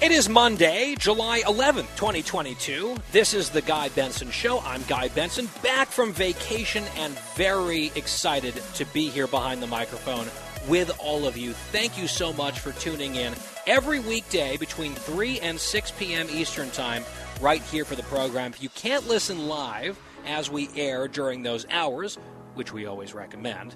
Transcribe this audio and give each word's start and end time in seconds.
It 0.00 0.12
is 0.12 0.28
Monday, 0.28 0.94
July 0.96 1.40
11th, 1.40 1.96
2022. 1.96 2.98
This 3.10 3.34
is 3.34 3.50
the 3.50 3.60
Guy 3.60 3.88
Benson 3.88 4.30
Show. 4.30 4.60
I'm 4.60 4.84
Guy 4.84 5.08
Benson, 5.08 5.48
back 5.60 5.88
from 5.88 6.12
vacation 6.12 6.84
and 6.98 7.18
very 7.34 7.90
excited 7.96 8.54
to 8.74 8.84
be 8.86 9.08
here 9.08 9.26
behind 9.26 9.60
the 9.60 9.66
microphone 9.66 10.28
with 10.68 10.96
all 11.00 11.26
of 11.26 11.36
you. 11.36 11.52
Thank 11.52 11.98
you 11.98 12.06
so 12.06 12.32
much 12.32 12.60
for 12.60 12.70
tuning 12.74 13.16
in 13.16 13.34
every 13.66 13.98
weekday 13.98 14.56
between 14.56 14.94
3 14.94 15.40
and 15.40 15.58
6 15.58 15.90
p.m. 15.98 16.28
Eastern 16.30 16.70
Time, 16.70 17.04
right 17.40 17.62
here 17.62 17.84
for 17.84 17.96
the 17.96 18.04
program. 18.04 18.52
If 18.52 18.62
you 18.62 18.68
can't 18.68 19.08
listen 19.08 19.48
live 19.48 19.98
as 20.24 20.48
we 20.48 20.68
air 20.76 21.08
during 21.08 21.42
those 21.42 21.66
hours, 21.70 22.20
which 22.54 22.72
we 22.72 22.86
always 22.86 23.14
recommend, 23.14 23.74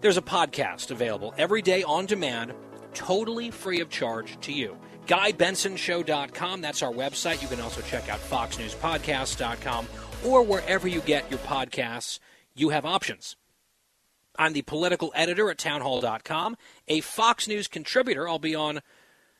there's 0.00 0.16
a 0.16 0.22
podcast 0.22 0.90
available 0.90 1.32
every 1.38 1.62
day 1.62 1.84
on 1.84 2.06
demand, 2.06 2.54
totally 2.92 3.52
free 3.52 3.80
of 3.80 3.88
charge 3.88 4.36
to 4.40 4.52
you. 4.52 4.76
GuyBensonShow.com. 5.06 6.60
That's 6.60 6.82
our 6.82 6.92
website. 6.92 7.42
You 7.42 7.48
can 7.48 7.60
also 7.60 7.80
check 7.82 8.08
out 8.08 8.20
FoxNewsPodcast.com 8.20 9.86
or 10.24 10.42
wherever 10.42 10.88
you 10.88 11.00
get 11.00 11.30
your 11.30 11.40
podcasts. 11.40 12.18
You 12.54 12.70
have 12.70 12.86
options. 12.86 13.36
I'm 14.36 14.52
the 14.52 14.62
political 14.62 15.12
editor 15.14 15.50
at 15.50 15.58
townhall.com, 15.58 16.56
a 16.88 17.00
Fox 17.00 17.46
News 17.46 17.68
contributor. 17.68 18.28
I'll 18.28 18.38
be 18.38 18.54
on 18.54 18.80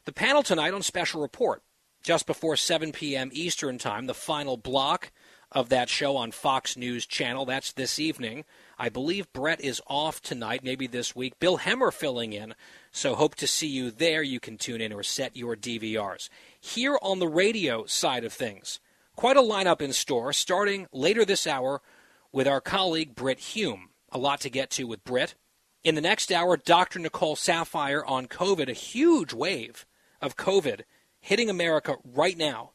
the 0.04 0.12
panel 0.12 0.42
tonight 0.42 0.74
on 0.74 0.82
Special 0.82 1.20
Report 1.20 1.62
just 2.02 2.26
before 2.26 2.56
7 2.56 2.92
p.m. 2.92 3.30
Eastern 3.32 3.78
Time, 3.78 4.06
the 4.06 4.14
final 4.14 4.56
block 4.56 5.10
of 5.50 5.68
that 5.70 5.88
show 5.88 6.16
on 6.16 6.30
Fox 6.30 6.76
News 6.76 7.06
Channel. 7.06 7.44
That's 7.46 7.72
this 7.72 7.98
evening. 7.98 8.44
I 8.78 8.88
believe 8.88 9.32
Bret 9.32 9.60
is 9.60 9.80
off 9.86 10.20
tonight, 10.20 10.62
maybe 10.62 10.86
this 10.86 11.16
week. 11.16 11.38
Bill 11.38 11.58
Hemmer 11.58 11.92
filling 11.92 12.32
in. 12.32 12.54
So 12.96 13.16
hope 13.16 13.34
to 13.36 13.48
see 13.48 13.66
you 13.66 13.90
there. 13.90 14.22
You 14.22 14.38
can 14.38 14.56
tune 14.56 14.80
in 14.80 14.92
or 14.92 15.02
set 15.02 15.36
your 15.36 15.56
DVRs. 15.56 16.28
Here 16.60 16.96
on 17.02 17.18
the 17.18 17.26
radio 17.26 17.86
side 17.86 18.22
of 18.22 18.32
things, 18.32 18.78
quite 19.16 19.36
a 19.36 19.42
lineup 19.42 19.82
in 19.82 19.92
store, 19.92 20.32
starting 20.32 20.86
later 20.92 21.24
this 21.24 21.44
hour 21.44 21.82
with 22.30 22.46
our 22.46 22.60
colleague 22.60 23.16
Brit 23.16 23.40
Hume. 23.40 23.88
A 24.12 24.18
lot 24.18 24.40
to 24.42 24.48
get 24.48 24.70
to 24.70 24.84
with 24.84 25.02
Brit. 25.02 25.34
In 25.82 25.96
the 25.96 26.00
next 26.00 26.30
hour, 26.30 26.56
Dr. 26.56 27.00
Nicole 27.00 27.34
Saphier 27.34 28.04
on 28.06 28.28
COVID, 28.28 28.68
a 28.68 28.74
huge 28.74 29.32
wave 29.32 29.86
of 30.22 30.36
COVID 30.36 30.82
hitting 31.20 31.50
America 31.50 31.96
right 32.04 32.38
now. 32.38 32.74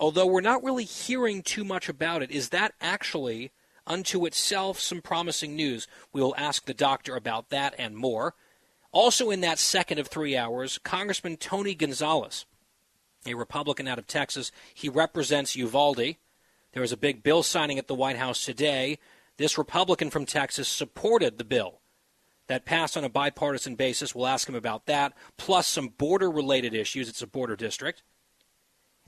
Although 0.00 0.26
we're 0.26 0.40
not 0.40 0.64
really 0.64 0.84
hearing 0.84 1.42
too 1.42 1.64
much 1.64 1.90
about 1.90 2.22
it, 2.22 2.30
is 2.30 2.48
that 2.48 2.72
actually 2.80 3.52
unto 3.86 4.24
itself 4.24 4.80
some 4.80 5.02
promising 5.02 5.54
news? 5.54 5.86
We 6.14 6.22
will 6.22 6.34
ask 6.38 6.64
the 6.64 6.72
doctor 6.72 7.14
about 7.14 7.50
that 7.50 7.74
and 7.76 7.94
more. 7.94 8.34
Also, 8.94 9.32
in 9.32 9.40
that 9.40 9.58
second 9.58 9.98
of 9.98 10.06
three 10.06 10.36
hours, 10.36 10.78
Congressman 10.78 11.36
Tony 11.36 11.74
Gonzalez, 11.74 12.46
a 13.26 13.34
Republican 13.34 13.88
out 13.88 13.98
of 13.98 14.06
Texas, 14.06 14.52
he 14.72 14.88
represents 14.88 15.56
Uvalde. 15.56 16.14
There 16.72 16.80
was 16.80 16.92
a 16.92 16.96
big 16.96 17.24
bill 17.24 17.42
signing 17.42 17.76
at 17.76 17.88
the 17.88 17.94
White 17.96 18.16
House 18.16 18.44
today. 18.44 19.00
This 19.36 19.58
Republican 19.58 20.10
from 20.10 20.26
Texas 20.26 20.68
supported 20.68 21.38
the 21.38 21.44
bill 21.44 21.80
that 22.46 22.64
passed 22.64 22.96
on 22.96 23.02
a 23.02 23.08
bipartisan 23.08 23.74
basis. 23.74 24.14
We'll 24.14 24.28
ask 24.28 24.48
him 24.48 24.54
about 24.54 24.86
that, 24.86 25.12
plus 25.36 25.66
some 25.66 25.88
border 25.88 26.30
related 26.30 26.72
issues. 26.72 27.08
It's 27.08 27.20
a 27.20 27.26
border 27.26 27.56
district. 27.56 28.04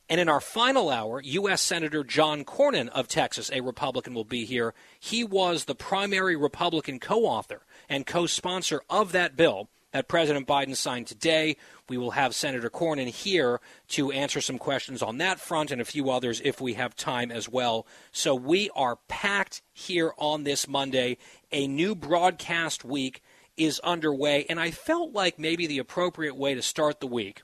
And 0.09 0.21
in 0.21 0.29
our 0.29 0.41
final 0.41 0.91
hour, 0.91 1.21
U.S. 1.21 1.63
Senator 1.63 2.03
John 2.03 2.45
Cornyn 2.45 2.89
of 2.89 3.07
Texas, 3.07 3.53
a 3.53 3.61
Republican, 3.61 4.15
will 4.15 4.25
be 4.25 4.45
here. 4.45 4.75
He 4.99 5.23
was 5.23 5.65
the 5.65 5.77
primary 5.77 6.35
Republican 6.35 6.99
co 6.99 7.25
author 7.25 7.63
and 7.89 8.05
co 8.05 8.27
sponsor 8.27 8.83
of 8.91 9.13
that 9.13 9.37
bill 9.37 9.69
that 9.97 10.09
President 10.09 10.47
Biden 10.47 10.77
signed 10.77 11.07
today. 11.07 11.57
We 11.89 11.97
will 11.97 12.11
have 12.11 12.34
Senator 12.34 12.69
Cornyn 12.69 13.09
here 13.09 13.62
to 13.89 14.12
answer 14.12 14.43
some 14.43 14.59
questions 14.59 15.03
on 15.03 15.17
that 15.19 15.41
front 15.41 15.71
and 15.71 15.81
a 15.81 15.87
few 15.87 16.11
others 16.11 16.43
if 16.45 16.61
we 16.61 16.75
have 16.75 16.95
time 16.95 17.33
as 17.33 17.49
well. 17.49 17.87
So 18.12 18.34
we 18.34 18.69
are 18.77 18.99
packed 19.09 19.62
here 19.73 20.12
on 20.19 20.45
this 20.45 20.69
Monday. 20.69 21.17
A 21.51 21.67
new 21.67 21.95
broadcast 21.95 22.84
week 22.84 23.23
is 23.57 23.81
underway, 23.81 24.45
and 24.51 24.61
I 24.61 24.71
felt 24.71 25.15
like 25.15 25.39
maybe 25.39 25.67
the 25.67 25.79
appropriate 25.79 26.37
way 26.37 26.55
to 26.55 26.61
start 26.61 27.01
the 27.01 27.07
week 27.07 27.41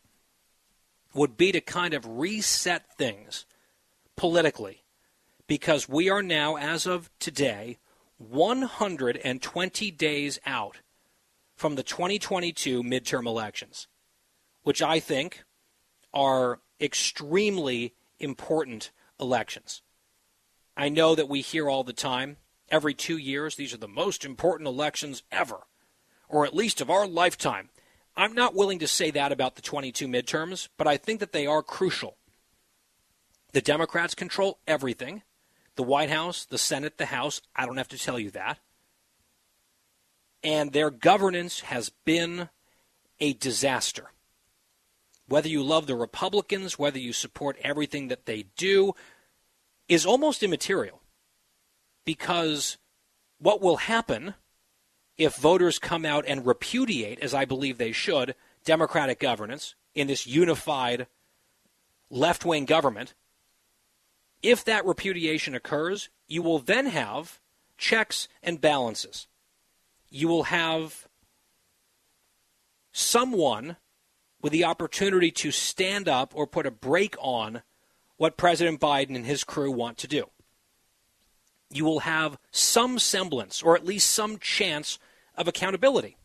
would 1.14 1.38
be 1.38 1.52
to 1.52 1.60
kind 1.62 1.94
of 1.94 2.04
reset 2.06 2.84
things 2.98 3.46
politically 4.14 4.82
because 5.46 5.88
we 5.88 6.10
are 6.10 6.22
now, 6.22 6.58
as 6.58 6.84
of 6.86 7.08
today, 7.18 7.78
120 8.18 9.90
days 9.92 10.38
out 10.44 10.81
from 11.62 11.76
the 11.76 11.84
2022 11.84 12.82
midterm 12.82 13.24
elections, 13.24 13.86
which 14.64 14.82
I 14.82 14.98
think 14.98 15.44
are 16.12 16.58
extremely 16.80 17.94
important 18.18 18.90
elections. 19.20 19.80
I 20.76 20.88
know 20.88 21.14
that 21.14 21.28
we 21.28 21.40
hear 21.40 21.70
all 21.70 21.84
the 21.84 21.92
time, 21.92 22.38
every 22.68 22.94
two 22.94 23.16
years, 23.16 23.54
these 23.54 23.72
are 23.72 23.76
the 23.76 23.86
most 23.86 24.24
important 24.24 24.66
elections 24.66 25.22
ever, 25.30 25.68
or 26.28 26.44
at 26.44 26.52
least 26.52 26.80
of 26.80 26.90
our 26.90 27.06
lifetime. 27.06 27.68
I'm 28.16 28.32
not 28.32 28.56
willing 28.56 28.80
to 28.80 28.88
say 28.88 29.12
that 29.12 29.30
about 29.30 29.54
the 29.54 29.62
22 29.62 30.08
midterms, 30.08 30.66
but 30.76 30.88
I 30.88 30.96
think 30.96 31.20
that 31.20 31.30
they 31.30 31.46
are 31.46 31.62
crucial. 31.62 32.16
The 33.52 33.60
Democrats 33.60 34.16
control 34.16 34.58
everything 34.66 35.22
the 35.76 35.84
White 35.84 36.10
House, 36.10 36.44
the 36.44 36.58
Senate, 36.58 36.98
the 36.98 37.06
House. 37.06 37.40
I 37.54 37.66
don't 37.66 37.76
have 37.76 37.86
to 37.88 37.98
tell 37.98 38.18
you 38.18 38.32
that. 38.32 38.58
And 40.42 40.72
their 40.72 40.90
governance 40.90 41.60
has 41.60 41.90
been 42.04 42.48
a 43.20 43.32
disaster. 43.34 44.10
Whether 45.28 45.48
you 45.48 45.62
love 45.62 45.86
the 45.86 45.94
Republicans, 45.94 46.78
whether 46.78 46.98
you 46.98 47.12
support 47.12 47.56
everything 47.62 48.08
that 48.08 48.26
they 48.26 48.46
do, 48.56 48.94
is 49.88 50.04
almost 50.04 50.42
immaterial. 50.42 51.00
Because 52.04 52.78
what 53.38 53.60
will 53.60 53.76
happen 53.76 54.34
if 55.16 55.36
voters 55.36 55.78
come 55.78 56.04
out 56.04 56.24
and 56.26 56.46
repudiate, 56.46 57.20
as 57.20 57.34
I 57.34 57.44
believe 57.44 57.78
they 57.78 57.92
should, 57.92 58.34
Democratic 58.64 59.20
governance 59.20 59.74
in 59.94 60.06
this 60.06 60.26
unified 60.26 61.06
left 62.10 62.44
wing 62.44 62.64
government, 62.64 63.14
if 64.42 64.64
that 64.64 64.84
repudiation 64.84 65.54
occurs, 65.54 66.08
you 66.26 66.42
will 66.42 66.58
then 66.58 66.86
have 66.86 67.40
checks 67.78 68.28
and 68.42 68.60
balances. 68.60 69.28
You 70.14 70.28
will 70.28 70.44
have 70.44 71.08
someone 72.92 73.76
with 74.40 74.52
the 74.52 74.64
opportunity 74.64 75.30
to 75.30 75.50
stand 75.50 76.08
up 76.08 76.32
or 76.36 76.46
put 76.46 76.66
a 76.66 76.70
brake 76.70 77.16
on 77.18 77.62
what 78.16 78.36
President 78.36 78.80
Biden 78.80 79.16
and 79.16 79.26
his 79.26 79.42
crew 79.42 79.70
want 79.70 79.98
to 79.98 80.06
do 80.06 80.28
you 81.72 81.84
will 81.84 82.00
have 82.00 82.38
some 82.50 82.98
semblance 82.98 83.62
or 83.62 83.74
at 83.74 83.84
least 83.84 84.10
some 84.10 84.38
chance 84.38 84.98
of 85.34 85.48
accountability. 85.48 86.16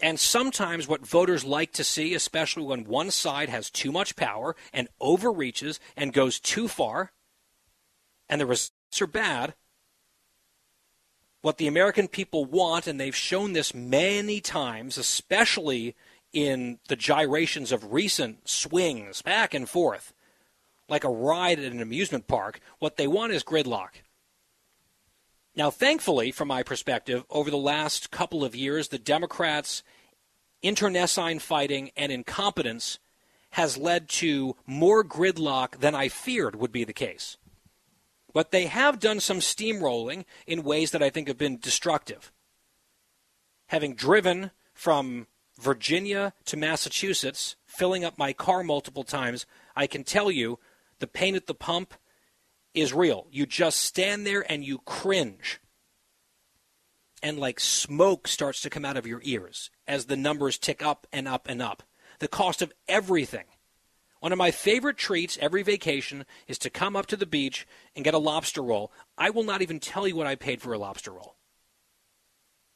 And 0.00 0.20
sometimes 0.20 0.86
what 0.86 1.06
voters 1.06 1.44
like 1.44 1.72
to 1.72 1.84
see, 1.84 2.12
especially 2.14 2.64
when 2.64 2.84
one 2.84 3.10
side 3.10 3.48
has 3.48 3.70
too 3.70 3.90
much 3.90 4.16
power 4.16 4.54
and 4.72 4.88
overreaches 5.00 5.80
and 5.96 6.12
goes 6.12 6.38
too 6.38 6.68
far, 6.68 7.12
and 8.28 8.40
the 8.40 8.46
results 8.46 9.00
are 9.00 9.06
bad, 9.06 9.54
what 11.46 11.58
the 11.58 11.68
American 11.68 12.08
people 12.08 12.44
want, 12.44 12.88
and 12.88 12.98
they've 12.98 13.14
shown 13.14 13.52
this 13.52 13.72
many 13.72 14.40
times, 14.40 14.98
especially 14.98 15.94
in 16.32 16.80
the 16.88 16.96
gyrations 16.96 17.70
of 17.70 17.92
recent 17.92 18.48
swings 18.48 19.22
back 19.22 19.54
and 19.54 19.68
forth, 19.68 20.12
like 20.88 21.04
a 21.04 21.08
ride 21.08 21.60
at 21.60 21.70
an 21.70 21.80
amusement 21.80 22.26
park. 22.26 22.58
What 22.80 22.96
they 22.96 23.06
want 23.06 23.32
is 23.32 23.44
gridlock. 23.44 23.90
Now, 25.54 25.70
thankfully, 25.70 26.32
from 26.32 26.48
my 26.48 26.64
perspective, 26.64 27.24
over 27.30 27.48
the 27.48 27.56
last 27.56 28.10
couple 28.10 28.44
of 28.44 28.56
years, 28.56 28.88
the 28.88 28.98
Democrats' 28.98 29.84
internecine 30.62 31.38
fighting 31.38 31.92
and 31.96 32.10
incompetence 32.10 32.98
has 33.50 33.78
led 33.78 34.08
to 34.08 34.56
more 34.66 35.04
gridlock 35.04 35.78
than 35.78 35.94
I 35.94 36.08
feared 36.08 36.56
would 36.56 36.72
be 36.72 36.82
the 36.82 36.92
case. 36.92 37.36
But 38.36 38.50
they 38.50 38.66
have 38.66 39.00
done 39.00 39.20
some 39.20 39.38
steamrolling 39.38 40.26
in 40.46 40.62
ways 40.62 40.90
that 40.90 41.02
I 41.02 41.08
think 41.08 41.26
have 41.26 41.38
been 41.38 41.56
destructive. 41.58 42.34
Having 43.68 43.94
driven 43.94 44.50
from 44.74 45.26
Virginia 45.58 46.34
to 46.44 46.58
Massachusetts, 46.58 47.56
filling 47.64 48.04
up 48.04 48.18
my 48.18 48.34
car 48.34 48.62
multiple 48.62 49.04
times, 49.04 49.46
I 49.74 49.86
can 49.86 50.04
tell 50.04 50.30
you 50.30 50.58
the 50.98 51.06
pain 51.06 51.34
at 51.34 51.46
the 51.46 51.54
pump 51.54 51.94
is 52.74 52.92
real. 52.92 53.26
You 53.30 53.46
just 53.46 53.80
stand 53.80 54.26
there 54.26 54.44
and 54.52 54.62
you 54.62 54.80
cringe. 54.84 55.58
And 57.22 57.38
like 57.38 57.58
smoke 57.58 58.28
starts 58.28 58.60
to 58.60 58.68
come 58.68 58.84
out 58.84 58.98
of 58.98 59.06
your 59.06 59.22
ears 59.24 59.70
as 59.88 60.04
the 60.04 60.16
numbers 60.16 60.58
tick 60.58 60.84
up 60.84 61.06
and 61.10 61.26
up 61.26 61.48
and 61.48 61.62
up. 61.62 61.84
The 62.18 62.28
cost 62.28 62.60
of 62.60 62.74
everything. 62.86 63.46
One 64.26 64.32
of 64.32 64.38
my 64.38 64.50
favorite 64.50 64.96
treats 64.96 65.38
every 65.40 65.62
vacation 65.62 66.26
is 66.48 66.58
to 66.58 66.68
come 66.68 66.96
up 66.96 67.06
to 67.06 67.16
the 67.16 67.26
beach 67.26 67.64
and 67.94 68.04
get 68.04 68.12
a 68.12 68.18
lobster 68.18 68.60
roll. 68.60 68.90
I 69.16 69.30
will 69.30 69.44
not 69.44 69.62
even 69.62 69.78
tell 69.78 70.08
you 70.08 70.16
what 70.16 70.26
I 70.26 70.34
paid 70.34 70.60
for 70.60 70.72
a 70.72 70.78
lobster 70.78 71.12
roll. 71.12 71.36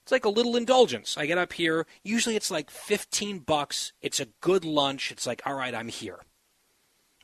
It's 0.05 0.13
like 0.13 0.25
a 0.25 0.29
little 0.29 0.55
indulgence. 0.55 1.19
I 1.19 1.27
get 1.27 1.39
up 1.39 1.55
here, 1.55 1.89
usually 2.05 2.37
it's 2.37 2.53
like 2.53 2.71
15 2.71 3.41
bucks. 3.41 3.93
It's 4.01 4.21
a 4.21 4.29
good 4.41 4.65
lunch. 4.65 5.11
It's 5.11 5.27
like, 5.27 5.43
all 5.45 5.55
right, 5.55 5.75
I'm 5.75 5.89
here. 5.89 6.21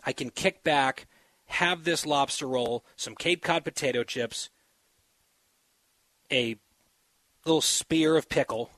I 0.02 0.12
can 0.12 0.30
kick 0.30 0.64
back, 0.64 1.06
have 1.44 1.84
this 1.84 2.04
lobster 2.04 2.48
roll, 2.48 2.84
some 2.96 3.14
Cape 3.14 3.44
Cod 3.44 3.62
potato 3.62 4.02
chips, 4.02 4.50
a 6.32 6.56
little 7.44 7.60
spear 7.60 8.16
of 8.16 8.28
pickle, 8.28 8.70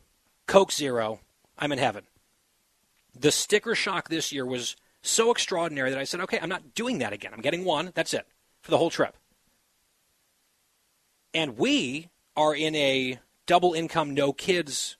Coke 0.47 0.73
Zero. 0.73 1.21
I'm 1.59 1.73
in 1.73 1.79
heaven. 1.79 2.05
The 3.19 3.33
sticker 3.33 3.75
shock 3.75 4.11
this 4.11 4.31
year 4.31 4.45
was 4.45 4.77
so 5.09 5.31
extraordinary 5.31 5.91
that 5.91 5.99
I 5.99 6.05
said, 6.05 6.21
okay, 6.21 6.39
I'm 6.41 6.49
not 6.49 6.75
doing 6.75 6.99
that 6.99 7.13
again. 7.13 7.33
I'm 7.35 7.41
getting 7.41 7.65
one. 7.65 7.93
That's 7.95 8.15
it 8.15 8.27
for 8.61 8.71
the 8.71 8.79
whole 8.79 8.91
trip. 8.91 9.17
And 11.35 11.59
we 11.59 12.09
are 12.37 12.55
in 12.55 12.75
a 12.75 13.19
double 13.47 13.75
income, 13.75 14.15
no 14.15 14.33
kids 14.33 14.97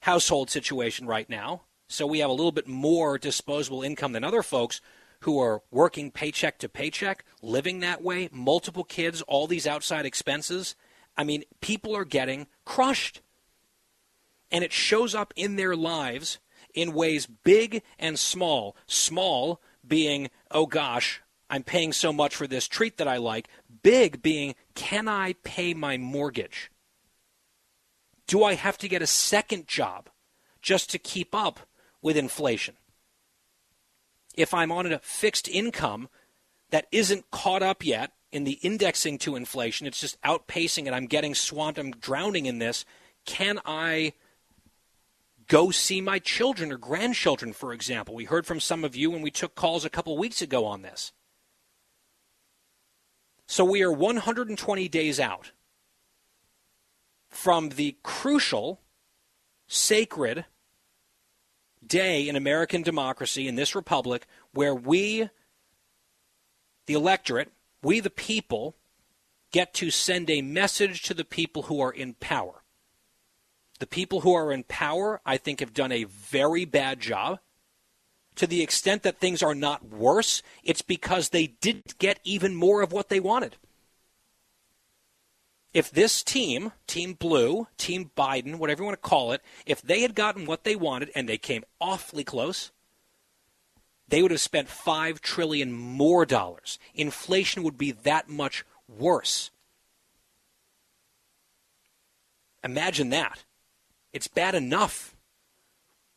household 0.00 0.50
situation 0.50 1.06
right 1.06 1.28
now. 1.28 1.62
So 1.88 2.06
we 2.06 2.20
have 2.20 2.30
a 2.30 2.34
little 2.34 2.52
bit 2.52 2.66
more 2.66 3.18
disposable 3.18 3.82
income 3.82 4.12
than 4.12 4.24
other 4.24 4.42
folks 4.42 4.80
who 5.20 5.40
are 5.40 5.62
working 5.70 6.10
paycheck 6.10 6.58
to 6.58 6.68
paycheck, 6.68 7.24
living 7.40 7.80
that 7.80 8.02
way, 8.02 8.28
multiple 8.32 8.82
kids, 8.82 9.22
all 9.22 9.46
these 9.46 9.66
outside 9.66 10.04
expenses. 10.04 10.74
I 11.16 11.22
mean, 11.22 11.44
people 11.60 11.94
are 11.96 12.04
getting 12.04 12.48
crushed. 12.64 13.22
And 14.50 14.64
it 14.64 14.72
shows 14.72 15.14
up 15.14 15.32
in 15.36 15.56
their 15.56 15.76
lives 15.76 16.38
in 16.74 16.92
ways 16.92 17.26
big 17.26 17.82
and 17.98 18.18
small. 18.18 18.76
Small 18.86 19.60
being, 19.86 20.30
oh 20.50 20.66
gosh, 20.66 21.20
I'm 21.50 21.62
paying 21.62 21.92
so 21.92 22.12
much 22.12 22.34
for 22.34 22.46
this 22.46 22.66
treat 22.66 22.96
that 22.96 23.08
I 23.08 23.18
like. 23.18 23.48
Big 23.82 24.22
being, 24.22 24.54
can 24.74 25.08
I 25.08 25.34
pay 25.44 25.74
my 25.74 25.98
mortgage? 25.98 26.70
Do 28.26 28.44
I 28.44 28.54
have 28.54 28.78
to 28.78 28.88
get 28.88 29.02
a 29.02 29.06
second 29.06 29.66
job 29.66 30.08
just 30.62 30.88
to 30.90 30.98
keep 30.98 31.34
up 31.34 31.60
with 32.00 32.16
inflation? 32.16 32.76
If 34.34 34.54
I'm 34.54 34.72
on 34.72 34.90
a 34.90 35.00
fixed 35.00 35.48
income 35.48 36.08
that 36.70 36.86
isn't 36.90 37.30
caught 37.30 37.62
up 37.62 37.84
yet 37.84 38.12
in 38.30 38.44
the 38.44 38.58
indexing 38.62 39.18
to 39.18 39.36
inflation, 39.36 39.86
it's 39.86 40.00
just 40.00 40.20
outpacing 40.22 40.86
it, 40.86 40.94
I'm 40.94 41.06
getting 41.06 41.34
swamped, 41.34 41.78
I'm 41.78 41.90
drowning 41.90 42.46
in 42.46 42.58
this, 42.58 42.86
can 43.26 43.60
I 43.66 44.14
go 45.52 45.70
see 45.70 46.00
my 46.00 46.18
children 46.18 46.72
or 46.72 46.78
grandchildren, 46.78 47.52
for 47.52 47.74
example? 47.74 48.14
We 48.14 48.24
heard 48.24 48.46
from 48.46 48.58
some 48.58 48.84
of 48.84 48.96
you 48.96 49.10
when 49.10 49.20
we 49.20 49.30
took 49.30 49.54
calls 49.54 49.84
a 49.84 49.90
couple 49.90 50.16
weeks 50.16 50.40
ago 50.40 50.64
on 50.64 50.80
this. 50.80 51.12
So 53.46 53.62
we 53.62 53.82
are 53.82 53.92
120 53.92 54.88
days 54.88 55.20
out 55.20 55.52
from 57.28 57.68
the 57.68 57.98
crucial, 58.02 58.80
sacred 59.66 60.46
day 61.86 62.26
in 62.26 62.34
American 62.34 62.80
democracy, 62.80 63.46
in 63.46 63.54
this 63.54 63.74
republic, 63.74 64.26
where 64.54 64.74
we, 64.74 65.28
the 66.86 66.94
electorate, 66.94 67.52
we 67.82 68.00
the 68.00 68.08
people, 68.08 68.74
get 69.50 69.74
to 69.74 69.90
send 69.90 70.30
a 70.30 70.40
message 70.40 71.02
to 71.02 71.12
the 71.12 71.26
people 71.26 71.64
who 71.64 71.78
are 71.78 71.92
in 71.92 72.14
power. 72.14 72.61
The 73.82 73.88
people 73.88 74.20
who 74.20 74.32
are 74.32 74.52
in 74.52 74.62
power, 74.62 75.20
I 75.26 75.36
think, 75.38 75.58
have 75.58 75.74
done 75.74 75.90
a 75.90 76.04
very 76.04 76.64
bad 76.64 77.00
job. 77.00 77.40
To 78.36 78.46
the 78.46 78.62
extent 78.62 79.02
that 79.02 79.18
things 79.18 79.42
are 79.42 79.56
not 79.56 79.88
worse, 79.88 80.40
it's 80.62 80.82
because 80.82 81.30
they 81.30 81.48
didn't 81.48 81.98
get 81.98 82.20
even 82.22 82.54
more 82.54 82.82
of 82.82 82.92
what 82.92 83.08
they 83.08 83.18
wanted 83.18 83.56
if 85.74 85.90
this 85.90 86.22
team, 86.22 86.70
Team 86.86 87.14
Blue, 87.14 87.66
Team 87.76 88.12
Biden, 88.16 88.56
whatever 88.56 88.82
you 88.82 88.86
want 88.86 89.02
to 89.02 89.08
call 89.08 89.32
it, 89.32 89.42
if 89.66 89.82
they 89.82 90.02
had 90.02 90.14
gotten 90.14 90.46
what 90.46 90.62
they 90.62 90.76
wanted 90.76 91.10
and 91.16 91.28
they 91.28 91.38
came 91.38 91.64
awfully 91.80 92.22
close, 92.22 92.70
they 94.06 94.22
would 94.22 94.30
have 94.30 94.40
spent 94.40 94.68
5 94.68 95.20
trillion 95.20 95.72
more 95.72 96.24
dollars. 96.24 96.78
Inflation 96.94 97.64
would 97.64 97.78
be 97.78 97.90
that 97.90 98.28
much 98.28 98.64
worse. 98.86 99.50
Imagine 102.62 103.10
that. 103.10 103.44
It's 104.12 104.28
bad 104.28 104.54
enough 104.54 105.16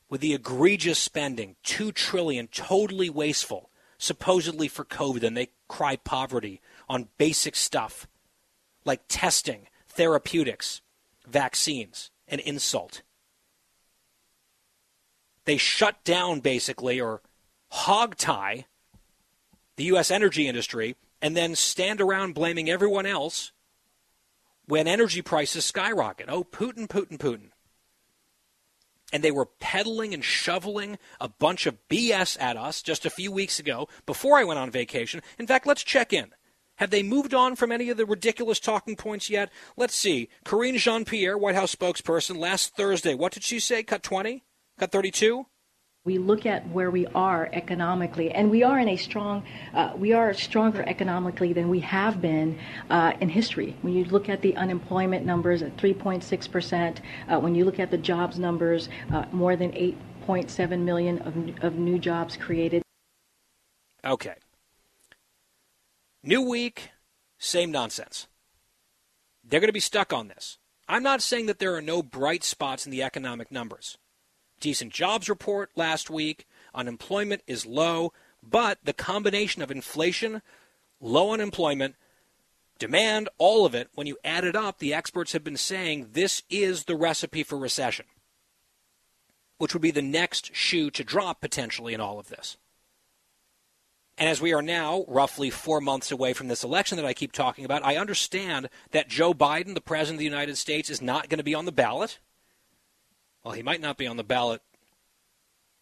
with 0.09 0.21
the 0.21 0.33
egregious 0.33 0.99
spending, 0.99 1.55
2 1.63 1.91
trillion 1.91 2.47
totally 2.47 3.09
wasteful, 3.09 3.69
supposedly 3.97 4.67
for 4.67 4.85
COVID 4.85 5.23
and 5.23 5.35
they 5.35 5.49
cry 5.67 5.95
poverty 5.95 6.61
on 6.87 7.09
basic 7.17 7.55
stuff 7.55 8.07
like 8.83 9.01
testing, 9.07 9.67
therapeutics, 9.87 10.81
vaccines, 11.27 12.11
an 12.27 12.39
insult. 12.39 13.01
They 15.45 15.57
shut 15.57 16.03
down, 16.03 16.39
basically, 16.39 16.99
or 16.99 17.21
hog 17.69 18.15
tie 18.15 18.65
the 19.75 19.85
U.S. 19.85 20.11
energy 20.11 20.47
industry 20.47 20.95
and 21.21 21.35
then 21.35 21.55
stand 21.55 22.01
around 22.01 22.33
blaming 22.33 22.69
everyone 22.69 23.05
else 23.05 23.51
when 24.65 24.87
energy 24.87 25.21
prices 25.21 25.65
skyrocket. 25.65 26.27
Oh, 26.29 26.43
Putin, 26.43 26.87
Putin, 26.87 27.17
Putin. 27.17 27.49
And 29.13 29.23
they 29.23 29.31
were 29.31 29.45
peddling 29.45 30.13
and 30.13 30.23
shoveling 30.23 30.97
a 31.21 31.29
bunch 31.29 31.67
of 31.67 31.77
BS 31.89 32.41
at 32.41 32.57
us 32.57 32.81
just 32.81 33.05
a 33.05 33.09
few 33.09 33.31
weeks 33.31 33.59
ago 33.59 33.87
before 34.05 34.37
I 34.37 34.43
went 34.43 34.59
on 34.59 34.71
vacation. 34.71 35.21
In 35.37 35.47
fact, 35.47 35.67
let's 35.67 35.83
check 35.83 36.11
in. 36.11 36.33
Have 36.77 36.89
they 36.89 37.03
moved 37.03 37.33
on 37.33 37.55
from 37.55 37.71
any 37.71 37.89
of 37.89 37.97
the 37.97 38.05
ridiculous 38.05 38.59
talking 38.59 38.95
points 38.95 39.29
yet? 39.29 39.49
Let's 39.77 39.95
see. 39.95 40.29
Karine 40.43 40.77
Jean 40.77 41.05
Pierre, 41.05 41.37
White 41.37 41.55
House 41.55 41.73
spokesperson, 41.73 42.37
last 42.37 42.75
Thursday, 42.75 43.13
what 43.13 43.31
did 43.31 43.43
she 43.43 43.59
say? 43.59 43.83
Cut 43.83 44.03
20? 44.03 44.43
Cut 44.77 44.91
32? 44.91 45.45
We 46.05 46.19
look 46.19 46.45
at 46.45 46.69
where 46.69 46.91
we 46.91 47.07
are 47.07 47.49
economically, 47.51 48.29
and 48.29 48.51
we 48.51 48.61
are 48.61 48.77
in 48.77 48.89
a 48.89 48.95
strong, 48.95 49.43
uh, 49.73 49.93
we 49.97 50.13
are 50.13 50.35
stronger 50.35 50.83
economically 50.83 51.51
than 51.51 51.67
we 51.67 51.79
have 51.79 52.21
been 52.21 52.59
uh, 52.91 53.13
in 53.19 53.29
history. 53.29 53.75
When 53.81 53.95
you 53.95 54.05
look 54.05 54.29
at 54.29 54.43
the 54.43 54.55
unemployment 54.55 55.25
numbers 55.25 55.63
at 55.63 55.75
3.6 55.77 56.51
percent, 56.51 57.01
uh, 57.27 57.39
when 57.39 57.55
you 57.55 57.65
look 57.65 57.79
at 57.79 57.89
the 57.89 57.97
jobs 57.97 58.37
numbers, 58.37 58.87
uh, 59.11 59.25
more 59.31 59.55
than 59.55 59.71
8.7 59.71 60.79
million 60.81 61.17
of, 61.23 61.63
of 61.63 61.79
new 61.79 61.97
jobs 61.97 62.37
created. 62.37 62.83
Okay. 64.05 64.35
New 66.21 66.43
week, 66.43 66.91
same 67.39 67.71
nonsense. 67.71 68.27
They're 69.43 69.59
going 69.59 69.69
to 69.69 69.73
be 69.73 69.79
stuck 69.79 70.13
on 70.13 70.27
this. 70.27 70.59
I'm 70.87 71.01
not 71.01 71.23
saying 71.23 71.47
that 71.47 71.57
there 71.57 71.75
are 71.75 71.81
no 71.81 72.03
bright 72.03 72.43
spots 72.43 72.85
in 72.85 72.91
the 72.91 73.01
economic 73.01 73.51
numbers. 73.51 73.97
Decent 74.59 74.93
jobs 74.93 75.29
report 75.29 75.71
last 75.75 76.09
week, 76.09 76.47
unemployment 76.73 77.41
is 77.47 77.65
low, 77.65 78.13
but 78.41 78.79
the 78.83 78.93
combination 78.93 79.61
of 79.61 79.71
inflation, 79.71 80.41
low 80.99 81.33
unemployment, 81.33 81.95
demand, 82.79 83.29
all 83.37 83.65
of 83.65 83.75
it, 83.75 83.89
when 83.95 84.07
you 84.07 84.17
add 84.23 84.43
it 84.43 84.55
up, 84.55 84.79
the 84.79 84.93
experts 84.93 85.33
have 85.33 85.43
been 85.43 85.57
saying 85.57 86.09
this 86.13 86.43
is 86.49 86.85
the 86.85 86.95
recipe 86.95 87.43
for 87.43 87.57
recession, 87.57 88.05
which 89.57 89.73
would 89.73 89.81
be 89.81 89.91
the 89.91 90.01
next 90.01 90.55
shoe 90.55 90.89
to 90.91 91.03
drop 91.03 91.41
potentially 91.41 91.93
in 91.93 92.01
all 92.01 92.19
of 92.19 92.29
this. 92.29 92.57
And 94.17 94.29
as 94.29 94.39
we 94.39 94.53
are 94.53 94.61
now 94.61 95.03
roughly 95.09 95.49
four 95.49 95.81
months 95.81 96.09
away 96.09 96.31
from 96.31 96.47
this 96.47 96.63
election 96.63 96.95
that 96.95 97.05
I 97.05 97.13
keep 97.13 97.33
talking 97.33 97.65
about, 97.65 97.83
I 97.83 97.97
understand 97.97 98.69
that 98.91 99.09
Joe 99.09 99.33
Biden, 99.33 99.73
the 99.73 99.81
President 99.81 100.15
of 100.15 100.19
the 100.19 100.25
United 100.25 100.57
States, 100.57 100.89
is 100.89 101.01
not 101.01 101.27
going 101.27 101.39
to 101.39 101.43
be 101.43 101.55
on 101.55 101.65
the 101.65 101.71
ballot. 101.73 102.19
Well, 103.45 103.53
he 103.53 103.61
might 103.61 103.79
not 103.79 103.97
be 103.97 104.07
on 104.07 104.17
the 104.17 104.23
ballot 104.23 104.63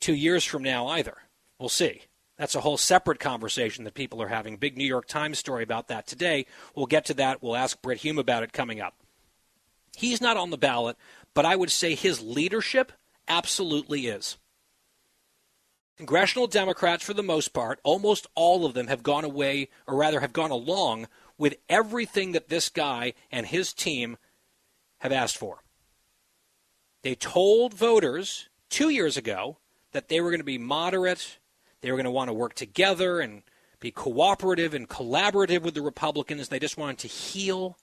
two 0.01 0.13
years 0.13 0.43
from 0.43 0.63
now 0.63 0.87
either. 0.87 1.15
We'll 1.57 1.69
see. 1.69 2.01
That's 2.37 2.55
a 2.55 2.61
whole 2.61 2.77
separate 2.77 3.21
conversation 3.21 3.85
that 3.85 3.93
people 3.93 4.21
are 4.21 4.27
having. 4.27 4.57
Big 4.57 4.77
New 4.77 4.85
York 4.85 5.07
Times 5.07 5.39
story 5.39 5.63
about 5.63 5.87
that 5.87 6.05
today. 6.05 6.45
We'll 6.75 6.87
get 6.87 7.05
to 7.05 7.13
that. 7.13 7.41
We'll 7.41 7.55
ask 7.55 7.81
Brit 7.81 7.99
Hume 7.99 8.19
about 8.19 8.43
it 8.43 8.51
coming 8.51 8.81
up. 8.81 8.95
He's 9.95 10.19
not 10.19 10.35
on 10.35 10.49
the 10.49 10.57
ballot, 10.57 10.97
but 11.33 11.45
I 11.45 11.55
would 11.55 11.71
say 11.71 11.95
his 11.95 12.21
leadership 12.21 12.91
absolutely 13.29 14.07
is. 14.07 14.37
Congressional 15.95 16.47
Democrats, 16.47 17.05
for 17.05 17.13
the 17.13 17.23
most 17.23 17.53
part, 17.53 17.79
almost 17.83 18.27
all 18.35 18.65
of 18.65 18.73
them 18.73 18.87
have 18.87 19.03
gone 19.03 19.23
away, 19.23 19.69
or 19.87 19.95
rather 19.95 20.19
have 20.19 20.33
gone 20.33 20.51
along 20.51 21.07
with 21.37 21.55
everything 21.69 22.33
that 22.33 22.49
this 22.49 22.67
guy 22.67 23.13
and 23.31 23.45
his 23.45 23.71
team 23.71 24.17
have 24.99 25.13
asked 25.13 25.37
for. 25.37 25.62
They 27.03 27.15
told 27.15 27.73
voters 27.73 28.49
two 28.69 28.89
years 28.89 29.17
ago 29.17 29.57
that 29.91 30.07
they 30.07 30.21
were 30.21 30.31
going 30.31 30.39
to 30.39 30.45
be 30.45 30.57
moderate, 30.57 31.37
they 31.81 31.91
were 31.91 31.97
going 31.97 32.05
to 32.05 32.11
want 32.11 32.29
to 32.29 32.33
work 32.33 32.55
together 32.55 33.19
and 33.19 33.43
be 33.81 33.91
cooperative 33.91 34.73
and 34.73 34.87
collaborative 34.87 35.61
with 35.61 35.73
the 35.73 35.81
Republicans. 35.81 36.47
They 36.47 36.59
just 36.59 36.77
wanted 36.77 36.99
to 36.99 37.09
heal. 37.09 37.77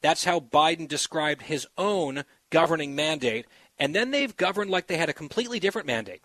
That's 0.00 0.24
how 0.24 0.38
Biden 0.38 0.86
described 0.86 1.42
his 1.42 1.66
own 1.76 2.24
governing 2.50 2.94
mandate. 2.94 3.46
And 3.78 3.94
then 3.94 4.12
they've 4.12 4.36
governed 4.36 4.70
like 4.70 4.86
they 4.86 4.96
had 4.96 5.08
a 5.08 5.14
completely 5.14 5.58
different 5.58 5.88
mandate, 5.88 6.22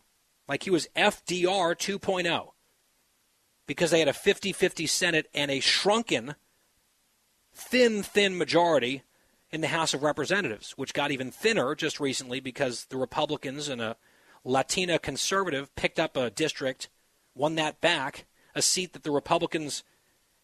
like 0.47 0.63
he 0.63 0.69
was 0.69 0.87
FDR 0.95 1.75
2.0, 1.75 2.51
because 3.65 3.89
they 3.89 3.99
had 3.99 4.07
a 4.07 4.13
50 4.13 4.53
50 4.53 4.85
Senate 4.85 5.27
and 5.33 5.49
a 5.49 5.59
shrunken, 5.59 6.35
thin, 7.55 8.03
thin 8.03 8.37
majority 8.37 9.01
in 9.51 9.61
the 9.61 9.67
House 9.67 9.93
of 9.93 10.03
Representatives, 10.03 10.71
which 10.71 10.93
got 10.93 11.11
even 11.11 11.31
thinner 11.31 11.75
just 11.75 11.99
recently 11.99 12.39
because 12.39 12.85
the 12.85 12.97
Republicans 12.97 13.69
and 13.69 13.81
a 13.81 13.97
Latina 14.43 14.99
conservative 14.99 15.75
picked 15.75 15.99
up 15.99 16.15
a 16.15 16.29
district 16.29 16.89
won 17.33 17.55
that 17.55 17.81
back, 17.81 18.25
a 18.53 18.61
seat 18.61 18.93
that 18.93 19.03
the 19.03 19.11
Republicans 19.11 19.83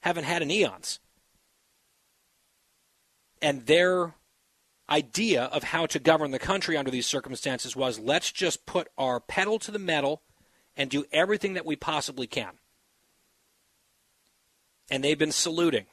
haven't 0.02 0.26
had 0.26 0.42
in 0.42 0.52
eons. 0.52 1.00
And 3.42 3.66
their 3.66 4.16
idea 4.90 5.44
of 5.44 5.64
how 5.64 5.86
to 5.86 6.00
govern 6.00 6.32
the 6.32 6.40
country 6.40 6.76
under 6.76 6.92
these 6.92 7.08
circumstances 7.08 7.76
was 7.76 7.98
let's 7.98 8.32
just 8.32 8.66
put 8.66 8.90
our 8.98 9.20
pedal 9.20 9.58
to 9.60 9.72
the 9.72 9.80
metal 9.80 10.22
and 10.76 10.90
do 10.90 11.06
everything 11.12 11.54
that 11.54 11.66
we 11.66 11.76
possibly 11.76 12.28
can. 12.28 12.52
And 14.90 15.04
they've 15.04 15.18
been 15.18 15.32
saluting. 15.32 15.86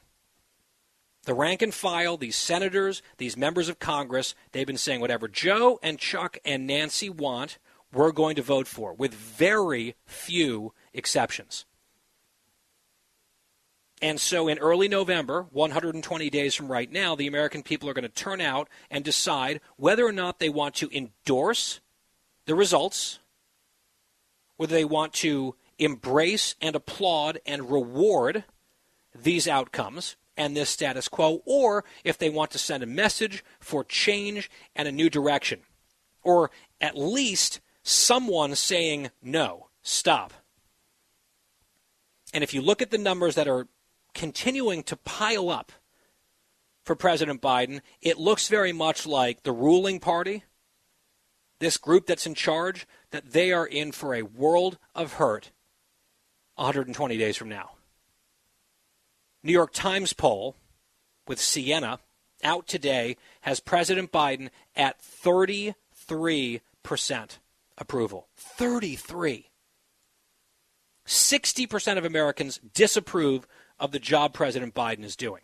The 1.23 1.33
rank 1.33 1.61
and 1.61 1.73
file, 1.73 2.17
these 2.17 2.37
senators, 2.37 3.01
these 3.17 3.37
members 3.37 3.69
of 3.69 3.79
Congress, 3.79 4.35
they've 4.51 4.65
been 4.65 4.77
saying 4.77 5.01
whatever 5.01 5.27
Joe 5.27 5.79
and 5.83 5.99
Chuck 5.99 6.37
and 6.45 6.65
Nancy 6.65 7.09
want, 7.09 7.57
we're 7.91 8.11
going 8.11 8.35
to 8.35 8.41
vote 8.41 8.67
for, 8.67 8.93
with 8.93 9.13
very 9.13 9.95
few 10.05 10.73
exceptions. 10.93 11.65
And 14.01 14.19
so 14.19 14.47
in 14.47 14.59
early 14.59 14.87
November, 14.87 15.47
120 15.51 16.29
days 16.29 16.55
from 16.55 16.71
right 16.71 16.89
now, 16.89 17.15
the 17.15 17.27
American 17.27 17.63
people 17.63 17.89
are 17.89 17.93
going 17.93 18.03
to 18.03 18.09
turn 18.09 18.39
out 18.39 18.69
and 18.89 19.03
decide 19.03 19.59
whether 19.75 20.05
or 20.05 20.13
not 20.13 20.39
they 20.39 20.49
want 20.49 20.75
to 20.75 20.89
endorse 20.95 21.81
the 22.45 22.55
results, 22.55 23.19
whether 24.55 24.73
they 24.73 24.85
want 24.85 25.13
to 25.13 25.55
embrace 25.77 26.55
and 26.61 26.75
applaud 26.75 27.39
and 27.45 27.69
reward 27.69 28.45
these 29.13 29.47
outcomes 29.47 30.15
and 30.39 30.55
this 30.55 30.69
status 30.69 31.09
quo, 31.09 31.43
or 31.45 31.83
if 32.05 32.17
they 32.17 32.29
want 32.29 32.49
to 32.51 32.57
send 32.57 32.81
a 32.81 32.87
message 32.87 33.43
for 33.59 33.83
change 33.83 34.49
and 34.73 34.87
a 34.87 34.91
new 34.91 35.09
direction, 35.09 35.59
or 36.23 36.49
at 36.79 36.97
least 36.97 37.59
someone 37.83 38.55
saying, 38.55 39.09
no, 39.21 39.67
stop. 39.81 40.33
And 42.33 42.41
if 42.41 42.53
you 42.53 42.61
look 42.61 42.81
at 42.81 42.89
the 42.89 42.97
numbers 42.97 43.35
that 43.35 43.49
are 43.49 43.67
continuing 44.13 44.81
to 44.83 44.95
pile 44.95 45.49
up 45.49 45.73
for 46.83 46.95
President 46.95 47.41
Biden, 47.41 47.81
it 48.01 48.17
looks 48.17 48.47
very 48.47 48.71
much 48.71 49.05
like 49.05 49.43
the 49.43 49.51
ruling 49.51 49.99
party, 49.99 50.45
this 51.59 51.77
group 51.77 52.07
that's 52.07 52.25
in 52.25 52.33
charge, 52.33 52.87
that 53.11 53.33
they 53.33 53.51
are 53.51 53.67
in 53.67 53.91
for 53.91 54.15
a 54.15 54.21
world 54.21 54.77
of 54.95 55.13
hurt 55.13 55.51
120 56.55 57.17
days 57.17 57.35
from 57.35 57.49
now. 57.49 57.71
New 59.49 59.53
York 59.53 59.73
Times 59.73 60.13
poll 60.13 60.55
with 61.27 61.41
Siena 61.41 61.97
out 62.43 62.67
today 62.67 63.17
has 63.41 63.59
President 63.59 64.11
Biden 64.11 64.49
at 64.75 65.01
33% 65.01 65.73
approval. 67.75 68.27
33. 68.35 69.49
60% 71.03 71.97
of 71.97 72.05
Americans 72.05 72.59
disapprove 72.75 73.47
of 73.79 73.91
the 73.91 73.97
job 73.97 74.35
President 74.35 74.75
Biden 74.75 75.03
is 75.03 75.15
doing. 75.15 75.41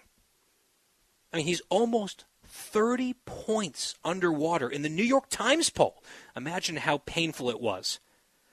I 1.33 1.37
mean, 1.37 1.47
he's 1.47 1.63
almost 1.71 2.25
30 2.43 3.15
points 3.25 3.95
underwater 4.03 4.69
in 4.69 4.83
the 4.83 4.89
New 4.89 5.01
York 5.01 5.31
Times 5.31 5.71
poll. 5.71 6.03
Imagine 6.35 6.75
how 6.75 6.99
painful 6.99 7.49
it 7.49 7.59
was 7.59 7.99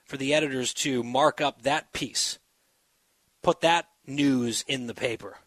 for 0.03 0.17
the 0.17 0.33
editors 0.33 0.73
to 0.73 1.03
mark 1.03 1.39
up 1.39 1.61
that 1.61 1.93
piece, 1.93 2.39
put 3.43 3.61
that 3.61 3.85
news 4.07 4.65
in 4.67 4.87
the 4.87 4.95
paper. 4.95 5.37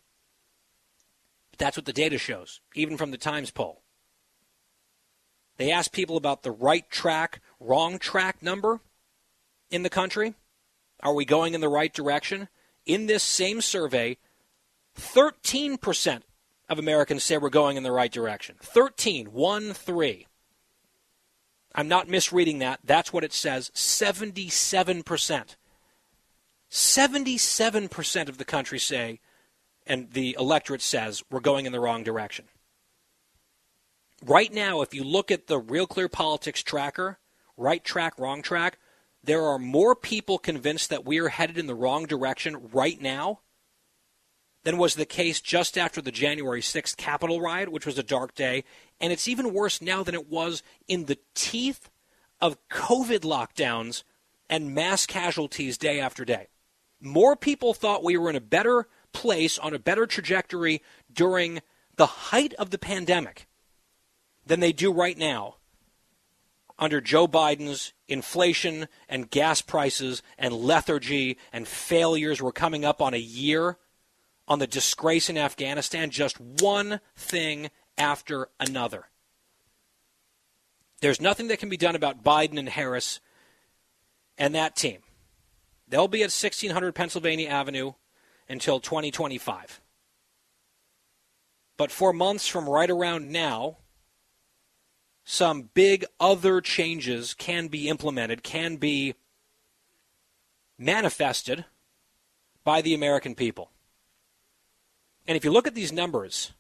That's 1.59 1.77
what 1.77 1.87
the 1.87 1.93
data 1.93 2.19
shows, 2.19 2.61
even 2.75 2.97
from 2.97 3.11
the 3.11 3.19
Times 3.19 3.51
poll. 3.51 3.83
They 5.57 5.73
asked 5.73 5.93
people 5.93 6.17
about 6.17 6.43
the 6.43 6.51
right 6.51 6.89
track, 6.91 7.41
wrong 7.59 7.99
track 7.99 8.43
number 8.43 8.81
in 9.71 9.83
the 9.83 9.91
country. 9.91 10.35
Are 11.03 11.15
we 11.15 11.25
going 11.25 11.55
in 11.55 11.61
the 11.61 11.69
right 11.69 11.93
direction? 11.93 12.49
In 12.85 13.07
this 13.07 13.23
same 13.23 13.61
survey, 13.61 14.19
13% 14.97 16.23
of 16.69 16.79
Americans 16.79 17.25
say 17.25 17.39
we're 17.39 17.51
going 17.51 17.77
in 17.77 17.83
the 17.83 17.93
right 17.93 18.13
direction. 18.13 18.57
13, 18.61 19.27
1 19.27 19.73
3. 19.73 20.27
I'm 21.75 21.89
not 21.89 22.09
misreading 22.09 22.59
that. 22.61 22.81
That's 22.85 23.13
what 23.13 23.25
it 23.25 23.33
says. 23.33 23.71
77%. 23.75 25.57
77% 26.71 28.29
of 28.29 28.39
the 28.39 28.45
country 28.45 28.79
say, 28.79 29.21
and 29.87 30.11
the 30.13 30.37
electorate 30.39 30.83
says, 30.83 31.23
we're 31.31 31.41
going 31.41 31.67
in 31.67 31.73
the 31.73 31.81
wrong 31.81 32.03
direction. 32.03 32.47
Right 34.25 34.53
now, 34.53 34.81
if 34.83 34.95
you 34.95 35.05
look 35.05 35.31
at 35.31 35.47
the 35.47 35.59
Real 35.59 35.87
Clear 35.87 36.09
Politics 36.09 36.63
tracker, 36.63 37.19
right 37.57 37.85
track, 37.85 38.19
wrong 38.19 38.43
track, 38.43 38.79
there 39.23 39.45
are 39.45 39.59
more 39.59 39.95
people 39.95 40.39
convinced 40.39 40.91
that 40.91 41.05
we 41.05 41.19
are 41.19 41.29
headed 41.29 41.59
in 41.59 41.67
the 41.67 41.75
wrong 41.75 42.07
direction 42.07 42.71
right 42.73 43.01
now 43.01 43.41
than 44.65 44.79
was 44.79 44.95
the 44.95 45.07
case 45.07 45.41
just 45.41 45.79
after 45.79 46.01
the 46.01 46.11
January 46.11 46.61
6th 46.61 46.97
Capitol 46.97 47.41
riot, 47.41 47.71
which 47.71 47.87
was 47.87 47.99
a 47.99 48.03
dark 48.03 48.35
day. 48.35 48.65
And 49.01 49.13
it's 49.13 49.29
even 49.29 49.53
worse 49.53 49.81
now 49.81 50.03
than 50.03 50.15
it 50.15 50.29
was 50.29 50.63
in 50.89 51.05
the 51.05 51.19
teeth 51.35 51.89
of 52.41 52.59
COVID 52.69 53.21
lockdowns 53.21 54.03
and 54.49 54.75
mass 54.75 55.07
casualties 55.07 55.79
day 55.79 56.01
after 56.01 56.25
day. 56.25 56.49
More 57.01 57.37
people 57.37 57.75
thought 57.75 58.03
we 58.03 58.17
were 58.17 58.31
in 58.31 58.37
a 58.37 58.41
better 58.41 58.89
place, 59.17 59.59
on 59.59 59.73
a 59.73 59.79
better 59.79 60.07
trajectory 60.07 60.83
during 61.11 61.61
the 61.97 62.07
height 62.07 62.53
of 62.55 62.71
the 62.71 62.79
pandemic 62.79 63.47
than 64.45 64.61
they 64.61 64.73
do 64.73 64.93
right 64.93 65.17
now 65.17 65.57
under 66.79 67.01
Joe 67.01 67.27
Biden's 67.27 67.95
inflation 68.07 68.89
and 69.09 69.31
gas 69.31 69.63
prices 69.63 70.23
and 70.39 70.53
lethargy 70.53 71.39
and 71.51 71.67
failures. 71.67 72.43
We're 72.43 72.53
coming 72.53 72.85
up 72.85 73.01
on 73.01 73.15
a 73.15 73.19
year 73.19 73.79
on 74.47 74.59
the 74.59 74.67
disgrace 74.67 75.31
in 75.31 75.39
Afghanistan, 75.39 76.11
just 76.11 76.39
one 76.39 77.01
thing 77.17 77.71
after 77.97 78.49
another. 78.61 79.07
There's 81.01 81.21
nothing 81.21 81.49
that 81.49 81.59
can 81.59 81.71
be 81.71 81.79
done 81.79 81.97
about 81.97 82.23
Biden 82.23 82.59
and 82.59 82.69
Harris 82.69 83.21
and 84.37 84.55
that 84.55 84.77
team. 84.77 84.99
They'll 85.89 86.09
be 86.09 86.23
at 86.23 86.33
1600 86.33 86.95
Pennsylvania 86.95 87.49
Avenue 87.49 87.93
until 88.49 88.81
2025. 88.81 89.81
But 91.77 91.91
for 91.91 92.13
months 92.13 92.47
from 92.47 92.69
right 92.69 92.91
around 92.91 93.31
now, 93.31 93.79
some 95.25 95.71
big 95.75 96.05
other 96.21 96.61
changes 96.61 97.35
can 97.35 97.69
be 97.69 97.89
implemented, 97.89 98.43
can 98.43 98.77
be 98.77 99.15
manifested 100.79 101.65
by 102.65 102.81
the 102.81 102.95
American 102.95 103.35
people. 103.35 103.71
And 105.27 105.37
if 105.37 105.45
you 105.45 105.51
look 105.51 105.67
at 105.67 105.75
these 105.75 105.93
numbers, 105.93 106.53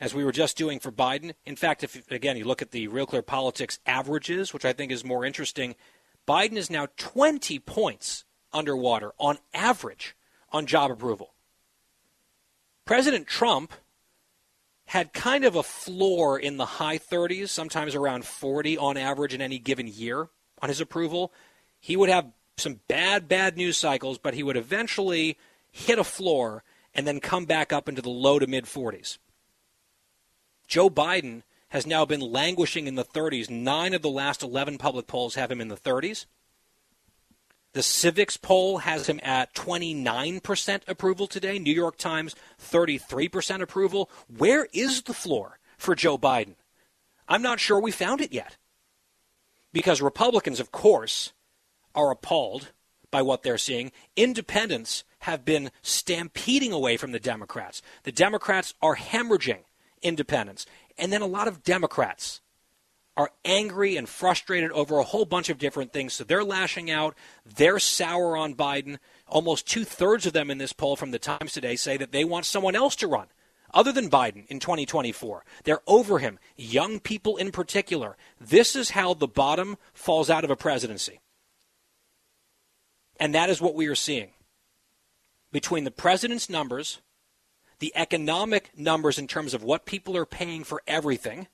as 0.00 0.14
we 0.14 0.24
were 0.24 0.32
just 0.32 0.56
doing 0.56 0.78
for 0.78 0.92
Biden, 0.92 1.34
in 1.44 1.56
fact, 1.56 1.82
if 1.82 2.10
again 2.10 2.36
you 2.36 2.44
look 2.44 2.62
at 2.62 2.70
the 2.70 2.88
Real 2.88 3.06
Clear 3.06 3.22
Politics 3.22 3.80
averages, 3.84 4.54
which 4.54 4.64
I 4.64 4.72
think 4.72 4.92
is 4.92 5.04
more 5.04 5.24
interesting, 5.24 5.74
Biden 6.26 6.56
is 6.56 6.70
now 6.70 6.86
20 6.96 7.58
points 7.58 8.24
underwater 8.52 9.12
on 9.18 9.38
average 9.52 10.14
on 10.52 10.66
job 10.66 10.90
approval. 10.90 11.34
President 12.84 13.26
Trump 13.26 13.72
had 14.86 15.12
kind 15.12 15.44
of 15.44 15.54
a 15.54 15.62
floor 15.62 16.38
in 16.38 16.56
the 16.56 16.66
high 16.66 16.98
30s, 16.98 17.48
sometimes 17.48 17.94
around 17.94 18.24
40 18.24 18.76
on 18.76 18.96
average 18.96 19.32
in 19.32 19.40
any 19.40 19.58
given 19.58 19.86
year 19.86 20.28
on 20.60 20.68
his 20.68 20.80
approval. 20.80 21.32
He 21.78 21.96
would 21.96 22.08
have 22.08 22.32
some 22.56 22.80
bad, 22.88 23.28
bad 23.28 23.56
news 23.56 23.76
cycles, 23.76 24.18
but 24.18 24.34
he 24.34 24.42
would 24.42 24.56
eventually 24.56 25.38
hit 25.70 25.98
a 25.98 26.04
floor 26.04 26.64
and 26.92 27.06
then 27.06 27.20
come 27.20 27.44
back 27.44 27.72
up 27.72 27.88
into 27.88 28.02
the 28.02 28.10
low 28.10 28.38
to 28.38 28.46
mid 28.46 28.64
40s. 28.64 29.18
Joe 30.66 30.90
Biden 30.90 31.42
has 31.68 31.86
now 31.86 32.04
been 32.04 32.20
languishing 32.20 32.86
in 32.86 32.96
the 32.96 33.04
30s. 33.04 33.48
Nine 33.48 33.94
of 33.94 34.02
the 34.02 34.10
last 34.10 34.42
11 34.42 34.78
public 34.78 35.06
polls 35.06 35.36
have 35.36 35.50
him 35.50 35.60
in 35.60 35.68
the 35.68 35.76
30s. 35.76 36.26
The 37.72 37.80
Civiqs 37.80 38.40
poll 38.40 38.78
has 38.78 39.06
him 39.06 39.20
at 39.22 39.54
29% 39.54 40.80
approval 40.88 41.26
today. 41.28 41.58
New 41.58 41.72
York 41.72 41.96
Times, 41.96 42.34
33% 42.60 43.62
approval. 43.62 44.10
Where 44.28 44.66
is 44.72 45.02
the 45.02 45.14
floor 45.14 45.58
for 45.78 45.94
Joe 45.94 46.18
Biden? 46.18 46.56
I'm 47.28 47.42
not 47.42 47.60
sure 47.60 47.80
we 47.80 47.92
found 47.92 48.20
it 48.20 48.32
yet. 48.32 48.56
Because 49.72 50.02
Republicans, 50.02 50.58
of 50.58 50.72
course, 50.72 51.32
are 51.94 52.10
appalled 52.10 52.72
by 53.12 53.22
what 53.22 53.44
they're 53.44 53.58
seeing. 53.58 53.92
Independents 54.16 55.04
have 55.20 55.44
been 55.44 55.70
stampeding 55.80 56.72
away 56.72 56.96
from 56.96 57.12
the 57.12 57.20
Democrats. 57.20 57.82
The 58.02 58.12
Democrats 58.12 58.74
are 58.82 58.96
hemorrhaging 58.96 59.62
independents. 60.02 60.66
And 60.98 61.12
then 61.12 61.22
a 61.22 61.26
lot 61.26 61.46
of 61.46 61.62
Democrats 61.62 62.40
are 63.16 63.30
angry 63.44 63.96
and 63.96 64.08
frustrated 64.08 64.70
over 64.72 64.98
a 64.98 65.04
whole 65.04 65.24
bunch 65.24 65.50
of 65.50 65.58
different 65.58 65.92
things. 65.92 66.14
So 66.14 66.24
they're 66.24 66.44
lashing 66.44 66.90
out. 66.90 67.14
They're 67.44 67.78
sour 67.78 68.36
on 68.36 68.54
Biden. 68.54 68.98
Almost 69.26 69.68
two 69.68 69.84
thirds 69.84 70.26
of 70.26 70.32
them 70.32 70.50
in 70.50 70.58
this 70.58 70.72
poll 70.72 70.96
from 70.96 71.10
the 71.10 71.18
Times 71.18 71.52
today 71.52 71.76
say 71.76 71.96
that 71.96 72.12
they 72.12 72.24
want 72.24 72.46
someone 72.46 72.76
else 72.76 72.96
to 72.96 73.08
run 73.08 73.26
other 73.72 73.92
than 73.92 74.10
Biden 74.10 74.46
in 74.48 74.60
2024. 74.60 75.44
They're 75.64 75.82
over 75.86 76.18
him, 76.18 76.38
young 76.56 77.00
people 77.00 77.36
in 77.36 77.52
particular. 77.52 78.16
This 78.40 78.74
is 78.74 78.90
how 78.90 79.14
the 79.14 79.28
bottom 79.28 79.76
falls 79.92 80.30
out 80.30 80.44
of 80.44 80.50
a 80.50 80.56
presidency. 80.56 81.20
And 83.18 83.34
that 83.34 83.50
is 83.50 83.60
what 83.60 83.74
we 83.74 83.86
are 83.86 83.94
seeing. 83.94 84.30
Between 85.52 85.84
the 85.84 85.90
president's 85.90 86.48
numbers, 86.48 87.00
the 87.80 87.92
economic 87.94 88.70
numbers 88.76 89.18
in 89.18 89.26
terms 89.26 89.52
of 89.52 89.62
what 89.62 89.86
people 89.86 90.16
are 90.16 90.26
paying 90.26 90.64
for 90.64 90.82
everything, 90.86 91.48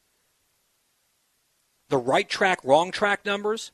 the 1.88 1.98
right 1.98 2.28
track, 2.28 2.58
wrong 2.64 2.90
track 2.90 3.24
numbers, 3.24 3.72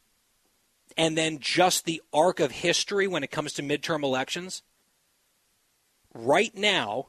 and 0.97 1.17
then 1.17 1.39
just 1.39 1.85
the 1.85 2.03
arc 2.13 2.41
of 2.41 2.51
history 2.51 3.07
when 3.07 3.23
it 3.23 3.31
comes 3.31 3.53
to 3.55 3.63
midterm 3.63 4.03
elections, 4.03 4.63
right 6.15 6.55
now, 6.55 7.07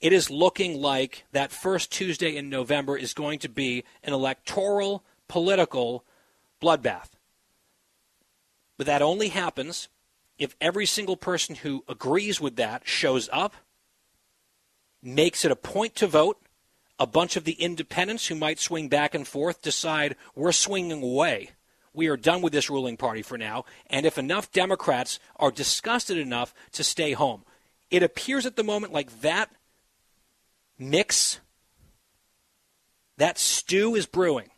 it 0.00 0.12
is 0.12 0.30
looking 0.30 0.80
like 0.80 1.24
that 1.32 1.52
first 1.52 1.90
Tuesday 1.90 2.36
in 2.36 2.48
November 2.48 2.96
is 2.96 3.14
going 3.14 3.38
to 3.40 3.48
be 3.48 3.84
an 4.02 4.12
electoral, 4.12 5.04
political 5.28 6.04
bloodbath. 6.60 7.10
But 8.76 8.86
that 8.86 9.02
only 9.02 9.28
happens 9.28 9.88
if 10.38 10.56
every 10.60 10.86
single 10.86 11.16
person 11.16 11.56
who 11.56 11.84
agrees 11.88 12.40
with 12.40 12.56
that 12.56 12.82
shows 12.86 13.28
up, 13.32 13.54
makes 15.02 15.44
it 15.44 15.52
a 15.52 15.56
point 15.56 15.94
to 15.96 16.06
vote, 16.06 16.43
a 16.98 17.06
bunch 17.06 17.36
of 17.36 17.44
the 17.44 17.52
independents 17.52 18.26
who 18.26 18.34
might 18.34 18.58
swing 18.58 18.88
back 18.88 19.14
and 19.14 19.26
forth 19.26 19.62
decide 19.62 20.16
we're 20.34 20.52
swinging 20.52 21.02
away. 21.02 21.50
We 21.92 22.08
are 22.08 22.16
done 22.16 22.42
with 22.42 22.52
this 22.52 22.70
ruling 22.70 22.96
party 22.96 23.22
for 23.22 23.38
now. 23.38 23.64
And 23.88 24.06
if 24.06 24.18
enough 24.18 24.52
Democrats 24.52 25.18
are 25.36 25.50
disgusted 25.50 26.18
enough 26.18 26.54
to 26.72 26.84
stay 26.84 27.12
home, 27.12 27.44
it 27.90 28.02
appears 28.02 28.46
at 28.46 28.56
the 28.56 28.64
moment 28.64 28.92
like 28.92 29.20
that 29.20 29.50
mix, 30.78 31.40
that 33.16 33.38
stew 33.38 33.94
is 33.94 34.06
brewing. 34.06 34.50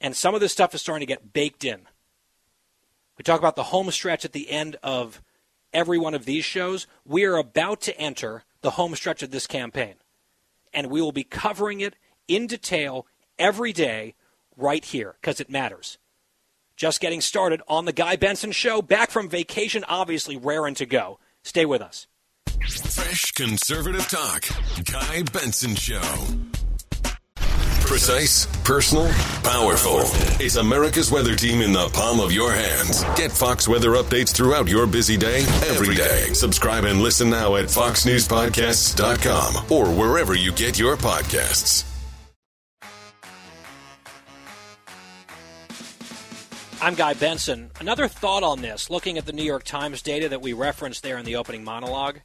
And 0.00 0.16
some 0.16 0.34
of 0.34 0.40
this 0.40 0.52
stuff 0.52 0.74
is 0.74 0.80
starting 0.80 1.06
to 1.06 1.12
get 1.12 1.32
baked 1.32 1.64
in. 1.64 1.80
We 3.18 3.22
talk 3.22 3.40
about 3.40 3.56
the 3.56 3.64
home 3.64 3.90
stretch 3.90 4.24
at 4.24 4.32
the 4.32 4.50
end 4.50 4.76
of 4.82 5.22
every 5.72 5.98
one 5.98 6.14
of 6.14 6.26
these 6.26 6.44
shows. 6.44 6.86
We 7.04 7.24
are 7.24 7.36
about 7.36 7.80
to 7.82 7.98
enter 7.98 8.44
the 8.60 8.72
home 8.72 8.94
stretch 8.94 9.22
of 9.22 9.30
this 9.30 9.46
campaign 9.46 9.94
and 10.76 10.88
we 10.88 11.00
will 11.00 11.10
be 11.10 11.24
covering 11.24 11.80
it 11.80 11.96
in 12.28 12.46
detail 12.46 13.06
every 13.38 13.72
day 13.72 14.14
right 14.56 14.84
here 14.84 15.16
because 15.20 15.40
it 15.40 15.50
matters. 15.50 15.98
Just 16.76 17.00
getting 17.00 17.22
started 17.22 17.62
on 17.66 17.86
the 17.86 17.92
Guy 17.92 18.16
Benson 18.16 18.52
Show, 18.52 18.82
back 18.82 19.10
from 19.10 19.30
vacation, 19.30 19.82
obviously 19.88 20.36
raring 20.36 20.74
to 20.74 20.86
go. 20.86 21.18
Stay 21.42 21.64
with 21.64 21.80
us. 21.80 22.06
Fresh 22.60 23.32
conservative 23.32 24.06
talk. 24.08 24.44
Guy 24.84 25.22
Benson 25.32 25.74
Show. 25.74 26.02
Precise, 27.86 28.46
personal, 28.64 29.06
powerful. 29.44 30.00
It's 30.44 30.56
America's 30.56 31.08
weather 31.10 31.36
team 31.36 31.62
in 31.62 31.72
the 31.72 31.88
palm 31.94 32.18
of 32.18 32.32
your 32.32 32.52
hands. 32.52 33.04
Get 33.16 33.30
Fox 33.30 33.68
weather 33.68 33.90
updates 33.90 34.34
throughout 34.34 34.66
your 34.66 34.88
busy 34.88 35.16
day, 35.16 35.42
every 35.68 35.94
day. 35.94 36.32
Subscribe 36.32 36.82
and 36.84 37.00
listen 37.00 37.30
now 37.30 37.54
at 37.54 37.66
foxnewspodcasts.com 37.66 39.72
or 39.72 39.86
wherever 39.86 40.34
you 40.34 40.50
get 40.52 40.80
your 40.80 40.96
podcasts. 40.96 41.84
I'm 46.82 46.94
Guy 46.94 47.14
Benson. 47.14 47.70
Another 47.80 48.08
thought 48.08 48.42
on 48.42 48.60
this, 48.62 48.90
looking 48.90 49.16
at 49.16 49.26
the 49.26 49.32
New 49.32 49.44
York 49.44 49.62
Times 49.64 50.02
data 50.02 50.28
that 50.28 50.42
we 50.42 50.52
referenced 50.52 51.02
there 51.04 51.18
in 51.18 51.24
the 51.24 51.36
opening 51.36 51.62
monologue. 51.64 52.18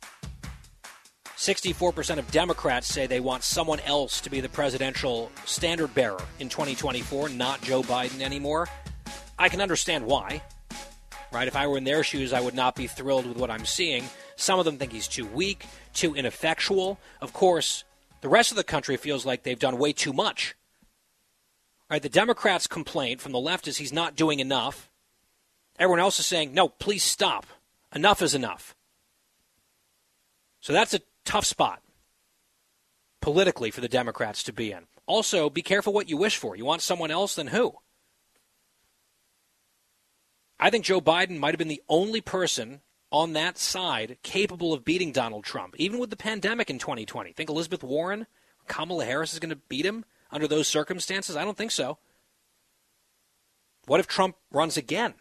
64% 1.41 2.19
of 2.19 2.29
Democrats 2.29 2.85
say 2.85 3.07
they 3.07 3.19
want 3.19 3.41
someone 3.41 3.79
else 3.79 4.21
to 4.21 4.29
be 4.29 4.41
the 4.41 4.49
presidential 4.49 5.31
standard 5.45 5.91
bearer 5.95 6.21
in 6.39 6.49
2024, 6.49 7.29
not 7.29 7.59
Joe 7.63 7.81
Biden 7.81 8.21
anymore. 8.21 8.69
I 9.39 9.49
can 9.49 9.59
understand 9.59 10.05
why. 10.05 10.43
Right? 11.31 11.47
If 11.47 11.55
I 11.55 11.65
were 11.65 11.79
in 11.79 11.83
their 11.83 12.03
shoes, 12.03 12.31
I 12.31 12.41
would 12.41 12.53
not 12.53 12.75
be 12.75 12.85
thrilled 12.85 13.25
with 13.25 13.37
what 13.37 13.49
I'm 13.49 13.65
seeing. 13.65 14.03
Some 14.35 14.59
of 14.59 14.65
them 14.65 14.77
think 14.77 14.91
he's 14.91 15.07
too 15.07 15.25
weak, 15.25 15.65
too 15.95 16.13
ineffectual. 16.13 16.99
Of 17.21 17.33
course, 17.33 17.85
the 18.21 18.29
rest 18.29 18.51
of 18.51 18.57
the 18.57 18.63
country 18.63 18.95
feels 18.95 19.25
like 19.25 19.41
they've 19.41 19.57
done 19.57 19.79
way 19.79 19.93
too 19.93 20.13
much. 20.13 20.53
Right? 21.89 22.03
The 22.03 22.07
Democrats' 22.07 22.67
complaint 22.67 23.19
from 23.19 23.31
the 23.31 23.39
left 23.39 23.67
is 23.67 23.77
he's 23.77 23.91
not 23.91 24.15
doing 24.15 24.39
enough. 24.39 24.91
Everyone 25.79 26.01
else 26.01 26.19
is 26.19 26.27
saying, 26.27 26.53
no, 26.53 26.67
please 26.67 27.01
stop. 27.03 27.47
Enough 27.95 28.21
is 28.21 28.35
enough. 28.35 28.75
So 30.59 30.71
that's 30.71 30.93
a 30.93 31.01
tough 31.31 31.45
spot 31.45 31.81
politically 33.21 33.71
for 33.71 33.79
the 33.79 33.87
Democrats 33.87 34.43
to 34.43 34.51
be 34.51 34.73
in. 34.73 34.83
Also, 35.05 35.49
be 35.49 35.61
careful 35.61 35.93
what 35.93 36.09
you 36.09 36.17
wish 36.17 36.35
for. 36.35 36.57
You 36.57 36.65
want 36.65 36.81
someone 36.81 37.09
else, 37.09 37.35
then 37.35 37.47
who? 37.47 37.75
I 40.59 40.69
think 40.69 40.83
Joe 40.83 40.99
Biden 40.99 41.39
might 41.39 41.53
have 41.53 41.57
been 41.57 41.69
the 41.69 41.83
only 41.87 42.19
person 42.19 42.81
on 43.13 43.31
that 43.31 43.57
side 43.57 44.17
capable 44.23 44.73
of 44.73 44.83
beating 44.83 45.13
Donald 45.13 45.45
Trump, 45.45 45.73
even 45.77 45.99
with 45.99 46.09
the 46.09 46.17
pandemic 46.17 46.69
in 46.69 46.79
2020. 46.79 47.31
Think 47.31 47.49
Elizabeth 47.49 47.83
Warren, 47.83 48.27
Kamala 48.67 49.05
Harris 49.05 49.31
is 49.31 49.39
going 49.39 49.51
to 49.51 49.61
beat 49.69 49.85
him 49.85 50.03
under 50.31 50.49
those 50.49 50.67
circumstances? 50.67 51.37
I 51.37 51.45
don't 51.45 51.57
think 51.57 51.71
so. 51.71 51.97
What 53.85 54.01
if 54.01 54.07
Trump 54.07 54.35
runs 54.51 54.75
again? 54.75 55.13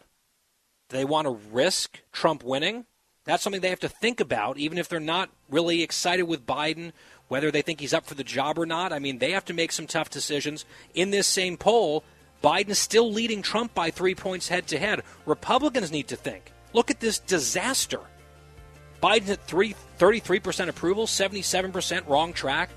Do 0.89 0.97
they 0.97 1.05
want 1.05 1.25
to 1.27 1.39
risk 1.53 2.01
Trump 2.11 2.43
winning? 2.43 2.85
That's 3.31 3.43
something 3.43 3.61
they 3.61 3.69
have 3.69 3.79
to 3.79 3.87
think 3.87 4.19
about, 4.19 4.57
even 4.57 4.77
if 4.77 4.89
they're 4.89 4.99
not 4.99 5.29
really 5.49 5.83
excited 5.83 6.23
with 6.23 6.45
Biden, 6.45 6.91
whether 7.29 7.49
they 7.49 7.61
think 7.61 7.79
he's 7.79 7.93
up 7.93 8.05
for 8.05 8.13
the 8.13 8.25
job 8.25 8.59
or 8.59 8.65
not. 8.65 8.91
I 8.91 8.99
mean, 8.99 9.19
they 9.19 9.31
have 9.31 9.45
to 9.45 9.53
make 9.53 9.71
some 9.71 9.87
tough 9.87 10.09
decisions. 10.09 10.65
In 10.93 11.11
this 11.11 11.27
same 11.27 11.55
poll, 11.55 12.03
Biden's 12.43 12.77
still 12.77 13.09
leading 13.09 13.41
Trump 13.41 13.73
by 13.73 13.89
three 13.89 14.15
points 14.15 14.49
head 14.49 14.67
to 14.67 14.77
head. 14.77 15.03
Republicans 15.25 15.93
need 15.93 16.09
to 16.09 16.17
think. 16.17 16.51
Look 16.73 16.91
at 16.91 16.99
this 16.99 17.19
disaster. 17.19 18.01
Biden's 19.01 19.29
at 19.29 19.47
three, 19.47 19.75
33% 19.97 20.67
approval, 20.67 21.07
77% 21.07 22.09
wrong 22.09 22.33
track, 22.33 22.69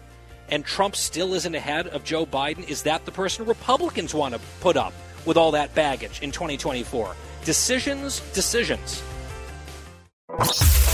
and 0.49 0.65
Trump 0.65 0.95
still 0.95 1.35
isn't 1.35 1.55
ahead 1.57 1.89
of 1.89 2.05
Joe 2.05 2.27
Biden. 2.27 2.69
Is 2.69 2.85
that 2.85 3.05
the 3.07 3.11
person 3.11 3.45
Republicans 3.45 4.15
want 4.15 4.37
to 4.37 4.41
put 4.61 4.77
up 4.77 4.93
with 5.27 5.37
all 5.37 5.51
that 5.51 5.75
baggage 5.75 6.23
in 6.23 6.31
2024? 6.31 7.17
Decisions, 7.45 8.21
decisions 8.35 9.03
you. 10.31 10.94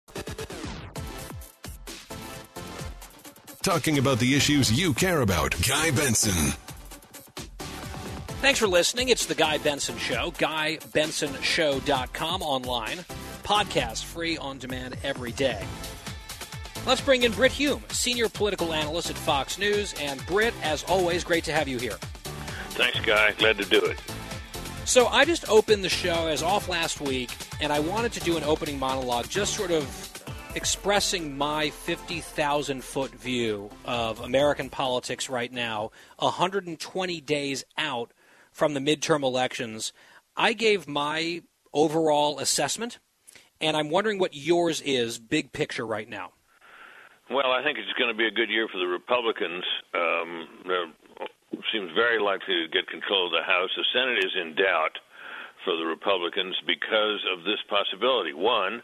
Talking 3.61 3.99
about 3.99 4.17
the 4.17 4.35
issues 4.35 4.71
you 4.71 4.93
care 4.93 5.21
about. 5.21 5.53
Guy 5.67 5.91
Benson. 5.91 6.53
Thanks 8.41 8.57
for 8.57 8.67
listening. 8.67 9.09
It's 9.09 9.27
the 9.27 9.35
Guy 9.35 9.59
Benson 9.59 9.99
Show, 9.99 10.31
GuyBensonShow.com 10.31 12.41
online. 12.41 12.97
Podcast 13.43 14.05
free 14.05 14.37
on 14.37 14.57
demand 14.57 14.97
every 15.03 15.33
day. 15.33 15.63
Let's 16.87 17.01
bring 17.01 17.21
in 17.21 17.33
Brit 17.33 17.51
Hume, 17.51 17.83
senior 17.89 18.29
political 18.29 18.73
analyst 18.73 19.11
at 19.11 19.15
Fox 19.15 19.59
News. 19.59 19.93
And 20.01 20.25
Brit, 20.25 20.55
as 20.63 20.83
always, 20.85 21.23
great 21.23 21.43
to 21.43 21.51
have 21.51 21.67
you 21.67 21.77
here. 21.77 21.99
Thanks, 22.71 22.99
Guy. 23.01 23.33
Glad 23.33 23.59
to 23.59 23.65
do 23.65 23.85
it. 23.85 23.99
So 24.85 25.05
I 25.05 25.23
just 25.23 25.47
opened 25.47 25.83
the 25.83 25.89
show 25.89 26.25
as 26.25 26.41
off 26.41 26.67
last 26.67 26.99
week, 26.99 27.29
and 27.61 27.71
I 27.71 27.79
wanted 27.79 28.11
to 28.13 28.21
do 28.21 28.37
an 28.37 28.43
opening 28.43 28.79
monologue, 28.79 29.29
just 29.29 29.53
sort 29.53 29.69
of 29.69 30.10
expressing 30.55 31.37
my 31.37 31.69
50,000 31.69 32.83
foot 32.83 33.11
view 33.11 33.69
of 33.85 34.19
American 34.19 34.69
politics 34.69 35.29
right 35.29 35.51
now, 35.51 35.91
120 36.19 37.21
days 37.21 37.63
out 37.77 38.11
from 38.51 38.73
the 38.73 38.79
midterm 38.79 39.23
elections. 39.23 39.93
I 40.35 40.53
gave 40.53 40.87
my 40.87 41.41
overall 41.73 42.39
assessment, 42.39 42.99
and 43.59 43.77
I'm 43.77 43.89
wondering 43.89 44.19
what 44.19 44.35
yours 44.35 44.81
is, 44.81 45.19
big 45.19 45.53
picture 45.53 45.85
right 45.85 46.07
now. 46.07 46.31
Well, 47.29 47.51
I 47.51 47.63
think 47.63 47.77
it's 47.77 47.97
going 47.97 48.11
to 48.11 48.17
be 48.17 48.27
a 48.27 48.31
good 48.31 48.49
year 48.49 48.67
for 48.71 48.77
the 48.77 48.87
Republicans. 48.87 49.63
Um, 49.93 50.47
seems 51.71 51.91
very 51.95 52.19
likely 52.19 52.55
to 52.55 52.67
get 52.67 52.87
control 52.87 53.27
of 53.27 53.31
the 53.31 53.43
House. 53.43 53.69
The 53.75 53.85
Senate 53.93 54.19
is 54.19 54.35
in 54.35 54.55
doubt 54.55 54.99
for 55.63 55.77
the 55.77 55.85
Republicans 55.85 56.55
because 56.65 57.23
of 57.31 57.43
this 57.43 57.61
possibility. 57.69 58.33
One, 58.33 58.81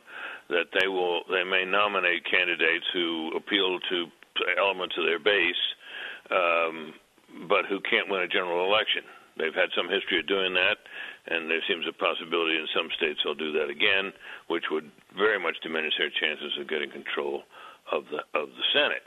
that 0.49 0.71
they 0.79 0.87
will 0.87 1.21
they 1.29 1.43
may 1.43 1.65
nominate 1.65 2.25
candidates 2.25 2.85
who 2.93 3.31
appeal 3.35 3.79
to 3.89 4.07
elements 4.57 4.95
of 4.97 5.05
their 5.05 5.19
base, 5.19 5.63
um, 6.31 6.93
but 7.47 7.65
who 7.65 7.79
can't 7.81 8.09
win 8.09 8.21
a 8.21 8.27
general 8.27 8.65
election. 8.65 9.03
They've 9.37 9.53
had 9.53 9.69
some 9.77 9.89
history 9.89 10.19
of 10.19 10.27
doing 10.27 10.53
that, 10.53 10.81
and 11.29 11.49
there 11.49 11.61
seems 11.69 11.85
a 11.85 11.93
possibility 11.93 12.57
in 12.57 12.65
some 12.73 12.89
states 12.97 13.21
they'll 13.23 13.37
do 13.37 13.53
that 13.53 13.69
again, 13.69 14.13
which 14.47 14.65
would 14.71 14.89
very 15.13 15.37
much 15.37 15.57
diminish 15.61 15.93
their 15.97 16.09
chances 16.09 16.57
of 16.57 16.67
getting 16.67 16.89
control 16.89 17.43
of 17.91 18.05
the 18.09 18.25
of 18.37 18.49
the 18.49 18.65
Senate. 18.73 19.05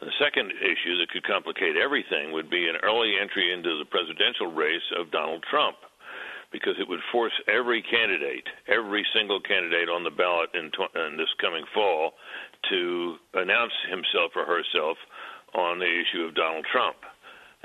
The 0.00 0.12
second 0.20 0.52
issue 0.60 1.00
that 1.00 1.08
could 1.08 1.24
complicate 1.24 1.76
everything 1.76 2.32
would 2.32 2.50
be 2.50 2.68
an 2.68 2.76
early 2.84 3.16
entry 3.16 3.52
into 3.52 3.78
the 3.78 3.88
presidential 3.88 4.52
race 4.52 4.84
of 4.92 5.10
Donald 5.10 5.42
Trump, 5.48 5.76
because 6.52 6.74
it 6.78 6.88
would 6.88 7.00
force 7.12 7.32
every 7.48 7.82
candidate, 7.82 8.46
every 8.68 9.04
single 9.14 9.40
candidate 9.40 9.88
on 9.88 10.04
the 10.04 10.10
ballot 10.10 10.50
in, 10.54 10.70
tw- 10.70 10.94
in 10.94 11.16
this 11.16 11.32
coming 11.40 11.64
fall, 11.74 12.12
to 12.70 13.16
announce 13.34 13.72
himself 13.90 14.32
or 14.36 14.44
herself 14.44 14.96
on 15.54 15.78
the 15.78 15.86
issue 15.86 16.22
of 16.22 16.34
Donald 16.34 16.66
Trump. 16.70 16.96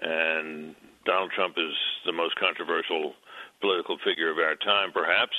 And 0.02 0.76
Donald 1.06 1.32
Trump 1.32 1.56
is 1.58 1.74
the 2.06 2.14
most 2.14 2.36
controversial 2.36 3.14
political 3.60 3.98
figure 4.04 4.32
of 4.32 4.38
our 4.38 4.56
time, 4.56 4.92
perhaps, 4.92 5.36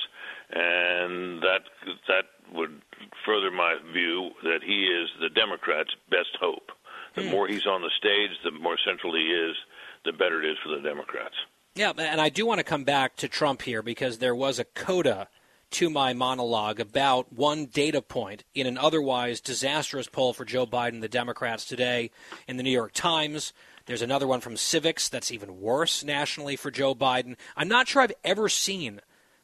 and 0.50 1.42
that 1.42 1.62
that 2.08 2.24
would 2.54 2.80
further 3.24 3.50
my 3.50 3.76
view 3.92 4.30
that 4.42 4.60
he 4.64 4.86
is 4.86 5.08
the 5.20 5.30
Democrats' 5.30 5.94
best 6.10 6.36
hope. 6.40 6.70
The 7.16 7.22
hmm. 7.22 7.30
more 7.30 7.48
he's 7.48 7.66
on 7.66 7.82
the 7.82 7.90
stage, 7.98 8.30
the 8.44 8.52
more 8.52 8.78
central 8.84 9.14
he 9.14 9.26
is, 9.26 9.56
the 10.04 10.12
better 10.12 10.42
it 10.42 10.50
is 10.50 10.56
for 10.62 10.74
the 10.74 10.82
Democrats. 10.82 11.34
Yeah, 11.74 11.92
and 11.96 12.20
I 12.20 12.28
do 12.28 12.44
want 12.44 12.58
to 12.58 12.64
come 12.64 12.84
back 12.84 13.16
to 13.16 13.28
Trump 13.28 13.62
here 13.62 13.82
because 13.82 14.18
there 14.18 14.34
was 14.34 14.58
a 14.58 14.64
coda 14.64 15.28
to 15.70 15.88
my 15.88 16.12
monologue 16.12 16.78
about 16.78 17.32
one 17.32 17.64
data 17.64 18.02
point 18.02 18.44
in 18.54 18.66
an 18.66 18.76
otherwise 18.76 19.40
disastrous 19.40 20.06
poll 20.06 20.34
for 20.34 20.44
Joe 20.44 20.66
Biden, 20.66 21.00
the 21.00 21.08
Democrats 21.08 21.64
today 21.64 22.10
in 22.46 22.58
the 22.58 22.62
New 22.62 22.70
York 22.70 22.92
Times. 22.92 23.54
There's 23.86 24.02
another 24.02 24.26
one 24.26 24.42
from 24.42 24.56
Civiqs 24.56 25.08
that's 25.08 25.32
even 25.32 25.62
worse 25.62 26.04
nationally 26.04 26.56
for 26.56 26.70
Joe 26.70 26.94
Biden. 26.94 27.36
I'm 27.56 27.68
not 27.68 27.88
sure 27.88 28.02
I've 28.02 28.12
ever 28.22 28.50
seen 28.50 29.00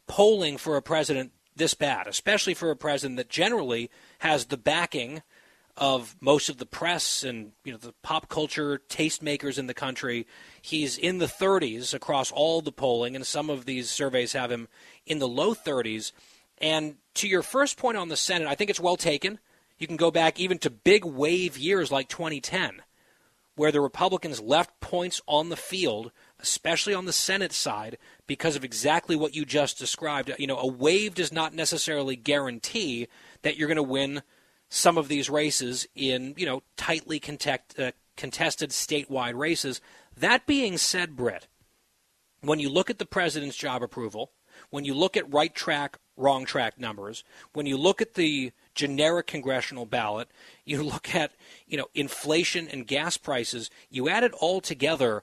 polling 0.06 0.58
for 0.58 0.76
a 0.76 0.82
president 0.82 1.32
this 1.56 1.72
bad, 1.72 2.06
especially 2.06 2.52
for 2.52 2.70
a 2.70 2.76
president 2.76 3.16
that 3.16 3.30
generally 3.30 3.90
has 4.18 4.44
the 4.44 4.58
backing 4.58 5.22
of 5.78 6.16
most 6.20 6.48
of 6.48 6.58
the 6.58 6.66
press 6.66 7.22
and 7.22 7.52
you 7.64 7.70
know 7.70 7.78
the 7.78 7.94
pop 8.02 8.28
culture 8.28 8.80
tastemakers 8.88 9.58
in 9.58 9.68
the 9.68 9.74
country. 9.74 10.26
He's 10.60 10.98
in 10.98 11.18
the 11.18 11.26
30s 11.26 11.94
across 11.94 12.32
all 12.32 12.60
the 12.60 12.72
polling, 12.72 13.14
and 13.14 13.24
some 13.24 13.48
of 13.48 13.64
these 13.64 13.88
surveys 13.88 14.32
have 14.32 14.50
him 14.50 14.68
in 15.06 15.20
the 15.20 15.28
low 15.28 15.54
30s. 15.54 16.12
And 16.60 16.96
to 17.14 17.28
your 17.28 17.42
first 17.42 17.78
point 17.78 17.96
on 17.96 18.08
the 18.08 18.16
Senate, 18.16 18.48
I 18.48 18.56
think 18.56 18.70
it's 18.70 18.80
well 18.80 18.96
taken. 18.96 19.38
You 19.78 19.86
can 19.86 19.96
go 19.96 20.10
back 20.10 20.40
even 20.40 20.58
to 20.58 20.70
big 20.70 21.04
wave 21.04 21.56
years 21.56 21.92
like 21.92 22.08
2010, 22.08 22.82
where 23.54 23.70
the 23.70 23.80
Republicans 23.80 24.40
left 24.40 24.80
points 24.80 25.20
on 25.28 25.48
the 25.48 25.56
field, 25.56 26.10
especially 26.40 26.94
on 26.94 27.04
the 27.04 27.12
Senate 27.12 27.52
side, 27.52 27.98
because 28.26 28.56
of 28.56 28.64
exactly 28.64 29.14
what 29.14 29.36
you 29.36 29.44
just 29.44 29.78
described. 29.78 30.32
You 30.40 30.48
know, 30.48 30.58
a 30.58 30.66
wave 30.66 31.14
does 31.14 31.32
not 31.32 31.54
necessarily 31.54 32.16
guarantee 32.16 33.06
that 33.42 33.56
you're 33.56 33.68
going 33.68 33.76
to 33.76 33.82
win 33.84 34.22
some 34.68 34.98
of 34.98 35.09
these 35.09 35.31
races 35.31 35.87
in 35.94 36.35
you 36.37 36.46
know 36.46 36.62
tightly 36.76 37.18
contest, 37.18 37.78
uh, 37.78 37.92
contested 38.16 38.70
statewide 38.70 39.37
races. 39.37 39.81
That 40.16 40.46
being 40.46 40.78
said, 40.78 41.16
Brit, 41.16 41.46
when 42.40 42.59
you 42.59 42.68
look 42.68 42.90
at 42.90 42.98
the 42.98 43.07
president's 43.07 43.57
job 43.57 43.83
approval, 43.83 44.33
when 44.70 44.85
you 44.85 44.94
look 44.94 45.16
at 45.16 45.33
right 45.33 45.54
track, 45.54 45.98
wrong 46.16 46.44
track 46.44 46.78
numbers, 46.78 47.24
when 47.52 47.66
you 47.66 47.76
look 47.76 48.02
at 48.02 48.14
the 48.14 48.52
generic 48.74 49.26
congressional 49.26 49.87
ballot, 49.87 50.28
you 50.64 50.83
look 50.83 51.14
at 51.14 51.33
you 51.66 51.78
know 51.78 51.87
inflation 51.94 52.68
and 52.68 52.87
gas 52.87 53.16
prices, 53.16 53.70
you 53.90 54.09
add 54.09 54.24
it 54.24 54.33
all 54.35 54.61
together. 54.61 55.22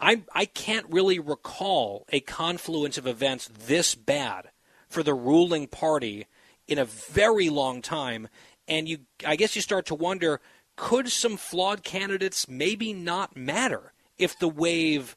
I 0.00 0.22
I 0.34 0.44
can't 0.44 0.86
really 0.88 1.18
recall 1.18 2.06
a 2.10 2.20
confluence 2.20 2.98
of 2.98 3.06
events 3.06 3.48
this 3.66 3.94
bad 3.94 4.50
for 4.88 5.02
the 5.02 5.14
ruling 5.14 5.66
party 5.66 6.26
in 6.68 6.78
a 6.78 6.84
very 6.84 7.48
long 7.48 7.82
time. 7.82 8.28
And 8.68 8.88
you, 8.88 8.98
I 9.26 9.36
guess 9.36 9.56
you 9.56 9.62
start 9.62 9.86
to 9.86 9.94
wonder 9.94 10.40
could 10.76 11.08
some 11.08 11.36
flawed 11.36 11.82
candidates 11.82 12.48
maybe 12.48 12.92
not 12.92 13.36
matter 13.36 13.92
if 14.16 14.38
the 14.38 14.48
wave 14.48 15.16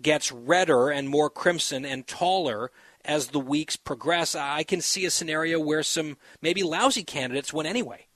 gets 0.00 0.32
redder 0.32 0.88
and 0.88 1.08
more 1.08 1.28
crimson 1.28 1.84
and 1.84 2.06
taller 2.06 2.70
as 3.04 3.28
the 3.28 3.40
weeks 3.40 3.76
progress? 3.76 4.34
I 4.34 4.62
can 4.62 4.80
see 4.80 5.04
a 5.04 5.10
scenario 5.10 5.60
where 5.60 5.82
some 5.82 6.16
maybe 6.40 6.62
lousy 6.62 7.04
candidates 7.04 7.52
win 7.52 7.66
anyway. 7.66 8.06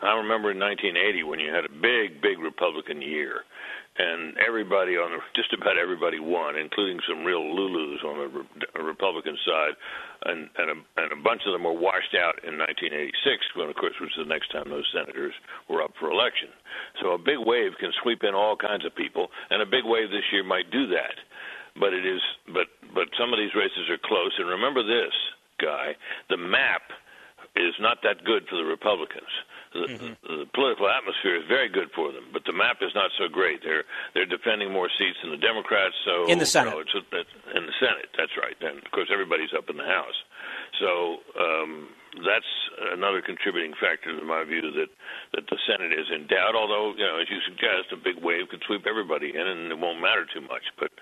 I 0.00 0.16
remember 0.16 0.50
in 0.50 0.58
1980 0.58 1.22
when 1.24 1.40
you 1.40 1.52
had 1.52 1.64
a 1.64 1.68
big, 1.68 2.22
big 2.22 2.38
Republican 2.38 3.02
year 3.02 3.42
and 3.96 4.34
everybody 4.42 4.98
on 4.98 5.14
the, 5.14 5.22
just 5.38 5.54
about 5.54 5.78
everybody 5.78 6.18
won, 6.18 6.58
including 6.58 6.98
some 7.06 7.22
real 7.22 7.42
lulus 7.42 8.02
on 8.02 8.18
the 8.18 8.28
re- 8.28 8.82
Republican 8.82 9.38
side, 9.46 9.74
and 10.26 10.50
and 10.58 10.68
a, 10.74 10.76
and 10.98 11.12
a 11.14 11.20
bunch 11.22 11.42
of 11.46 11.54
them 11.54 11.62
were 11.62 11.78
washed 11.78 12.14
out 12.18 12.42
in 12.42 12.58
1986, 12.58 13.14
when 13.54 13.70
of 13.70 13.78
course 13.78 13.94
was 14.02 14.10
the 14.18 14.26
next 14.26 14.50
time 14.50 14.66
those 14.66 14.88
senators 14.90 15.34
were 15.70 15.78
up 15.78 15.94
for 16.00 16.10
election. 16.10 16.50
So 16.98 17.14
a 17.14 17.18
big 17.18 17.38
wave 17.38 17.78
can 17.78 17.94
sweep 18.02 18.26
in 18.26 18.34
all 18.34 18.58
kinds 18.58 18.82
of 18.82 18.94
people, 18.98 19.30
and 19.50 19.62
a 19.62 19.66
big 19.66 19.86
wave 19.86 20.10
this 20.10 20.26
year 20.34 20.42
might 20.42 20.74
do 20.74 20.90
that. 20.90 21.14
But 21.78 21.94
it 21.94 22.02
is, 22.02 22.22
but 22.50 22.66
but 22.90 23.14
some 23.14 23.30
of 23.30 23.38
these 23.38 23.54
races 23.54 23.86
are 23.90 24.02
close, 24.02 24.34
and 24.42 24.50
remember 24.50 24.82
this, 24.82 25.14
guy, 25.62 25.94
the 26.30 26.38
map 26.38 26.82
is 27.54 27.74
not 27.78 28.02
that 28.02 28.26
good 28.26 28.42
for 28.50 28.58
the 28.58 28.66
Republicans 28.66 29.30
the, 29.74 29.86
mm-hmm. 29.90 30.14
the 30.22 30.46
political 30.54 30.86
atmosphere 30.88 31.36
is 31.36 31.46
very 31.50 31.68
good 31.68 31.90
for 31.94 32.14
them, 32.14 32.30
but 32.32 32.46
the 32.46 32.54
map 32.54 32.78
is 32.80 32.94
not 32.94 33.10
so 33.18 33.26
great. 33.28 33.60
They're 33.62 33.84
they're 34.14 34.30
defending 34.30 34.70
more 34.72 34.88
seats 34.88 35.18
than 35.22 35.34
the 35.34 35.42
Democrats. 35.42 35.94
So 36.06 36.30
in 36.30 36.38
the 36.38 36.46
Senate, 36.46 36.70
you 36.70 36.76
know, 36.78 36.86
it's, 36.86 36.94
it's, 37.12 37.34
in 37.54 37.66
the 37.66 37.76
Senate, 37.82 38.08
that's 38.16 38.32
right. 38.38 38.56
And 38.62 38.78
of 38.78 38.90
course, 38.94 39.10
everybody's 39.12 39.52
up 39.52 39.68
in 39.68 39.76
the 39.76 39.84
House. 39.86 40.18
So 40.78 41.18
um, 41.34 41.90
that's 42.22 42.50
another 42.94 43.22
contributing 43.22 43.74
factor, 43.74 44.10
in 44.10 44.26
my 44.26 44.44
view, 44.46 44.70
that 44.78 44.90
that 45.34 45.44
the 45.50 45.58
Senate 45.66 45.90
is 45.90 46.06
in 46.14 46.26
doubt. 46.26 46.54
Although, 46.54 46.94
you 46.94 47.02
know, 47.02 47.18
as 47.18 47.26
you 47.26 47.42
suggest, 47.42 47.90
a 47.90 47.98
big 47.98 48.22
wave 48.22 48.48
could 48.50 48.62
sweep 48.66 48.86
everybody 48.86 49.34
in, 49.34 49.42
and 49.46 49.72
it 49.72 49.78
won't 49.78 50.00
matter 50.00 50.26
too 50.26 50.42
much. 50.42 50.62
But 50.78 50.94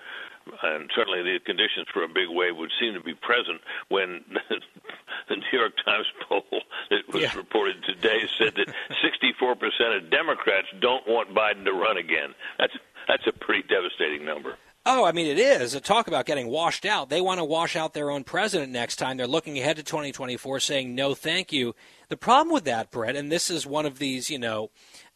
and 0.63 0.89
certainly 0.95 1.21
the 1.21 1.39
conditions 1.45 1.87
for 1.93 2.03
a 2.03 2.07
big 2.07 2.29
wave 2.29 2.55
would 2.57 2.71
seem 2.79 2.93
to 2.93 3.01
be 3.01 3.13
present 3.13 3.61
when 3.89 4.23
the 5.29 5.35
New 5.35 5.59
York 5.59 5.73
Times 5.85 6.05
poll 6.27 6.43
that 6.89 7.13
was 7.13 7.23
yeah. 7.23 7.35
reported 7.35 7.83
today 7.83 8.27
said 8.37 8.55
that 8.55 8.73
64% 9.03 9.97
of 9.97 10.09
Democrats 10.09 10.67
don't 10.79 11.07
want 11.07 11.33
Biden 11.33 11.65
to 11.65 11.73
run 11.73 11.97
again. 11.97 12.33
That's 12.57 12.73
that's 13.07 13.27
a 13.27 13.33
pretty 13.33 13.67
devastating 13.67 14.25
number. 14.25 14.57
Oh, 14.85 15.05
I 15.05 15.13
mean, 15.13 15.27
it 15.27 15.39
is. 15.39 15.75
A 15.75 15.79
talk 15.79 16.07
about 16.07 16.25
getting 16.25 16.47
washed 16.47 16.85
out. 16.85 17.09
They 17.09 17.21
want 17.21 17.39
to 17.39 17.45
wash 17.45 17.77
out 17.77 17.93
their 17.93 18.11
own 18.11 18.25
president 18.25 18.71
next 18.71 18.97
time. 18.97 19.15
They're 19.15 19.27
looking 19.27 19.57
ahead 19.57 19.77
to 19.77 19.83
2024 19.83 20.59
saying, 20.59 20.93
no, 20.93 21.15
thank 21.15 21.53
you. 21.53 21.73
The 22.09 22.17
problem 22.17 22.53
with 22.53 22.65
that, 22.65 22.91
Brett, 22.91 23.15
and 23.15 23.31
this 23.31 23.49
is 23.49 23.65
one 23.65 23.85
of 23.85 23.97
these, 23.97 24.29
you 24.29 24.39
know, 24.39 24.71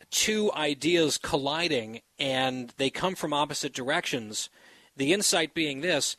two 0.09 0.51
ideas 0.53 1.17
colliding 1.17 2.01
and 2.17 2.73
they 2.77 2.89
come 2.89 3.15
from 3.15 3.33
opposite 3.33 3.73
directions 3.73 4.49
the 4.97 5.13
insight 5.13 5.53
being 5.53 5.81
this 5.81 6.17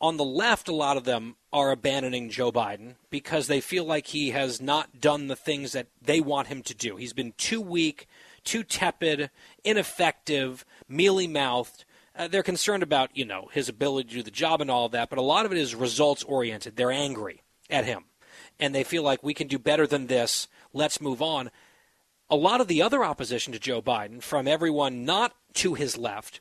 on 0.00 0.16
the 0.16 0.24
left, 0.24 0.68
a 0.68 0.74
lot 0.74 0.96
of 0.96 1.04
them 1.04 1.36
are 1.52 1.70
abandoning 1.70 2.30
Joe 2.30 2.50
Biden 2.50 2.94
because 3.10 3.46
they 3.46 3.60
feel 3.60 3.84
like 3.84 4.08
he 4.08 4.30
has 4.30 4.60
not 4.60 5.00
done 5.00 5.26
the 5.26 5.36
things 5.36 5.72
that 5.72 5.88
they 6.00 6.20
want 6.20 6.48
him 6.48 6.62
to 6.62 6.74
do. 6.74 6.96
He's 6.96 7.12
been 7.12 7.34
too 7.36 7.60
weak, 7.60 8.08
too 8.42 8.62
tepid, 8.62 9.30
ineffective, 9.62 10.64
mealy 10.88 11.26
mouthed. 11.26 11.84
Uh, 12.16 12.28
they're 12.28 12.42
concerned 12.42 12.82
about, 12.82 13.14
you 13.14 13.26
know, 13.26 13.50
his 13.52 13.68
ability 13.68 14.08
to 14.08 14.14
do 14.16 14.22
the 14.22 14.30
job 14.30 14.60
and 14.62 14.70
all 14.70 14.86
of 14.86 14.92
that, 14.92 15.10
but 15.10 15.18
a 15.18 15.22
lot 15.22 15.44
of 15.44 15.52
it 15.52 15.58
is 15.58 15.74
results 15.74 16.22
oriented. 16.24 16.76
They're 16.76 16.90
angry 16.90 17.42
at 17.68 17.84
him. 17.84 18.04
And 18.58 18.74
they 18.74 18.84
feel 18.84 19.02
like 19.02 19.22
we 19.22 19.34
can 19.34 19.48
do 19.48 19.58
better 19.58 19.86
than 19.86 20.06
this. 20.06 20.48
Let's 20.72 21.00
move 21.00 21.20
on. 21.20 21.50
A 22.30 22.36
lot 22.36 22.60
of 22.60 22.68
the 22.68 22.80
other 22.80 23.04
opposition 23.04 23.52
to 23.52 23.58
Joe 23.58 23.82
Biden, 23.82 24.22
from 24.22 24.46
everyone 24.46 25.04
not 25.04 25.34
to 25.54 25.74
his 25.74 25.98
left, 25.98 26.40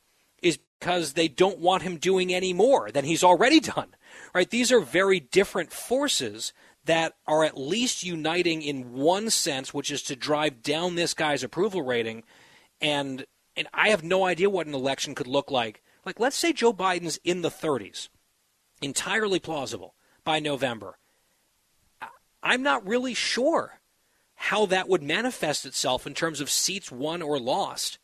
because 0.79 1.13
they 1.13 1.27
don't 1.27 1.59
want 1.59 1.83
him 1.83 1.97
doing 1.97 2.33
any 2.33 2.53
more 2.53 2.89
than 2.91 3.05
he's 3.05 3.23
already 3.23 3.59
done. 3.59 3.95
Right? 4.33 4.49
These 4.49 4.71
are 4.71 4.79
very 4.79 5.19
different 5.19 5.71
forces 5.71 6.53
that 6.85 7.15
are 7.27 7.43
at 7.43 7.57
least 7.57 8.03
uniting 8.03 8.61
in 8.61 8.93
one 8.93 9.29
sense, 9.29 9.73
which 9.73 9.91
is 9.91 10.01
to 10.03 10.15
drive 10.15 10.63
down 10.63 10.95
this 10.95 11.13
guy's 11.13 11.43
approval 11.43 11.81
rating. 11.81 12.23
And 12.81 13.25
and 13.57 13.67
I 13.73 13.89
have 13.89 14.03
no 14.03 14.25
idea 14.25 14.49
what 14.49 14.67
an 14.67 14.73
election 14.73 15.15
could 15.15 15.27
look 15.27 15.51
like. 15.51 15.83
Like 16.05 16.19
let's 16.19 16.37
say 16.37 16.53
Joe 16.53 16.73
Biden's 16.73 17.19
in 17.23 17.41
the 17.41 17.49
30s. 17.49 18.07
Entirely 18.81 19.39
plausible 19.39 19.95
by 20.23 20.39
November. 20.39 20.97
I'm 22.41 22.63
not 22.63 22.87
really 22.87 23.13
sure 23.13 23.79
how 24.35 24.65
that 24.67 24.87
would 24.87 25.03
manifest 25.03 25.65
itself 25.65 26.07
in 26.07 26.13
terms 26.13 26.39
of 26.39 26.49
seats 26.49 26.89
won 26.89 27.21
or 27.21 27.37
lost. 27.37 27.99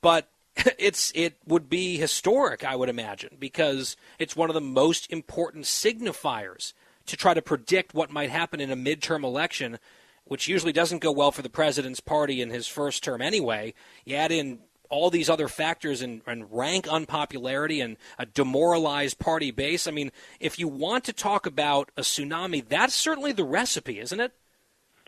But 0.00 0.30
it's 0.78 1.12
it 1.14 1.36
would 1.46 1.68
be 1.68 1.96
historic, 1.96 2.64
I 2.64 2.76
would 2.76 2.88
imagine, 2.88 3.36
because 3.38 3.96
it's 4.18 4.36
one 4.36 4.50
of 4.50 4.54
the 4.54 4.60
most 4.60 5.10
important 5.10 5.64
signifiers 5.64 6.72
to 7.06 7.16
try 7.16 7.34
to 7.34 7.42
predict 7.42 7.94
what 7.94 8.10
might 8.10 8.30
happen 8.30 8.60
in 8.60 8.70
a 8.70 8.76
midterm 8.76 9.24
election, 9.24 9.78
which 10.24 10.48
usually 10.48 10.72
doesn't 10.72 11.00
go 11.00 11.12
well 11.12 11.32
for 11.32 11.42
the 11.42 11.48
president's 11.48 12.00
party 12.00 12.40
in 12.40 12.50
his 12.50 12.66
first 12.66 13.02
term 13.02 13.20
anyway. 13.20 13.74
You 14.04 14.16
add 14.16 14.32
in 14.32 14.60
all 14.90 15.08
these 15.08 15.30
other 15.30 15.48
factors 15.48 16.02
and, 16.02 16.20
and, 16.26 16.50
rank 16.50 16.88
unpopularity 16.88 17.80
and 17.80 17.96
a 18.18 18.26
demoralized 18.26 19.20
party 19.20 19.52
base. 19.52 19.86
I 19.86 19.92
mean, 19.92 20.10
if 20.40 20.58
you 20.58 20.66
want 20.66 21.04
to 21.04 21.12
talk 21.12 21.46
about 21.46 21.90
a 21.96 22.00
tsunami, 22.00 22.68
that's 22.68 22.94
certainly 22.94 23.30
the 23.30 23.44
recipe, 23.44 24.00
isn't 24.00 24.18
it? 24.20 24.32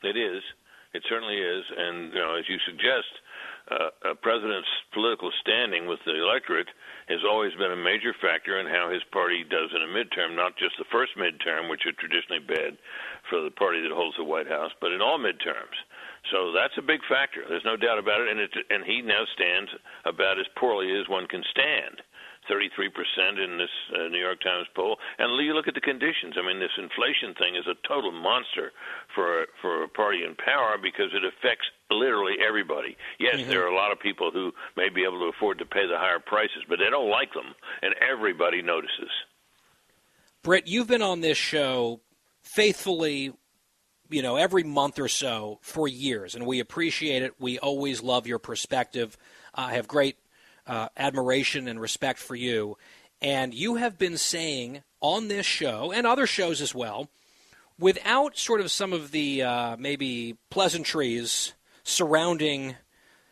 It 0.05 0.17
is. 0.17 0.43
It 0.95 1.03
certainly 1.09 1.37
is. 1.37 1.65
And, 1.77 2.13
you 2.13 2.19
know, 2.21 2.37
as 2.37 2.45
you 2.49 2.59
suggest, 2.65 3.09
uh, 3.73 4.13
a 4.13 4.15
president's 4.15 4.69
political 4.93 5.33
standing 5.41 5.87
with 5.87 5.99
the 6.05 6.15
electorate 6.15 6.69
has 7.09 7.25
always 7.25 7.55
been 7.55 7.73
a 7.73 7.77
major 7.77 8.15
factor 8.21 8.61
in 8.61 8.67
how 8.67 8.91
his 8.93 9.03
party 9.13 9.45
does 9.49 9.71
in 9.73 9.83
a 9.83 9.91
midterm, 9.91 10.37
not 10.37 10.57
just 10.57 10.77
the 10.79 10.89
first 10.93 11.13
midterm, 11.17 11.71
which 11.71 11.87
are 11.87 11.97
traditionally 11.97 12.45
bad 12.45 12.77
for 13.31 13.41
the 13.41 13.51
party 13.51 13.81
that 13.81 13.91
holds 13.91 14.17
the 14.17 14.25
White 14.25 14.49
House, 14.49 14.71
but 14.81 14.93
in 14.93 15.01
all 15.01 15.19
midterms. 15.19 15.77
So 16.31 16.53
that's 16.53 16.77
a 16.79 16.83
big 16.83 17.01
factor. 17.09 17.43
There's 17.49 17.65
no 17.65 17.77
doubt 17.77 17.99
about 17.99 18.21
it, 18.21 18.29
and 18.29 18.41
it, 18.41 18.53
and 18.71 18.85
he 18.85 19.03
now 19.03 19.25
stands 19.35 19.71
about 20.05 20.39
as 20.39 20.47
poorly 20.55 20.93
as 20.95 21.09
one 21.09 21.27
can 21.27 21.43
stand. 21.51 22.03
33% 22.51 23.43
in 23.43 23.59
this 23.59 23.71
uh, 23.95 24.09
New 24.09 24.19
York 24.19 24.41
Times 24.43 24.67
poll. 24.75 24.99
And 25.19 25.33
you 25.45 25.55
look 25.55 25.69
at 25.69 25.75
the 25.75 25.81
conditions. 25.81 26.35
I 26.39 26.47
mean, 26.47 26.59
this 26.59 26.75
inflation 26.79 27.35
thing 27.35 27.57
is 27.57 27.67
a 27.67 27.77
total 27.87 28.13
monster 28.13 28.73
for 29.15 29.47
for 29.61 29.85
a 29.85 29.89
party 29.89 30.25
in 30.25 30.35
power 30.37 30.77
because 30.81 31.11
it 31.15 31.23
affects 31.25 31.67
literally 31.91 32.35
everybody. 32.47 32.97
Yes, 33.19 33.37
mm-hmm. 33.37 33.51
there 33.51 33.65
are 33.65 33.73
a 33.73 33.77
lot 33.77 33.93
of 33.93 34.01
people 34.01 34.31
who 34.31 34.53
may 34.77 34.89
be 34.89 35.05
able 35.05 35.21
to 35.21 35.31
afford 35.37 35.59
to 35.59 35.67
pay 35.67 35.87
the 35.87 35.99
higher 35.99 36.21
prices, 36.21 36.65
but 36.69 36.79
they 36.79 36.91
don't 36.91 37.11
like 37.11 37.33
them, 37.33 37.55
and 37.83 37.95
everybody 38.01 38.63
notices. 38.63 39.11
Brit, 40.43 40.67
you've 40.67 40.89
been 40.89 41.03
on 41.03 41.21
this 41.21 41.39
show 41.39 42.01
faithfully 42.43 43.33
you 44.11 44.23
know 44.23 44.37
every 44.37 44.65
month 44.65 44.99
or 44.99 45.09
so 45.09 45.59
for 45.63 45.89
years 45.89 46.35
and 46.35 46.45
we 46.45 46.61
appreciate 46.61 47.23
it 47.23 47.35
we 47.39 47.59
always 47.61 48.03
love 48.03 48.27
your 48.27 48.39
perspective 48.39 49.17
uh, 49.55 49.67
i 49.69 49.75
have 49.75 49.87
great 49.87 50.17
uh, 50.67 50.89
admiration 50.97 51.69
and 51.69 51.81
respect 51.81 52.19
for 52.19 52.35
you. 52.35 52.77
And 53.21 53.55
you 53.55 53.77
have 53.77 53.99
been 53.99 54.19
saying 54.19 54.83
on 55.01 55.29
this 55.29 55.47
show 55.47 55.93
and 55.93 56.07
other 56.07 56.27
shows 56.27 56.61
as 56.61 56.75
well, 56.75 57.09
without 57.79 58.37
sort 58.37 58.61
of 58.61 58.71
some 58.71 58.93
of 58.93 59.11
the 59.11 59.43
uh, 59.43 59.77
maybe 59.77 60.37
pleasantries 60.51 61.55
surrounding 61.83 62.77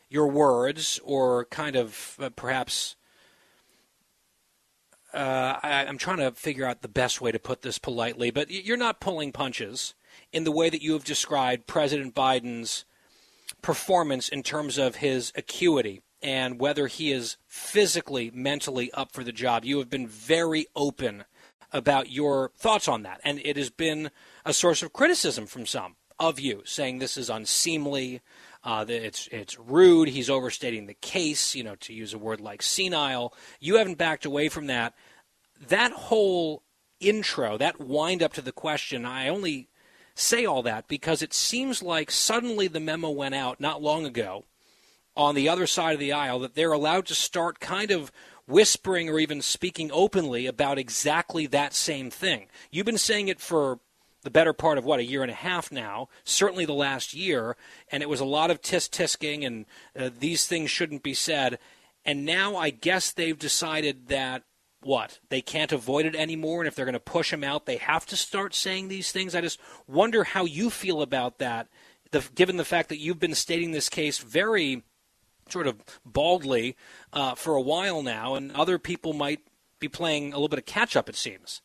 your 0.09 0.29
words 0.29 1.01
or 1.05 1.45
kind 1.47 1.77
of 1.77 2.17
uh, 2.21 2.31
perhaps. 2.31 2.97
Uh, 5.13 5.59
I, 5.63 5.87
I'm 5.87 5.99
trying 5.99 6.19
to 6.19 6.31
figure 6.31 6.67
out 6.67 6.83
the 6.83 6.89
best 6.89 7.21
way 7.21 7.33
to 7.33 7.39
put 7.41 7.63
this 7.63 7.79
politely, 7.79 8.31
but 8.31 8.49
you're 8.49 8.77
not 8.77 9.01
pulling 9.01 9.33
punches 9.33 9.95
in 10.33 10.45
the 10.45 10.53
way 10.53 10.71
that 10.71 10.83
you 10.83 10.93
have 10.93 11.03
described 11.03 11.67
President 11.67 12.15
Biden's 12.15 12.85
performance 13.61 14.29
in 14.29 14.45
terms 14.45 14.79
of 14.79 14.97
his 14.97 15.33
acuity 15.35 16.01
and 16.23 16.61
whether 16.61 16.87
he 16.87 17.13
is 17.13 17.37
physically, 17.47 18.31
mentally 18.35 18.93
up 18.93 19.13
for 19.13 19.25
the 19.25 19.33
job. 19.33 19.65
You 19.65 19.79
have 19.79 19.91
been 19.91 20.07
very 20.07 20.67
open 20.77 21.25
about 21.73 22.11
your 22.11 22.51
thoughts 22.57 22.89
on 22.89 23.03
that, 23.05 23.21
and 23.25 23.41
it 23.45 23.57
has 23.57 23.71
been 23.71 24.11
a 24.45 24.53
source 24.53 24.83
of 24.83 24.93
criticism 24.93 25.47
from 25.47 25.67
some 25.67 25.97
of 26.19 26.39
you, 26.39 26.63
saying 26.65 26.99
this 26.99 27.17
is 27.17 27.31
unseemly, 27.31 28.21
uh, 28.63 28.85
it's 28.89 29.29
it's 29.33 29.59
rude, 29.59 30.09
he's 30.09 30.29
overstating 30.29 30.87
the 30.87 30.95
case, 30.95 31.55
you 31.55 31.65
know, 31.65 31.77
to 31.77 31.95
use 31.95 32.13
a 32.13 32.19
word 32.19 32.41
like 32.41 32.63
senile. 32.63 33.33
You 33.59 33.77
haven't 33.77 33.99
backed 33.99 34.27
away 34.27 34.49
from 34.49 34.67
that. 34.67 34.95
That 35.69 35.93
whole 35.93 36.63
intro, 37.01 37.57
that 37.57 37.81
wind 37.81 38.23
up 38.23 38.35
to 38.35 38.43
the 38.43 38.53
question, 38.53 39.07
I 39.07 39.29
only 39.29 39.69
say 40.15 40.45
all 40.45 40.63
that 40.63 40.89
because 40.89 41.23
it 41.23 41.33
seems 41.33 41.83
like 41.83 42.11
suddenly 42.11 42.69
the 42.69 42.81
memo 42.81 43.09
went 43.11 43.35
out 43.35 43.61
not 43.61 43.83
long 43.83 44.05
ago 44.05 44.45
on 45.21 45.35
the 45.35 45.51
other 45.51 45.67
side 45.67 45.93
of 45.93 46.01
the 46.01 46.13
aisle 46.13 46.39
that 46.39 46.55
they're 46.55 46.73
allowed 46.73 47.05
to 47.05 47.15
start 47.15 47.61
kind 47.61 47.91
of 47.91 48.11
whispering 48.47 49.11
or 49.11 49.19
even 49.19 49.43
speaking 49.43 49.91
openly 49.93 50.47
about 50.47 50.79
exactly 50.79 51.47
that 51.47 51.75
same 51.75 52.11
thing. 52.11 52.47
You've 52.71 52.87
been 52.87 52.97
saying 52.97 53.29
it 53.29 53.39
for 53.39 53.81
the 54.23 54.31
better 54.31 54.55
part 54.55 54.79
of 54.79 54.87
what 54.87 54.99
a 54.99 55.05
year 55.05 55.21
and 55.21 55.31
a 55.31 55.35
half 55.35 55.71
now, 55.71 56.09
certainly 56.25 56.65
the 56.65 56.73
last 56.73 57.13
year, 57.13 57.55
and 57.93 58.03
it 58.03 58.09
was 58.09 58.21
a 58.21 58.25
lot 58.25 58.51
of 58.51 58.63
tisk 58.63 58.91
tisking 58.91 59.47
and 59.47 59.67
uh, 59.95 60.09
these 60.19 60.47
things 60.47 60.71
shouldn't 60.71 61.03
be 61.03 61.13
said. 61.13 61.59
And 62.03 62.25
now 62.25 62.57
I 62.57 62.71
guess 62.71 63.13
they've 63.13 63.39
decided 63.39 64.09
that 64.09 64.45
what 64.81 65.19
they 65.29 65.43
can't 65.43 65.71
avoid 65.71 66.07
it 66.07 66.17
anymore, 66.17 66.63
and 66.63 66.69
if 66.69 66.75
they're 66.75 66.87
going 66.87 66.95
to 66.95 66.99
push 66.99 67.31
them 67.31 67.45
out, 67.45 67.67
they 67.67 67.77
have 67.77 68.07
to 68.07 68.17
start 68.17 68.55
saying 68.55 68.89
these 68.89 69.13
things. 69.13 69.35
I 69.35 69.43
just 69.43 69.61
wonder 69.87 70.25
how 70.25 70.47
you 70.47 70.71
feel 70.71 71.03
about 71.03 71.37
that, 71.41 71.69
the, 72.11 72.27
given 72.35 72.57
the 72.57 72.65
fact 72.65 72.89
that 72.89 72.99
you've 73.01 73.21
been 73.21 73.35
stating 73.35 73.73
this 73.73 73.91
case 73.91 74.19
very 74.19 74.83
sort 75.53 75.67
of 75.67 75.83
baldly 76.05 76.77
uh, 77.13 77.35
for 77.35 77.55
a 77.55 77.61
while 77.63 78.03
now, 78.03 78.35
and 78.35 78.53
other 78.53 78.79
people 78.79 79.13
might 79.13 79.41
be 79.79 79.89
playing 79.89 80.33
a 80.33 80.37
little 80.37 80.49
bit 80.49 80.59
of 80.59 80.67
catch 80.67 80.97
up. 80.97 81.09
It 81.09 81.17
seems. 81.17 81.63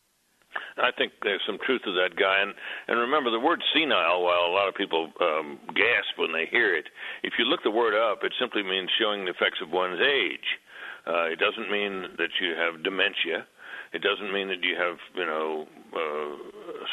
I 0.77 0.91
think 0.91 1.13
there's 1.23 1.41
some 1.45 1.57
truth 1.65 1.83
to 1.83 1.91
that 1.93 2.15
guy, 2.15 2.39
and 2.41 2.53
and 2.87 2.99
remember 2.99 3.31
the 3.31 3.39
word 3.39 3.63
senile. 3.73 4.23
While 4.23 4.45
a 4.47 4.53
lot 4.55 4.67
of 4.67 4.75
people 4.75 5.11
um, 5.21 5.59
gasp 5.67 6.17
when 6.17 6.33
they 6.33 6.47
hear 6.49 6.75
it, 6.75 6.85
if 7.23 7.33
you 7.39 7.45
look 7.45 7.63
the 7.63 7.71
word 7.71 7.93
up, 7.95 8.23
it 8.23 8.33
simply 8.39 8.63
means 8.63 8.89
showing 8.99 9.25
the 9.25 9.31
effects 9.31 9.59
of 9.61 9.71
one's 9.71 10.01
age. 10.01 10.59
Uh, 11.07 11.31
it 11.31 11.39
doesn't 11.39 11.71
mean 11.71 12.07
that 12.17 12.33
you 12.41 12.55
have 12.55 12.83
dementia. 12.83 13.45
It 13.93 14.01
doesn't 14.01 14.33
mean 14.33 14.47
that 14.49 14.63
you 14.63 14.75
have, 14.75 14.97
you 15.15 15.25
know, 15.25 15.67
uh, 15.95 16.35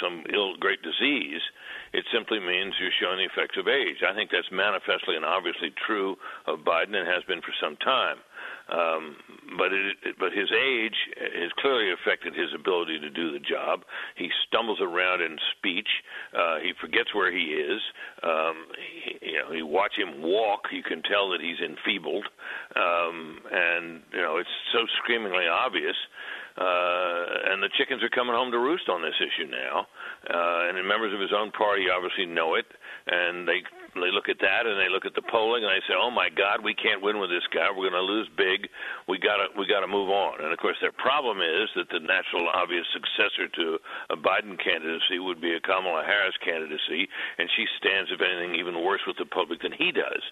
some 0.01 0.23
ill, 0.33 0.57
great 0.61 0.83
disease. 0.83 1.41
It 1.93 2.05
simply 2.13 2.41
means 2.41 2.75
you're 2.81 2.95
showing 3.01 3.19
the 3.19 3.29
effects 3.29 3.57
of 3.59 3.69
age. 3.69 4.01
I 4.01 4.15
think 4.15 4.31
that's 4.33 4.49
manifestly 4.51 5.17
and 5.17 5.25
obviously 5.25 5.73
true 5.87 6.17
of 6.47 6.61
Biden 6.65 6.97
and 6.97 7.07
has 7.07 7.23
been 7.29 7.43
for 7.43 7.53
some 7.61 7.77
time. 7.77 8.17
Um, 8.73 9.17
but 9.59 9.73
it, 9.73 10.17
but 10.19 10.33
his 10.33 10.49
age 10.49 10.97
has 11.19 11.53
clearly 11.59 11.93
affected 11.93 12.33
his 12.33 12.49
ability 12.55 12.99
to 13.01 13.11
do 13.11 13.33
the 13.33 13.39
job. 13.39 13.85
He 14.17 14.31
stumbles 14.47 14.81
around 14.81 15.21
in 15.21 15.37
speech. 15.59 15.89
Uh, 16.33 16.57
he 16.63 16.73
forgets 16.81 17.15
where 17.15 17.31
he 17.31 17.53
is. 17.53 17.81
Um, 18.23 18.57
he, 19.05 19.33
you 19.33 19.39
know, 19.43 19.53
you 19.53 19.67
watch 19.67 19.93
him 19.99 20.23
walk, 20.23 20.73
you 20.73 20.83
can 20.83 21.03
tell 21.03 21.29
that 21.31 21.41
he's 21.41 21.61
enfeebled, 21.61 22.25
um, 22.77 23.41
and 23.51 24.01
you 24.13 24.23
know 24.23 24.39
it's 24.39 24.57
so 24.73 24.87
screamingly 25.03 25.45
obvious 25.47 25.97
uh, 26.57 27.53
and 27.53 27.63
the 27.63 27.71
chickens 27.79 28.03
are 28.03 28.11
coming 28.11 28.35
home 28.35 28.51
to 28.53 28.59
roost 28.59 28.89
on 28.89 29.03
this 29.03 29.17
issue 29.21 29.51
now. 29.51 29.87
Uh, 30.29 30.69
and 30.69 30.77
the 30.79 30.83
members 30.83 31.13
of 31.13 31.21
his 31.21 31.33
own 31.33 31.51
party 31.53 31.87
obviously 31.89 32.27
know 32.27 32.55
it, 32.55 32.67
and 33.07 33.49
they 33.49 33.63
they 34.01 34.09
look 34.09 34.33
at 34.33 34.41
that 34.41 34.65
and 34.65 34.81
they 34.81 34.89
look 34.89 35.05
at 35.05 35.13
the 35.13 35.27
polling 35.29 35.61
and 35.61 35.73
they 35.73 35.85
say, 35.85 35.93
"Oh 35.93 36.09
my 36.09 36.33
God, 36.33 36.65
we 36.65 36.73
can't 36.73 37.05
win 37.05 37.21
with 37.21 37.29
this 37.29 37.45
guy. 37.53 37.69
We're 37.69 37.91
going 37.93 38.01
to 38.01 38.09
lose 38.09 38.29
big. 38.33 38.73
We 39.05 39.19
got 39.21 39.37
to 39.37 39.53
we 39.53 39.69
got 39.69 39.85
to 39.85 39.91
move 39.91 40.09
on." 40.09 40.41
And 40.41 40.49
of 40.49 40.59
course, 40.59 40.81
their 40.81 40.97
problem 40.97 41.45
is 41.45 41.69
that 41.77 41.93
the 41.93 42.01
natural 42.01 42.49
obvious 42.49 42.87
successor 42.97 43.49
to 43.53 43.77
a 44.09 44.17
Biden 44.17 44.57
candidacy 44.57 45.19
would 45.21 45.41
be 45.41 45.53
a 45.53 45.61
Kamala 45.61 46.05
Harris 46.09 46.37
candidacy, 46.41 47.09
and 47.37 47.51
she 47.53 47.69
stands, 47.77 48.09
if 48.09 48.25
anything, 48.25 48.57
even 48.57 48.81
worse 48.81 49.05
with 49.07 49.21
the 49.21 49.29
public 49.29 49.61
than 49.61 49.73
he 49.77 49.93
does. 49.93 50.23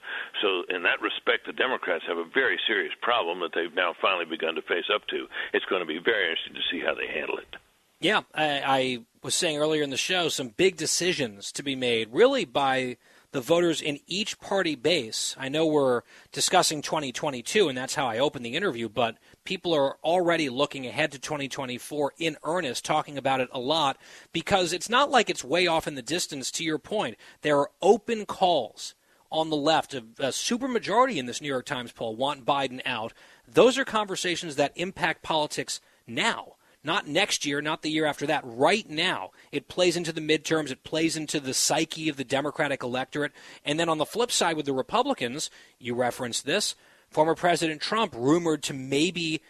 So, 0.41 0.65
in 0.73 0.83
that 0.89 1.05
respect, 1.05 1.45
the 1.45 1.53
Democrats 1.53 2.05
have 2.09 2.19
a 2.19 2.25
very 2.25 2.57
serious 2.67 2.95
problem 3.03 3.41
that 3.41 3.53
they've 3.53 3.75
now 3.75 3.93
finally 4.01 4.25
begun 4.25 4.55
to 4.55 4.63
face 4.63 4.89
up 4.89 5.05
to. 5.09 5.29
It's 5.53 5.69
going 5.69 5.85
to 5.85 5.89
be 5.89 5.99
very 5.99 6.31
interesting 6.31 6.55
to 6.55 6.67
see 6.71 6.81
how 6.81 6.95
they 6.95 7.07
handle 7.07 7.37
it. 7.37 7.61
Yeah, 8.01 8.23
I, 8.35 8.63
I 8.65 8.99
was 9.23 9.35
saying 9.35 9.59
earlier 9.59 9.83
in 9.83 9.91
the 9.91 9.97
show, 9.99 10.31
some 10.31 10.49
big 10.49 10.77
decisions 10.77 11.53
to 11.53 11.63
be 11.63 11.77
made, 11.77 12.09
really 12.11 12.47
by 12.47 12.97
the 13.33 13.41
voters 13.41 13.81
in 13.81 14.01
each 14.07 14.41
party 14.41 14.75
base. 14.75 15.37
I 15.39 15.49
know 15.49 15.67
we're 15.67 16.03
discussing 16.33 16.83
2022, 16.83 17.69
and 17.69 17.79
that's 17.79 17.95
how 17.95 18.07
I 18.07 18.19
opened 18.19 18.45
the 18.45 18.57
interview, 18.57 18.89
but 18.89 19.19
people 19.45 19.73
are 19.73 19.97
already 20.03 20.49
looking 20.49 20.87
ahead 20.87 21.13
to 21.13 21.19
2024 21.19 22.15
in 22.19 22.37
earnest, 22.43 22.85
talking 22.85 23.17
about 23.17 23.41
it 23.41 23.49
a 23.53 23.61
lot, 23.61 23.99
because 24.33 24.73
it's 24.73 24.89
not 24.89 25.11
like 25.11 25.31
it's 25.31 25.45
way 25.45 25.67
off 25.67 25.87
in 25.87 25.95
the 25.95 26.03
distance, 26.03 26.51
to 26.51 26.65
your 26.65 26.79
point. 26.79 27.17
There 27.43 27.59
are 27.59 27.71
open 27.81 28.27
calls 28.27 28.95
on 29.31 29.49
the 29.49 29.57
left, 29.57 29.95
a, 29.95 30.01
supermajority 30.01 31.17
in 31.17 31.27
this 31.27 31.41
New 31.41 31.49
York 31.49 31.67
Times 31.67 31.93
poll, 31.93 32.17
want 32.17 32.45
Biden 32.45 32.81
out. 32.85 33.13
Those 33.47 33.79
are 33.79 33.85
conversations 33.85 34.57
that 34.57 34.73
impact 34.75 35.23
politics 35.23 35.81
now 36.07 36.55
not 36.83 37.07
next 37.07 37.45
year, 37.45 37.61
not 37.61 37.83
the 37.83 37.91
year 37.91 38.07
after 38.07 38.27
that, 38.27 38.43
right 38.45 38.89
now. 38.89 39.31
It 39.53 39.69
plays 39.69 39.97
into 39.97 40.13
the 40.13 40.21
midterms, 40.21 40.71
it 40.71 40.85
plays 40.85 41.17
into 41.17 41.41
the 41.41 41.55
psyche 41.55 42.09
of 42.09 42.17
the 42.17 42.25
Democratic 42.25 42.83
electorate. 42.83 43.33
And 43.65 43.79
then 43.79 43.89
on 43.89 43.99
the 43.99 44.07
flip 44.07 44.33
side 44.33 44.57
with 44.57 44.67
the 44.67 44.73
Republicans, 44.73 45.51
you 45.79 45.95
referenced 45.95 46.47
this, 46.47 46.75
former 47.11 47.35
President 47.35 47.81
Trump 47.81 48.15
rumored 48.17 48.63
to 48.65 48.75
maybe 48.75 49.43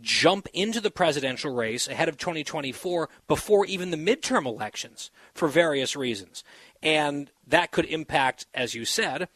jump 0.00 0.46
into 0.52 0.80
the 0.80 0.90
presidential 0.90 1.52
race 1.52 1.88
ahead 1.88 2.08
of 2.08 2.16
2024 2.16 3.08
before 3.26 3.66
even 3.66 3.90
the 3.90 3.96
midterm 3.96 4.46
elections 4.46 5.10
for 5.34 5.48
various 5.48 5.96
reasons. 5.96 6.44
And 6.82 7.30
that 7.46 7.72
could 7.72 7.86
impact, 7.86 8.46
as 8.54 8.74
you 8.74 8.84
said, 8.84 9.28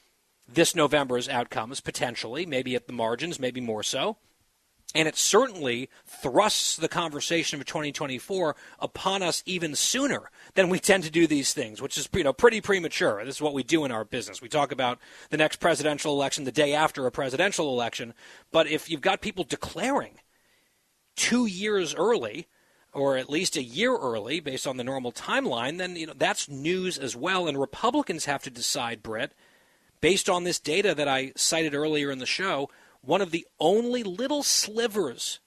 this 0.49 0.75
November's 0.75 1.29
outcomes 1.29 1.81
potentially, 1.81 2.47
maybe 2.47 2.75
at 2.75 2.87
the 2.87 2.93
margins, 2.93 3.41
maybe 3.41 3.61
more 3.61 3.83
so. 3.83 4.17
And 4.95 5.09
it 5.09 5.17
certainly 5.17 5.89
thrusts 6.05 6.77
the 6.77 6.89
conversation 6.89 7.59
of 7.59 7.67
2024 7.67 8.55
upon 8.79 9.23
us 9.23 9.43
even 9.47 9.75
sooner 9.75 10.31
than 10.55 10.69
we 10.69 10.79
tend 10.79 11.05
to 11.05 11.11
do 11.11 11.27
these 11.27 11.55
things, 11.55 11.81
which 11.81 11.97
is 11.97 12.09
you 12.13 12.25
know 12.25 12.33
pretty 12.33 12.61
premature. 12.61 13.25
This 13.25 13.37
is 13.37 13.43
what 13.43 13.55
we 13.55 13.63
do 13.63 13.85
in 13.85 13.93
our 13.93 14.05
business. 14.05 14.43
We 14.43 14.49
talk 14.49 14.73
about 14.73 14.99
the 15.31 15.37
next 15.37 15.57
presidential 15.57 16.13
election 16.13 16.45
the 16.45 16.53
day 16.53 16.75
after 16.75 17.07
a 17.07 17.11
presidential 17.11 17.69
election, 17.69 18.13
but 18.51 18.67
if 18.67 18.91
you've 18.91 19.01
got 19.01 19.23
people 19.23 19.45
declaring 19.45 20.19
two 21.17 21.47
years 21.47 21.95
early, 21.95 22.49
or 22.93 23.17
at 23.17 23.31
least 23.31 23.57
a 23.57 23.63
year 23.63 23.97
early, 23.97 24.41
based 24.41 24.67
on 24.67 24.77
the 24.77 24.85
normal 24.85 25.13
timeline, 25.13 25.79
then 25.79 25.97
you 25.97 26.07
know 26.07 26.15
that's 26.17 26.49
news 26.49 26.99
as 26.99 27.17
well. 27.17 27.49
And 27.49 27.59
Republicans 27.59 28.27
have 28.27 28.43
to 28.43 28.51
decide, 28.51 29.03
Brit, 29.03 29.33
based 30.03 30.29
on 30.29 30.45
this 30.45 30.61
data 30.61 30.95
that 30.95 31.09
I 31.09 31.33
cited 31.35 31.75
earlier 31.75 32.11
in 32.11 32.19
the 32.19 32.27
show 32.27 32.69
one 33.03 33.21
of 33.21 33.31
the 33.31 33.47
only 33.59 34.03
little 34.03 34.43
slivers 34.43 35.41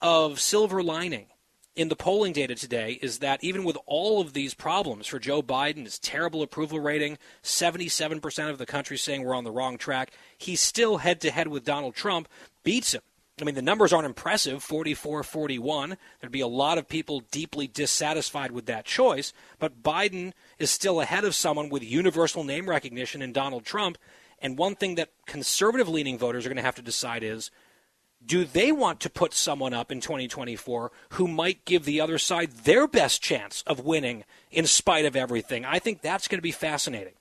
of 0.00 0.40
silver 0.40 0.82
lining 0.82 1.26
in 1.76 1.88
the 1.88 1.96
polling 1.96 2.32
data 2.32 2.54
today 2.54 2.98
is 3.02 3.18
that 3.18 3.42
even 3.42 3.64
with 3.64 3.78
all 3.86 4.20
of 4.20 4.32
these 4.32 4.54
problems 4.54 5.06
for 5.06 5.18
Joe 5.18 5.42
Biden, 5.42 5.84
his 5.84 5.98
terrible 5.98 6.42
approval 6.42 6.80
rating, 6.80 7.18
77% 7.42 8.50
of 8.50 8.58
the 8.58 8.66
country 8.66 8.98
saying 8.98 9.24
we're 9.24 9.34
on 9.34 9.44
the 9.44 9.52
wrong 9.52 9.78
track, 9.78 10.12
he's 10.36 10.60
still 10.60 10.98
head 10.98 11.20
to 11.20 11.30
head 11.30 11.48
with 11.48 11.64
Donald 11.64 11.94
Trump, 11.94 12.28
beats 12.64 12.94
him. 12.94 13.02
I 13.40 13.44
mean, 13.44 13.54
the 13.54 13.62
numbers 13.62 13.92
aren't 13.92 14.06
impressive 14.06 14.62
44 14.62 15.22
41. 15.22 15.96
There'd 16.20 16.30
be 16.30 16.40
a 16.40 16.46
lot 16.46 16.76
of 16.76 16.88
people 16.88 17.20
deeply 17.30 17.66
dissatisfied 17.66 18.50
with 18.50 18.66
that 18.66 18.84
choice, 18.84 19.32
but 19.58 19.82
Biden 19.82 20.32
is 20.58 20.70
still 20.70 21.00
ahead 21.00 21.24
of 21.24 21.34
someone 21.34 21.70
with 21.70 21.82
universal 21.82 22.44
name 22.44 22.68
recognition 22.68 23.22
in 23.22 23.32
Donald 23.32 23.64
Trump. 23.64 23.96
And 24.40 24.56
one 24.56 24.74
thing 24.74 24.94
that 24.94 25.10
conservative 25.26 25.88
leaning 25.88 26.18
voters 26.18 26.46
are 26.46 26.48
going 26.48 26.56
to 26.56 26.62
have 26.62 26.76
to 26.76 26.82
decide 26.82 27.22
is 27.22 27.50
do 28.24 28.44
they 28.44 28.70
want 28.70 29.00
to 29.00 29.10
put 29.10 29.32
someone 29.32 29.72
up 29.72 29.90
in 29.90 30.00
2024 30.00 30.92
who 31.10 31.26
might 31.26 31.64
give 31.64 31.84
the 31.84 32.00
other 32.00 32.18
side 32.18 32.52
their 32.64 32.86
best 32.86 33.22
chance 33.22 33.64
of 33.66 33.80
winning 33.80 34.24
in 34.50 34.66
spite 34.66 35.06
of 35.06 35.16
everything? 35.16 35.64
I 35.64 35.78
think 35.78 36.02
that's 36.02 36.28
going 36.28 36.38
to 36.38 36.42
be 36.42 36.52
fascinating. 36.52 37.14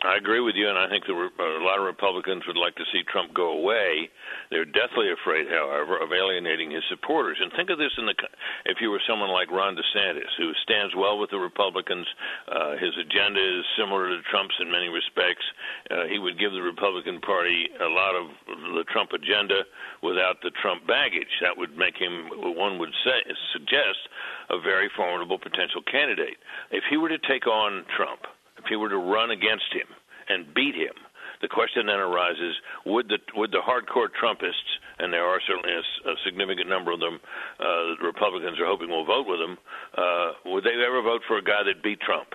I 0.00 0.16
agree 0.16 0.40
with 0.40 0.56
you, 0.56 0.64
and 0.64 0.80
I 0.80 0.88
think 0.88 1.04
the, 1.04 1.12
a 1.12 1.60
lot 1.60 1.76
of 1.76 1.84
Republicans 1.84 2.48
would 2.48 2.56
like 2.56 2.72
to 2.80 2.88
see 2.88 3.04
Trump 3.04 3.36
go 3.36 3.52
away. 3.52 4.08
They're 4.48 4.64
deathly 4.64 5.12
afraid, 5.12 5.44
however, 5.52 6.00
of 6.00 6.08
alienating 6.08 6.72
his 6.72 6.80
supporters. 6.88 7.36
And 7.36 7.52
think 7.52 7.68
of 7.68 7.76
this: 7.76 7.92
in 8.00 8.06
the 8.08 8.16
if 8.64 8.80
you 8.80 8.88
were 8.88 9.02
someone 9.04 9.28
like 9.28 9.52
Ron 9.52 9.76
DeSantis, 9.76 10.32
who 10.40 10.56
stands 10.64 10.96
well 10.96 11.20
with 11.20 11.28
the 11.28 11.36
Republicans, 11.36 12.08
uh, 12.48 12.80
his 12.80 12.96
agenda 12.96 13.44
is 13.44 13.60
similar 13.76 14.08
to 14.08 14.24
Trump's 14.32 14.56
in 14.56 14.72
many 14.72 14.88
respects. 14.88 15.44
Uh, 15.92 16.08
he 16.08 16.18
would 16.18 16.40
give 16.40 16.52
the 16.56 16.64
Republican 16.64 17.20
Party 17.20 17.68
a 17.84 17.92
lot 17.92 18.16
of 18.16 18.32
the 18.72 18.88
Trump 18.88 19.12
agenda 19.12 19.68
without 20.02 20.40
the 20.40 20.50
Trump 20.64 20.86
baggage. 20.88 21.28
That 21.44 21.60
would 21.60 21.76
make 21.76 22.00
him, 22.00 22.32
one 22.56 22.80
would 22.80 22.96
say, 23.04 23.20
suggest, 23.52 24.00
a 24.48 24.56
very 24.56 24.88
formidable 24.96 25.38
potential 25.38 25.84
candidate. 25.84 26.40
If 26.72 26.84
he 26.88 26.96
were 26.96 27.12
to 27.12 27.20
take 27.28 27.46
on 27.46 27.84
Trump 27.94 28.24
if 28.60 28.68
he 28.68 28.76
were 28.76 28.88
to 28.88 29.00
run 29.00 29.30
against 29.30 29.72
him 29.72 29.88
and 30.28 30.52
beat 30.54 30.76
him, 30.76 30.94
the 31.40 31.48
question 31.48 31.86
then 31.86 31.98
arises: 31.98 32.54
Would 32.84 33.08
the 33.08 33.18
would 33.34 33.50
the 33.50 33.64
hardcore 33.64 34.12
Trumpists, 34.12 34.76
and 34.98 35.12
there 35.12 35.24
are 35.24 35.40
certainly 35.48 35.72
a, 35.72 35.84
a 36.10 36.14
significant 36.24 36.68
number 36.68 36.92
of 36.92 37.00
them, 37.00 37.18
uh, 37.58 37.96
Republicans 38.04 38.60
are 38.60 38.66
hoping 38.66 38.90
will 38.90 39.06
vote 39.06 39.26
with 39.26 39.40
him, 39.40 39.56
uh, 39.96 40.32
would 40.44 40.64
they 40.64 40.76
ever 40.76 41.00
vote 41.00 41.22
for 41.26 41.38
a 41.38 41.42
guy 41.42 41.64
that 41.64 41.82
beat 41.82 42.00
Trump? 42.00 42.28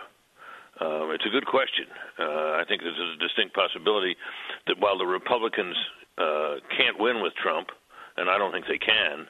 Um, 0.82 1.12
it's 1.14 1.26
a 1.26 1.30
good 1.30 1.46
question. 1.46 1.86
Uh, 2.20 2.60
I 2.60 2.64
think 2.68 2.82
there's 2.82 3.00
a 3.00 3.16
distinct 3.22 3.56
possibility 3.56 4.18
that 4.68 4.76
while 4.80 4.98
the 4.98 5.06
Republicans 5.06 5.76
uh, 6.18 6.56
can't 6.76 7.00
win 7.00 7.22
with 7.22 7.34
Trump, 7.36 7.70
and 8.18 8.30
I 8.30 8.38
don't 8.38 8.52
think 8.52 8.66
they 8.68 8.80
can, 8.80 9.28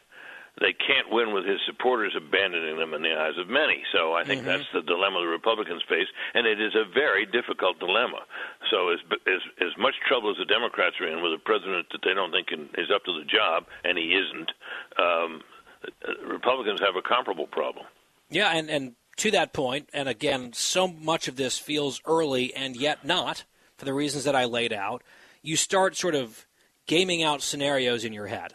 they 0.62 0.72
can't 0.72 1.12
win 1.12 1.34
with 1.34 1.46
his 1.46 1.60
supporters 1.66 2.16
abandoning 2.16 2.78
them 2.78 2.94
in 2.94 3.02
the 3.02 3.14
eyes 3.14 3.38
of 3.38 3.50
many. 3.50 3.84
So 3.92 4.14
I 4.14 4.24
think 4.24 4.42
mm-hmm. 4.42 4.50
that's 4.50 4.72
the 4.74 4.82
dilemma 4.82 5.20
the 5.20 5.28
Republicans 5.28 5.84
face, 5.88 6.08
and 6.34 6.48
it 6.48 6.62
is 6.62 6.76
a 6.76 6.86
very 6.88 7.26
difficult 7.26 7.80
dilemma. 7.80 8.24
So 8.72 8.90
as 8.90 9.00
as 9.28 9.42
as 9.60 9.78
much 9.78 9.96
trouble 10.08 10.32
as 10.32 10.38
the 10.38 10.46
Democrats 10.46 10.96
are 11.02 11.08
in 11.08 11.22
with 11.22 11.34
a 11.34 11.44
president 11.44 11.88
that 11.92 12.02
they 12.04 12.14
don't 12.14 12.32
think 12.32 12.48
can, 12.48 12.70
is 12.78 12.90
up 12.94 13.04
to 13.04 13.12
the 13.12 13.26
job, 13.26 13.66
and 13.84 13.98
he 13.98 14.16
isn't, 14.16 14.52
um, 14.98 15.42
Republicans 16.26 16.80
have 16.80 16.96
a 16.96 17.02
comparable 17.02 17.48
problem. 17.48 17.86
Yeah, 18.30 18.52
and 18.56 18.70
and 18.70 18.96
to 19.18 19.32
that 19.32 19.52
point, 19.52 19.90
and 19.94 20.08
again, 20.08 20.54
so 20.54 20.88
much 20.88 21.28
of 21.28 21.36
this 21.36 21.58
feels 21.58 22.02
early 22.06 22.54
and 22.54 22.76
yet 22.76 23.04
not 23.04 23.44
for 23.78 23.86
the 23.86 23.94
reasons 23.94 24.24
that 24.24 24.36
I 24.36 24.46
laid 24.46 24.72
out. 24.72 25.04
You 25.42 25.58
start 25.58 25.96
sort 25.96 26.16
of 26.16 26.48
gaming 26.88 27.24
out 27.24 27.42
scenarios 27.42 28.04
in 28.04 28.14
your 28.14 28.28
head 28.28 28.54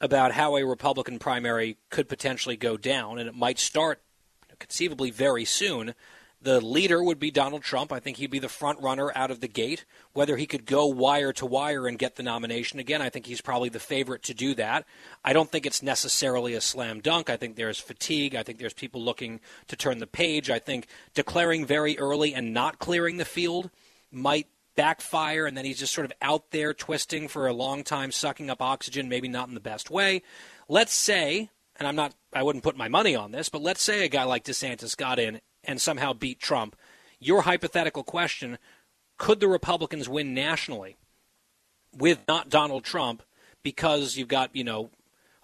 about 0.00 0.32
how 0.32 0.56
a 0.56 0.64
Republican 0.64 1.18
primary 1.18 1.78
could 1.90 2.08
potentially 2.08 2.56
go 2.56 2.76
down, 2.76 3.18
and 3.18 3.28
it 3.28 3.34
might 3.34 3.58
start 3.58 4.02
conceivably 4.58 5.10
very 5.10 5.44
soon. 5.44 5.94
The 6.40 6.60
leader 6.60 7.02
would 7.02 7.18
be 7.18 7.30
Donald 7.30 7.62
Trump. 7.62 7.90
I 7.90 7.98
think 7.98 8.18
he'd 8.18 8.30
be 8.30 8.38
the 8.38 8.48
front 8.48 8.80
runner 8.80 9.10
out 9.14 9.30
of 9.30 9.40
the 9.40 9.48
gate. 9.48 9.84
Whether 10.12 10.36
he 10.36 10.46
could 10.46 10.66
go 10.66 10.86
wire 10.86 11.32
to 11.32 11.46
wire 11.46 11.88
and 11.88 11.98
get 11.98 12.16
the 12.16 12.22
nomination 12.22 12.78
again, 12.78 13.00
I 13.00 13.08
think 13.08 13.26
he's 13.26 13.40
probably 13.40 13.70
the 13.70 13.80
favorite 13.80 14.22
to 14.24 14.34
do 14.34 14.54
that. 14.54 14.84
I 15.24 15.32
don't 15.32 15.50
think 15.50 15.66
it's 15.66 15.82
necessarily 15.82 16.54
a 16.54 16.60
slam 16.60 17.00
dunk. 17.00 17.30
I 17.30 17.36
think 17.36 17.56
there's 17.56 17.80
fatigue. 17.80 18.34
I 18.34 18.42
think 18.42 18.58
there's 18.58 18.74
people 18.74 19.02
looking 19.02 19.40
to 19.68 19.76
turn 19.76 19.98
the 19.98 20.06
page. 20.06 20.50
I 20.50 20.58
think 20.58 20.86
declaring 21.14 21.64
very 21.64 21.98
early 21.98 22.34
and 22.34 22.52
not 22.52 22.78
clearing 22.78 23.16
the 23.16 23.24
field 23.24 23.70
might 24.12 24.46
backfire, 24.76 25.46
and 25.46 25.56
then 25.56 25.64
he's 25.64 25.78
just 25.78 25.94
sort 25.94 26.04
of 26.04 26.12
out 26.22 26.50
there 26.50 26.72
twisting 26.72 27.28
for 27.28 27.46
a 27.46 27.52
long 27.52 27.82
time, 27.82 28.12
sucking 28.12 28.50
up 28.50 28.62
oxygen, 28.62 29.08
maybe 29.08 29.28
not 29.28 29.48
in 29.48 29.54
the 29.54 29.60
best 29.60 29.90
way. 29.90 30.22
Let's 30.68 30.94
say, 30.94 31.50
and 31.76 31.88
I'm 31.88 31.96
not, 31.96 32.14
I 32.32 32.42
wouldn't 32.42 32.64
put 32.64 32.76
my 32.76 32.88
money 32.88 33.16
on 33.16 33.32
this, 33.32 33.48
but 33.48 33.62
let's 33.62 33.82
say 33.82 34.04
a 34.04 34.08
guy 34.08 34.24
like 34.24 34.44
DeSantis 34.44 34.96
got 34.96 35.18
in 35.18 35.40
and 35.64 35.80
somehow 35.80 36.12
beat 36.12 36.38
Trump. 36.38 36.76
Your 37.18 37.42
hypothetical 37.42 38.04
question 38.04 38.58
could 39.18 39.40
the 39.40 39.48
Republicans 39.48 40.08
win 40.08 40.34
nationally 40.34 40.96
with 41.96 42.20
not 42.28 42.50
Donald 42.50 42.84
Trump 42.84 43.22
because 43.62 44.16
you've 44.16 44.28
got, 44.28 44.54
you 44.54 44.64
know, 44.64 44.90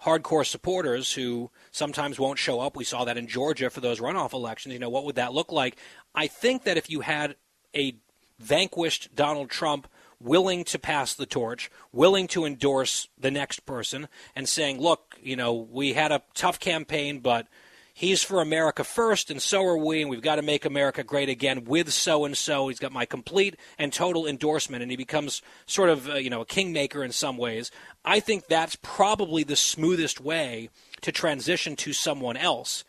hardcore 0.03 0.45
supporters 0.45 1.13
who 1.13 1.49
sometimes 1.71 2.19
won't 2.19 2.37
show 2.37 2.59
up. 2.59 2.75
We 2.75 2.83
saw 2.83 3.05
that 3.05 3.17
in 3.17 3.27
Georgia 3.27 3.69
for 3.69 3.79
those 3.79 3.99
runoff 3.99 4.33
elections. 4.33 4.73
You 4.73 4.79
know, 4.79 4.89
what 4.89 5.05
would 5.05 5.15
that 5.15 5.33
look 5.33 5.51
like? 5.51 5.77
I 6.13 6.27
think 6.27 6.63
that 6.63 6.77
if 6.77 6.89
you 6.89 7.01
had 7.01 7.35
a 7.75 7.95
vanquished 8.43 9.15
Donald 9.15 9.49
Trump 9.49 9.87
willing 10.19 10.63
to 10.63 10.79
pass 10.79 11.13
the 11.13 11.25
torch, 11.25 11.69
willing 11.91 12.27
to 12.27 12.45
endorse 12.45 13.07
the 13.17 13.31
next 13.31 13.65
person, 13.65 14.07
and 14.35 14.47
saying, 14.47 14.79
look, 14.79 15.17
you 15.21 15.35
know, 15.35 15.53
we 15.53 15.93
had 15.93 16.11
a 16.11 16.21
tough 16.33 16.59
campaign, 16.59 17.19
but 17.19 17.47
he's 17.93 18.23
for 18.23 18.41
America 18.41 18.83
first, 18.83 19.29
and 19.29 19.41
so 19.41 19.63
are 19.65 19.77
we, 19.77 20.01
and 20.01 20.09
we've 20.09 20.21
got 20.21 20.37
to 20.37 20.41
make 20.41 20.65
America 20.65 21.03
great 21.03 21.29
again 21.29 21.65
with 21.65 21.91
so 21.91 22.25
and 22.25 22.37
so. 22.37 22.69
He's 22.69 22.79
got 22.79 22.91
my 22.91 23.05
complete 23.05 23.57
and 23.77 23.91
total 23.91 24.25
endorsement, 24.25 24.81
and 24.81 24.91
he 24.91 24.97
becomes 24.97 25.41
sort 25.65 25.89
of, 25.89 26.09
uh, 26.09 26.15
you 26.15 26.29
know, 26.29 26.41
a 26.41 26.45
kingmaker 26.45 27.03
in 27.03 27.11
some 27.11 27.37
ways. 27.37 27.69
I 28.05 28.19
think 28.19 28.47
that's 28.47 28.77
probably 28.81 29.43
the 29.43 29.55
smoothest 29.55 30.21
way 30.21 30.69
to 31.01 31.11
transition 31.11 31.75
to 31.77 31.93
someone 31.93 32.37
else. 32.37 32.83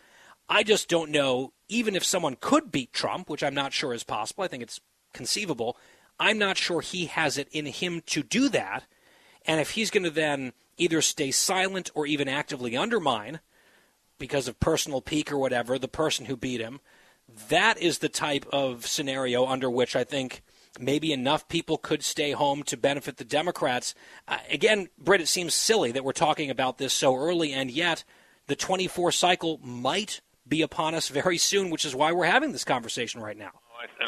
I 0.49 0.63
just 0.63 0.89
don't 0.89 1.11
know, 1.11 1.53
even 1.69 1.97
if 1.97 2.05
someone 2.05 2.37
could 2.41 2.71
beat 2.71 2.93
Trump, 2.93 3.29
which 3.29 3.43
I'm 3.43 3.55
not 3.55 3.73
sure 3.73 3.93
is 3.93 4.05
possible, 4.05 4.45
I 4.45 4.49
think 4.49 4.63
it's 4.63 4.81
conceivable. 5.15 5.79
I'm 6.21 6.39
not 6.39 6.59
sure 6.59 6.83
he 6.83 7.07
has 7.07 7.39
it 7.39 7.49
in 7.51 7.67
him 7.67 8.03
to 8.07 8.23
do 8.23 8.51
that. 8.51 8.85
And 9.47 9.61
if 9.61 9.71
he's 9.71 9.91
going 9.91 10.05
to 10.05 10.11
then 10.11 10.53
either 10.77 11.01
stay 11.01 11.31
silent 11.31 11.91
or 11.95 12.07
even 12.07 12.29
actively 12.29 12.77
undermine, 12.77 13.41
because 14.19 14.49
of 14.49 14.61
personal 14.61 15.01
pique 15.01 15.33
or 15.33 15.39
whatever, 15.39 15.79
the 15.79 15.89
person 15.89 16.27
who 16.27 16.37
beat 16.37 16.61
him, 16.61 16.81
that 17.49 17.79
is 17.79 17.99
the 17.99 18.09
type 18.09 18.47
of 18.53 18.87
scenario 18.87 19.47
under 19.47 19.71
which 19.71 19.97
I 19.97 20.05
think 20.05 20.43
maybe 20.79 21.13
enough 21.13 21.49
people 21.49 21.79
could 21.79 22.03
stay 22.03 22.33
home 22.33 22.63
to 22.65 22.77
benefit 22.77 23.17
the 23.17 23.25
Democrats. 23.25 23.95
Uh, 24.27 24.39
again, 24.51 24.89
Brit, 24.99 25.21
it 25.21 25.29
seems 25.29 25.55
silly 25.55 25.93
that 25.93 26.05
we're 26.05 26.13
talking 26.13 26.51
about 26.51 26.79
this 26.79 26.93
so 26.93 27.17
early, 27.17 27.53
and 27.53 27.71
yet 27.71 28.05
the 28.47 28.57
24 28.57 29.13
cycle 29.13 29.59
might 29.63 30.21
be 30.47 30.63
upon 30.63 30.95
us 30.95 31.09
very 31.09 31.39
soon, 31.39 31.71
which 31.71 31.85
is 31.85 31.95
why 31.95 32.13
we're 32.13 32.25
having 32.25 32.53
this 32.53 32.65
conversation 32.65 33.21
right 33.21 33.37
now. 33.37 33.53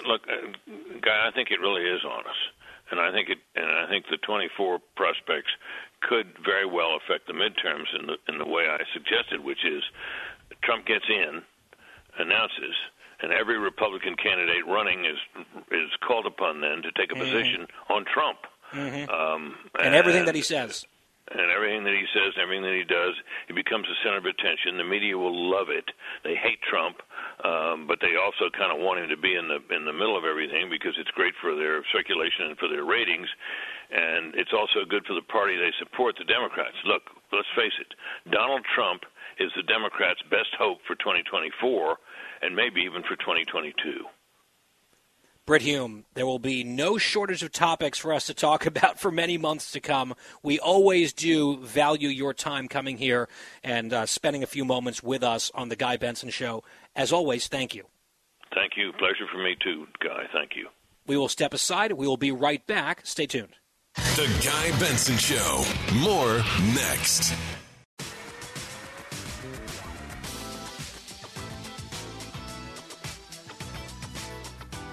Look, 0.06 0.22
uh, 0.28 0.52
Guy, 1.02 1.28
I 1.28 1.30
think 1.32 1.50
it 1.50 1.60
really 1.60 1.82
is 1.84 2.04
on 2.04 2.20
us. 2.26 2.40
and 2.90 3.00
I 3.00 3.10
think 3.10 3.28
it, 3.28 3.38
and 3.54 3.66
I 3.70 3.88
think 3.88 4.06
the 4.10 4.16
24 4.18 4.78
prospects 4.96 5.50
could 6.02 6.28
very 6.44 6.66
well 6.66 6.94
affect 6.96 7.26
the 7.26 7.32
midterms 7.32 7.90
in 7.98 8.06
the 8.06 8.16
in 8.28 8.38
the 8.38 8.46
way 8.46 8.68
I 8.68 8.78
suggested, 8.92 9.40
which 9.42 9.64
is 9.64 9.82
Trump 10.62 10.86
gets 10.86 11.04
in, 11.08 11.42
announces, 12.18 12.74
and 13.22 13.32
every 13.32 13.58
Republican 13.58 14.14
candidate 14.16 14.66
running 14.66 15.04
is 15.04 15.18
is 15.72 15.90
called 16.06 16.26
upon 16.26 16.60
then 16.60 16.82
to 16.82 16.92
take 16.92 17.10
a 17.12 17.14
Mhm. 17.14 17.20
position 17.20 17.66
on 17.88 18.04
Trump. 18.04 18.38
Mhm. 18.72 19.08
Um, 19.10 19.70
and 19.80 19.94
everything 19.94 20.24
that 20.26 20.34
he 20.34 20.42
says. 20.42 20.86
and 21.28 21.40
everything 21.50 21.82
that 21.82 21.92
he 21.94 22.06
says, 22.14 22.34
everything 22.38 22.62
that 22.62 22.74
he 22.74 22.84
does, 22.84 23.14
he 23.48 23.52
becomes 23.52 23.88
the 23.88 23.96
center 24.04 24.16
of 24.18 24.26
attention. 24.26 24.76
The 24.76 24.84
media 24.84 25.18
will 25.18 25.34
love 25.50 25.70
it. 25.70 25.90
They 26.22 26.36
hate 26.36 26.62
Trump, 26.62 27.02
um, 27.44 27.84
but 27.86 28.00
they 28.00 28.16
also 28.16 28.48
kind 28.56 28.72
of 28.72 28.80
want 28.80 29.00
him 29.00 29.08
to 29.08 29.16
be 29.16 29.36
in 29.36 29.48
the 29.48 29.60
in 29.74 29.84
the 29.84 29.92
middle 29.92 30.16
of 30.16 30.24
everything 30.24 30.70
because 30.70 30.96
it's 30.96 31.10
great 31.12 31.34
for 31.40 31.54
their 31.54 31.84
circulation 31.92 32.48
and 32.48 32.56
for 32.56 32.68
their 32.68 32.84
ratings, 32.84 33.28
and 33.92 34.34
it's 34.34 34.52
also 34.56 34.88
good 34.88 35.04
for 35.04 35.14
the 35.14 35.26
party 35.28 35.56
they 35.56 35.72
support, 35.78 36.16
the 36.16 36.24
Democrats. 36.24 36.76
Look, 36.84 37.02
let's 37.32 37.50
face 37.52 37.76
it, 37.76 37.92
Donald 38.32 38.64
Trump 38.74 39.04
is 39.38 39.52
the 39.56 39.62
Democrats' 39.68 40.22
best 40.30 40.56
hope 40.56 40.78
for 40.86 40.96
2024, 40.96 41.96
and 42.42 42.56
maybe 42.56 42.80
even 42.80 43.02
for 43.02 43.16
2022. 43.16 44.06
Brit 45.46 45.62
Hume, 45.62 46.06
there 46.14 46.26
will 46.26 46.40
be 46.40 46.64
no 46.64 46.98
shortage 46.98 47.44
of 47.44 47.52
topics 47.52 47.98
for 47.98 48.12
us 48.12 48.26
to 48.26 48.34
talk 48.34 48.66
about 48.72 48.98
for 48.98 49.12
many 49.12 49.38
months 49.38 49.70
to 49.72 49.80
come. 49.80 50.14
We 50.42 50.58
always 50.58 51.12
do 51.12 51.58
value 51.58 52.08
your 52.08 52.34
time 52.34 52.66
coming 52.66 52.96
here 52.98 53.28
and 53.62 53.92
uh, 53.92 54.06
spending 54.06 54.42
a 54.42 54.46
few 54.46 54.64
moments 54.64 55.04
with 55.04 55.22
us 55.22 55.52
on 55.54 55.68
the 55.68 55.76
Guy 55.76 55.98
Benson 55.98 56.30
Show. 56.30 56.64
As 56.96 57.12
always, 57.12 57.46
thank 57.46 57.74
you. 57.74 57.84
Thank 58.54 58.72
you. 58.76 58.92
Pleasure 58.98 59.26
for 59.30 59.38
me 59.38 59.54
too, 59.62 59.86
Guy. 60.02 60.24
Thank 60.32 60.56
you. 60.56 60.68
We 61.06 61.16
will 61.16 61.28
step 61.28 61.52
aside. 61.52 61.92
We 61.92 62.06
will 62.06 62.16
be 62.16 62.32
right 62.32 62.66
back. 62.66 63.02
Stay 63.04 63.26
tuned. 63.26 63.54
The 63.94 64.26
Guy 64.44 64.78
Benson 64.80 65.16
Show. 65.18 65.64
More 66.02 66.38
next. 66.74 67.34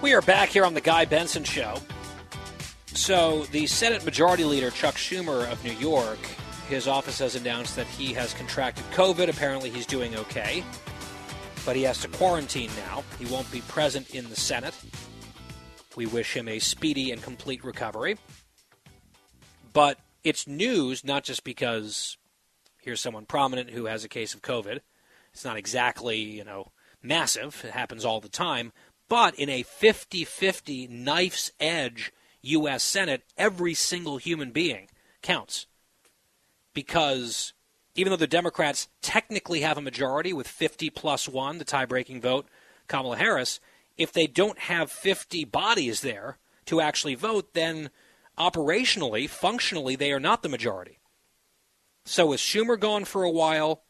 We 0.01 0.13
are 0.13 0.21
back 0.21 0.49
here 0.49 0.65
on 0.65 0.73
the 0.73 0.81
Guy 0.81 1.05
Benson 1.05 1.45
Show. 1.45 1.75
So, 2.87 3.45
the 3.45 3.65
Senate 3.65 4.03
Majority 4.03 4.43
Leader, 4.43 4.69
Chuck 4.69 4.95
Schumer 4.95 5.49
of 5.49 5.63
New 5.63 5.73
York, 5.73 6.19
his 6.67 6.87
office 6.87 7.19
has 7.19 7.35
announced 7.35 7.77
that 7.77 7.87
he 7.87 8.13
has 8.13 8.33
contracted 8.33 8.83
COVID. 8.91 9.29
Apparently, 9.29 9.69
he's 9.69 9.85
doing 9.85 10.15
okay. 10.17 10.63
But 11.66 11.76
he 11.76 11.84
has 11.84 12.01
to 12.01 12.07
quarantine 12.09 12.70
now. 12.78 13.03
He 13.20 13.26
won't 13.26 13.49
be 13.51 13.61
present 13.61 14.14
in 14.14 14.30
the 14.30 14.36
Senate. 14.36 14.74
We 15.95 16.05
wish 16.05 16.36
him 16.36 16.47
a 16.47 16.59
speedy 16.59 17.11
and 17.11 17.22
complete 17.22 17.64
recovery. 17.64 18.18
But 19.72 19.99
it's 20.24 20.47
news 20.47 21.03
not 21.03 21.24
just 21.24 21.43
because 21.43 22.18
here's 22.82 23.01
someone 23.01 23.26
prominent 23.26 23.70
who 23.70 23.86
has 23.86 24.03
a 24.03 24.09
case 24.09 24.34
of 24.34 24.41
COVID. 24.41 24.80
It's 25.34 25.45
not 25.45 25.57
exactly, 25.57 26.18
you 26.18 26.43
know, 26.43 26.72
massive. 27.01 27.64
It 27.66 27.72
happens 27.72 28.05
all 28.05 28.20
the 28.20 28.30
time. 28.30 28.72
But 29.07 29.36
in 29.36 29.49
a 29.49 29.64
50 29.64 30.26
50 30.26 30.88
knife's 30.88 31.51
edge 31.59 32.11
U.S. 32.41 32.84
Senate, 32.84 33.24
every 33.38 33.74
single 33.74 34.18
human 34.18 34.51
being 34.51 34.89
counts. 35.22 35.66
Because 36.74 37.53
even 37.95 38.11
though 38.11 38.17
the 38.17 38.27
Democrats 38.27 38.87
technically 39.01 39.61
have 39.61 39.77
a 39.77 39.81
majority 39.81 40.33
with 40.33 40.47
50 40.47 40.89
plus 40.89 41.29
one, 41.29 41.57
the 41.57 41.65
tie 41.65 41.85
breaking 41.85 42.21
vote, 42.21 42.47
Kamala 42.87 43.17
Harris, 43.17 43.59
if 43.97 44.11
they 44.11 44.27
don't 44.27 44.59
have 44.59 44.91
50 44.91 45.45
bodies 45.45 46.01
there 46.01 46.37
to 46.65 46.81
actually 46.81 47.15
vote, 47.15 47.53
then 47.53 47.89
operationally, 48.37 49.29
functionally, 49.29 49.95
they 49.95 50.11
are 50.11 50.19
not 50.19 50.41
the 50.41 50.49
majority. 50.49 50.99
So 52.05 52.33
is 52.33 52.39
Schumer 52.39 52.79
gone 52.79 53.05
for 53.05 53.23
a 53.23 53.29
while? 53.29 53.83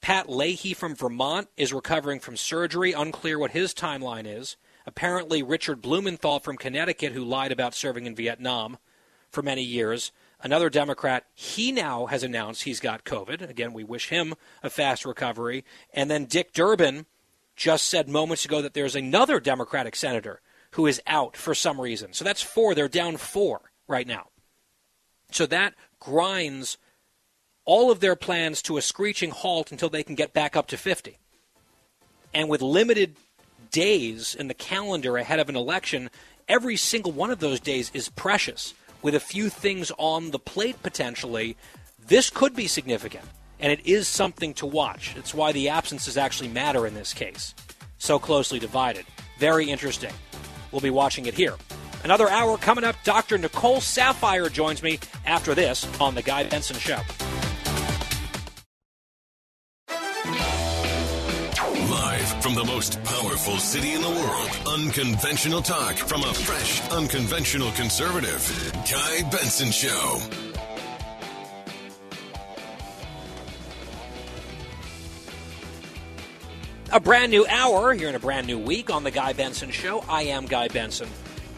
Pat 0.00 0.30
Leahy 0.30 0.74
from 0.74 0.94
Vermont 0.94 1.48
is 1.56 1.72
recovering 1.72 2.20
from 2.20 2.36
surgery. 2.36 2.92
Unclear 2.92 3.38
what 3.38 3.50
his 3.50 3.74
timeline 3.74 4.26
is. 4.26 4.56
Apparently, 4.86 5.42
Richard 5.42 5.82
Blumenthal 5.82 6.38
from 6.38 6.56
Connecticut, 6.56 7.12
who 7.12 7.24
lied 7.24 7.52
about 7.52 7.74
serving 7.74 8.06
in 8.06 8.14
Vietnam 8.14 8.78
for 9.28 9.42
many 9.42 9.62
years, 9.62 10.12
another 10.40 10.70
Democrat, 10.70 11.24
he 11.34 11.72
now 11.72 12.06
has 12.06 12.22
announced 12.22 12.62
he's 12.62 12.80
got 12.80 13.04
COVID. 13.04 13.48
Again, 13.48 13.72
we 13.72 13.84
wish 13.84 14.08
him 14.08 14.34
a 14.62 14.70
fast 14.70 15.04
recovery. 15.04 15.64
And 15.92 16.10
then 16.10 16.24
Dick 16.24 16.52
Durbin 16.52 17.06
just 17.56 17.86
said 17.86 18.08
moments 18.08 18.44
ago 18.44 18.62
that 18.62 18.74
there's 18.74 18.96
another 18.96 19.40
Democratic 19.40 19.96
senator 19.96 20.40
who 20.72 20.86
is 20.86 21.02
out 21.06 21.36
for 21.36 21.54
some 21.54 21.80
reason. 21.80 22.12
So 22.12 22.24
that's 22.24 22.42
four. 22.42 22.74
They're 22.74 22.88
down 22.88 23.16
four 23.16 23.72
right 23.86 24.06
now. 24.06 24.28
So 25.30 25.46
that 25.46 25.74
grinds 25.98 26.78
all 27.64 27.90
of 27.90 28.00
their 28.00 28.16
plans 28.16 28.62
to 28.62 28.78
a 28.78 28.82
screeching 28.82 29.30
halt 29.30 29.72
until 29.72 29.90
they 29.90 30.02
can 30.02 30.14
get 30.14 30.32
back 30.32 30.56
up 30.56 30.68
to 30.68 30.76
50. 30.76 31.18
And 32.32 32.48
with 32.48 32.62
limited 32.62 33.16
days 33.70 34.34
in 34.34 34.48
the 34.48 34.54
calendar 34.54 35.16
ahead 35.16 35.40
of 35.40 35.48
an 35.48 35.56
election, 35.56 36.10
every 36.48 36.76
single 36.76 37.12
one 37.12 37.30
of 37.30 37.40
those 37.40 37.60
days 37.60 37.90
is 37.92 38.08
precious. 38.08 38.74
With 39.02 39.14
a 39.14 39.20
few 39.20 39.48
things 39.48 39.92
on 39.98 40.30
the 40.30 40.38
plate 40.38 40.82
potentially, 40.82 41.56
this 42.06 42.30
could 42.30 42.54
be 42.54 42.66
significant. 42.66 43.24
And 43.60 43.72
it 43.72 43.86
is 43.86 44.08
something 44.08 44.54
to 44.54 44.66
watch. 44.66 45.14
It's 45.16 45.34
why 45.34 45.52
the 45.52 45.68
absences 45.68 46.16
actually 46.16 46.48
matter 46.48 46.86
in 46.86 46.94
this 46.94 47.12
case. 47.12 47.54
So 47.98 48.18
closely 48.18 48.58
divided. 48.58 49.04
Very 49.38 49.70
interesting. 49.70 50.12
We'll 50.70 50.80
be 50.80 50.90
watching 50.90 51.26
it 51.26 51.34
here. 51.34 51.54
Another 52.04 52.28
hour 52.28 52.56
coming 52.58 52.84
up. 52.84 52.96
Dr. 53.04 53.38
Nicole 53.38 53.80
Saphier 53.80 54.52
joins 54.52 54.82
me 54.82 55.00
after 55.26 55.54
this 55.54 55.86
on 56.00 56.14
The 56.14 56.22
Guy 56.22 56.44
Benson 56.44 56.76
Show. 56.76 57.00
From 62.40 62.54
the 62.54 62.64
most 62.64 63.02
powerful 63.04 63.56
city 63.56 63.92
in 63.94 64.02
the 64.02 64.08
world, 64.08 64.78
unconventional 64.80 65.60
talk 65.60 65.96
from 65.96 66.22
a 66.22 66.32
fresh, 66.32 66.80
unconventional 66.90 67.70
conservative. 67.72 68.72
Guy 68.90 69.28
Benson 69.30 69.70
Show. 69.70 70.20
A 76.92 77.00
brand 77.00 77.30
new 77.30 77.46
hour 77.48 77.92
here 77.92 78.08
in 78.08 78.14
a 78.14 78.20
brand 78.20 78.46
new 78.46 78.58
week 78.58 78.88
on 78.88 79.04
The 79.04 79.10
Guy 79.10 79.32
Benson 79.32 79.70
Show. 79.70 80.04
I 80.08 80.22
am 80.22 80.46
Guy 80.46 80.68
Benson. 80.68 81.08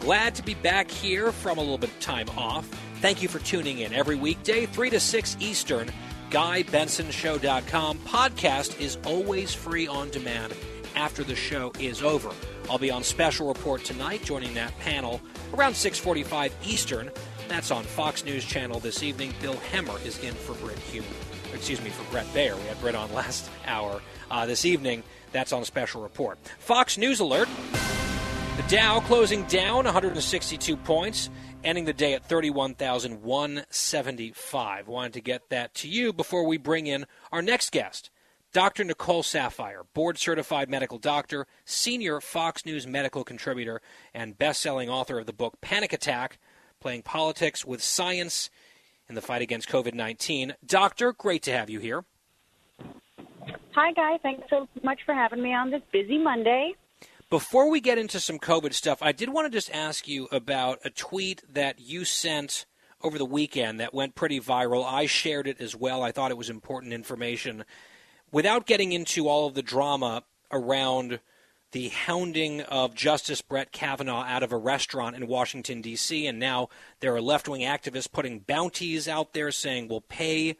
Glad 0.00 0.34
to 0.36 0.42
be 0.42 0.54
back 0.54 0.90
here 0.90 1.30
from 1.30 1.58
a 1.58 1.60
little 1.60 1.78
bit 1.78 1.90
of 1.90 2.00
time 2.00 2.28
off. 2.30 2.66
Thank 3.00 3.22
you 3.22 3.28
for 3.28 3.38
tuning 3.38 3.78
in 3.78 3.92
every 3.92 4.16
weekday, 4.16 4.66
3 4.66 4.90
to 4.90 4.98
6 4.98 5.36
Eastern. 5.40 5.90
GuyBensonShow.com. 6.30 7.98
Podcast 7.98 8.80
is 8.80 8.98
always 9.04 9.52
free 9.52 9.86
on 9.88 10.10
demand 10.10 10.54
after 10.94 11.24
the 11.24 11.34
show 11.34 11.72
is 11.78 12.02
over. 12.02 12.30
I'll 12.68 12.78
be 12.78 12.90
on 12.90 13.02
special 13.02 13.48
report 13.48 13.84
tonight, 13.84 14.24
joining 14.24 14.54
that 14.54 14.78
panel 14.78 15.20
around 15.52 15.74
6:45 15.74 16.52
Eastern. 16.64 17.10
That's 17.48 17.72
on 17.72 17.82
Fox 17.82 18.24
News 18.24 18.44
Channel 18.44 18.78
this 18.78 19.02
evening. 19.02 19.34
Bill 19.42 19.56
Hemmer 19.72 20.04
is 20.06 20.18
in 20.20 20.34
for 20.34 20.54
Brit 20.54 20.78
Hume. 20.78 21.04
Excuse 21.52 21.82
me, 21.82 21.90
for 21.90 22.08
Bret 22.12 22.26
Baier. 22.26 22.56
We 22.56 22.62
had 22.68 22.80
Brett 22.80 22.94
on 22.94 23.12
last 23.14 23.50
hour. 23.66 24.00
Uh, 24.30 24.46
this 24.46 24.64
evening, 24.64 25.02
that's 25.32 25.52
on 25.52 25.64
special 25.64 26.00
report. 26.00 26.38
Fox 26.60 26.96
News 26.96 27.18
alert. 27.18 27.48
The 28.56 28.62
Dow 28.76 29.00
closing 29.00 29.42
down 29.44 29.84
162 29.84 30.76
points, 30.76 31.30
ending 31.64 31.84
the 31.84 31.92
day 31.92 32.14
at 32.14 32.24
31,175. 32.24 34.88
Wanted 34.88 35.12
to 35.12 35.20
get 35.20 35.48
that 35.50 35.74
to 35.74 35.88
you 35.88 36.12
before 36.12 36.44
we 36.44 36.56
bring 36.56 36.86
in 36.86 37.06
our 37.32 37.42
next 37.42 37.72
guest, 37.72 38.10
Dr. 38.52 38.84
Nicole 38.84 39.22
Saphier, 39.22 39.84
board 39.94 40.18
certified 40.18 40.68
medical 40.68 40.98
doctor, 40.98 41.46
senior 41.64 42.20
Fox 42.20 42.66
News 42.66 42.86
medical 42.86 43.24
contributor, 43.24 43.80
and 44.12 44.38
best 44.38 44.60
selling 44.60 44.90
author 44.90 45.18
of 45.18 45.26
the 45.26 45.32
book 45.32 45.60
Panic 45.60 45.92
Attack 45.92 46.38
Playing 46.80 47.02
Politics 47.02 47.64
with 47.64 47.82
Science 47.82 48.50
in 49.08 49.14
the 49.14 49.20
Fight 49.20 49.42
Against 49.42 49.68
COVID 49.68 49.94
19. 49.94 50.54
Doctor, 50.66 51.12
great 51.12 51.42
to 51.44 51.52
have 51.52 51.70
you 51.70 51.78
here. 51.78 52.04
Hi, 53.74 53.92
Guy. 53.92 54.18
Thanks 54.22 54.48
so 54.50 54.68
much 54.82 55.00
for 55.06 55.14
having 55.14 55.42
me 55.42 55.54
on 55.54 55.70
this 55.70 55.82
busy 55.92 56.18
Monday. 56.18 56.74
Before 57.30 57.70
we 57.70 57.80
get 57.80 57.96
into 57.96 58.18
some 58.18 58.40
COVID 58.40 58.74
stuff, 58.74 58.98
I 59.00 59.12
did 59.12 59.28
want 59.28 59.46
to 59.46 59.56
just 59.56 59.72
ask 59.72 60.08
you 60.08 60.26
about 60.32 60.80
a 60.84 60.90
tweet 60.90 61.44
that 61.48 61.78
you 61.78 62.04
sent 62.04 62.66
over 63.02 63.18
the 63.18 63.24
weekend 63.24 63.78
that 63.78 63.94
went 63.94 64.16
pretty 64.16 64.40
viral. 64.40 64.84
I 64.84 65.06
shared 65.06 65.46
it 65.46 65.60
as 65.60 65.76
well. 65.76 66.02
I 66.02 66.10
thought 66.10 66.32
it 66.32 66.36
was 66.36 66.50
important 66.50 66.92
information. 66.92 67.64
Without 68.32 68.66
getting 68.66 68.90
into 68.90 69.28
all 69.28 69.46
of 69.46 69.54
the 69.54 69.62
drama 69.62 70.24
around 70.50 71.20
the 71.70 71.90
hounding 71.90 72.62
of 72.62 72.96
Justice 72.96 73.42
Brett 73.42 73.70
Kavanaugh 73.70 74.24
out 74.24 74.42
of 74.42 74.50
a 74.50 74.58
restaurant 74.58 75.14
in 75.14 75.28
Washington, 75.28 75.80
D.C., 75.82 76.26
and 76.26 76.40
now 76.40 76.68
there 76.98 77.14
are 77.14 77.22
left 77.22 77.48
wing 77.48 77.60
activists 77.60 78.10
putting 78.10 78.40
bounties 78.40 79.06
out 79.06 79.34
there 79.34 79.52
saying 79.52 79.86
we'll 79.86 80.00
pay 80.00 80.56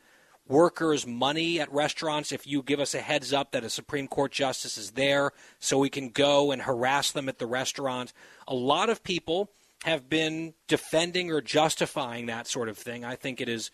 workers 0.50 1.06
money 1.06 1.60
at 1.60 1.72
restaurants 1.72 2.32
if 2.32 2.46
you 2.46 2.62
give 2.62 2.80
us 2.80 2.94
a 2.94 3.00
heads 3.00 3.32
up 3.32 3.52
that 3.52 3.64
a 3.64 3.70
Supreme 3.70 4.08
Court 4.08 4.32
justice 4.32 4.76
is 4.76 4.90
there 4.90 5.30
so 5.60 5.78
we 5.78 5.88
can 5.88 6.10
go 6.10 6.50
and 6.50 6.62
harass 6.62 7.12
them 7.12 7.28
at 7.28 7.38
the 7.38 7.46
restaurant. 7.46 8.12
A 8.48 8.54
lot 8.54 8.90
of 8.90 9.04
people 9.04 9.50
have 9.84 10.10
been 10.10 10.52
defending 10.68 11.30
or 11.30 11.40
justifying 11.40 12.26
that 12.26 12.46
sort 12.46 12.68
of 12.68 12.76
thing. 12.76 13.04
I 13.04 13.16
think 13.16 13.40
it 13.40 13.48
is 13.48 13.70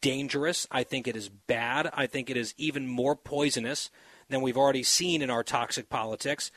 dangerous. 0.00 0.66
I 0.70 0.84
think 0.84 1.06
it 1.06 1.16
is 1.16 1.28
bad. 1.28 1.90
I 1.92 2.06
think 2.06 2.30
it 2.30 2.36
is 2.36 2.54
even 2.56 2.86
more 2.86 3.16
poisonous 3.16 3.90
than 4.28 4.40
we've 4.40 4.56
already 4.56 4.84
seen 4.84 5.20
in 5.20 5.30
our 5.30 5.42
toxic 5.42 5.90
politics. 5.90 6.50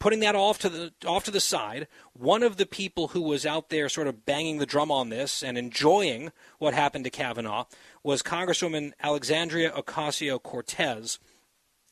Putting 0.00 0.20
that 0.20 0.34
off 0.34 0.58
to 0.60 0.68
the 0.68 0.92
off 1.06 1.24
to 1.24 1.30
the 1.30 1.40
side, 1.40 1.86
one 2.14 2.42
of 2.42 2.56
the 2.56 2.66
people 2.66 3.08
who 3.08 3.20
was 3.20 3.46
out 3.46 3.68
there 3.68 3.88
sort 3.88 4.08
of 4.08 4.24
banging 4.24 4.58
the 4.58 4.66
drum 4.66 4.90
on 4.90 5.10
this 5.10 5.42
and 5.42 5.56
enjoying 5.56 6.32
what 6.58 6.74
happened 6.74 7.04
to 7.04 7.10
Kavanaugh 7.10 7.66
was 8.02 8.22
Congresswoman 8.22 8.92
Alexandria 9.00 9.70
Ocasio 9.70 10.42
Cortez. 10.42 11.18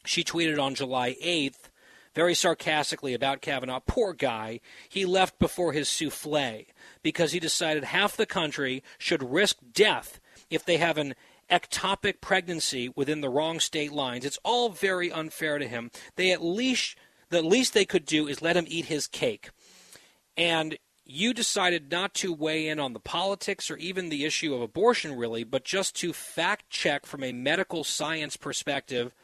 She 0.05 0.25
tweeted 0.25 0.59
on 0.59 0.75
July 0.75 1.17
8th 1.23 1.69
very 2.15 2.35
sarcastically 2.35 3.15
about 3.15 3.43
Kavanaugh. 3.43 3.81
Poor 3.87 4.13
guy. 4.13 4.59
He 4.89 5.05
left 5.05 5.39
before 5.39 5.73
his 5.73 5.89
souffle 5.89 6.67
because 7.03 7.33
he 7.33 7.39
decided 7.39 7.85
half 7.85 8.17
the 8.17 8.27
country 8.27 8.83
should 8.99 9.23
risk 9.23 9.59
death 9.73 10.19
if 10.51 10.65
they 10.65 10.79
have 10.79 10.99
an 10.99 11.15
ectopic 11.51 12.21
pregnancy 12.21 12.89
within 12.97 13.21
the 13.21 13.29
wrong 13.29 13.61
state 13.61 13.93
lines. 13.93 14.25
It's 14.25 14.39
all 14.45 14.71
very 14.71 15.13
unfair 15.13 15.59
to 15.59 15.69
him. 15.69 15.91
They 16.17 16.33
at 16.33 16.43
least 16.43 16.97
the 17.31 17.43
least 17.43 17.75
they 17.75 17.85
could 17.85 18.05
do 18.05 18.27
is 18.27 18.43
let 18.43 18.57
him 18.57 18.67
eat 18.69 18.87
his 18.87 19.07
cake. 19.07 19.51
And 20.37 20.79
you 21.05 21.33
decided 21.33 21.91
not 21.91 22.15
to 22.15 22.33
weigh 22.33 22.69
in 22.69 22.79
on 22.79 22.93
the 22.93 23.01
politics 23.01 23.71
or 23.71 23.77
even 23.77 24.09
the 24.09 24.25
issue 24.25 24.55
of 24.55 24.61
abortion 24.61 25.17
really, 25.17 25.43
but 25.43 25.65
just 25.65 25.97
to 25.97 26.13
fact 26.13 26.69
check 26.69 27.07
from 27.07 27.25
a 27.25 27.33
medical 27.33 27.83
science 27.83 28.37
perspective 28.37 29.15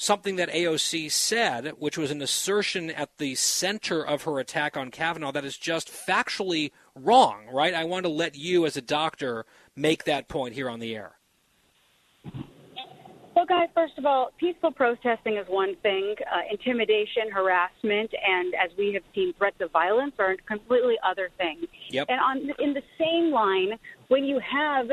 something 0.00 0.36
that 0.36 0.48
AOC 0.50 1.10
said, 1.10 1.72
which 1.76 1.98
was 1.98 2.12
an 2.12 2.22
assertion 2.22 2.88
at 2.88 3.18
the 3.18 3.34
center 3.34 4.06
of 4.06 4.22
her 4.22 4.38
attack 4.38 4.76
on 4.76 4.92
Kavanaugh 4.92 5.32
that 5.32 5.44
is 5.44 5.58
just 5.58 5.88
factually 5.88 6.70
wrong, 6.94 7.48
right? 7.52 7.74
I 7.74 7.82
want 7.82 8.04
to 8.04 8.10
let 8.10 8.36
you, 8.36 8.64
as 8.64 8.76
a 8.76 8.80
doctor, 8.80 9.44
make 9.74 10.04
that 10.04 10.28
point 10.28 10.54
here 10.54 10.70
on 10.70 10.78
the 10.78 10.94
air. 10.94 11.17
Well, 13.38 13.46
guys, 13.46 13.68
first 13.72 13.96
of 13.98 14.04
all, 14.04 14.32
peaceful 14.36 14.72
protesting 14.72 15.36
is 15.36 15.46
one 15.46 15.76
thing. 15.76 16.16
Uh, 16.26 16.40
intimidation, 16.50 17.30
harassment, 17.32 18.10
and 18.12 18.52
as 18.54 18.76
we 18.76 18.92
have 18.94 19.04
seen, 19.14 19.32
threats 19.38 19.60
of 19.60 19.70
violence 19.70 20.14
are 20.18 20.34
completely 20.48 20.96
other 21.08 21.30
things. 21.38 21.66
Yep. 21.90 22.06
And 22.08 22.18
on 22.20 22.50
in 22.58 22.74
the 22.74 22.82
same 22.98 23.30
line, 23.30 23.78
when 24.08 24.24
you 24.24 24.40
have 24.40 24.88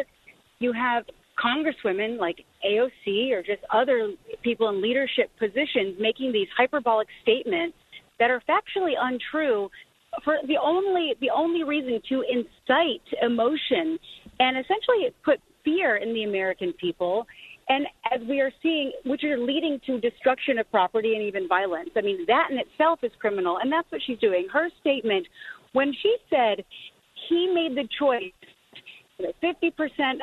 you 0.59 0.73
have 0.73 1.05
congresswomen 1.43 2.19
like 2.19 2.45
AOC 2.63 3.31
or 3.31 3.41
just 3.41 3.63
other 3.73 4.11
people 4.43 4.69
in 4.69 4.79
leadership 4.79 5.31
positions 5.39 5.95
making 5.99 6.31
these 6.31 6.47
hyperbolic 6.55 7.07
statements 7.23 7.75
that 8.19 8.29
are 8.29 8.43
factually 8.47 8.93
untrue 8.95 9.71
for 10.23 10.37
the 10.47 10.57
only 10.61 11.15
the 11.19 11.31
only 11.31 11.63
reason 11.63 11.99
to 12.09 12.21
incite 12.21 13.01
emotion 13.23 13.97
and 14.39 14.55
essentially 14.55 15.09
put 15.23 15.39
fear 15.63 15.95
in 15.95 16.13
the 16.13 16.25
American 16.25 16.71
people 16.73 17.25
and 17.67 17.87
as 18.13 18.21
we 18.27 18.41
are 18.41 18.51
seeing 18.61 18.91
which 19.05 19.23
are 19.23 19.37
leading 19.37 19.79
to 19.85 19.99
destruction 19.99 20.59
of 20.59 20.69
property 20.71 21.13
and 21.15 21.23
even 21.23 21.47
violence 21.47 21.89
i 21.95 22.01
mean 22.01 22.25
that 22.27 22.49
in 22.51 22.57
itself 22.57 22.99
is 23.03 23.11
criminal 23.19 23.57
and 23.57 23.71
that's 23.71 23.89
what 23.91 24.01
she's 24.05 24.19
doing 24.19 24.47
her 24.51 24.69
statement 24.81 25.25
when 25.73 25.93
she 26.01 26.15
said 26.29 26.63
he 27.29 27.51
made 27.53 27.75
the 27.75 27.87
choice 27.99 28.31
50% 29.19 29.71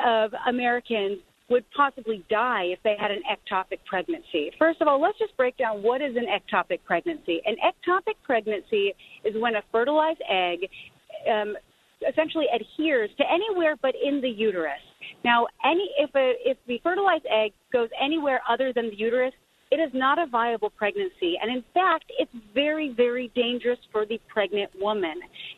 of 0.05 0.31
Americans 0.47 1.19
would 1.49 1.65
possibly 1.75 2.23
die 2.29 2.63
if 2.65 2.79
they 2.83 2.95
had 2.97 3.11
an 3.11 3.21
ectopic 3.29 3.79
pregnancy. 3.85 4.51
First 4.57 4.81
of 4.81 4.87
all, 4.87 5.01
let's 5.01 5.17
just 5.19 5.35
break 5.35 5.57
down 5.57 5.83
what 5.83 6.01
is 6.01 6.15
an 6.15 6.25
ectopic 6.25 6.79
pregnancy. 6.85 7.41
An 7.45 7.55
ectopic 7.63 8.15
pregnancy 8.23 8.93
is 9.23 9.35
when 9.37 9.55
a 9.55 9.61
fertilized 9.71 10.21
egg 10.29 10.59
um, 11.29 11.55
essentially 12.07 12.45
adheres 12.53 13.09
to 13.17 13.23
anywhere 13.31 13.75
but 13.81 13.93
in 14.01 14.21
the 14.21 14.29
uterus. 14.29 14.71
Now, 15.23 15.47
any 15.63 15.89
if 15.97 16.13
a 16.15 16.35
if 16.45 16.57
the 16.67 16.79
fertilized 16.83 17.25
egg 17.29 17.53
goes 17.71 17.89
anywhere 17.99 18.41
other 18.47 18.73
than 18.73 18.89
the 18.89 18.95
uterus, 18.95 19.33
it 19.73 19.79
is 19.79 19.91
not 19.91 20.19
a 20.19 20.27
viable 20.27 20.69
pregnancy. 20.69 21.35
And 21.41 21.49
in 21.49 21.63
fact, 21.73 22.05
it's 22.19 22.31
very, 22.53 22.89
very 22.89 23.31
dangerous 23.33 23.79
for 23.91 24.05
the 24.05 24.21
pregnant 24.27 24.69
woman. 24.79 25.15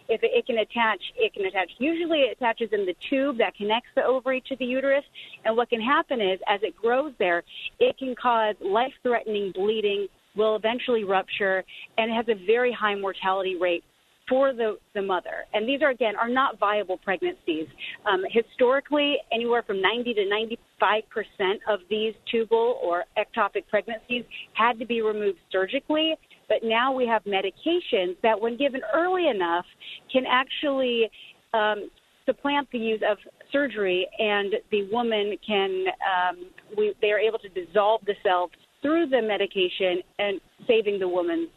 If 0.07 0.23
it, 0.23 0.31
it 0.33 0.45
can 0.45 0.59
attach, 0.59 1.01
it 1.17 1.33
can 1.33 1.45
attach. 1.45 1.71
Usually 1.79 2.21
it 2.21 2.37
attaches 2.37 2.69
in 2.71 2.85
the 2.85 2.95
tube 3.09 3.37
that 3.39 3.55
connects 3.55 3.89
the 3.93 4.05
ovary 4.05 4.41
to 4.47 4.55
the 4.55 4.63
uterus. 4.65 5.03
And 5.43 5.57
what 5.57 5.69
can 5.69 5.81
happen 5.81 6.21
is 6.21 6.39
as 6.47 6.61
it 6.63 6.77
grows 6.77 7.11
there, 7.19 7.43
it 7.79 7.97
can 7.97 8.15
cause 8.15 8.55
life 8.61 8.93
threatening 9.03 9.51
bleeding, 9.51 10.07
will 10.35 10.55
eventually 10.55 11.03
rupture, 11.03 11.65
and 11.97 12.09
it 12.09 12.13
has 12.13 12.29
a 12.29 12.45
very 12.45 12.71
high 12.71 12.95
mortality 12.95 13.57
rate 13.57 13.83
for 14.28 14.53
the, 14.53 14.78
the 14.93 15.01
mother. 15.01 15.45
And 15.53 15.67
these 15.67 15.82
are, 15.82 15.89
again, 15.89 16.15
are 16.15 16.30
not 16.30 16.59
viable 16.59 16.97
pregnancies. 16.97 17.67
Um, 18.11 18.23
historically, 18.30 19.17
anywhere 19.32 19.63
from 19.63 19.82
90 19.82 20.13
to 20.15 20.30
95 20.30 21.03
percent 21.09 21.61
of 21.69 21.80
these 21.89 22.13
tubal 22.32 22.80
or 22.84 23.05
ectopic 23.17 23.67
pregnancies 23.69 24.23
had 24.53 24.80
to 24.80 24.86
be 24.86 25.01
removed 25.01 25.39
surgically. 25.51 26.15
But 26.47 26.57
now 26.63 26.93
we 26.93 27.07
have 27.07 27.23
medications 27.23 28.15
that, 28.21 28.39
when 28.39 28.57
given 28.57 28.82
early 28.93 29.28
enough, 29.28 29.65
can 30.11 30.23
actually 30.28 31.09
um, 31.53 31.89
supplant 32.26 32.67
the 32.71 32.80
use 32.80 33.01
of 33.09 33.17
surgery, 33.51 34.07
and 34.19 34.53
the 34.71 34.88
woman 34.91 35.38
can, 35.45 35.86
um, 36.03 36.49
we, 36.78 36.93
they 37.01 37.11
are 37.11 37.19
able 37.19 37.39
to 37.39 37.49
dissolve 37.49 38.01
the 38.05 38.13
cells 38.23 38.51
through 38.82 39.07
the 39.07 39.21
medication 39.21 40.01
and 40.19 40.39
saving 40.67 40.99
the 40.99 41.07
woman's 41.07 41.49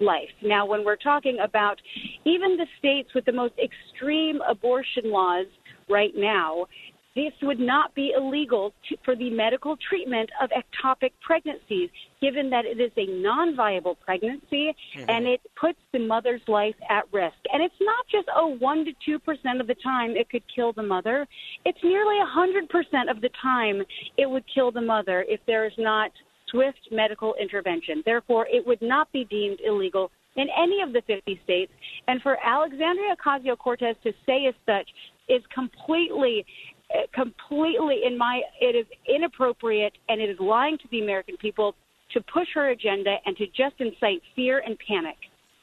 life. 0.00 0.30
Now, 0.42 0.66
when 0.66 0.84
we're 0.84 0.96
talking 0.96 1.38
about 1.42 1.80
even 2.24 2.56
the 2.56 2.66
states 2.78 3.10
with 3.14 3.24
the 3.24 3.32
most 3.32 3.54
extreme 3.62 4.40
abortion 4.48 5.10
laws 5.10 5.46
right 5.88 6.12
now, 6.16 6.66
this 7.14 7.32
would 7.42 7.60
not 7.60 7.94
be 7.94 8.12
illegal 8.16 8.74
to, 8.88 8.96
for 9.04 9.14
the 9.14 9.30
medical 9.30 9.76
treatment 9.88 10.28
of 10.42 10.50
ectopic 10.50 11.12
pregnancies, 11.20 11.88
given 12.20 12.50
that 12.50 12.64
it 12.64 12.80
is 12.80 12.90
a 12.96 13.06
non 13.06 13.54
viable 13.54 13.94
pregnancy 13.94 14.74
mm-hmm. 14.96 15.08
and 15.08 15.26
it 15.26 15.40
puts 15.54 15.78
the 15.92 16.00
mother's 16.00 16.40
life 16.48 16.74
at 16.90 17.04
risk. 17.12 17.36
And 17.52 17.62
it's 17.62 17.74
not 17.80 18.04
just, 18.10 18.28
oh, 18.34 18.58
1% 18.60 18.86
to 19.04 19.18
2% 19.18 19.60
of 19.60 19.68
the 19.68 19.76
time 19.76 20.16
it 20.16 20.28
could 20.28 20.42
kill 20.52 20.72
the 20.72 20.82
mother. 20.82 21.26
It's 21.64 21.78
nearly 21.84 22.16
a 22.18 22.26
100% 22.26 23.10
of 23.10 23.20
the 23.20 23.30
time 23.40 23.82
it 24.18 24.28
would 24.28 24.44
kill 24.52 24.72
the 24.72 24.80
mother 24.80 25.24
if 25.28 25.38
there 25.46 25.66
is 25.66 25.74
not 25.78 26.10
swift 26.54 26.88
medical 26.92 27.34
intervention. 27.40 28.02
Therefore, 28.06 28.46
it 28.50 28.64
would 28.66 28.80
not 28.80 29.10
be 29.12 29.24
deemed 29.24 29.58
illegal 29.66 30.10
in 30.36 30.46
any 30.56 30.80
of 30.82 30.92
the 30.92 31.02
50 31.06 31.40
states. 31.44 31.72
And 32.06 32.22
for 32.22 32.36
Alexandria 32.44 33.16
Ocasio 33.16 33.58
Cortez 33.58 33.96
to 34.04 34.12
say 34.24 34.46
as 34.46 34.54
such 34.64 34.88
is 35.28 35.42
completely, 35.52 36.46
eh, 36.90 37.06
completely 37.12 38.02
in 38.06 38.16
my, 38.16 38.40
it 38.60 38.76
is 38.76 38.86
inappropriate 39.08 39.94
and 40.08 40.20
it 40.20 40.30
is 40.30 40.38
lying 40.38 40.78
to 40.78 40.84
the 40.90 41.02
American 41.02 41.36
people 41.36 41.74
to 42.12 42.20
push 42.20 42.48
her 42.54 42.70
agenda 42.70 43.16
and 43.26 43.36
to 43.36 43.46
just 43.48 43.74
incite 43.78 44.22
fear 44.36 44.62
and 44.64 44.78
panic. 44.86 45.16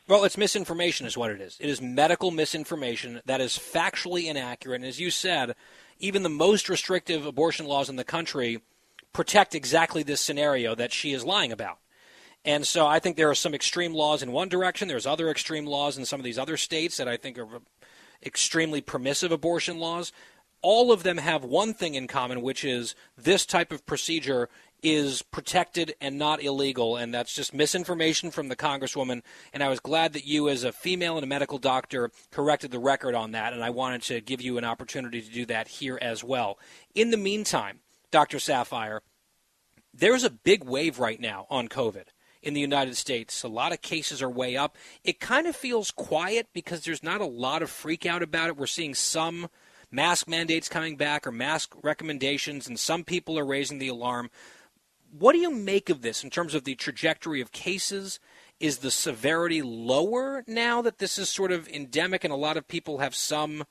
Well, 0.08 0.26
it's 0.26 0.38
misinformation, 0.38 1.06
is 1.06 1.16
what 1.16 1.32
it 1.32 1.40
is. 1.40 1.58
It 1.62 1.70
is 1.70 1.82
medical 1.82 2.32
misinformation 2.32 3.22
that 3.26 3.40
is 3.40 3.58
factually 3.58 4.26
inaccurate. 4.26 4.78
And 4.78 4.86
as 4.86 5.00
you 5.00 5.10
said, 5.10 5.56
even 6.00 6.24
the 6.24 6.30
most 6.30 6.68
restrictive 6.68 7.26
abortion 7.26 7.66
laws 7.66 7.90
in 7.90 7.96
the 7.96 8.04
country 8.04 8.62
protect 9.14 9.56
exactly 9.56 10.04
this 10.04 10.22
scenario 10.22 10.76
that 10.76 10.94
she 10.94 11.12
is 11.14 11.24
lying 11.24 11.52
about. 11.52 11.80
And 12.44 12.66
so 12.66 12.88
I 12.88 13.00
think 13.00 13.18
there 13.18 13.30
are 13.30 13.36
some 13.36 13.54
extreme 13.54 13.94
laws 13.94 14.24
in 14.24 14.32
one 14.32 14.50
direction. 14.50 14.88
There's 14.88 15.06
other 15.06 15.30
extreme 15.30 15.66
laws 15.66 15.98
in 15.98 16.06
some 16.06 16.20
of 16.20 16.24
these 16.24 16.40
other 16.40 16.58
states 16.58 16.98
that 16.98 17.08
I 17.08 17.18
think 17.18 17.38
are 17.38 17.48
extremely 18.26 18.82
permissive 18.82 19.32
abortion 19.32 19.78
laws. 19.78 20.12
All 20.64 20.92
of 20.92 21.04
them 21.04 21.18
have 21.18 21.44
one 21.44 21.74
thing 21.74 21.96
in 21.96 22.08
common, 22.08 22.42
which 22.42 22.64
is 22.64 22.96
this 23.18 23.46
type 23.46 23.72
of 23.72 23.86
procedure 23.86 24.50
is 24.84 25.22
protected 25.22 25.94
and 26.02 26.18
not 26.18 26.42
illegal, 26.42 26.98
and 26.98 27.14
that's 27.14 27.34
just 27.34 27.54
misinformation 27.54 28.32
from 28.32 28.48
the 28.48 28.56
Congresswoman. 28.56 29.22
And 29.54 29.64
I 29.64 29.70
was 29.70 29.80
glad 29.80 30.14
that 30.14 30.26
you, 30.26 30.50
as 30.50 30.64
a 30.64 30.72
female 30.72 31.18
and 31.18 31.24
a 31.24 31.28
medical 31.28 31.60
doctor, 31.60 32.12
corrected 32.32 32.72
the 32.72 32.80
record 32.80 33.14
on 33.14 33.32
that, 33.32 33.54
and 33.54 33.64
I 33.64 33.70
wanted 33.70 34.02
to 34.04 34.22
give 34.22 34.42
you 34.42 34.58
an 34.58 34.66
opportunity 34.66 35.22
to 35.22 35.32
do 35.32 35.46
that 35.48 35.68
here 35.68 36.00
as 36.02 36.24
well. 36.24 36.58
In 36.96 37.12
the 37.12 37.18
meantime, 37.18 37.80
Dr. 38.12 38.38
Saphier, 38.38 39.00
there's 39.94 40.24
a 40.24 40.30
big 40.30 40.64
wave 40.64 41.00
right 41.00 41.20
now 41.20 41.48
on 41.50 41.68
COVID 41.68 42.06
in 42.42 42.54
the 42.54 42.62
United 42.62 42.98
States. 42.98 43.44
A 43.44 43.48
lot 43.48 43.72
of 43.72 43.82
cases 43.82 44.22
are 44.22 44.30
way 44.30 44.58
up. 44.58 44.78
It 45.04 45.20
kind 45.20 45.48
of 45.48 45.56
feels 45.56 45.92
quiet 45.92 46.48
because 46.54 46.82
there's 46.84 47.04
not 47.04 47.22
a 47.22 47.26
lot 47.26 47.62
of 47.62 47.70
freak 47.70 48.06
out 48.06 48.24
about 48.24 48.50
it. 48.50 48.58
We're 48.58 48.68
seeing 48.68 48.96
some 48.96 49.50
mask 49.92 50.28
mandates 50.28 50.70
coming 50.70 50.96
back 50.96 51.28
or 51.28 51.32
mask 51.32 51.74
recommendations, 51.84 52.68
and 52.68 52.80
some 52.80 53.04
people 53.04 53.38
are 53.38 53.46
raising 53.46 53.80
the 53.80 53.90
alarm. 53.90 54.30
What 55.18 55.34
do 55.34 55.40
you 55.40 55.52
make 55.52 55.90
of 55.90 56.02
this 56.02 56.24
in 56.24 56.30
terms 56.30 56.56
of 56.56 56.64
the 56.64 56.76
trajectory 56.76 57.42
of 57.42 57.52
cases? 57.52 58.20
Is 58.60 58.78
the 58.78 58.92
severity 58.92 59.62
lower 59.62 60.44
now 60.48 60.82
that 60.84 61.00
this 61.00 61.18
is 61.18 61.30
sort 61.30 61.52
of 61.52 61.68
endemic 61.68 62.24
and 62.24 62.32
a 62.32 62.38
lot 62.38 62.58
of 62.58 62.68
people 62.68 63.00
have 63.00 63.16
some 63.16 63.66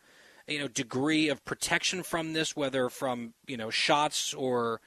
you 0.51 0.59
know 0.59 0.69
degree 0.69 1.29
of 1.29 1.45
protection 1.45 2.03
from 2.03 2.33
this, 2.33 2.57
whether 2.57 2.91
from 2.91 3.33
you 3.47 3.57
know 3.57 3.71
shots 3.71 4.35
or 4.35 4.81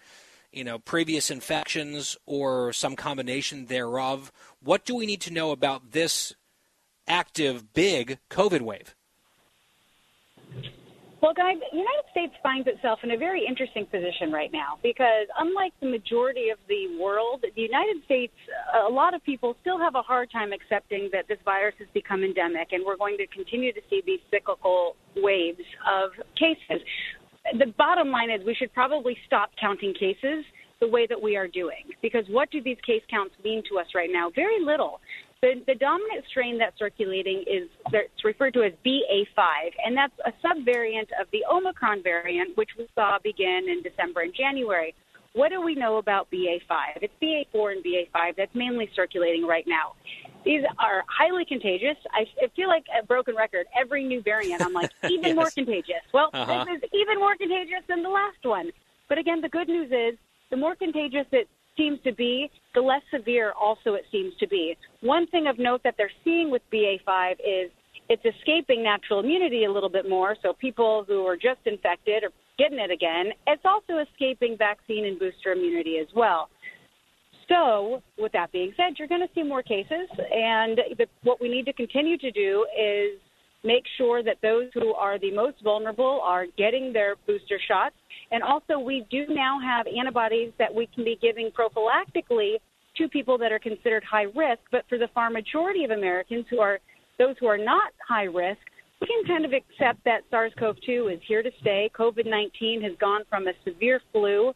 you 0.52 0.64
know 0.64 0.78
previous 0.78 1.32
infections 1.32 2.18
or 2.26 2.74
some 2.74 2.96
combination 2.96 3.66
thereof. 3.66 4.32
What 4.62 4.86
do 4.86 4.94
we 4.94 5.06
need 5.06 5.22
to 5.22 5.34
know 5.34 5.52
about 5.52 5.92
this 5.92 6.36
active 7.08 7.74
big 7.74 8.20
COVID 8.30 8.62
wave? 8.62 8.94
Well, 11.24 11.34
guys, 11.34 11.56
the 11.72 11.78
United 11.78 12.04
States 12.12 12.34
finds 12.44 12.68
itself 12.68 13.00
in 13.02 13.12
a 13.12 13.18
very 13.18 13.48
interesting 13.48 13.86
position 13.86 14.30
right 14.30 14.52
now 14.52 14.76
because, 14.84 15.32
unlike 15.40 15.72
the 15.80 15.88
majority 15.88 16.50
of 16.50 16.60
the 16.68 17.00
world, 17.00 17.46
the 17.56 17.62
United 17.62 18.04
States, 18.04 18.34
uh, 18.76 18.92
a 18.92 18.92
lot 18.92 19.14
of 19.14 19.24
people 19.24 19.56
still 19.62 19.80
have 19.80 19.96
a 19.96 20.02
hard 20.02 20.30
time 20.30 20.52
accepting 20.52 21.08
that 21.14 21.24
this 21.30 21.38
virus 21.46 21.76
has 21.80 21.88
become 21.94 22.26
endemic 22.26 22.74
and 22.74 22.84
we're 22.86 22.98
going 22.98 23.16
to 23.16 23.28
continue 23.28 23.72
to 23.72 23.80
see 23.90 24.04
these 24.06 24.20
cyclical 24.32 24.98
waves 25.16 25.64
of 25.88 26.12
cases. 26.36 26.84
The 27.58 27.72
bottom 27.78 28.12
line 28.12 28.30
is 28.30 28.46
we 28.46 28.54
should 28.54 28.74
probably 28.74 29.16
stop 29.26 29.52
counting 29.56 29.94
cases 29.94 30.44
the 30.82 30.90
way 30.90 31.08
that 31.08 31.22
we 31.22 31.38
are 31.38 31.48
doing 31.48 31.88
because 32.02 32.26
what 32.28 32.52
do 32.52 32.62
these 32.62 32.84
case 32.86 33.04
counts 33.10 33.34
mean 33.46 33.64
to 33.72 33.80
us 33.80 33.88
right 33.96 34.10
now? 34.12 34.30
Very 34.36 34.60
little. 34.60 35.00
The, 35.44 35.62
the 35.68 35.76
dominant 35.76 36.24
strain 36.30 36.58
that's 36.58 36.80
circulating 36.80 37.44
is 37.46 37.68
it's 37.92 38.24
referred 38.24 38.54
to 38.54 38.64
as 38.64 38.72
BA5, 38.86 39.74
and 39.86 39.98
that's 39.98 40.14
a 40.26 40.32
subvariant 40.40 41.08
of 41.20 41.28
the 41.34 41.44
Omicron 41.52 42.02
variant, 42.02 42.56
which 42.56 42.70
we 42.78 42.88
saw 42.96 43.18
begin 43.22 43.66
in 43.68 43.84
December 43.84 44.22
and 44.22 44.34
January. 44.34 44.96
What 45.34 45.50
do 45.50 45.60
we 45.60 45.76
know 45.76 45.98
about 45.98 46.32
BA5? 46.32 47.02
It's 47.02 47.14
BA4 47.22 47.74
and 47.74 47.84
BA5 47.84 48.38
that's 48.38 48.56
mainly 48.56 48.90
circulating 48.96 49.46
right 49.46 49.66
now. 49.68 49.96
These 50.46 50.64
are 50.80 51.04
highly 51.10 51.44
contagious. 51.44 51.98
I, 52.14 52.26
feel 52.56 52.70
like 52.70 52.86
a 52.98 53.06
broken 53.06 53.36
record. 53.36 53.66
Every 53.78 54.06
new 54.06 54.22
variant, 54.22 54.62
I'm 54.62 54.72
like, 54.72 54.92
even 55.10 55.26
yes. 55.26 55.36
more 55.36 55.50
contagious. 55.50 56.04
Well, 56.14 56.30
uh-huh. 56.34 56.64
this 56.64 56.78
is 56.78 56.90
even 56.94 57.20
more 57.20 57.36
contagious 57.36 57.84
than 57.90 58.02
the 58.02 58.10
last 58.10 58.44
one. 58.44 58.72
But 59.10 59.18
again, 59.18 59.42
the 59.42 59.50
good 59.50 59.68
news 59.68 59.92
is 59.92 60.18
the 60.52 60.56
more 60.56 60.76
contagious 60.78 61.26
it 61.34 61.50
seems 61.78 62.00
to 62.04 62.14
be, 62.14 62.50
the 62.76 62.82
less 62.82 63.02
severe 63.14 63.54
also 63.60 63.94
it 63.94 64.06
seems 64.12 64.34
to 64.40 64.48
be. 64.48 64.78
One 65.02 65.28
thing 65.28 65.48
of 65.48 65.60
note 65.60 65.82
that 65.84 65.96
they're 65.98 66.12
seeing 66.24 66.52
with 66.52 66.62
BA5 66.72 67.34
is 67.34 67.72
it's 68.10 68.24
escaping 68.26 68.84
natural 68.84 69.20
immunity 69.20 69.66
a 69.66 69.72
little 69.72 69.90
bit 69.90 70.10
more. 70.10 70.36
So 70.42 70.54
people 70.54 71.06
who 71.08 71.26
are 71.26 71.36
just 71.36 71.60
infected 71.66 72.24
are 72.24 72.32
getting 72.58 72.80
it 72.80 72.92
again. 72.92 73.32
It's 73.48 73.64
also 73.66 74.00
escaping 74.00 74.58
vaccine 74.58 75.06
and 75.06 75.18
booster 75.18 75.54
immunity 75.54 75.98
as 76.00 76.08
well. 76.16 76.50
So, 77.50 78.02
with 78.18 78.32
that 78.32 78.52
being 78.52 78.74
said, 78.78 78.98
you're 78.98 79.08
going 79.08 79.22
to 79.22 79.34
see 79.36 79.44
more 79.44 79.62
cases, 79.62 80.08
and 80.18 80.80
the, 80.98 81.08
what 81.24 81.42
we 81.42 81.50
need 81.50 81.66
to 81.66 81.74
continue 81.74 82.18
to 82.18 82.32
do 82.32 82.66
is 82.72 83.20
make 83.64 83.84
sure 83.98 84.24
that 84.24 84.38
those 84.42 84.70
who 84.74 84.94
are 84.94 85.18
the 85.20 85.32
most 85.32 85.58
vulnerable 85.64 86.22
are 86.24 86.46
getting 86.58 86.92
their 86.94 87.16
booster 87.28 87.60
shots 87.68 87.96
and 88.34 88.42
also, 88.42 88.80
we 88.80 89.06
do 89.12 89.26
now 89.30 89.60
have 89.62 89.86
antibodies 89.86 90.52
that 90.58 90.74
we 90.74 90.88
can 90.88 91.04
be 91.04 91.20
giving 91.22 91.52
prophylactically 91.52 92.56
to 92.98 93.08
people 93.08 93.38
that 93.38 93.52
are 93.52 93.60
considered 93.60 94.04
high 94.04 94.24
risk. 94.24 94.62
But 94.72 94.86
for 94.90 94.98
the 94.98 95.08
far 95.14 95.30
majority 95.30 95.84
of 95.84 95.92
Americans 95.92 96.46
who 96.50 96.60
are 96.60 96.80
those 97.20 97.36
who 97.40 97.46
are 97.46 97.60
not 97.60 97.94
high 98.08 98.24
risk, 98.24 98.62
we 99.00 99.08
can 99.08 99.24
kind 99.28 99.46
of 99.46 99.54
accept 99.54 100.04
that 100.06 100.22
SARS-CoV-2 100.32 101.14
is 101.14 101.20
here 101.28 101.44
to 101.44 101.52
stay. 101.62 101.92
COVID-19 101.96 102.82
has 102.82 102.94
gone 103.00 103.22
from 103.30 103.48
a 103.48 103.54
severe 103.64 104.02
flu 104.12 104.52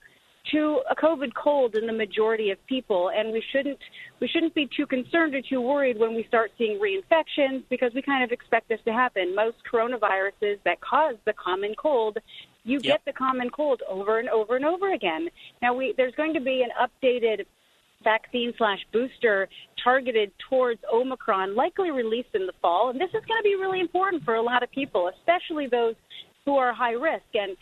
to 0.52 0.82
a 0.90 0.96
COVID 0.96 1.34
cold 1.34 1.76
in 1.76 1.88
the 1.88 1.94
majority 1.94 2.52
of 2.52 2.58
people, 2.68 3.10
and 3.10 3.32
we 3.32 3.44
shouldn't 3.52 3.80
we 4.20 4.28
shouldn't 4.28 4.56
be 4.56 4.68
too 4.76 4.86
concerned 4.86 5.36
or 5.36 5.42
too 5.42 5.62
worried 5.62 6.00
when 6.00 6.16
we 6.16 6.26
start 6.28 6.52
seeing 6.58 6.80
reinfections 6.80 7.64
because 7.70 7.92
we 7.94 8.02
kind 8.02 8.24
of 8.24 8.32
expect 8.32 8.70
this 8.70 8.80
to 8.86 8.94
happen. 8.94 9.36
Most 9.36 9.58
coronaviruses 9.72 10.60
that 10.66 10.80
cause 10.82 11.16
the 11.26 11.34
common 11.34 11.76
cold 11.78 12.18
you 12.68 12.80
yep. 12.84 12.84
get 12.84 13.02
the 13.06 13.14
common 13.14 13.50
cold 13.50 13.82
over 13.90 14.20
and 14.20 14.28
over 14.28 14.58
and 14.58 14.66
over 14.66 14.94
again. 14.94 15.30
Now, 15.62 15.74
we, 15.74 15.94
there's 15.96 16.14
going 16.16 16.34
to 16.34 16.42
be 16.42 16.64
an 16.64 16.70
updated 16.76 17.46
vaccine 18.04 18.54
slash 18.58 18.80
booster 18.92 19.48
targeted 19.82 20.32
towards 20.50 20.82
Omicron, 20.94 21.56
likely 21.56 21.92
released 21.92 22.30
in 22.34 22.46
the 22.46 22.54
fall. 22.62 22.90
And 22.90 23.00
this 23.00 23.10
is 23.10 23.26
going 23.26 23.40
to 23.40 23.44
be 23.44 23.56
really 23.56 23.80
important 23.80 24.24
for 24.24 24.36
a 24.36 24.42
lot 24.42 24.64
of 24.64 24.72
people, 24.72 25.10
especially 25.18 25.68
those 25.68 25.96
who 26.46 26.58
are 26.58 26.74
high 26.74 26.92
risk. 26.92 27.26
And 27.34 27.56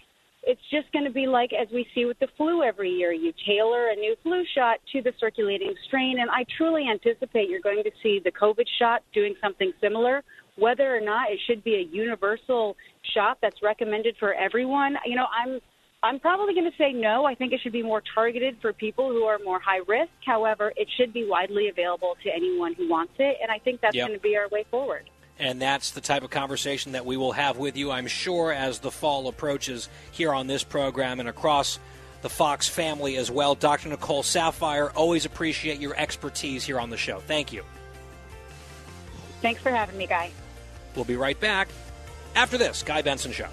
it's 0.46 0.62
just 0.72 0.92
going 0.94 1.06
to 1.06 1.12
be 1.12 1.28
like 1.28 1.52
as 1.54 1.68
we 1.74 1.88
see 1.94 2.06
with 2.06 2.20
the 2.20 2.28
flu 2.38 2.64
every 2.64 2.92
year. 2.92 3.12
You 3.12 3.34
tailor 3.46 3.90
a 3.90 3.96
new 3.96 4.16
flu 4.24 4.44
shot 4.56 4.78
to 4.94 5.02
the 5.02 5.12
circulating 5.20 5.74
strain. 5.88 6.20
And 6.20 6.30
I 6.30 6.46
truly 6.58 6.86
anticipate 6.90 7.50
you're 7.50 7.62
going 7.62 7.84
to 7.84 7.92
see 8.02 8.22
the 8.24 8.32
COVID 8.32 8.66
shot 8.80 9.02
doing 9.14 9.36
something 9.42 9.74
similar 9.82 10.24
whether 10.58 10.96
or 10.96 11.02
not 11.02 11.32
it 11.32 11.40
should 11.48 11.64
be 11.64 11.76
a 11.76 11.96
universal 11.96 12.76
shot 13.14 13.38
that's 13.42 13.62
recommended 13.62 14.16
for 14.20 14.34
everyone, 14.34 14.96
you 15.06 15.16
know, 15.16 15.28
I'm 15.38 15.60
I'm 16.04 16.20
probably 16.20 16.54
going 16.54 16.70
to 16.70 16.78
say 16.78 16.94
no. 16.94 17.26
I 17.26 17.34
think 17.34 17.52
it 17.52 17.60
should 17.64 17.72
be 17.72 17.82
more 17.82 18.04
targeted 18.14 18.58
for 18.62 18.72
people 18.74 19.10
who 19.10 19.24
are 19.24 19.40
more 19.44 19.60
high 19.60 19.82
risk. 19.88 20.12
However, 20.24 20.72
it 20.76 20.88
should 20.98 21.12
be 21.14 21.26
widely 21.28 21.70
available 21.70 22.16
to 22.24 22.30
anyone 22.30 22.76
who 22.76 22.88
wants 22.88 23.14
it, 23.18 23.38
and 23.42 23.50
I 23.50 23.58
think 23.58 23.82
that's 23.82 23.96
yep. 23.96 24.08
going 24.08 24.20
to 24.20 24.22
be 24.22 24.38
our 24.38 24.48
way 24.50 24.66
forward. 24.70 25.10
And 25.38 25.62
that's 25.62 25.92
the 25.92 26.02
type 26.02 26.24
of 26.24 26.30
conversation 26.30 26.94
that 26.94 27.06
we 27.06 27.18
will 27.18 27.34
have 27.34 27.58
with 27.58 27.76
you, 27.76 27.92
I'm 27.92 28.08
sure, 28.08 28.54
as 28.54 28.80
the 28.80 28.92
fall 28.92 29.28
approaches 29.28 29.90
here 30.12 30.34
on 30.34 30.48
this 30.48 30.64
program 30.64 31.20
and 31.20 31.28
across 31.28 31.78
the 32.22 32.30
Fox 32.30 32.68
family 32.70 33.18
as 33.18 33.30
well. 33.30 33.54
Dr. 33.54 33.90
Nicole 33.90 34.24
Saphier, 34.24 34.92
always 34.96 35.26
appreciate 35.26 35.80
your 35.80 35.96
expertise 35.96 36.64
here 36.64 36.80
on 36.80 36.90
the 36.90 36.98
show. 36.98 37.20
Thank 37.20 37.52
you. 37.52 37.64
Thanks 39.42 39.62
for 39.62 39.70
having 39.70 39.98
me, 39.98 40.08
Guy. 40.08 40.32
We'll 40.96 41.06
be 41.06 41.18
right 41.18 41.40
back 41.40 41.68
after 42.36 42.58
this 42.58 42.82
Guy 42.82 43.02
Benson 43.02 43.32
Show. 43.32 43.50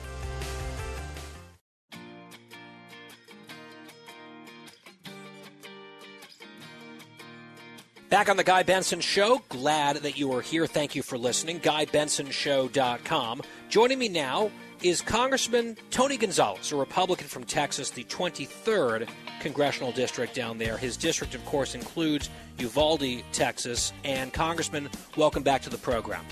Back 8.12 8.28
on 8.28 8.36
the 8.36 8.44
Guy 8.44 8.62
Benson 8.62 9.00
Show. 9.00 9.40
Glad 9.48 9.96
that 9.96 10.18
you 10.18 10.30
are 10.34 10.42
here. 10.42 10.66
Thank 10.66 10.94
you 10.94 11.02
for 11.02 11.16
listening. 11.16 11.60
GuyBensonShow.com. 11.60 13.40
Joining 13.70 13.98
me 13.98 14.10
now 14.10 14.50
is 14.82 15.00
Congressman 15.00 15.78
Tony 15.90 16.18
Gonzalez, 16.18 16.72
a 16.72 16.76
Republican 16.76 17.26
from 17.26 17.44
Texas, 17.44 17.88
the 17.88 18.04
23rd 18.04 19.08
congressional 19.40 19.92
district 19.92 20.34
down 20.34 20.58
there. 20.58 20.76
His 20.76 20.98
district, 20.98 21.34
of 21.34 21.42
course, 21.46 21.74
includes 21.74 22.28
Uvalde, 22.58 23.24
Texas. 23.32 23.94
And, 24.04 24.30
Congressman, 24.30 24.90
welcome 25.16 25.42
back 25.42 25.62
to 25.62 25.70
the 25.70 25.78
program. 25.78 26.26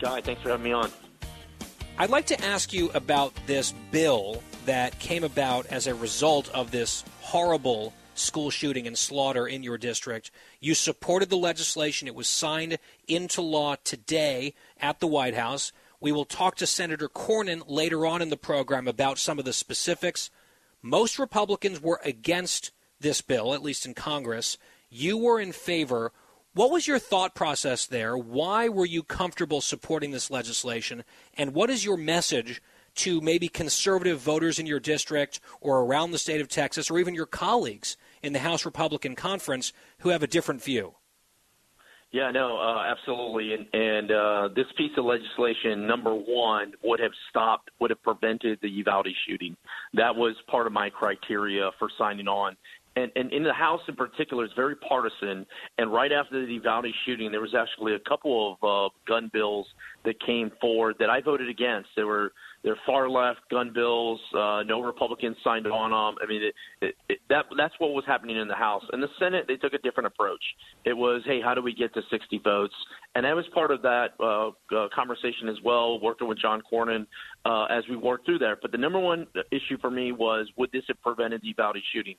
Guy, 0.00 0.20
thanks 0.22 0.42
for 0.42 0.48
having 0.48 0.64
me 0.64 0.72
on. 0.72 0.90
I'd 1.98 2.10
like 2.10 2.26
to 2.26 2.44
ask 2.44 2.72
you 2.72 2.90
about 2.94 3.32
this 3.46 3.74
bill 3.92 4.42
that 4.66 4.98
came 4.98 5.22
about 5.22 5.66
as 5.66 5.86
a 5.86 5.94
result 5.94 6.48
of 6.48 6.72
this 6.72 7.04
horrible 7.20 7.92
school 8.20 8.50
shooting 8.50 8.86
and 8.86 8.96
slaughter 8.96 9.46
in 9.46 9.62
your 9.62 9.78
district. 9.78 10.30
You 10.60 10.74
supported 10.74 11.30
the 11.30 11.36
legislation. 11.36 12.08
It 12.08 12.14
was 12.14 12.28
signed 12.28 12.78
into 13.08 13.42
law 13.42 13.76
today 13.82 14.54
at 14.80 15.00
the 15.00 15.06
White 15.06 15.34
House. 15.34 15.72
We 16.00 16.12
will 16.12 16.24
talk 16.24 16.56
to 16.56 16.66
Senator 16.66 17.08
Cornyn 17.08 17.62
later 17.66 18.06
on 18.06 18.22
in 18.22 18.30
the 18.30 18.36
program 18.36 18.88
about 18.88 19.18
some 19.18 19.38
of 19.38 19.44
the 19.44 19.52
specifics. 19.52 20.30
Most 20.82 21.18
Republicans 21.18 21.80
were 21.80 22.00
against 22.04 22.70
this 23.00 23.20
bill, 23.20 23.52
at 23.54 23.62
least 23.62 23.84
in 23.84 23.94
Congress. 23.94 24.56
You 24.88 25.18
were 25.18 25.40
in 25.40 25.52
favor. 25.52 26.12
What 26.54 26.70
was 26.70 26.88
your 26.88 26.98
thought 26.98 27.34
process 27.34 27.86
there? 27.86 28.16
Why 28.16 28.68
were 28.68 28.86
you 28.86 29.02
comfortable 29.02 29.60
supporting 29.60 30.10
this 30.10 30.30
legislation? 30.30 31.04
And 31.34 31.54
what 31.54 31.70
is 31.70 31.84
your 31.84 31.96
message 31.96 32.60
to 32.96 33.20
maybe 33.20 33.48
conservative 33.48 34.20
voters 34.20 34.58
in 34.58 34.66
your 34.66 34.80
district 34.80 35.40
or 35.60 35.80
around 35.80 36.10
the 36.10 36.18
state 36.18 36.40
of 36.40 36.48
Texas 36.48 36.90
or 36.90 36.98
even 36.98 37.14
your 37.14 37.26
colleagues 37.26 37.96
in 38.22 38.32
the 38.32 38.38
House 38.40 38.64
Republican 38.64 39.14
Conference 39.14 39.72
who 40.00 40.10
have 40.10 40.22
a 40.22 40.26
different 40.26 40.62
view? 40.62 40.94
Yeah, 42.12 42.32
no, 42.32 42.58
uh, 42.58 42.82
absolutely. 42.90 43.54
And, 43.54 43.66
and 43.72 44.10
uh, 44.10 44.48
this 44.56 44.66
piece 44.76 44.90
of 44.98 45.04
legislation, 45.04 45.86
number 45.86 46.12
one, 46.12 46.72
would 46.82 46.98
have 46.98 47.12
stopped, 47.28 47.70
would 47.80 47.90
have 47.90 48.02
prevented 48.02 48.58
the 48.62 48.68
Uvalde 48.68 49.06
shooting. 49.28 49.56
That 49.94 50.16
was 50.16 50.34
part 50.48 50.66
of 50.66 50.72
my 50.72 50.90
criteria 50.90 51.70
for 51.78 51.88
signing 51.96 52.26
on 52.26 52.56
and, 52.96 53.10
and 53.14 53.32
in 53.32 53.44
the 53.44 53.52
House 53.52 53.80
in 53.88 53.94
particular, 53.94 54.44
it's 54.44 54.54
very 54.54 54.76
partisan. 54.76 55.46
And 55.78 55.92
right 55.92 56.10
after 56.12 56.44
the 56.44 56.52
Uvalde 56.54 56.86
shooting, 57.06 57.30
there 57.30 57.40
was 57.40 57.54
actually 57.54 57.94
a 57.94 58.00
couple 58.00 58.58
of 58.62 58.64
uh, 58.64 58.94
gun 59.06 59.30
bills 59.32 59.66
that 60.04 60.20
came 60.24 60.50
forward 60.60 60.96
that 60.98 61.10
I 61.10 61.20
voted 61.20 61.48
against. 61.48 61.88
There 61.94 62.06
were 62.06 62.32
they're 62.62 62.78
far 62.84 63.08
left 63.08 63.40
gun 63.50 63.72
bills. 63.74 64.20
Uh, 64.36 64.62
no 64.66 64.82
Republicans 64.82 65.36
signed 65.42 65.66
on 65.66 65.90
them. 65.90 66.22
I 66.22 66.28
mean, 66.28 66.42
it, 66.42 66.54
it, 66.82 66.94
it, 67.08 67.18
that 67.30 67.46
that's 67.56 67.74
what 67.78 67.92
was 67.92 68.04
happening 68.06 68.36
in 68.36 68.48
the 68.48 68.54
House. 68.54 68.82
In 68.92 69.00
the 69.00 69.08
Senate, 69.18 69.46
they 69.48 69.56
took 69.56 69.72
a 69.72 69.78
different 69.78 70.08
approach. 70.08 70.42
It 70.84 70.92
was, 70.92 71.22
hey, 71.24 71.40
how 71.42 71.54
do 71.54 71.62
we 71.62 71.74
get 71.74 71.94
to 71.94 72.02
60 72.10 72.40
votes? 72.44 72.74
And 73.14 73.24
that 73.24 73.34
was 73.34 73.46
part 73.54 73.70
of 73.70 73.80
that 73.82 74.08
uh, 74.20 74.48
uh, 74.76 74.88
conversation 74.94 75.48
as 75.48 75.56
well, 75.64 76.00
working 76.00 76.28
with 76.28 76.38
John 76.38 76.62
Cornyn 76.70 77.06
uh, 77.46 77.64
as 77.64 77.84
we 77.88 77.96
worked 77.96 78.26
through 78.26 78.38
there. 78.38 78.58
But 78.60 78.72
the 78.72 78.78
number 78.78 79.00
one 79.00 79.26
issue 79.50 79.78
for 79.80 79.90
me 79.90 80.12
was, 80.12 80.46
would 80.58 80.70
this 80.72 80.84
have 80.88 81.00
prevented 81.00 81.40
the 81.42 81.48
Uvalde 81.48 81.78
shooting? 81.94 82.16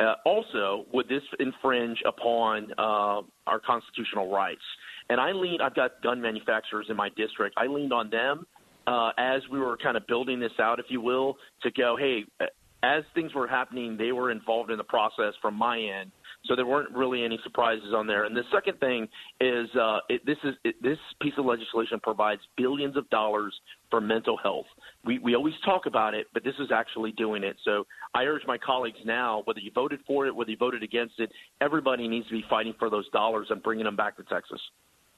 Uh, 0.00 0.14
also, 0.24 0.86
would 0.92 1.08
this 1.08 1.22
infringe 1.38 1.98
upon 2.06 2.72
uh, 2.78 3.22
our 3.46 3.60
constitutional 3.64 4.30
rights? 4.30 4.62
And 5.08 5.20
I 5.20 5.32
lean. 5.32 5.60
I've 5.60 5.74
got 5.74 6.02
gun 6.02 6.20
manufacturers 6.20 6.86
in 6.88 6.96
my 6.96 7.08
district. 7.10 7.56
I 7.56 7.66
leaned 7.66 7.92
on 7.92 8.10
them 8.10 8.46
uh, 8.86 9.10
as 9.18 9.42
we 9.50 9.58
were 9.58 9.76
kind 9.76 9.96
of 9.96 10.06
building 10.06 10.40
this 10.40 10.52
out, 10.60 10.78
if 10.78 10.86
you 10.88 11.00
will, 11.00 11.36
to 11.62 11.70
go, 11.70 11.96
hey, 11.98 12.24
uh, 12.40 12.46
as 12.82 13.04
things 13.14 13.32
were 13.34 13.46
happening, 13.46 13.96
they 13.96 14.12
were 14.12 14.30
involved 14.30 14.70
in 14.70 14.78
the 14.78 14.84
process 14.84 15.34
from 15.40 15.54
my 15.54 15.78
end. 15.78 16.10
So 16.44 16.56
there 16.56 16.66
weren't 16.66 16.90
really 16.90 17.24
any 17.24 17.38
surprises 17.44 17.94
on 17.94 18.06
there. 18.06 18.24
And 18.24 18.36
the 18.36 18.42
second 18.52 18.80
thing 18.80 19.08
is 19.40 19.68
uh, 19.80 19.98
it, 20.08 20.26
this 20.26 20.38
is 20.44 20.54
it, 20.64 20.82
this 20.82 20.98
piece 21.20 21.34
of 21.38 21.44
legislation 21.44 22.00
provides 22.02 22.40
billions 22.56 22.96
of 22.96 23.08
dollars 23.10 23.54
for 23.90 24.00
mental 24.00 24.36
health. 24.36 24.66
We 25.04 25.18
we 25.18 25.34
always 25.34 25.54
talk 25.64 25.86
about 25.86 26.14
it, 26.14 26.26
but 26.34 26.42
this 26.42 26.54
is 26.58 26.70
actually 26.72 27.12
doing 27.12 27.44
it. 27.44 27.56
So 27.64 27.86
I 28.14 28.24
urge 28.24 28.42
my 28.46 28.58
colleagues 28.58 28.98
now, 29.04 29.42
whether 29.44 29.60
you 29.60 29.70
voted 29.74 30.00
for 30.06 30.26
it, 30.26 30.34
whether 30.34 30.50
you 30.50 30.56
voted 30.56 30.82
against 30.82 31.14
it, 31.18 31.30
everybody 31.60 32.08
needs 32.08 32.26
to 32.26 32.32
be 32.32 32.44
fighting 32.50 32.74
for 32.78 32.90
those 32.90 33.08
dollars 33.10 33.46
and 33.50 33.62
bringing 33.62 33.84
them 33.84 33.96
back 33.96 34.16
to 34.16 34.24
Texas. 34.24 34.60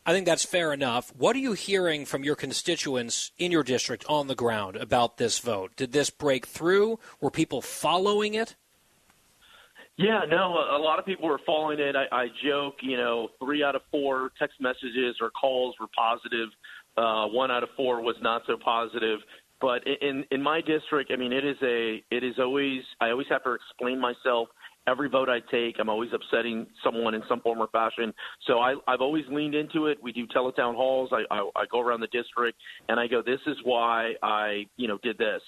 I 0.07 0.13
think 0.13 0.27
that's 0.27 0.45
fair 0.45 0.75
enough. 0.75 1.15
What 1.17 1.35
are 1.35 1.39
you 1.39 1.55
hearing 1.55 2.05
from 2.05 2.25
your 2.25 2.37
constituents 2.37 3.33
in 3.39 3.51
your 3.51 3.63
district 3.63 4.05
on 4.07 4.27
the 4.27 4.35
ground 4.35 4.77
about 4.77 5.17
this 5.17 5.39
vote? 5.39 5.75
Did 5.77 5.93
this 5.93 6.11
break 6.11 6.45
through? 6.45 6.99
Were 7.23 7.31
people 7.31 7.63
following 7.63 8.35
it? 8.35 8.55
Yeah, 9.97 10.23
no, 10.29 10.55
a 10.55 10.79
lot 10.79 10.99
of 10.99 11.07
people 11.07 11.29
were 11.29 11.41
following 11.47 11.79
it. 11.79 11.95
I, 11.95 12.07
I 12.15 12.27
joke, 12.45 12.75
you 12.83 12.97
know, 12.97 13.29
three 13.39 13.63
out 13.63 13.77
of 13.77 13.83
four 13.93 14.31
text 14.39 14.61
messages 14.61 15.17
or 15.21 15.31
calls 15.31 15.77
were 15.79 15.87
positive. 15.97 16.49
Uh, 16.97 17.27
one 17.27 17.51
out 17.51 17.63
of 17.63 17.69
four 17.77 18.01
was 18.01 18.17
not 18.21 18.43
so 18.47 18.57
positive. 18.63 19.21
But 19.61 19.83
in 19.87 20.25
in 20.33 20.43
my 20.43 20.61
district, 20.61 21.13
I 21.13 21.17
mean, 21.17 21.33
it 21.33 21.45
is 21.45 21.57
a 21.63 22.03
it 22.11 22.25
is 22.25 22.35
always 22.39 22.83
I 23.01 23.11
always 23.11 23.29
have 23.31 23.45
to 23.45 23.53
explain 23.53 24.01
myself. 24.01 24.49
Every 24.87 25.09
vote 25.09 25.31
I 25.31 25.39
take, 25.51 25.77
I'm 25.81 25.89
always 25.89 26.11
upsetting 26.13 26.67
someone 26.83 27.15
in 27.15 27.23
some 27.27 27.41
form 27.41 27.59
or 27.59 27.69
fashion. 27.69 28.13
So 28.47 28.59
I, 28.59 28.75
I've 28.87 29.01
always 29.01 29.25
leaned 29.31 29.55
into 29.55 29.87
it. 29.87 29.97
We 30.03 30.13
do 30.13 30.27
teletown 30.27 30.75
halls. 30.75 31.09
I, 31.11 31.23
I, 31.35 31.49
I 31.57 31.65
go 31.73 31.81
around 31.81 32.01
the 32.01 32.09
district 32.09 32.59
and 32.91 33.01
I 33.01 33.07
go, 33.07 33.23
this 33.23 33.41
is 33.47 33.57
why 33.65 34.13
I, 34.23 34.67
you 34.77 34.87
know, 34.87 34.99
did 35.03 35.17
this 35.17 35.41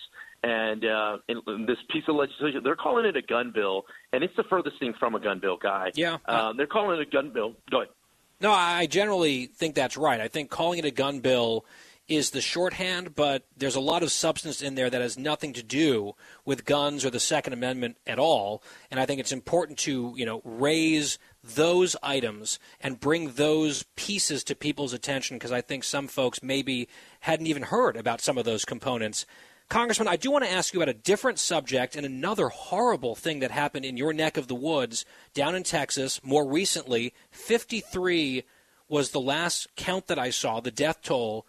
and 0.42 0.84
uh, 0.84 1.18
in, 1.28 1.66
this 1.66 1.78
piece 1.90 2.04
of 2.08 2.16
legislation, 2.16 2.60
they're 2.62 2.76
calling 2.76 3.06
it 3.06 3.16
a 3.16 3.22
gun 3.22 3.52
bill, 3.54 3.84
and 4.12 4.22
it's 4.22 4.34
the 4.36 4.44
furthest 4.44 4.78
thing 4.78 4.94
from 4.98 5.14
a 5.14 5.20
gun 5.20 5.40
bill, 5.40 5.56
guy. 5.56 5.90
Yeah, 5.94 6.18
um, 6.26 6.56
they're 6.56 6.66
calling 6.66 6.98
it 7.00 7.06
a 7.06 7.10
gun 7.10 7.32
bill. 7.32 7.54
Go 7.70 7.82
ahead. 7.82 7.92
No, 8.40 8.52
I 8.52 8.86
generally 8.86 9.46
think 9.46 9.74
that's 9.74 9.96
right. 9.96 10.20
I 10.20 10.28
think 10.28 10.50
calling 10.50 10.78
it 10.78 10.84
a 10.84 10.90
gun 10.90 11.20
bill 11.20 11.64
is 12.08 12.30
the 12.30 12.40
shorthand, 12.40 13.14
but 13.14 13.44
there's 13.56 13.74
a 13.74 13.80
lot 13.80 14.02
of 14.02 14.12
substance 14.12 14.62
in 14.62 14.76
there 14.76 14.88
that 14.88 15.00
has 15.00 15.18
nothing 15.18 15.52
to 15.54 15.62
do 15.62 16.14
with 16.44 16.64
guns 16.64 17.04
or 17.04 17.10
the 17.10 17.18
Second 17.18 17.52
Amendment 17.52 17.96
at 18.06 18.18
all. 18.18 18.62
And 18.90 19.00
I 19.00 19.06
think 19.06 19.18
it's 19.18 19.32
important 19.32 19.78
to, 19.80 20.14
you 20.16 20.24
know, 20.24 20.40
raise 20.44 21.18
those 21.42 21.96
items 22.02 22.60
and 22.80 23.00
bring 23.00 23.32
those 23.32 23.84
pieces 23.96 24.44
to 24.44 24.54
people's 24.54 24.92
attention 24.92 25.36
because 25.36 25.52
I 25.52 25.60
think 25.60 25.82
some 25.82 26.06
folks 26.06 26.42
maybe 26.42 26.88
hadn't 27.20 27.46
even 27.46 27.64
heard 27.64 27.96
about 27.96 28.20
some 28.20 28.38
of 28.38 28.44
those 28.44 28.64
components. 28.64 29.26
Congressman, 29.68 30.06
I 30.06 30.16
do 30.16 30.30
want 30.30 30.44
to 30.44 30.50
ask 30.50 30.72
you 30.72 30.80
about 30.80 30.94
a 30.94 30.98
different 30.98 31.40
subject 31.40 31.96
and 31.96 32.06
another 32.06 32.48
horrible 32.48 33.16
thing 33.16 33.40
that 33.40 33.50
happened 33.50 33.84
in 33.84 33.96
your 33.96 34.12
neck 34.12 34.36
of 34.36 34.46
the 34.46 34.54
woods 34.54 35.04
down 35.34 35.56
in 35.56 35.64
Texas 35.64 36.20
more 36.22 36.46
recently. 36.46 37.12
53 37.32 38.44
was 38.88 39.10
the 39.10 39.20
last 39.20 39.66
count 39.74 40.06
that 40.06 40.20
I 40.20 40.30
saw, 40.30 40.60
the 40.60 40.70
death 40.70 41.02
toll 41.02 41.46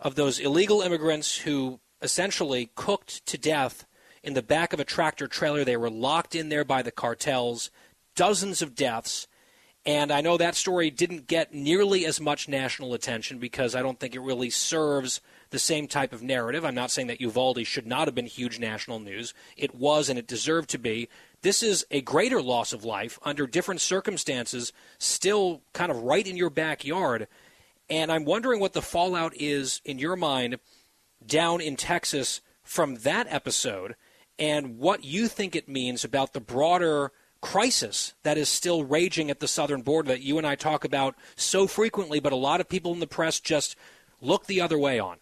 of 0.00 0.14
those 0.14 0.38
illegal 0.38 0.80
immigrants 0.80 1.38
who 1.38 1.80
essentially 2.00 2.70
cooked 2.74 3.26
to 3.26 3.36
death 3.36 3.84
in 4.22 4.32
the 4.32 4.42
back 4.42 4.72
of 4.72 4.80
a 4.80 4.84
tractor 4.84 5.26
trailer. 5.26 5.62
They 5.62 5.76
were 5.76 5.90
locked 5.90 6.34
in 6.34 6.48
there 6.48 6.64
by 6.64 6.80
the 6.80 6.90
cartels, 6.90 7.70
dozens 8.16 8.62
of 8.62 8.74
deaths. 8.74 9.28
And 9.84 10.10
I 10.10 10.22
know 10.22 10.38
that 10.38 10.54
story 10.54 10.90
didn't 10.90 11.26
get 11.26 11.52
nearly 11.52 12.06
as 12.06 12.18
much 12.18 12.48
national 12.48 12.94
attention 12.94 13.38
because 13.38 13.74
I 13.74 13.82
don't 13.82 14.00
think 14.00 14.14
it 14.14 14.20
really 14.20 14.50
serves 14.50 15.20
the 15.50 15.58
same 15.58 15.88
type 15.88 16.12
of 16.12 16.22
narrative. 16.22 16.64
I'm 16.64 16.74
not 16.74 16.90
saying 16.90 17.08
that 17.08 17.20
Uvalde 17.20 17.66
should 17.66 17.86
not 17.86 18.06
have 18.06 18.14
been 18.14 18.26
huge 18.26 18.58
national 18.58 19.00
news. 19.00 19.34
It 19.56 19.74
was 19.74 20.08
and 20.08 20.18
it 20.18 20.26
deserved 20.26 20.70
to 20.70 20.78
be. 20.78 21.08
This 21.42 21.62
is 21.62 21.86
a 21.90 22.00
greater 22.00 22.42
loss 22.42 22.72
of 22.72 22.84
life 22.84 23.18
under 23.22 23.46
different 23.46 23.80
circumstances, 23.80 24.72
still 24.98 25.62
kind 25.72 25.90
of 25.90 26.02
right 26.02 26.26
in 26.26 26.36
your 26.36 26.50
backyard. 26.50 27.28
And 27.88 28.12
I'm 28.12 28.24
wondering 28.24 28.60
what 28.60 28.72
the 28.72 28.82
fallout 28.82 29.32
is 29.36 29.80
in 29.84 29.98
your 29.98 30.16
mind 30.16 30.58
down 31.24 31.60
in 31.60 31.76
Texas 31.76 32.40
from 32.62 32.96
that 32.96 33.26
episode 33.30 33.96
and 34.38 34.78
what 34.78 35.04
you 35.04 35.26
think 35.26 35.56
it 35.56 35.68
means 35.68 36.04
about 36.04 36.32
the 36.32 36.40
broader 36.40 37.12
crisis 37.40 38.14
that 38.24 38.36
is 38.36 38.48
still 38.48 38.84
raging 38.84 39.30
at 39.30 39.40
the 39.40 39.48
southern 39.48 39.82
border 39.82 40.08
that 40.08 40.22
you 40.22 40.38
and 40.38 40.46
I 40.46 40.54
talk 40.54 40.84
about 40.84 41.14
so 41.36 41.66
frequently, 41.66 42.20
but 42.20 42.32
a 42.32 42.36
lot 42.36 42.60
of 42.60 42.68
people 42.68 42.92
in 42.92 43.00
the 43.00 43.06
press 43.06 43.40
just 43.40 43.76
look 44.20 44.46
the 44.46 44.60
other 44.60 44.78
way 44.78 44.98
on. 44.98 45.18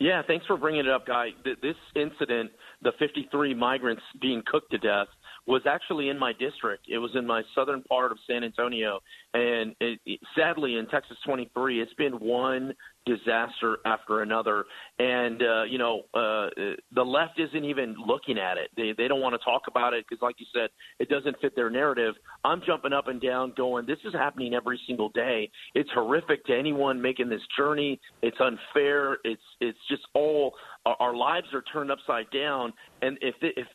Yeah, 0.00 0.22
thanks 0.26 0.44
for 0.46 0.56
bringing 0.56 0.80
it 0.80 0.88
up, 0.88 1.06
Guy. 1.06 1.28
This 1.44 1.76
incident, 1.94 2.50
the 2.82 2.92
53 2.98 3.54
migrants 3.54 4.02
being 4.20 4.42
cooked 4.44 4.72
to 4.72 4.78
death, 4.78 5.06
was 5.46 5.62
actually 5.66 6.08
in 6.08 6.18
my 6.18 6.32
district. 6.32 6.86
It 6.88 6.98
was 6.98 7.12
in 7.14 7.26
my 7.26 7.42
southern 7.54 7.82
part 7.82 8.10
of 8.10 8.18
San 8.26 8.42
Antonio, 8.42 9.00
and 9.34 9.74
it, 9.80 10.00
it, 10.04 10.20
sadly, 10.36 10.76
in 10.76 10.86
Texas 10.86 11.16
23, 11.24 11.80
it's 11.80 11.94
been 11.94 12.14
one 12.14 12.74
disaster 13.06 13.78
after 13.84 14.22
another. 14.22 14.64
And 14.98 15.42
uh, 15.42 15.64
you 15.64 15.78
know, 15.78 16.02
uh, 16.14 16.48
the 16.94 17.02
left 17.02 17.38
isn't 17.38 17.64
even 17.64 17.94
looking 18.06 18.38
at 18.38 18.56
it. 18.56 18.70
They 18.76 18.92
they 18.96 19.08
don't 19.08 19.20
want 19.20 19.34
to 19.34 19.44
talk 19.44 19.62
about 19.68 19.94
it 19.94 20.04
because, 20.08 20.22
like 20.22 20.36
you 20.38 20.46
said, 20.54 20.70
it 20.98 21.08
doesn't 21.08 21.36
fit 21.40 21.54
their 21.56 21.70
narrative. 21.70 22.14
I'm 22.44 22.62
jumping 22.66 22.92
up 22.92 23.08
and 23.08 23.20
down, 23.20 23.52
going, 23.56 23.86
"This 23.86 23.98
is 24.04 24.12
happening 24.12 24.54
every 24.54 24.80
single 24.86 25.10
day. 25.10 25.50
It's 25.74 25.90
horrific 25.94 26.44
to 26.46 26.56
anyone 26.56 27.00
making 27.00 27.28
this 27.28 27.42
journey. 27.56 28.00
It's 28.22 28.38
unfair. 28.40 29.18
It's 29.24 29.42
it's 29.60 29.78
just 29.88 30.02
all." 30.14 30.54
Our 30.86 30.96
our 31.00 31.16
lives 31.16 31.46
are 31.54 31.62
turned 31.72 31.90
upside 31.90 32.30
down, 32.30 32.72
and 33.02 33.18
if 33.20 33.34
if 33.40 33.56
if 33.56 33.66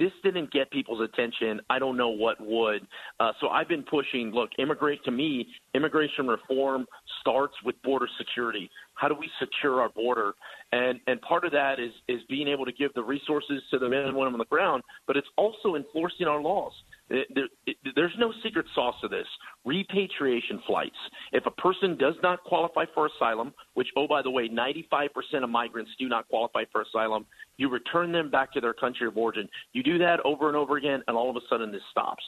this 0.00 0.10
didn't 0.24 0.50
get 0.50 0.70
people's 0.70 1.00
attention, 1.00 1.60
I 1.70 1.78
don't 1.78 1.96
know 1.96 2.08
what 2.08 2.40
would. 2.40 2.86
Uh, 3.20 3.32
so 3.40 3.48
I've 3.48 3.68
been 3.68 3.84
pushing. 3.84 4.32
Look, 4.32 4.50
immigrate 4.58 5.04
to 5.04 5.10
me. 5.10 5.46
Immigration 5.74 6.26
reform 6.26 6.86
starts 7.20 7.54
with 7.64 7.80
border 7.82 8.08
security. 8.18 8.70
How 9.00 9.08
do 9.08 9.14
we 9.14 9.30
secure 9.40 9.80
our 9.80 9.88
border? 9.88 10.34
And 10.72 11.00
and 11.06 11.18
part 11.22 11.46
of 11.46 11.52
that 11.52 11.80
is 11.80 11.90
is 12.06 12.20
being 12.28 12.46
able 12.46 12.66
to 12.66 12.72
give 12.72 12.92
the 12.92 13.02
resources 13.02 13.62
to 13.70 13.78
the 13.78 13.88
men 13.88 14.00
and 14.00 14.14
women 14.14 14.34
on 14.34 14.38
the 14.38 14.44
ground, 14.44 14.82
but 15.06 15.16
it's 15.16 15.28
also 15.38 15.74
enforcing 15.74 16.26
our 16.26 16.40
laws. 16.40 16.72
There, 17.08 17.48
it, 17.66 17.76
there's 17.96 18.12
no 18.18 18.30
secret 18.44 18.66
sauce 18.74 18.94
to 19.00 19.08
this. 19.08 19.26
Repatriation 19.64 20.62
flights. 20.66 20.98
If 21.32 21.46
a 21.46 21.50
person 21.50 21.96
does 21.96 22.14
not 22.22 22.44
qualify 22.44 22.84
for 22.94 23.06
asylum, 23.06 23.54
which, 23.74 23.88
oh, 23.96 24.06
by 24.06 24.22
the 24.22 24.30
way, 24.30 24.48
95% 24.48 25.08
of 25.42 25.50
migrants 25.50 25.90
do 25.98 26.08
not 26.08 26.28
qualify 26.28 26.64
for 26.70 26.82
asylum, 26.82 27.26
you 27.56 27.68
return 27.68 28.12
them 28.12 28.30
back 28.30 28.52
to 28.52 28.60
their 28.60 28.74
country 28.74 29.08
of 29.08 29.16
origin. 29.16 29.48
You 29.72 29.82
do 29.82 29.98
that 29.98 30.20
over 30.24 30.46
and 30.46 30.56
over 30.56 30.76
again, 30.76 31.02
and 31.08 31.16
all 31.16 31.30
of 31.30 31.36
a 31.36 31.40
sudden 31.48 31.72
this 31.72 31.82
stops. 31.90 32.22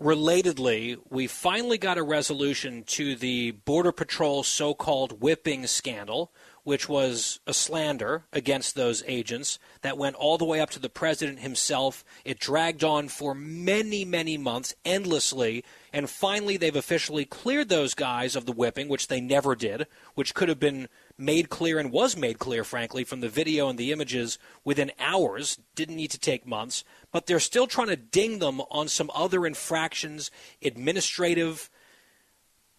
Relatedly, 0.00 0.96
we 1.10 1.26
finally 1.26 1.76
got 1.76 1.98
a 1.98 2.02
resolution 2.02 2.84
to 2.84 3.14
the 3.14 3.50
Border 3.50 3.92
Patrol 3.92 4.42
so 4.42 4.72
called 4.72 5.20
whipping 5.20 5.66
scandal, 5.66 6.32
which 6.70 6.88
was 6.88 7.40
a 7.48 7.52
slander 7.52 8.26
against 8.32 8.76
those 8.76 9.02
agents 9.08 9.58
that 9.80 9.98
went 9.98 10.14
all 10.14 10.38
the 10.38 10.44
way 10.44 10.60
up 10.60 10.70
to 10.70 10.78
the 10.78 10.88
president 10.88 11.40
himself. 11.40 12.04
It 12.24 12.38
dragged 12.38 12.84
on 12.84 13.08
for 13.08 13.34
many, 13.34 14.04
many 14.04 14.38
months, 14.38 14.72
endlessly, 14.84 15.64
and 15.92 16.08
finally 16.08 16.56
they've 16.56 16.76
officially 16.76 17.24
cleared 17.24 17.70
those 17.70 17.94
guys 17.94 18.36
of 18.36 18.46
the 18.46 18.52
whipping, 18.52 18.86
which 18.86 19.08
they 19.08 19.20
never 19.20 19.56
did, 19.56 19.88
which 20.14 20.32
could 20.32 20.48
have 20.48 20.60
been 20.60 20.88
made 21.18 21.48
clear 21.50 21.80
and 21.80 21.90
was 21.90 22.16
made 22.16 22.38
clear, 22.38 22.62
frankly, 22.62 23.02
from 23.02 23.18
the 23.18 23.28
video 23.28 23.68
and 23.68 23.76
the 23.76 23.90
images 23.90 24.38
within 24.62 24.92
hours. 25.00 25.58
Didn't 25.74 25.96
need 25.96 26.12
to 26.12 26.20
take 26.20 26.46
months. 26.46 26.84
But 27.10 27.26
they're 27.26 27.40
still 27.40 27.66
trying 27.66 27.88
to 27.88 27.96
ding 27.96 28.38
them 28.38 28.60
on 28.70 28.86
some 28.86 29.10
other 29.12 29.44
infractions, 29.44 30.30
administrative 30.62 31.68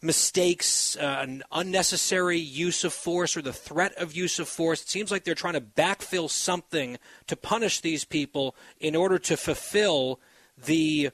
mistakes, 0.02 0.95
uh, 0.97 1.20
an 1.22 1.43
unnecessary 1.52 2.38
use 2.38 2.84
of 2.84 2.93
force, 2.93 3.38
or 3.38 3.41
the 3.41 3.54
threat 3.54 3.93
of 3.95 4.14
use 4.14 4.39
of 4.39 4.47
force. 4.47 4.82
It 4.82 4.89
seems 4.89 5.12
like 5.12 5.24
they're 5.24 5.36
trying 5.36 5.54
to 5.54 5.62
backfill 5.62 6.30
something 6.30 6.97
to 7.28 7.36
punish 7.36 7.82
these 7.82 8.06
people 8.06 8.56
in 8.80 8.95
order 8.95 9.20
to 9.20 9.38
fulfill 9.38 10.20
the 10.58 11.12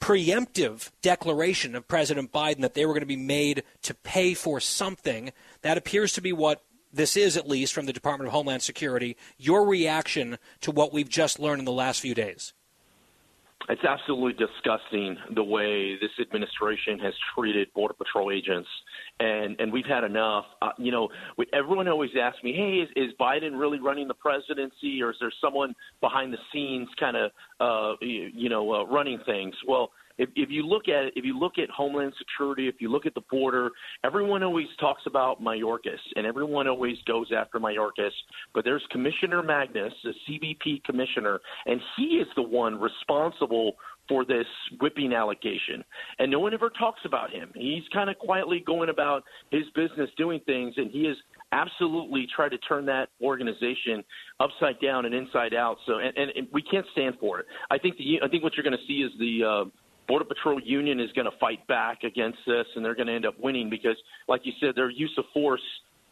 preemptive 0.00 0.90
declaration 1.00 1.74
of 1.74 1.88
President 1.88 2.30
Biden 2.30 2.60
that 2.60 2.74
they 2.74 2.84
were 2.84 2.92
going 2.92 3.00
to 3.00 3.06
be 3.06 3.16
made 3.16 3.62
to 3.82 3.94
pay 3.94 4.34
for 4.34 4.60
something. 4.60 5.32
That 5.62 5.78
appears 5.78 6.12
to 6.12 6.20
be 6.20 6.32
what 6.32 6.62
this 6.92 7.16
is, 7.16 7.36
at 7.36 7.48
least 7.48 7.72
from 7.72 7.86
the 7.86 7.92
Department 7.92 8.28
of 8.28 8.32
Homeland 8.32 8.62
Security. 8.62 9.16
Your 9.38 9.66
reaction 9.66 10.38
to 10.60 10.70
what 10.70 10.92
we've 10.92 11.08
just 11.08 11.40
learned 11.40 11.60
in 11.60 11.64
the 11.64 11.72
last 11.72 12.00
few 12.00 12.14
days? 12.14 12.52
It's 13.68 13.84
absolutely 13.84 14.34
disgusting 14.34 15.16
the 15.34 15.42
way 15.42 15.94
this 15.94 16.10
administration 16.20 16.98
has 16.98 17.14
treated 17.34 17.72
Border 17.72 17.94
Patrol 17.94 18.30
agents. 18.30 18.68
and 19.20 19.58
and 19.58 19.72
we've 19.72 19.86
had 19.86 20.04
enough. 20.04 20.44
Uh, 20.60 20.70
you 20.78 20.92
know, 20.92 21.08
we, 21.38 21.46
everyone 21.52 21.88
always 21.88 22.10
asks 22.20 22.42
me, 22.42 22.52
"Hey, 22.52 22.78
is, 22.78 22.88
is 22.96 23.14
Biden 23.18 23.58
really 23.58 23.80
running 23.80 24.08
the 24.08 24.14
presidency, 24.14 25.02
or 25.02 25.10
is 25.10 25.16
there 25.20 25.32
someone 25.40 25.74
behind 26.00 26.32
the 26.32 26.38
scenes, 26.52 26.88
kind 26.98 27.16
of, 27.16 27.30
uh, 27.60 27.96
you, 28.00 28.30
you 28.34 28.48
know, 28.48 28.70
uh, 28.74 28.84
running 28.84 29.18
things?" 29.24 29.54
Well, 29.66 29.92
if, 30.18 30.28
if 30.36 30.50
you 30.50 30.66
look 30.66 30.88
at 30.88 31.12
if 31.16 31.24
you 31.24 31.38
look 31.38 31.58
at 31.58 31.70
Homeland 31.70 32.12
Security, 32.18 32.68
if 32.68 32.76
you 32.80 32.90
look 32.90 33.06
at 33.06 33.14
the 33.14 33.22
border, 33.30 33.70
everyone 34.04 34.42
always 34.42 34.66
talks 34.78 35.02
about 35.06 35.42
Mayorkas, 35.42 35.98
and 36.16 36.26
everyone 36.26 36.68
always 36.68 36.96
goes 37.06 37.30
after 37.36 37.58
Mayorkas. 37.58 38.10
But 38.54 38.64
there's 38.64 38.82
Commissioner 38.90 39.42
Magnus, 39.42 39.92
the 40.02 40.12
CBP 40.28 40.84
commissioner, 40.84 41.40
and 41.66 41.80
he 41.96 42.16
is 42.16 42.28
the 42.36 42.42
one 42.42 42.80
responsible 42.80 43.74
for 44.08 44.24
this 44.24 44.46
whipping 44.80 45.12
allegation. 45.14 45.82
And 46.18 46.30
no 46.30 46.38
one 46.38 46.52
ever 46.52 46.70
talks 46.70 47.00
about 47.04 47.30
him. 47.30 47.50
He's 47.54 47.82
kind 47.92 48.10
of 48.10 48.18
quietly 48.18 48.62
going 48.66 48.90
about 48.90 49.24
his 49.50 49.64
business 49.74 50.10
doing 50.18 50.40
things, 50.46 50.74
and 50.76 50.90
he 50.90 51.06
has 51.06 51.16
absolutely 51.52 52.26
tried 52.34 52.50
to 52.50 52.58
turn 52.58 52.84
that 52.86 53.08
organization 53.22 54.04
upside 54.40 54.78
down 54.80 55.06
and 55.06 55.14
inside 55.14 55.54
out. 55.54 55.76
So, 55.86 55.98
and, 55.98 56.16
and, 56.16 56.30
and 56.36 56.48
we 56.52 56.62
can't 56.62 56.86
stand 56.92 57.14
for 57.18 57.40
it. 57.40 57.46
I 57.70 57.78
think 57.78 57.96
the 57.96 58.20
I 58.22 58.28
think 58.28 58.42
what 58.42 58.54
you're 58.56 58.64
going 58.64 58.76
to 58.76 58.86
see 58.86 59.00
is 59.00 59.12
the 59.18 59.44
uh, 59.44 59.70
Border 60.06 60.24
Patrol 60.24 60.60
Union 60.60 61.00
is 61.00 61.10
going 61.12 61.30
to 61.30 61.36
fight 61.38 61.66
back 61.66 62.04
against 62.04 62.38
this, 62.46 62.66
and 62.76 62.84
they're 62.84 62.94
going 62.94 63.06
to 63.06 63.14
end 63.14 63.26
up 63.26 63.34
winning 63.40 63.70
because, 63.70 63.96
like 64.28 64.42
you 64.44 64.52
said, 64.60 64.74
their 64.74 64.90
use 64.90 65.12
of 65.18 65.24
force 65.32 65.62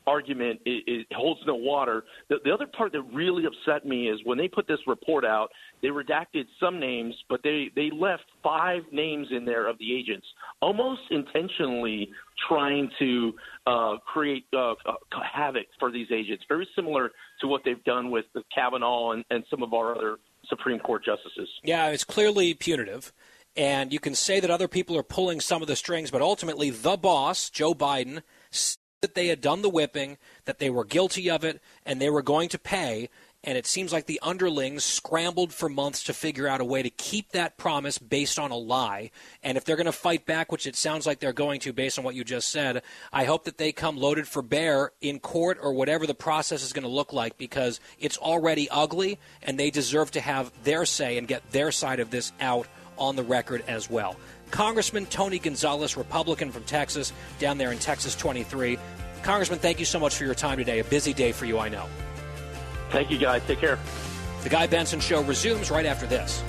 argument 0.07 0.61
it, 0.65 0.85
it 0.87 1.07
holds 1.13 1.41
no 1.47 1.55
water. 1.55 2.05
The, 2.29 2.37
the 2.45 2.51
other 2.51 2.67
part 2.67 2.93
that 2.93 3.03
really 3.13 3.45
upset 3.45 3.87
me 3.87 4.09
is 4.09 4.21
when 4.25 4.39
they 4.39 4.49
put 4.49 4.67
this 4.67 4.79
report 4.87 5.25
out, 5.25 5.51
they 5.81 5.89
redacted 5.89 6.45
some 6.61 6.81
names, 6.81 7.15
but 7.29 7.41
they 7.43 7.71
they 7.75 7.91
left 7.93 8.25
five 8.43 8.83
names 8.91 9.29
in 9.31 9.45
there 9.45 9.69
of 9.69 9.79
the 9.79 9.95
agents, 9.97 10.27
almost 10.61 11.03
intentionally 11.11 12.11
trying 12.49 12.91
to 12.99 13.33
uh, 13.67 13.97
create 14.05 14.45
uh, 14.53 14.73
uh, 14.87 14.95
havoc 15.33 15.67
for 15.79 15.93
these 15.93 16.09
agents. 16.13 16.45
Very 16.49 16.69
similar 16.75 17.11
to 17.41 17.47
what 17.47 17.63
they've 17.65 17.85
done 17.85 18.11
with 18.11 18.25
Kavanaugh 18.55 19.13
and, 19.13 19.25
and 19.31 19.45
some 19.51 19.63
of 19.63 19.73
our 19.73 19.95
other 19.95 20.17
Supreme 20.49 20.81
Court 20.81 21.05
justices. 21.05 21.49
Yeah, 21.63 21.89
it's 21.89 22.05
clearly 22.05 22.55
punitive. 22.55 23.13
And 23.57 23.93
you 23.93 24.01
can 24.01 24.15
say 24.15 24.41
that 24.41 24.51
other 24.51 24.69
people 24.69 24.97
are 24.97 25.03
pulling 25.03 25.41
some 25.41 25.63
of 25.63 25.69
the 25.69 25.77
strings, 25.77 26.11
but 26.11 26.23
ultimately 26.23 26.71
the 26.71 26.97
boss, 26.97 27.51
Joe 27.51 27.75
Biden, 27.75 28.23
said 28.51 28.79
that 29.03 29.15
they 29.15 29.27
had 29.27 29.41
done 29.41 29.63
the 29.63 29.69
whipping, 29.69 30.17
that 30.45 30.59
they 30.59 30.71
were 30.71 30.85
guilty 30.85 31.29
of 31.29 31.45
it, 31.45 31.61
and 31.85 32.01
they 32.01 32.09
were 32.09 32.23
going 32.23 32.49
to 32.49 32.59
pay. 32.59 33.11
And 33.45 33.59
it 33.59 33.67
seems 33.67 33.93
like 33.93 34.07
the 34.07 34.21
underlings 34.23 34.85
scrambled 34.85 35.53
for 35.53 35.69
months 35.69 36.05
to 36.05 36.15
figure 36.15 36.47
out 36.47 36.61
a 36.61 36.65
way 36.65 36.81
to 36.81 36.91
keep 36.91 37.33
that 37.33 37.59
promise 37.59 37.99
based 37.99 38.39
on 38.39 38.53
a 38.53 38.57
lie. 38.57 39.11
And 39.43 39.59
if 39.59 39.65
they're 39.65 39.77
going 39.77 39.87
to 39.87 39.93
fight 39.93 40.25
back, 40.25 40.53
which 40.53 40.65
it 40.65 40.77
sounds 40.77 41.07
like 41.07 41.19
they're 41.19 41.33
going 41.33 41.59
to 41.61 41.73
based 41.73 41.99
on 41.99 42.05
what 42.05 42.15
you 42.15 42.23
just 42.23 42.51
said, 42.51 42.83
I 43.13 43.25
hope 43.25 43.43
that 43.45 43.59
they 43.59 43.73
come 43.73 43.97
loaded 43.97 44.29
for 44.29 44.43
bear 44.43 44.93
in 45.01 45.19
court 45.19 45.59
or 45.61 45.73
whatever 45.73 46.07
the 46.07 46.15
process 46.15 46.63
is 46.63 46.73
going 46.73 46.85
to 46.85 46.89
look 46.89 47.13
like 47.13 47.37
because 47.37 47.81
it's 47.99 48.17
already 48.17 48.71
ugly 48.71 49.19
and 49.43 49.59
they 49.59 49.71
deserve 49.73 50.13
to 50.13 50.21
have 50.21 50.53
their 50.63 50.87
say 50.87 51.19
and 51.19 51.27
get 51.27 51.51
their 51.51 51.73
side 51.73 51.99
of 51.99 52.11
this 52.11 52.33
out 52.41 52.69
on 52.99 53.17
the 53.17 53.23
record 53.23 53.65
as 53.69 53.91
well. 53.91 54.17
Congressman 54.51 55.07
Tony 55.07 55.39
Gonzalez, 55.39 55.97
Republican 55.97 56.53
from 56.53 56.65
Texas, 56.65 57.13
down 57.39 57.59
there 57.59 57.73
in 57.73 57.79
Texas 57.79 58.15
23. 58.17 58.79
Congressman, 59.23 59.59
thank 59.59 59.79
you 59.79 59.85
so 59.85 59.99
much 59.99 60.15
for 60.15 60.25
your 60.25 60.35
time 60.35 60.59
today. 60.59 60.81
A 60.81 60.85
busy 60.85 61.13
day 61.13 61.33
for 61.33 61.47
you, 61.47 61.59
I 61.59 61.69
know. 61.69 61.87
Thank 62.91 63.11
you, 63.11 63.19
guys. 63.19 63.43
Take 63.47 63.61
care. 63.61 63.79
The 64.43 64.49
Guy 64.49 64.67
Benson 64.67 65.01
Show 65.01 65.23
resumes 65.23 65.71
right 65.71 65.87
after 65.87 66.07
this. 66.07 66.43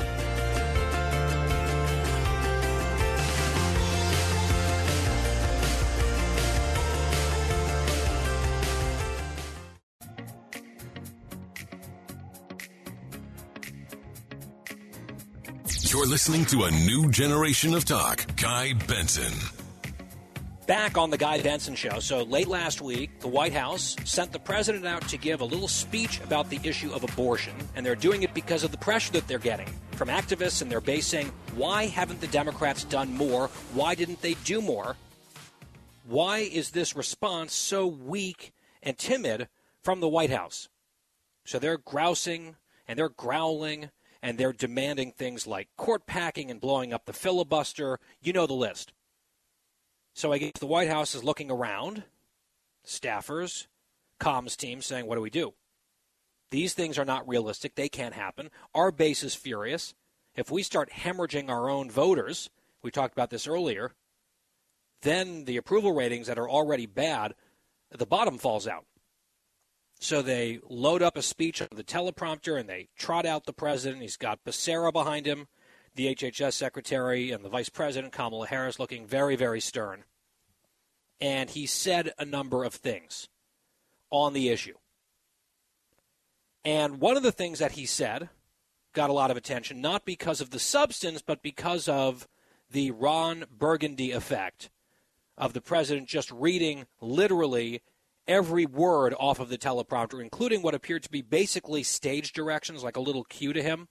Listening 16.13 16.45
to 16.45 16.65
a 16.65 16.69
new 16.69 17.09
generation 17.09 17.73
of 17.73 17.85
talk. 17.85 18.23
Guy 18.35 18.73
Benson. 18.87 19.33
Back 20.67 20.95
on 20.95 21.09
the 21.09 21.17
Guy 21.17 21.41
Benson 21.41 21.73
Show. 21.73 21.99
So 22.01 22.21
late 22.21 22.47
last 22.47 22.83
week, 22.83 23.19
the 23.19 23.27
White 23.27 23.53
House 23.53 23.95
sent 24.03 24.31
the 24.31 24.37
president 24.37 24.85
out 24.85 25.01
to 25.07 25.17
give 25.17 25.41
a 25.41 25.43
little 25.43 25.67
speech 25.67 26.21
about 26.21 26.51
the 26.51 26.59
issue 26.63 26.93
of 26.93 27.03
abortion, 27.03 27.55
and 27.75 27.83
they're 27.83 27.95
doing 27.95 28.21
it 28.21 28.31
because 28.35 28.63
of 28.63 28.69
the 28.69 28.77
pressure 28.77 29.11
that 29.13 29.27
they're 29.27 29.39
getting 29.39 29.67
from 29.93 30.07
activists 30.07 30.61
and 30.61 30.69
their 30.69 30.81
base 30.81 31.07
saying, 31.07 31.31
why 31.55 31.87
haven't 31.87 32.21
the 32.21 32.27
Democrats 32.27 32.83
done 32.83 33.11
more? 33.11 33.47
Why 33.73 33.95
didn't 33.95 34.21
they 34.21 34.35
do 34.43 34.61
more? 34.61 34.95
Why 36.07 36.41
is 36.41 36.69
this 36.69 36.95
response 36.95 37.55
so 37.55 37.87
weak 37.87 38.53
and 38.83 38.99
timid 38.99 39.49
from 39.81 39.99
the 39.99 40.07
White 40.07 40.29
House? 40.29 40.69
So 41.43 41.57
they're 41.57 41.79
grousing 41.79 42.55
and 42.87 42.99
they're 42.99 43.09
growling 43.09 43.89
and 44.23 44.37
they're 44.37 44.53
demanding 44.53 45.11
things 45.11 45.45
like 45.45 45.67
court 45.75 46.07
packing 46.07 46.49
and 46.49 46.61
blowing 46.61 46.93
up 46.93 47.05
the 47.05 47.13
filibuster. 47.13 47.99
You 48.21 48.31
know 48.31 48.47
the 48.47 48.53
list. 48.53 48.93
So 50.13 50.31
I 50.31 50.37
guess 50.37 50.53
the 50.59 50.65
White 50.65 50.87
House 50.87 51.13
is 51.13 51.25
looking 51.25 51.51
around, 51.51 52.03
staffers, 52.87 53.67
comms 54.21 54.55
team 54.55 54.81
saying, 54.81 55.07
what 55.07 55.15
do 55.15 55.21
we 55.21 55.29
do? 55.29 55.53
These 56.51 56.73
things 56.73 56.97
are 56.97 57.03
not 57.03 57.27
realistic. 57.27 57.75
They 57.75 57.89
can't 57.89 58.13
happen. 58.13 58.49
Our 58.73 58.93
base 58.93 59.23
is 59.23 59.35
furious. 59.35 59.93
If 60.35 60.49
we 60.49 60.63
start 60.63 60.91
hemorrhaging 60.91 61.49
our 61.49 61.69
own 61.69 61.91
voters, 61.91 62.49
we 62.81 62.91
talked 62.91 63.13
about 63.13 63.29
this 63.29 63.45
earlier, 63.45 63.91
then 65.01 65.43
the 65.43 65.57
approval 65.57 65.93
ratings 65.93 66.27
that 66.27 66.39
are 66.39 66.49
already 66.49 66.85
bad, 66.85 67.33
the 67.91 68.05
bottom 68.05 68.37
falls 68.37 68.67
out. 68.69 68.85
So 70.03 70.21
they 70.21 70.59
load 70.69 71.01
up 71.01 71.15
a 71.15 71.21
speech 71.21 71.61
on 71.61 71.69
the 71.73 71.83
teleprompter 71.83 72.59
and 72.59 72.67
they 72.67 72.89
trot 72.97 73.25
out 73.25 73.45
the 73.45 73.53
president. 73.53 74.01
He's 74.01 74.17
got 74.17 74.43
Becerra 74.43 74.91
behind 74.91 75.25
him, 75.25 75.47
the 75.95 76.13
HHS 76.13 76.51
secretary, 76.55 77.31
and 77.31 77.41
the 77.41 77.47
vice 77.47 77.69
president, 77.69 78.11
Kamala 78.11 78.47
Harris, 78.47 78.79
looking 78.79 79.07
very, 79.07 79.37
very 79.37 79.61
stern. 79.61 80.03
And 81.21 81.49
he 81.49 81.65
said 81.65 82.11
a 82.19 82.25
number 82.25 82.65
of 82.65 82.73
things 82.73 83.29
on 84.09 84.33
the 84.33 84.49
issue. 84.49 84.73
And 86.65 86.99
one 86.99 87.15
of 87.15 87.23
the 87.23 87.31
things 87.31 87.59
that 87.59 87.71
he 87.71 87.85
said 87.85 88.27
got 88.91 89.09
a 89.09 89.13
lot 89.13 89.31
of 89.31 89.37
attention, 89.37 89.79
not 89.79 90.03
because 90.03 90.41
of 90.41 90.49
the 90.49 90.59
substance, 90.59 91.21
but 91.21 91.41
because 91.41 91.87
of 91.87 92.27
the 92.69 92.91
Ron 92.91 93.45
Burgundy 93.57 94.11
effect 94.11 94.69
of 95.37 95.53
the 95.53 95.61
president 95.61 96.09
just 96.09 96.29
reading 96.29 96.87
literally 96.99 97.81
every 98.27 98.65
word 98.65 99.13
off 99.19 99.39
of 99.39 99.49
the 99.49 99.57
teleprompter, 99.57 100.21
including 100.21 100.61
what 100.61 100.75
appeared 100.75 101.03
to 101.03 101.11
be 101.11 101.21
basically 101.21 101.83
stage 101.83 102.33
directions, 102.33 102.83
like 102.83 102.97
a 102.97 103.01
little 103.01 103.23
cue 103.23 103.53
to 103.53 103.61
him. 103.61 103.87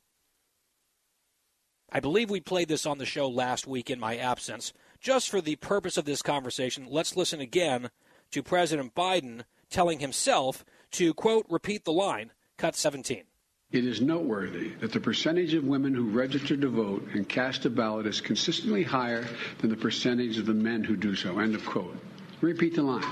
I 1.91 2.01
believe 2.01 2.31
we 2.31 2.41
played 2.41 2.69
this 2.69 2.87
on 2.87 2.99
the 2.99 3.05
show 3.05 3.29
last 3.29 3.67
week 3.67 3.91
in 3.91 4.01
my 4.01 4.17
absence. 4.17 4.73
Just 5.01 5.29
for 5.29 5.41
the 5.43 5.57
purpose 5.57 5.99
of 5.99 6.07
this 6.07 6.23
conversation, 6.23 6.87
let's 6.89 7.17
listen 7.17 7.41
again 7.41 7.91
to 8.31 8.43
President 8.43 8.95
Biden 8.95 9.43
telling 9.69 10.01
himself 10.01 10.65
to, 10.93 11.13
quote, 11.13 11.45
repeat 11.51 11.85
the 11.85 11.93
line, 11.93 12.33
cut 12.57 12.77
17. 12.77 13.25
It 13.73 13.87
is 13.87 14.01
noteworthy 14.01 14.71
that 14.81 14.93
the 14.93 15.01
percentage 15.01 15.55
of 15.55 15.65
women 15.65 15.95
who 15.95 16.05
register 16.11 16.57
to 16.57 16.69
vote 16.69 17.09
and 17.15 17.29
cast 17.29 17.65
a 17.65 17.71
ballot 17.71 18.07
is 18.07 18.21
consistently 18.21 18.83
higher 18.83 19.27
than 19.59 19.71
the 19.71 19.77
percentage 19.77 20.39
of 20.39 20.47
the 20.47 20.55
men 20.55 20.85
who 20.85 20.97
do 20.97 21.15
so. 21.17 21.39
End 21.39 21.55
of 21.55 21.65
quote. 21.65 21.97
Repeat 22.43 22.75
the 22.75 22.83
line. 22.83 23.05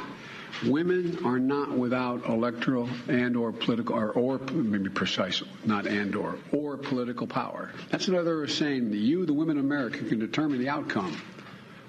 Women 0.66 1.24
are 1.24 1.38
not 1.38 1.70
without 1.70 2.28
electoral 2.28 2.88
and 3.08 3.36
or 3.36 3.52
political 3.52 3.96
or, 3.96 4.12
or 4.12 4.38
maybe 4.38 4.88
precise, 4.90 5.42
not 5.64 5.86
and 5.86 6.14
or 6.14 6.38
or 6.52 6.76
political 6.76 7.26
power. 7.26 7.70
That's 7.90 8.08
another 8.08 8.46
saying 8.46 8.90
that 8.90 8.98
you, 8.98 9.26
the 9.26 9.32
women 9.32 9.58
of 9.58 9.64
America, 9.64 10.04
can 10.04 10.18
determine 10.18 10.58
the 10.58 10.68
outcome 10.68 11.16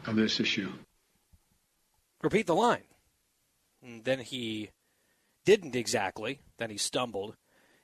of 0.05 0.16
this 0.16 0.39
issue. 0.39 0.72
Repeat 2.22 2.47
the 2.47 2.55
line. 2.55 2.84
And 3.84 4.03
then 4.03 4.20
he 4.20 4.70
didn't 5.45 5.76
exactly. 5.76 6.41
Then 6.57 6.70
he 6.70 6.78
stumbled 6.78 7.36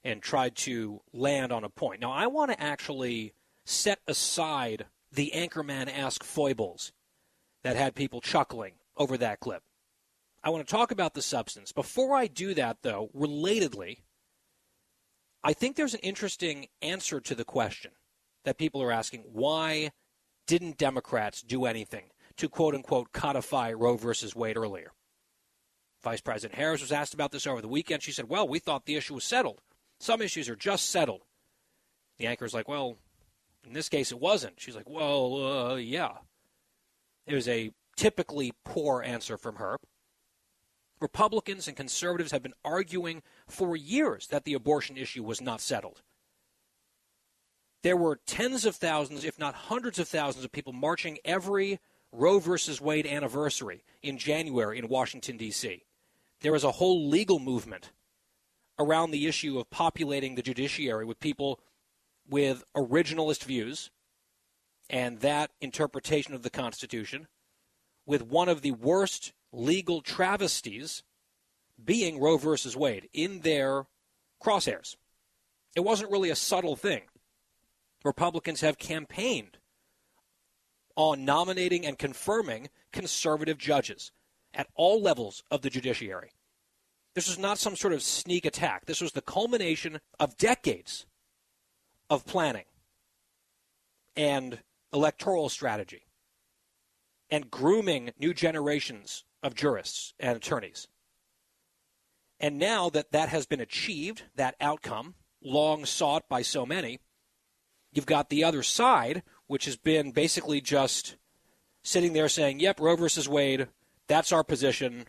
and 0.04 0.22
tried 0.22 0.56
to 0.56 1.02
land 1.12 1.52
on 1.52 1.64
a 1.64 1.70
point. 1.70 2.02
Now 2.02 2.12
I 2.12 2.28
want 2.28 2.52
to 2.52 2.62
actually 2.62 3.34
set 3.66 4.00
aside 4.08 4.86
the 5.12 5.32
anchorman 5.36 5.90
ask 5.90 6.24
foibles 6.24 6.92
that 7.64 7.76
had 7.76 7.96
people 7.96 8.22
chuckling 8.22 8.74
over 8.96 9.18
that 9.18 9.40
clip. 9.40 9.64
I 10.48 10.50
want 10.50 10.66
to 10.66 10.72
talk 10.74 10.92
about 10.92 11.14
the 11.14 11.22
substance. 11.22 11.74
Before 11.74 12.16
I 12.16 12.28
do 12.28 12.54
that, 12.54 12.78
though, 12.82 13.10
relatedly, 13.14 13.98
I 15.44 15.52
think 15.52 15.76
there's 15.76 15.94
an 15.94 16.00
interesting 16.00 16.68
answer 16.82 17.20
to 17.20 17.36
the 17.36 17.44
question 17.44 17.92
that 18.46 18.58
people 18.58 18.82
are 18.82 18.94
asking 18.94 19.24
why 19.34 19.92
didn't 20.46 20.78
Democrats 20.78 21.42
do 21.42 21.66
anything 21.66 22.12
to 22.38 22.48
quote 22.48 22.76
unquote 22.76 23.12
codify 23.12 23.74
Roe 23.74 23.98
versus 23.98 24.38
Wade 24.38 24.56
earlier? 24.56 24.94
Vice 26.02 26.22
President 26.22 26.58
Harris 26.58 26.80
was 26.80 26.94
asked 26.94 27.14
about 27.14 27.34
this 27.34 27.46
over 27.46 27.62
the 27.62 27.68
weekend. 27.68 28.02
She 28.02 28.14
said, 28.14 28.30
Well, 28.30 28.48
we 28.48 28.60
thought 28.60 28.86
the 28.86 28.96
issue 28.96 29.16
was 29.16 29.26
settled. 29.26 29.60
Some 30.00 30.22
issues 30.22 30.48
are 30.48 30.56
just 30.56 30.90
settled. 30.90 31.24
The 32.20 32.26
anchor 32.26 32.46
anchor's 32.46 32.54
like, 32.54 32.70
Well, 32.70 33.00
in 33.66 33.74
this 33.74 33.90
case, 33.90 34.14
it 34.14 34.22
wasn't. 34.22 34.62
She's 34.62 34.78
like, 34.78 34.90
Well, 34.90 35.72
uh, 35.72 35.76
yeah. 35.76 36.20
It 37.26 37.36
was 37.36 37.50
a 37.50 37.72
typically 37.98 38.54
poor 38.64 39.04
answer 39.04 39.38
from 39.38 39.58
her. 39.58 39.78
Republicans 41.00 41.68
and 41.68 41.78
conservatives 41.78 42.32
have 42.32 42.44
been 42.44 42.54
arguing 42.66 43.22
for 43.48 43.76
years 43.76 44.28
that 44.28 44.46
the 44.46 44.54
abortion 44.54 44.98
issue 44.98 45.24
was 45.24 45.42
not 45.42 45.62
settled. 45.62 46.02
There 47.84 47.98
were 47.98 48.20
tens 48.26 48.66
of 48.66 48.76
thousands, 48.76 49.24
if 49.24 49.38
not 49.38 49.54
hundreds 49.54 50.00
of 50.00 50.08
thousands, 50.08 50.44
of 50.44 50.52
people 50.52 50.74
marching 50.74 51.20
every 51.24 51.80
Roe 52.12 52.40
versus 52.40 52.82
Wade 52.82 53.06
anniversary 53.06 53.84
in 54.02 54.18
January 54.18 54.80
in 54.80 54.88
Washington, 54.88 55.38
D.C. 55.38 55.84
There 56.42 56.52
was 56.52 56.64
a 56.64 56.72
whole 56.72 57.08
legal 57.10 57.40
movement 57.40 57.92
around 58.80 59.12
the 59.12 59.28
issue 59.28 59.60
of 59.60 59.70
populating 59.70 60.36
the 60.36 60.42
judiciary 60.42 61.06
with 61.06 61.20
people 61.20 61.60
with 62.30 62.64
originalist 62.76 63.44
views 63.44 63.92
and 64.90 65.20
that 65.20 65.52
interpretation 65.60 66.34
of 66.34 66.44
the 66.44 66.50
Constitution, 66.50 67.28
with 68.06 68.22
one 68.22 68.48
of 68.48 68.62
the 68.62 68.72
worst 68.72 69.34
legal 69.52 70.02
travesties 70.02 71.04
being 71.84 72.20
Roe 72.20 72.38
versus 72.38 72.76
Wade 72.76 73.10
in 73.14 73.42
their 73.42 73.86
crosshairs. 74.44 74.96
It 75.76 75.82
wasn't 75.82 76.12
really 76.12 76.30
a 76.30 76.36
subtle 76.36 76.76
thing. 76.76 77.04
Republicans 78.04 78.62
have 78.62 78.78
campaigned 78.78 79.58
on 80.96 81.26
nominating 81.26 81.86
and 81.86 81.98
confirming 81.98 82.70
conservative 82.92 83.58
judges 83.58 84.12
at 84.54 84.68
all 84.76 85.02
levels 85.02 85.44
of 85.52 85.62
the 85.62 85.70
judiciary. 85.70 86.32
This 87.14 87.28
was 87.28 87.38
not 87.38 87.58
some 87.58 87.76
sort 87.76 87.94
of 87.94 88.02
sneak 88.02 88.46
attack. 88.46 88.86
This 88.86 89.02
was 89.02 89.12
the 89.12 89.22
culmination 89.22 90.00
of 90.20 90.38
decades 90.38 91.06
of 92.10 92.26
planning 92.26 92.66
and 94.16 94.60
electoral 94.94 95.50
strategy 95.50 96.06
and 97.30 97.52
grooming 97.52 98.12
new 98.20 98.34
generations 98.34 99.24
of 99.48 99.56
jurists 99.56 100.14
and 100.20 100.38
attorneys. 100.38 100.88
And 102.40 102.60
now 102.60 102.90
that 102.92 103.12
that 103.12 103.30
has 103.30 103.48
been 103.48 103.60
achieved, 103.60 104.24
that 104.36 104.56
outcome, 104.62 105.16
long 105.44 105.86
sought 105.86 106.30
by 106.30 106.44
so 106.44 106.66
many, 106.66 107.00
you've 107.92 108.06
got 108.06 108.30
the 108.30 108.44
other 108.44 108.62
side, 108.62 109.24
which 109.48 109.66
has 109.66 109.76
been 109.76 110.12
basically 110.12 110.62
just 110.62 111.16
sitting 111.84 112.14
there 112.14 112.30
saying, 112.30 112.60
yep, 112.60 112.80
Roe 112.80 112.96
versus 112.96 113.28
Wade, 113.28 113.70
that's 114.08 114.32
our 114.32 114.44
position 114.44 115.06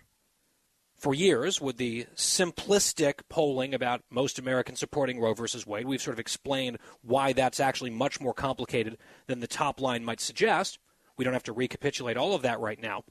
for 0.96 1.14
years 1.14 1.60
with 1.60 1.76
the 1.76 2.06
simplistic 2.16 3.20
polling 3.28 3.72
about 3.72 4.02
most 4.10 4.38
Americans 4.38 4.80
supporting 4.80 5.20
Roe 5.20 5.34
versus 5.34 5.66
Wade. 5.66 5.86
We've 5.86 6.02
sort 6.02 6.14
of 6.14 6.20
explained 6.20 6.78
why 7.02 7.32
that's 7.32 7.60
actually 7.60 7.90
much 7.90 8.20
more 8.20 8.34
complicated 8.34 8.98
than 9.26 9.40
the 9.40 9.46
top 9.46 9.80
line 9.80 10.04
might 10.04 10.20
suggest. 10.20 10.78
We 11.16 11.24
don't 11.24 11.34
have 11.34 11.44
to 11.44 11.52
recapitulate 11.52 12.16
all 12.16 12.34
of 12.34 12.42
that 12.42 12.60
right 12.60 12.80
now. 12.80 13.04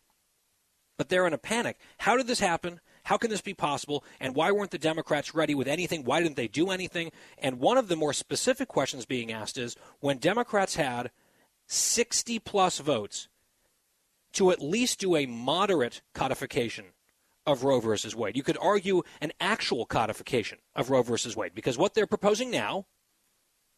But 0.98 1.10
they're 1.10 1.28
in 1.28 1.34
a 1.34 1.38
panic. 1.38 1.78
How 2.00 2.18
did 2.18 2.28
this 2.28 2.39
happen? 2.39 2.80
How 3.04 3.18
can 3.18 3.30
this 3.30 3.41
be 3.41 3.54
possible? 3.54 4.04
And 4.20 4.36
why 4.36 4.52
weren't 4.52 4.72
the 4.72 4.78
Democrats 4.78 5.34
ready 5.34 5.56
with 5.56 5.68
anything? 5.68 6.04
Why 6.04 6.22
didn't 6.22 6.36
they 6.36 6.48
do 6.48 6.72
anything? 6.72 7.12
And 7.38 7.60
one 7.60 7.78
of 7.78 7.88
the 7.88 7.95
more 7.95 8.14
specific 8.14 8.68
questions 8.68 9.06
being 9.06 9.32
asked 9.32 9.58
is 9.58 9.78
when 10.00 10.18
Democrats 10.18 10.76
had 10.76 11.12
60 11.68 12.39
plus 12.39 12.80
votes 12.80 13.30
to 14.34 14.52
at 14.52 14.62
least 14.62 15.00
do 15.00 15.16
a 15.16 15.26
moderate 15.26 16.02
codification 16.14 16.86
of 17.45 17.64
Roe 17.64 17.80
versus 17.80 18.16
Wade. 18.16 18.36
You 18.36 18.43
could 18.43 18.58
argue 18.62 19.04
an 19.22 19.32
actual 19.39 19.86
codification 19.86 20.58
of 20.76 20.89
Roe 20.89 21.02
versus 21.02 21.36
Wade 21.36 21.56
because 21.56 21.78
what 21.78 21.93
they're 21.93 22.06
proposing 22.06 22.52
now 22.52 22.88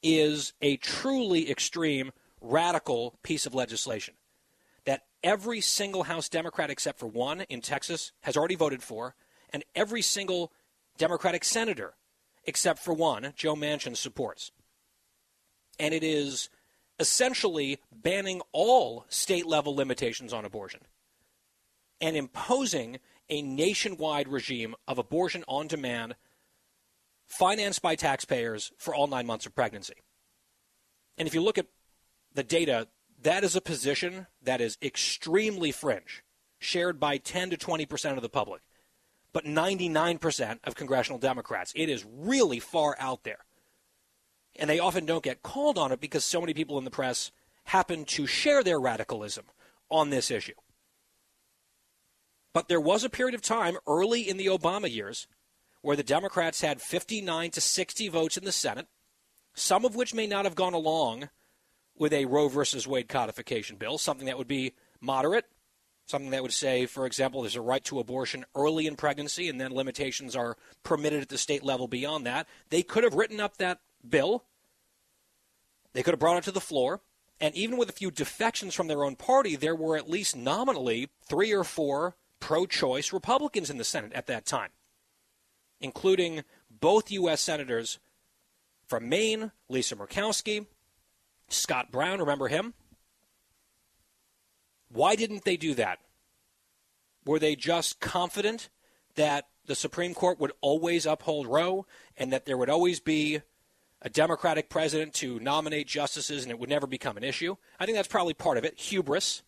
is 0.02 0.54
a 0.62 0.78
truly 0.78 1.52
extreme, 1.52 2.12
radical 2.42 3.20
piece 3.22 3.46
of 3.46 3.54
legislation 3.54 4.16
that 4.90 5.04
every 5.24 5.62
single 5.62 6.02
House 6.02 6.30
Democrat 6.30 6.72
except 6.72 6.98
for 6.98 7.06
one 7.06 7.42
in 7.42 7.62
Texas 7.62 8.12
has 8.22 8.36
already 8.36 8.56
voted 8.56 8.82
for, 8.82 9.14
and 9.54 9.64
every 9.76 10.02
single 10.02 10.52
Democratic 10.98 11.44
senator 11.44 11.94
except 12.46 12.80
for 12.80 12.92
one, 12.92 13.32
Joe 13.36 13.54
Manchin, 13.54 13.96
supports. 13.96 14.52
And 15.78 15.94
it 15.94 16.04
is 16.04 16.50
essentially 17.00 17.78
banning 17.92 18.42
all 18.52 19.06
state 19.10 19.46
level 19.46 19.76
limitations 19.76 20.34
on 20.34 20.44
abortion 20.44 20.80
and 22.02 22.18
imposing 22.18 22.98
a 23.30 23.44
nationwide 23.44 24.28
regime 24.28 24.74
of 24.88 24.98
abortion 24.98 25.44
on 25.48 25.68
demand 25.68 26.16
financed 27.28 27.84
by 27.84 27.94
taxpayers 27.94 28.72
for 28.80 28.96
all 28.96 29.06
nine 29.06 29.28
months 29.28 29.46
of 29.46 29.54
pregnancy. 29.54 30.02
And 31.16 31.28
if 31.28 31.36
you 31.36 31.44
look 31.44 31.60
at 31.60 31.68
the 32.34 32.44
data, 32.44 32.88
that 33.22 33.44
is 33.44 33.56
a 33.56 33.62
position 33.62 34.28
that 34.42 34.62
is 34.62 34.78
extremely 34.82 35.72
fringe, 35.72 36.24
shared 36.58 37.00
by 37.00 37.18
10 37.18 37.52
to 37.52 37.58
20 37.58 37.86
percent 37.86 38.18
of 38.18 38.24
the 38.24 38.30
public, 38.30 38.62
but 39.34 39.46
99 39.46 40.18
percent 40.18 40.60
of 40.64 40.76
congressional 40.76 41.20
Democrats. 41.20 41.74
It 41.76 41.90
is 41.90 42.06
really 42.06 42.60
far 42.60 42.96
out 43.00 43.24
there. 43.24 43.46
And 44.56 44.70
they 44.70 44.80
often 44.80 45.06
don't 45.06 45.24
get 45.24 45.44
called 45.44 45.78
on 45.78 45.92
it 45.92 46.02
because 46.02 46.26
so 46.26 46.42
many 46.42 46.54
people 46.54 46.78
in 46.78 46.84
the 46.84 46.92
press 46.92 47.32
happen 47.66 48.04
to 48.04 48.26
share 48.26 48.64
their 48.64 48.80
radicalism 48.80 49.46
on 49.90 50.10
this 50.10 50.32
issue. 50.32 50.54
But 52.54 52.68
there 52.68 52.82
was 52.82 53.04
a 53.04 53.10
period 53.10 53.36
of 53.36 53.42
time 53.42 53.78
early 53.88 54.28
in 54.28 54.38
the 54.38 54.48
Obama 54.48 54.92
years 54.92 55.28
where 55.82 55.96
the 55.96 56.04
Democrats 56.04 56.62
had 56.62 56.82
59 56.82 57.52
to 57.52 57.62
60 57.62 58.10
votes 58.10 58.38
in 58.38 58.44
the 58.44 58.52
Senate, 58.52 58.88
some 59.54 59.86
of 59.86 59.96
which 59.96 60.14
may 60.14 60.28
not 60.28 60.46
have 60.46 60.56
gone 60.56 60.74
along 60.74 61.30
with 62.00 62.14
a 62.14 62.26
Roe 62.26 62.48
versus 62.48 62.88
Wade 62.88 63.10
codification 63.10 63.76
bill, 63.76 64.00
something 64.00 64.26
that 64.26 64.38
would 64.38 64.48
be 64.48 64.74
moderate, 65.02 65.46
something 66.08 66.32
that 66.32 66.42
would 66.42 66.54
say, 66.54 66.88
for 66.88 67.06
example, 67.06 67.42
there's 67.42 67.56
a 67.56 67.62
right 67.62 67.84
to 67.84 68.00
abortion 68.00 68.46
early 68.56 68.88
in 68.88 68.96
pregnancy 68.96 69.48
and 69.50 69.62
then 69.62 69.72
limitations 69.72 70.36
are 70.36 70.58
permitted 70.82 71.22
at 71.22 71.30
the 71.30 71.38
state 71.38 71.64
level 71.64 71.88
beyond 71.88 72.26
that. 72.26 72.48
They 72.70 72.82
could 72.82 73.04
have 73.04 73.14
written 73.14 73.40
up 73.40 73.58
that 73.58 73.82
bill, 74.08 74.46
they 75.94 76.02
could 76.02 76.14
have 76.14 76.20
brought 76.20 76.38
it 76.38 76.44
to 76.46 76.52
the 76.52 76.62
floor. 76.62 77.02
And 77.42 77.56
even 77.56 77.78
with 77.78 77.90
a 77.90 77.94
few 77.94 78.12
defections 78.12 78.76
from 78.76 78.88
their 78.88 79.04
own 79.04 79.16
party, 79.16 79.56
there 79.56 79.76
were 79.76 79.96
at 79.96 80.10
least 80.10 80.36
nominally 80.36 81.10
three 81.22 81.54
or 81.54 81.64
four 81.64 82.16
pro 82.42 82.66
choice 82.66 83.14
Republicans 83.14 83.70
in 83.70 83.78
the 83.78 83.86
Senate 83.86 84.12
at 84.14 84.28
that 84.28 84.46
time, 84.46 84.72
including 85.80 86.44
both 86.70 87.12
U.S. 87.12 87.40
Senators 87.40 88.00
from 88.88 89.08
Maine, 89.08 89.52
Lisa 89.70 89.96
Murkowski, 89.96 90.66
Scott 91.50 91.92
Brown, 91.92 92.20
remember 92.20 92.48
him? 92.48 92.74
Why 94.92 95.16
didn't 95.16 95.46
they 95.46 95.58
do 95.58 95.74
that? 95.76 96.00
Were 97.26 97.40
they 97.40 97.56
just 97.56 98.00
confident 98.00 98.70
that 99.16 99.48
the 99.66 99.76
Supreme 99.76 100.14
Court 100.14 100.40
would 100.40 100.52
always 100.62 101.06
uphold 101.06 101.46
Roe 101.46 101.86
and 102.18 102.34
that 102.34 102.46
there 102.46 102.58
would 102.58 102.70
always 102.70 103.00
be 103.00 103.42
a 104.02 104.10
Democratic 104.10 104.70
president 104.70 105.14
to 105.16 105.40
nominate 105.40 105.88
justices 105.88 106.44
and 106.44 106.52
it 106.52 106.58
would 106.58 106.70
never 106.70 106.88
become 106.88 107.18
an 107.18 107.24
issue? 107.24 107.56
I 107.80 107.86
think 107.86 107.98
that's 107.98 108.08
probably 108.08 108.34
part 108.34 108.58
of 108.58 108.66
it. 108.66 108.80
Hubris. 108.80 109.44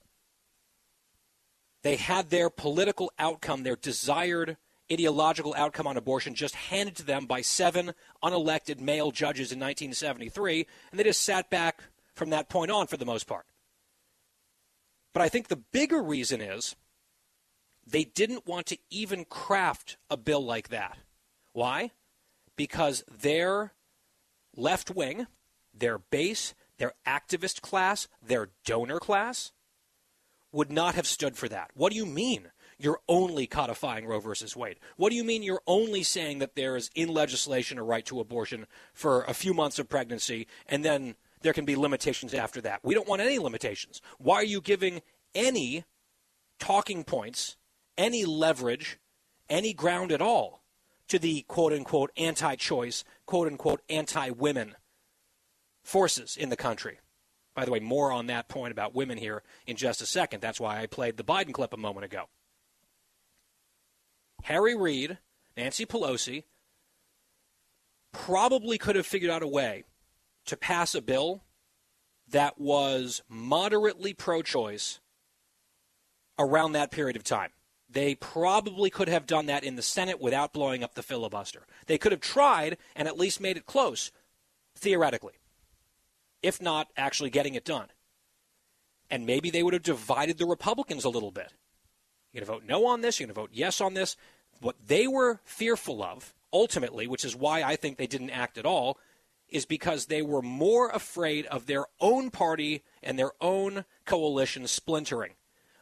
They 1.83 1.95
had 1.95 2.29
their 2.29 2.49
political 2.51 3.11
outcome, 3.17 3.63
their 3.63 3.75
desired 3.75 4.57
ideological 4.91 5.53
outcome 5.57 5.87
on 5.87 5.97
abortion 5.97 6.35
just 6.35 6.55
handed 6.55 6.95
to 6.97 7.05
them 7.05 7.25
by 7.25 7.41
seven 7.41 7.93
unelected 8.23 8.79
male 8.79 9.11
judges 9.11 9.51
in 9.51 9.59
1973, 9.59 10.67
and 10.91 10.99
they 10.99 11.03
just 11.03 11.23
sat 11.23 11.49
back 11.49 11.83
from 12.13 12.29
that 12.31 12.49
point 12.49 12.71
on 12.71 12.87
for 12.87 12.97
the 12.97 13.05
most 13.05 13.27
part. 13.27 13.45
But 15.13 15.21
I 15.21 15.29
think 15.29 15.47
the 15.47 15.55
bigger 15.55 16.01
reason 16.01 16.41
is 16.41 16.75
they 17.85 18.03
didn't 18.03 18.47
want 18.47 18.67
to 18.67 18.77
even 18.89 19.25
craft 19.25 19.97
a 20.09 20.17
bill 20.17 20.43
like 20.43 20.69
that. 20.69 20.97
Why? 21.53 21.91
Because 22.55 23.03
their 23.09 23.73
left 24.55 24.91
wing, 24.91 25.27
their 25.73 25.97
base, 25.97 26.53
their 26.77 26.93
activist 27.05 27.61
class, 27.61 28.07
their 28.21 28.49
donor 28.65 28.99
class, 28.99 29.51
would 30.51 30.71
not 30.71 30.95
have 30.95 31.07
stood 31.07 31.37
for 31.37 31.47
that. 31.49 31.71
What 31.73 31.91
do 31.91 31.97
you 31.97 32.05
mean 32.05 32.51
you're 32.83 32.99
only 33.07 33.47
codifying 33.47 34.05
Roe 34.05 34.19
versus 34.19 34.55
Wade? 34.55 34.79
What 34.97 35.09
do 35.09 35.15
you 35.15 35.23
mean 35.23 35.43
you're 35.43 35.61
only 35.67 36.03
saying 36.03 36.39
that 36.39 36.55
there 36.55 36.75
is 36.75 36.89
in 36.95 37.09
legislation 37.09 37.77
a 37.77 37.83
right 37.83 38.05
to 38.05 38.19
abortion 38.19 38.67
for 38.93 39.23
a 39.23 39.33
few 39.33 39.53
months 39.53 39.79
of 39.79 39.89
pregnancy 39.89 40.47
and 40.67 40.83
then 40.83 41.15
there 41.41 41.53
can 41.53 41.65
be 41.65 41.75
limitations 41.75 42.33
after 42.33 42.61
that? 42.61 42.79
We 42.83 42.93
don't 42.93 43.07
want 43.07 43.21
any 43.21 43.39
limitations. 43.39 44.01
Why 44.17 44.35
are 44.35 44.43
you 44.43 44.61
giving 44.61 45.01
any 45.35 45.85
talking 46.59 47.03
points, 47.03 47.57
any 47.97 48.25
leverage, 48.25 48.99
any 49.49 49.73
ground 49.73 50.11
at 50.11 50.21
all 50.21 50.63
to 51.07 51.19
the 51.19 51.43
quote 51.43 51.73
unquote 51.73 52.11
anti 52.17 52.55
choice, 52.55 53.03
quote 53.25 53.47
unquote 53.47 53.81
anti 53.89 54.29
women 54.29 54.75
forces 55.83 56.37
in 56.37 56.49
the 56.49 56.57
country? 56.57 56.99
By 57.53 57.65
the 57.65 57.71
way, 57.71 57.79
more 57.79 58.11
on 58.11 58.27
that 58.27 58.47
point 58.47 58.71
about 58.71 58.95
women 58.95 59.17
here 59.17 59.43
in 59.67 59.75
just 59.75 60.01
a 60.01 60.05
second. 60.05 60.41
That's 60.41 60.59
why 60.59 60.79
I 60.79 60.85
played 60.85 61.17
the 61.17 61.23
Biden 61.23 61.53
clip 61.53 61.73
a 61.73 61.77
moment 61.77 62.05
ago. 62.05 62.25
Harry 64.43 64.75
Reid, 64.75 65.17
Nancy 65.55 65.85
Pelosi, 65.85 66.43
probably 68.11 68.77
could 68.77 68.95
have 68.95 69.05
figured 69.05 69.31
out 69.31 69.43
a 69.43 69.47
way 69.47 69.83
to 70.45 70.57
pass 70.57 70.95
a 70.95 71.01
bill 71.01 71.43
that 72.27 72.59
was 72.59 73.21
moderately 73.29 74.13
pro 74.13 74.41
choice 74.41 74.99
around 76.39 76.71
that 76.71 76.91
period 76.91 77.15
of 77.15 77.23
time. 77.23 77.51
They 77.89 78.15
probably 78.15 78.89
could 78.89 79.09
have 79.09 79.25
done 79.25 79.47
that 79.47 79.63
in 79.63 79.75
the 79.75 79.81
Senate 79.81 80.21
without 80.21 80.53
blowing 80.53 80.83
up 80.83 80.95
the 80.95 81.03
filibuster. 81.03 81.65
They 81.87 81.97
could 81.97 82.13
have 82.13 82.21
tried 82.21 82.77
and 82.95 83.07
at 83.07 83.17
least 83.17 83.41
made 83.41 83.57
it 83.57 83.65
close, 83.65 84.11
theoretically, 84.75 85.33
if 86.41 86.61
not 86.61 86.87
actually 86.95 87.29
getting 87.29 87.53
it 87.53 87.65
done. 87.65 87.87
And 89.09 89.25
maybe 89.25 89.49
they 89.49 89.61
would 89.61 89.73
have 89.73 89.83
divided 89.83 90.37
the 90.37 90.45
Republicans 90.45 91.03
a 91.03 91.09
little 91.09 91.31
bit. 91.31 91.51
You're 92.31 92.45
going 92.45 92.47
to 92.47 92.53
vote 92.59 92.69
no 92.69 92.85
on 92.87 93.01
this, 93.01 93.19
you're 93.19 93.27
going 93.27 93.35
to 93.35 93.41
vote 93.41 93.49
yes 93.53 93.81
on 93.81 93.93
this. 93.93 94.15
What 94.59 94.75
they 94.87 95.07
were 95.07 95.39
fearful 95.43 96.03
of, 96.03 96.33
ultimately, 96.53 97.07
which 97.07 97.25
is 97.25 97.35
why 97.35 97.63
I 97.63 97.75
think 97.75 97.97
they 97.97 98.07
didn't 98.07 98.29
act 98.29 98.57
at 98.57 98.65
all, 98.65 98.97
is 99.49 99.65
because 99.65 100.05
they 100.05 100.21
were 100.21 100.41
more 100.41 100.89
afraid 100.89 101.45
of 101.47 101.65
their 101.65 101.85
own 101.99 102.31
party 102.31 102.83
and 103.03 103.19
their 103.19 103.31
own 103.41 103.85
coalition 104.05 104.65
splintering 104.67 105.33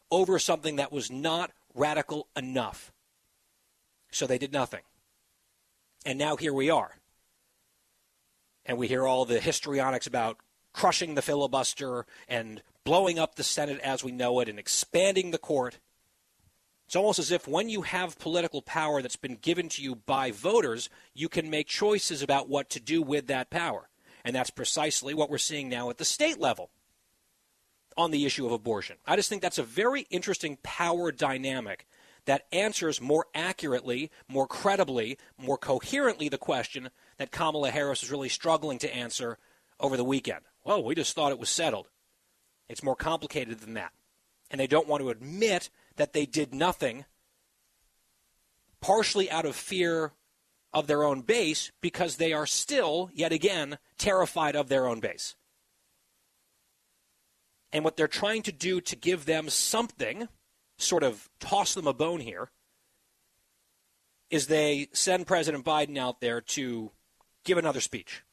over 0.09 0.39
something 0.39 0.77
that 0.77 0.91
was 0.91 1.11
not 1.11 1.51
radical 1.75 2.27
enough. 2.35 2.91
So 4.11 4.25
they 4.25 4.39
did 4.39 4.51
nothing. 4.51 4.81
And 6.05 6.17
now 6.17 6.35
here 6.35 6.53
we 6.53 6.69
are. 6.69 6.95
And 8.65 8.77
we 8.77 8.87
hear 8.87 9.05
all 9.05 9.25
the 9.25 9.39
histrionics 9.39 10.07
about 10.07 10.37
crushing 10.73 11.15
the 11.15 11.21
filibuster 11.21 12.05
and 12.27 12.63
blowing 12.83 13.19
up 13.19 13.35
the 13.35 13.43
Senate 13.43 13.79
as 13.81 14.03
we 14.03 14.11
know 14.11 14.39
it 14.39 14.49
and 14.49 14.57
expanding 14.57 15.31
the 15.31 15.37
court. 15.37 15.77
It's 16.89 16.95
almost 16.95 17.19
as 17.19 17.29
if 17.29 17.47
when 17.47 17.69
you 17.69 17.83
have 17.83 18.17
political 18.17 18.63
power 18.63 19.03
that's 19.03 19.15
been 19.15 19.35
given 19.35 19.69
to 19.69 19.83
you 19.83 19.93
by 19.93 20.31
voters, 20.31 20.89
you 21.13 21.29
can 21.29 21.47
make 21.47 21.67
choices 21.67 22.23
about 22.23 22.49
what 22.49 22.67
to 22.71 22.79
do 22.79 23.03
with 23.03 23.27
that 23.27 23.51
power. 23.51 23.89
And 24.25 24.35
that's 24.35 24.49
precisely 24.49 25.13
what 25.13 25.29
we're 25.29 25.37
seeing 25.37 25.69
now 25.69 25.91
at 25.91 25.99
the 25.99 26.03
state 26.03 26.39
level 26.39 26.71
on 27.95 28.09
the 28.09 28.25
issue 28.25 28.47
of 28.47 28.51
abortion. 28.51 28.97
I 29.05 29.15
just 29.17 29.29
think 29.29 29.43
that's 29.43 29.59
a 29.59 29.63
very 29.63 30.07
interesting 30.09 30.57
power 30.63 31.11
dynamic 31.11 31.85
that 32.25 32.47
answers 32.51 32.99
more 32.99 33.27
accurately, 33.35 34.09
more 34.27 34.47
credibly, 34.47 35.19
more 35.37 35.59
coherently 35.59 36.27
the 36.27 36.39
question 36.39 36.89
that 37.17 37.29
Kamala 37.29 37.69
Harris 37.69 38.01
is 38.01 38.09
really 38.09 38.29
struggling 38.29 38.79
to 38.79 38.91
answer 38.91 39.37
over 39.79 39.95
the 39.95 40.03
weekend. 40.03 40.41
Well, 40.63 40.83
we 40.83 40.95
just 40.95 41.15
thought 41.15 41.31
it 41.31 41.37
was 41.37 41.49
settled. 41.49 41.89
It's 42.67 42.81
more 42.81 42.95
complicated 42.95 43.59
than 43.59 43.75
that. 43.75 43.91
And 44.49 44.59
they 44.59 44.65
don't 44.65 44.87
want 44.87 45.03
to 45.03 45.11
admit 45.11 45.69
that 45.99 46.13
they 46.13 46.25
did 46.25 46.55
nothing, 46.55 47.03
partially 48.79 49.29
out 49.29 49.45
of 49.45 49.53
fear 49.53 50.13
of 50.73 50.87
their 50.87 51.03
own 51.03 51.21
base, 51.21 51.71
because 51.81 52.15
they 52.15 52.31
are 52.31 52.45
still, 52.45 53.09
yet 53.13 53.33
again, 53.33 53.77
terrified 53.97 54.55
of 54.55 54.69
their 54.69 54.87
own 54.87 55.01
base. 55.01 55.35
And 57.73 57.83
what 57.83 57.97
they're 57.97 58.07
trying 58.07 58.43
to 58.43 58.53
do 58.53 58.79
to 58.79 58.95
give 58.95 59.25
them 59.25 59.49
something, 59.49 60.29
sort 60.77 61.03
of 61.03 61.29
toss 61.41 61.73
them 61.73 61.85
a 61.85 61.93
bone 61.93 62.21
here, 62.21 62.49
is 64.29 64.47
they 64.47 64.87
send 64.93 65.27
President 65.27 65.65
Biden 65.65 65.97
out 65.97 66.21
there 66.21 66.39
to 66.39 66.91
give 67.43 67.57
another 67.57 67.81
speech 67.81 68.23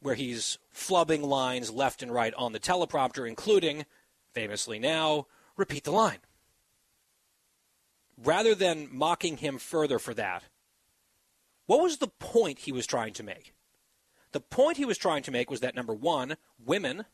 where 0.00 0.14
he's 0.14 0.58
flubbing 0.74 1.22
lines 1.22 1.70
left 1.70 2.02
and 2.02 2.14
right 2.14 2.32
on 2.34 2.52
the 2.52 2.60
teleprompter, 2.60 3.28
including, 3.28 3.84
famously 4.32 4.78
now, 4.78 5.26
repeat 5.56 5.84
the 5.84 5.90
line. 5.90 6.20
Rather 8.24 8.54
than 8.54 8.88
mocking 8.90 9.36
him 9.36 9.58
further 9.58 9.98
for 9.98 10.12
that, 10.14 10.44
what 11.66 11.80
was 11.80 11.98
the 11.98 12.08
point 12.08 12.60
he 12.60 12.72
was 12.72 12.86
trying 12.86 13.12
to 13.12 13.22
make? 13.22 13.54
The 14.32 14.40
point 14.40 14.76
he 14.76 14.84
was 14.84 14.98
trying 14.98 15.22
to 15.22 15.30
make 15.30 15.50
was 15.50 15.60
that 15.60 15.76
number 15.76 15.94
one, 15.94 16.36
women 16.58 17.04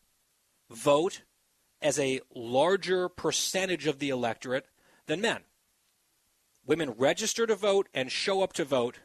vote 0.70 1.22
as 1.82 1.98
a 1.98 2.20
larger 2.34 3.08
percentage 3.08 3.86
of 3.86 3.98
the 3.98 4.08
electorate 4.08 4.66
than 5.06 5.20
men. 5.20 5.42
Women 6.66 6.92
register 6.92 7.46
to 7.46 7.54
vote 7.54 7.88
and 7.92 8.10
show 8.10 8.42
up 8.42 8.54
to 8.54 8.64
vote 8.64 9.00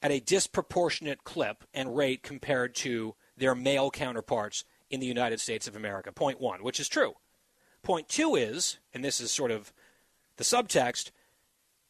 at 0.00 0.10
a 0.10 0.20
disproportionate 0.20 1.24
clip 1.24 1.64
and 1.74 1.96
rate 1.96 2.22
compared 2.22 2.74
to 2.76 3.14
their 3.36 3.54
male 3.54 3.90
counterparts 3.90 4.64
in 4.88 5.00
the 5.00 5.06
United 5.06 5.40
States 5.40 5.68
of 5.68 5.76
America. 5.76 6.12
Point 6.12 6.40
one, 6.40 6.62
which 6.62 6.80
is 6.80 6.88
true. 6.88 7.14
Point 7.82 8.08
two 8.08 8.34
is, 8.34 8.78
and 8.94 9.04
this 9.04 9.20
is 9.20 9.30
sort 9.30 9.50
of 9.50 9.72
the 10.36 10.44
subtext, 10.44 11.10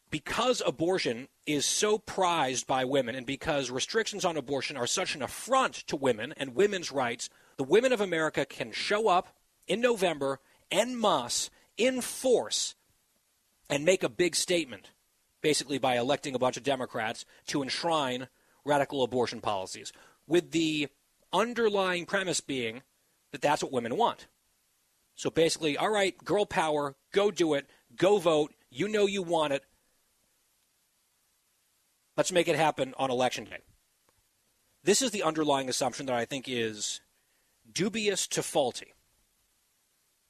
because 0.09 0.61
abortion 0.65 1.27
is 1.45 1.65
so 1.65 1.97
prized 1.97 2.67
by 2.67 2.85
women 2.85 3.15
and 3.15 3.25
because 3.25 3.69
restrictions 3.69 4.23
on 4.23 4.37
abortion 4.37 4.77
are 4.77 4.87
such 4.87 5.15
an 5.15 5.21
affront 5.21 5.73
to 5.73 5.95
women 5.95 6.33
and 6.37 6.55
women's 6.55 6.91
rights 6.91 7.29
the 7.57 7.63
women 7.63 7.93
of 7.93 8.01
America 8.01 8.45
can 8.45 8.71
show 8.71 9.07
up 9.07 9.35
in 9.67 9.81
November 9.81 10.39
en 10.71 10.99
masse, 10.99 11.49
in 11.77 12.01
force, 12.01 12.75
and 13.69 13.85
make 13.85 14.03
a 14.03 14.09
big 14.09 14.35
statement, 14.35 14.91
basically 15.41 15.77
by 15.77 15.97
electing 15.97 16.35
a 16.35 16.39
bunch 16.39 16.57
of 16.57 16.63
Democrats 16.63 17.25
to 17.47 17.61
enshrine 17.61 18.27
radical 18.63 19.03
abortion 19.03 19.41
policies, 19.41 19.93
with 20.27 20.51
the 20.51 20.87
underlying 21.31 22.05
premise 22.05 22.41
being 22.41 22.81
that 23.31 23.41
that's 23.41 23.63
what 23.63 23.71
women 23.71 23.95
want. 23.97 24.27
So 25.15 25.29
basically, 25.29 25.77
all 25.77 25.89
right, 25.89 26.17
girl 26.23 26.45
power, 26.45 26.95
go 27.11 27.31
do 27.31 27.53
it, 27.53 27.67
go 27.95 28.17
vote, 28.17 28.53
you 28.69 28.87
know 28.87 29.05
you 29.05 29.21
want 29.21 29.53
it. 29.53 29.63
Let's 32.17 32.31
make 32.31 32.47
it 32.47 32.55
happen 32.55 32.93
on 32.97 33.11
election 33.11 33.45
day. 33.45 33.59
This 34.83 35.01
is 35.01 35.11
the 35.11 35.23
underlying 35.23 35.67
assumption 35.67 36.05
that 36.05 36.15
I 36.15 36.25
think 36.25 36.47
is 36.47 37.01
dubious 37.71 38.27
to 38.27 38.43
faulty. 38.43 38.93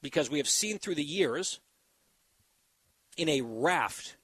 Because 0.02 0.30
we 0.30 0.38
have 0.38 0.48
seen 0.48 0.78
through 0.78 0.94
the 0.94 1.04
years, 1.04 1.60
in 3.16 3.28
a 3.28 3.40
raft 3.40 4.16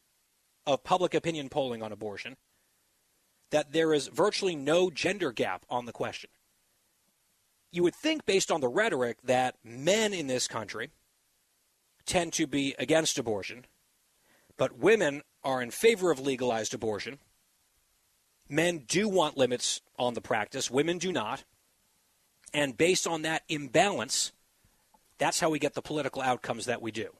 of 0.66 0.84
public 0.84 1.14
opinion 1.14 1.48
polling 1.48 1.82
on 1.82 1.92
abortion, 1.92 2.36
that 3.50 3.72
there 3.72 3.92
is 3.92 4.08
virtually 4.08 4.56
no 4.56 4.90
gender 4.90 5.32
gap 5.32 5.64
on 5.68 5.86
the 5.86 5.92
question. 5.92 6.30
You 7.70 7.82
would 7.82 7.94
think, 7.94 8.26
based 8.26 8.50
on 8.50 8.60
the 8.60 8.68
rhetoric, 8.68 9.18
that 9.24 9.56
men 9.64 10.12
in 10.12 10.26
this 10.26 10.46
country 10.46 10.90
tend 12.06 12.32
to 12.34 12.46
be 12.46 12.74
against 12.78 13.18
abortion, 13.18 13.66
but 14.56 14.78
women 14.78 15.22
are 15.42 15.62
in 15.62 15.70
favor 15.70 16.10
of 16.10 16.20
legalized 16.20 16.74
abortion. 16.74 17.18
Men 18.48 18.84
do 18.86 19.08
want 19.08 19.36
limits 19.36 19.80
on 19.98 20.14
the 20.14 20.20
practice, 20.20 20.70
women 20.70 20.98
do 20.98 21.12
not. 21.12 21.44
And 22.54 22.76
based 22.76 23.06
on 23.06 23.22
that 23.22 23.42
imbalance, 23.48 24.32
that's 25.18 25.40
how 25.40 25.48
we 25.48 25.58
get 25.58 25.74
the 25.74 25.82
political 25.82 26.20
outcomes 26.20 26.66
that 26.66 26.82
we 26.82 26.90
do 26.90 27.10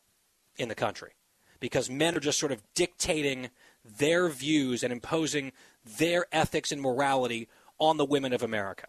in 0.56 0.68
the 0.68 0.74
country. 0.74 1.12
Because 1.58 1.88
men 1.88 2.16
are 2.16 2.20
just 2.20 2.38
sort 2.38 2.52
of 2.52 2.62
dictating 2.74 3.48
their 3.84 4.28
views 4.28 4.82
and 4.82 4.92
imposing 4.92 5.52
their 5.84 6.26
ethics 6.32 6.70
and 6.70 6.82
morality 6.82 7.48
on 7.78 7.96
the 7.96 8.04
women 8.04 8.32
of 8.32 8.42
America. 8.42 8.86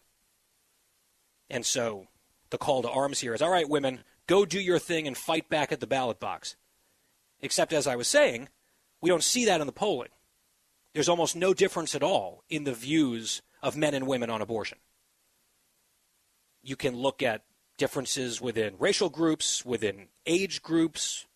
And 1.50 1.66
so 1.66 2.08
the 2.50 2.58
call 2.58 2.82
to 2.82 2.89
arms 2.89 3.20
here 3.20 3.34
is 3.34 3.41
all 3.41 3.50
right, 3.50 3.70
women, 3.70 4.04
go 4.28 4.45
do 4.45 4.59
your 4.59 4.80
thing 4.80 5.07
and 5.07 5.17
fight 5.17 5.49
back 5.49 5.71
at 5.71 5.80
the 5.80 5.88
ballot 5.88 6.19
box. 6.19 6.55
Except, 7.41 7.74
as 7.74 7.88
I 7.88 7.95
was 7.95 8.07
saying, 8.07 8.49
we 9.01 9.09
don't 9.09 9.24
see 9.24 9.45
that 9.45 9.59
in 9.61 9.67
the 9.67 9.74
polling. 9.74 10.09
There's 10.93 11.09
almost 11.09 11.36
no 11.36 11.53
difference 11.53 11.95
at 11.95 12.03
all 12.03 12.43
in 12.49 12.63
the 12.63 12.74
views 12.74 13.41
of 13.61 13.76
men 13.76 13.93
and 13.93 14.07
women 14.07 14.30
on 14.30 14.41
abortion 14.41 14.78
you 16.63 16.76
can 16.76 16.95
look 16.95 17.21
at 17.21 17.43
differences 17.78 18.41
within 18.41 18.76
racial 18.80 19.09
groups, 19.09 19.65
within 19.65 20.07
age 20.26 20.63
groups, 20.63 21.28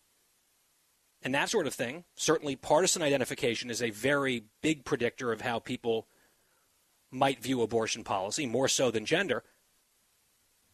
and 1.22 1.34
that 1.34 1.50
sort 1.50 1.66
of 1.66 1.74
thing. 1.74 2.04
Certainly, 2.16 2.56
partisan 2.56 3.02
identification 3.02 3.70
is 3.70 3.82
a 3.82 3.90
very 3.90 4.44
big 4.62 4.84
predictor 4.84 5.30
of 5.30 5.42
how 5.42 5.58
people 5.58 6.08
might 7.10 7.42
view 7.42 7.62
abortion 7.62 8.04
policy, 8.04 8.46
more 8.46 8.68
so 8.68 8.90
than 8.90 9.04
gender. 9.04 9.44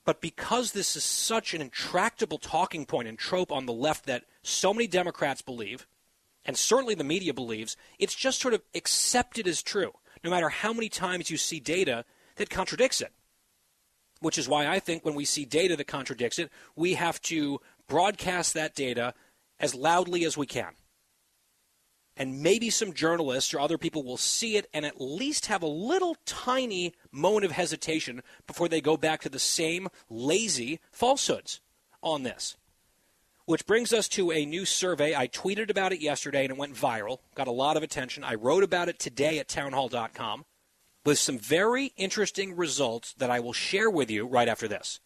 But 0.05 0.21
because 0.21 0.73
this 0.73 0.97
is 0.97 1.05
such 1.05 1.55
an 1.55 1.63
intractable 1.63 2.39
talking 2.39 2.85
point 2.85 3.09
and 3.09 3.19
trope 3.19 3.51
on 3.51 3.67
the 3.67 3.73
left 3.73 4.07
that 4.07 4.25
so 4.43 4.75
many 4.75 4.87
Democrats 4.87 5.41
believe, 5.41 5.87
and 6.45 6.59
certainly 6.59 6.95
the 6.95 7.05
media 7.05 7.33
believes, 7.33 7.77
it's 7.99 8.15
just 8.15 8.41
sort 8.41 8.55
of 8.55 8.63
accepted 8.75 9.49
as 9.49 9.63
true, 9.63 9.93
no 10.23 10.31
matter 10.31 10.51
how 10.51 10.73
many 10.73 10.89
times 10.89 11.31
you 11.31 11.37
see 11.37 11.59
data 11.59 12.05
that 12.37 12.51
contradicts 12.51 13.01
it 13.01 13.13
which 14.25 14.39
is 14.39 14.49
why 14.49 14.67
I 14.67 14.81
think 14.81 15.05
when 15.05 15.15
we 15.15 15.27
see 15.27 15.45
data 15.45 15.77
that 15.77 15.87
contradicts 15.87 16.39
it, 16.39 16.51
we 16.75 16.95
have 16.95 17.21
to 17.23 17.61
broadcast 17.87 18.55
that 18.55 18.75
data 18.75 19.13
as 19.61 19.75
loudly 19.75 20.25
as 20.25 20.37
we 20.37 20.47
can. 20.47 20.73
And 22.17 22.43
maybe 22.43 22.71
some 22.71 22.93
journalists 22.93 23.53
or 23.53 23.61
other 23.61 23.79
people 23.79 24.05
will 24.05 24.17
see 24.17 24.57
it 24.57 24.69
and 24.73 24.87
at 24.87 25.01
least 25.01 25.47
have 25.47 25.63
a 25.63 25.67
little 25.67 26.17
tiny 26.25 26.93
moment 27.11 27.45
of 27.45 27.53
hesitation 27.53 28.23
before 28.47 28.69
they 28.69 28.81
go 28.81 28.97
back 28.97 29.23
to 29.23 29.29
the 29.29 29.39
same 29.39 29.89
lazy 30.09 30.81
falsehoods 30.93 31.61
on 32.03 32.23
this. 32.23 32.57
Which 33.47 33.67
brings 33.67 33.93
us 33.93 34.09
to 34.11 34.31
a 34.31 34.47
new 34.47 34.65
survey. 34.65 35.15
I 35.15 35.29
tweeted 35.29 35.71
about 35.71 35.93
it 35.93 36.01
yesterday 36.01 36.45
and 36.45 36.53
it 36.53 36.57
went 36.57 36.75
viral, 36.75 37.19
got 37.35 37.49
a 37.49 37.53
lot 37.53 37.77
of 37.77 37.83
attention. 37.83 38.25
I 38.25 38.35
wrote 38.35 38.63
about 38.63 38.89
it 38.89 38.99
today 38.99 39.39
at 39.39 39.49
townhall.com 39.49 40.45
with 41.05 41.19
some 41.19 41.39
very 41.39 41.93
interesting 41.97 42.57
results 42.57 43.13
that 43.15 43.31
I 43.31 43.41
will 43.41 43.53
share 43.53 43.91
with 43.91 44.11
you 44.11 44.27
right 44.27 44.49
after 44.49 44.69
this. 44.69 45.01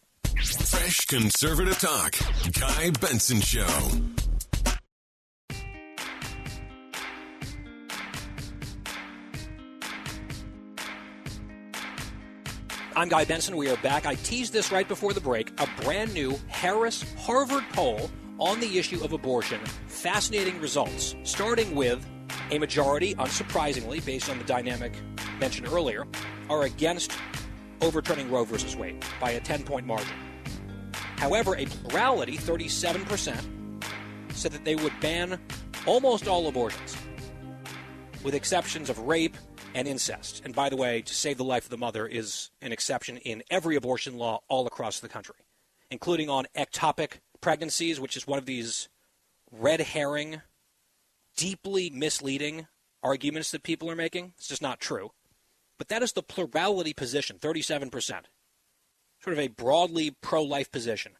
Fresh 0.69 1.07
conservative 1.07 1.79
talk. 1.79 2.15
Guy 2.53 2.91
Benson 2.91 3.41
Show. 3.41 3.67
I'm 12.99 13.07
Guy 13.07 13.23
Benson. 13.23 13.55
We 13.55 13.69
are 13.69 13.77
back. 13.77 14.05
I 14.05 14.15
teased 14.15 14.51
this 14.51 14.73
right 14.73 14.85
before 14.85 15.13
the 15.13 15.21
break. 15.21 15.57
A 15.61 15.69
brand 15.83 16.13
new 16.13 16.37
Harris 16.49 17.15
Harvard 17.17 17.63
poll 17.71 18.11
on 18.39 18.59
the 18.59 18.77
issue 18.77 19.01
of 19.05 19.13
abortion. 19.13 19.61
Fascinating 19.87 20.59
results, 20.59 21.15
starting 21.23 21.75
with 21.75 22.05
a 22.51 22.59
majority, 22.59 23.15
unsurprisingly, 23.15 24.05
based 24.05 24.29
on 24.29 24.37
the 24.37 24.43
dynamic 24.43 24.91
mentioned 25.39 25.69
earlier, 25.69 26.05
are 26.49 26.63
against 26.63 27.13
overturning 27.79 28.29
Roe 28.29 28.43
v. 28.43 28.77
Wade 28.77 29.01
by 29.21 29.31
a 29.31 29.39
10 29.39 29.63
point 29.63 29.87
margin. 29.87 30.17
However, 31.15 31.55
a 31.55 31.67
plurality, 31.67 32.37
37%, 32.37 33.81
said 34.33 34.51
that 34.51 34.65
they 34.65 34.75
would 34.75 34.91
ban 34.99 35.39
almost 35.85 36.27
all 36.27 36.49
abortions, 36.49 36.97
with 38.25 38.35
exceptions 38.35 38.89
of 38.89 38.99
rape 38.99 39.37
and 39.73 39.87
incest. 39.87 40.41
And 40.43 40.55
by 40.55 40.69
the 40.69 40.77
way, 40.77 41.01
to 41.01 41.13
save 41.13 41.37
the 41.37 41.43
life 41.43 41.65
of 41.65 41.69
the 41.69 41.77
mother 41.77 42.07
is 42.07 42.49
an 42.61 42.71
exception 42.71 43.17
in 43.17 43.43
every 43.49 43.75
abortion 43.75 44.17
law 44.17 44.41
all 44.47 44.67
across 44.67 44.99
the 44.99 45.09
country, 45.09 45.35
including 45.91 46.29
on 46.29 46.47
ectopic 46.55 47.19
pregnancies, 47.41 47.99
which 47.99 48.17
is 48.17 48.27
one 48.27 48.39
of 48.39 48.45
these 48.45 48.89
red 49.51 49.81
herring, 49.81 50.41
deeply 51.35 51.89
misleading 51.89 52.67
arguments 53.01 53.51
that 53.51 53.63
people 53.63 53.89
are 53.89 53.95
making. 53.95 54.33
It's 54.37 54.47
just 54.47 54.61
not 54.61 54.79
true. 54.79 55.11
But 55.77 55.87
that 55.87 56.03
is 56.03 56.13
the 56.13 56.23
plurality 56.23 56.93
position, 56.93 57.37
37%. 57.39 57.91
Sort 59.21 59.33
of 59.33 59.39
a 59.39 59.47
broadly 59.47 60.15
pro 60.21 60.43
life 60.43 60.71
position. 60.71 61.13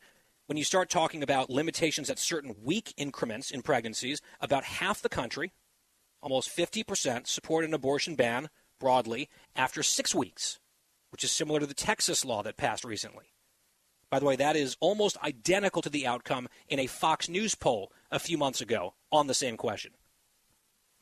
When 0.47 0.57
you 0.57 0.63
start 0.63 0.89
talking 0.89 1.21
about 1.21 1.49
limitations 1.49 2.09
at 2.09 2.17
certain 2.17 2.55
week 2.63 2.93
increments 2.97 3.51
in 3.51 3.61
pregnancies, 3.61 4.21
about 4.41 4.63
half 4.63 5.01
the 5.01 5.09
country, 5.09 5.53
almost 6.21 6.55
50%, 6.55 7.27
support 7.27 7.65
an 7.65 7.73
abortion 7.73 8.15
ban 8.15 8.49
broadly 8.79 9.29
after 9.55 9.83
six 9.83 10.15
weeks, 10.15 10.59
which 11.11 11.23
is 11.23 11.31
similar 11.31 11.59
to 11.59 11.65
the 11.65 11.73
Texas 11.73 12.25
law 12.25 12.43
that 12.43 12.57
passed 12.57 12.83
recently. 12.83 13.33
By 14.09 14.19
the 14.19 14.25
way, 14.25 14.35
that 14.37 14.55
is 14.55 14.75
almost 14.79 15.21
identical 15.23 15.81
to 15.83 15.89
the 15.89 16.07
outcome 16.07 16.49
in 16.67 16.79
a 16.79 16.87
Fox 16.87 17.29
News 17.29 17.53
poll 17.55 17.91
a 18.09 18.19
few 18.19 18.37
months 18.37 18.61
ago 18.61 18.95
on 19.11 19.27
the 19.27 19.33
same 19.33 19.55
question. 19.55 19.91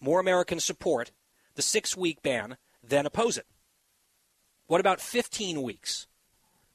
More 0.01 0.19
Americans 0.19 0.63
support 0.63 1.11
the 1.55 1.61
six 1.61 1.95
week 1.95 2.21
ban 2.21 2.57
than 2.83 3.05
oppose 3.05 3.37
it. 3.37 3.45
What 4.67 4.81
about 4.81 4.99
15 4.99 5.61
weeks? 5.61 6.07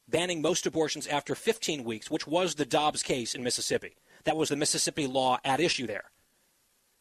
Banning 0.08 0.42
most 0.42 0.66
abortions 0.66 1.06
after 1.06 1.34
15 1.34 1.84
weeks, 1.84 2.10
which 2.10 2.26
was 2.26 2.54
the 2.54 2.64
Dobbs 2.64 3.02
case 3.02 3.34
in 3.34 3.44
Mississippi. 3.44 3.96
That 4.24 4.36
was 4.36 4.48
the 4.48 4.56
Mississippi 4.56 5.06
law 5.06 5.38
at 5.44 5.60
issue 5.60 5.86
there. 5.86 6.10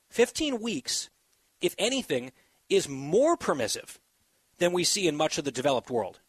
15 0.10 0.62
weeks, 0.62 1.10
if 1.62 1.76
anything, 1.78 2.32
is 2.70 2.90
more 2.90 3.38
permissive 3.38 4.00
than 4.58 4.72
we 4.72 4.84
see 4.84 5.08
in 5.08 5.16
much 5.16 5.38
of 5.38 5.46
the 5.46 5.52
developed 5.52 5.90
world. 5.90 6.20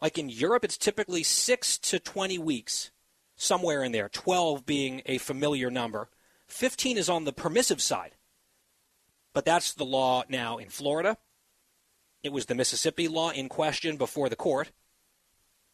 Like 0.00 0.18
in 0.18 0.28
Europe, 0.28 0.64
it's 0.64 0.76
typically 0.76 1.22
6 1.22 1.78
to 1.78 2.00
20 2.00 2.38
weeks, 2.38 2.90
somewhere 3.36 3.84
in 3.84 3.92
there, 3.92 4.08
12 4.08 4.66
being 4.66 5.02
a 5.06 5.18
familiar 5.18 5.70
number. 5.70 6.08
15 6.48 6.98
is 6.98 7.08
on 7.08 7.24
the 7.24 7.32
permissive 7.32 7.80
side. 7.80 8.16
But 9.32 9.44
that's 9.44 9.72
the 9.72 9.84
law 9.84 10.24
now 10.28 10.58
in 10.58 10.68
Florida. 10.68 11.16
It 12.22 12.32
was 12.32 12.46
the 12.46 12.54
Mississippi 12.54 13.08
law 13.08 13.30
in 13.30 13.48
question 13.48 13.96
before 13.96 14.28
the 14.28 14.36
court. 14.36 14.72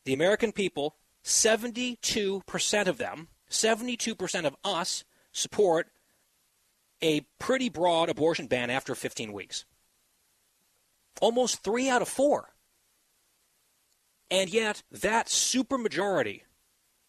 The 0.05 0.15
American 0.15 0.53
people, 0.53 0.97
72% 1.25 2.87
of 2.87 2.99
them, 2.99 3.29
72% 3.51 4.45
of 4.45 4.57
us 4.65 5.05
support 5.33 5.89
a 7.03 7.21
pretty 7.39 7.69
broad 7.69 8.09
abortion 8.09 8.47
ban 8.47 8.71
after 8.71 8.95
15 8.95 9.33
weeks. 9.33 9.65
Almost 11.21 11.63
three 11.63 11.89
out 11.89 12.03
of 12.03 12.09
four. 12.09 12.51
And 14.31 14.51
yet, 14.51 14.83
that 14.91 15.27
supermajority 15.27 16.43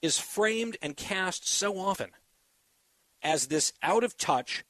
is 0.01 0.17
framed 0.17 0.77
and 0.81 0.95
cast 0.95 1.47
so 1.47 1.77
often 1.77 2.11
as 3.21 3.47
this 3.47 3.73
out 3.83 4.03
of 4.03 4.17
touch, 4.17 4.63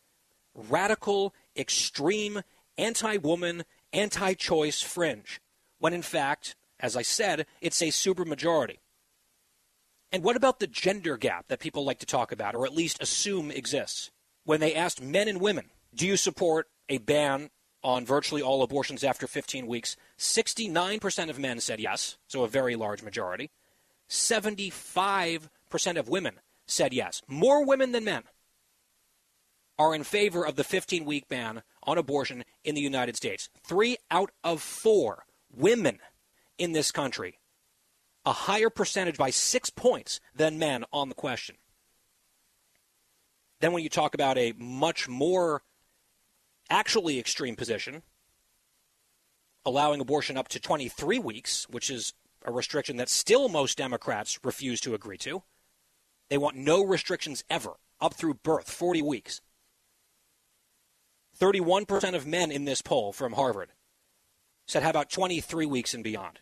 radical, 0.55 1.33
extreme, 1.55 2.41
anti 2.77 3.17
woman, 3.17 3.63
anti 3.93 4.33
choice 4.33 4.81
fringe, 4.81 5.39
when 5.77 5.93
in 5.93 6.01
fact, 6.01 6.55
as 6.79 6.95
I 6.95 7.03
said, 7.03 7.45
it's 7.61 7.81
a 7.81 7.87
supermajority. 7.87 8.77
And 10.11 10.23
what 10.23 10.35
about 10.35 10.59
the 10.59 10.67
gender 10.67 11.17
gap 11.17 11.47
that 11.49 11.59
people 11.59 11.85
like 11.85 11.99
to 11.99 12.05
talk 12.05 12.31
about, 12.31 12.55
or 12.55 12.65
at 12.65 12.73
least 12.73 13.01
assume 13.01 13.51
exists? 13.51 14.09
When 14.49 14.61
they 14.61 14.73
asked 14.73 14.99
men 14.99 15.27
and 15.27 15.39
women, 15.39 15.69
do 15.93 16.07
you 16.07 16.17
support 16.17 16.69
a 16.89 16.97
ban 16.97 17.51
on 17.83 18.03
virtually 18.03 18.41
all 18.41 18.63
abortions 18.63 19.03
after 19.03 19.27
15 19.27 19.67
weeks, 19.67 19.95
69% 20.17 21.29
of 21.29 21.37
men 21.37 21.59
said 21.59 21.79
yes, 21.79 22.17
so 22.25 22.43
a 22.43 22.47
very 22.47 22.75
large 22.75 23.03
majority. 23.03 23.51
75% 24.09 25.49
of 25.97 26.09
women 26.09 26.39
said 26.65 26.95
yes. 26.95 27.21
More 27.27 27.63
women 27.63 27.91
than 27.91 28.05
men 28.05 28.23
are 29.77 29.93
in 29.93 30.03
favor 30.03 30.43
of 30.43 30.55
the 30.55 30.63
15 30.63 31.05
week 31.05 31.27
ban 31.27 31.61
on 31.83 31.99
abortion 31.99 32.43
in 32.63 32.73
the 32.73 32.81
United 32.81 33.15
States. 33.15 33.49
Three 33.63 33.97
out 34.09 34.31
of 34.43 34.63
four 34.63 35.25
women 35.55 35.99
in 36.57 36.71
this 36.71 36.91
country, 36.91 37.37
a 38.25 38.33
higher 38.33 38.71
percentage 38.71 39.15
by 39.15 39.29
six 39.29 39.69
points 39.69 40.19
than 40.35 40.57
men 40.57 40.85
on 40.91 41.07
the 41.07 41.13
question. 41.13 41.57
Then, 43.59 43.73
when 43.73 43.83
you 43.83 43.89
talk 43.89 44.13
about 44.13 44.37
a 44.37 44.53
much 44.57 45.07
more 45.07 45.63
actually 46.69 47.19
extreme 47.19 47.55
position, 47.55 48.03
allowing 49.65 49.99
abortion 49.99 50.37
up 50.37 50.47
to 50.49 50.59
23 50.59 51.19
weeks, 51.19 51.67
which 51.69 51.89
is 51.89 52.13
a 52.45 52.51
restriction 52.51 52.97
that 52.97 53.09
still 53.09 53.49
most 53.49 53.77
Democrats 53.77 54.39
refuse 54.43 54.79
to 54.81 54.93
agree 54.93 55.17
to. 55.17 55.43
They 56.29 56.37
want 56.37 56.55
no 56.55 56.83
restrictions 56.83 57.43
ever, 57.49 57.73
up 57.99 58.13
through 58.13 58.35
birth, 58.35 58.69
40 58.69 59.01
weeks. 59.01 59.41
31% 61.39 62.15
of 62.15 62.27
men 62.27 62.51
in 62.51 62.65
this 62.65 62.81
poll 62.81 63.13
from 63.13 63.33
Harvard 63.33 63.71
said, 64.67 64.83
how 64.83 64.89
about 64.89 65.09
23 65.09 65.65
weeks 65.65 65.93
and 65.93 66.03
beyond? 66.03 66.39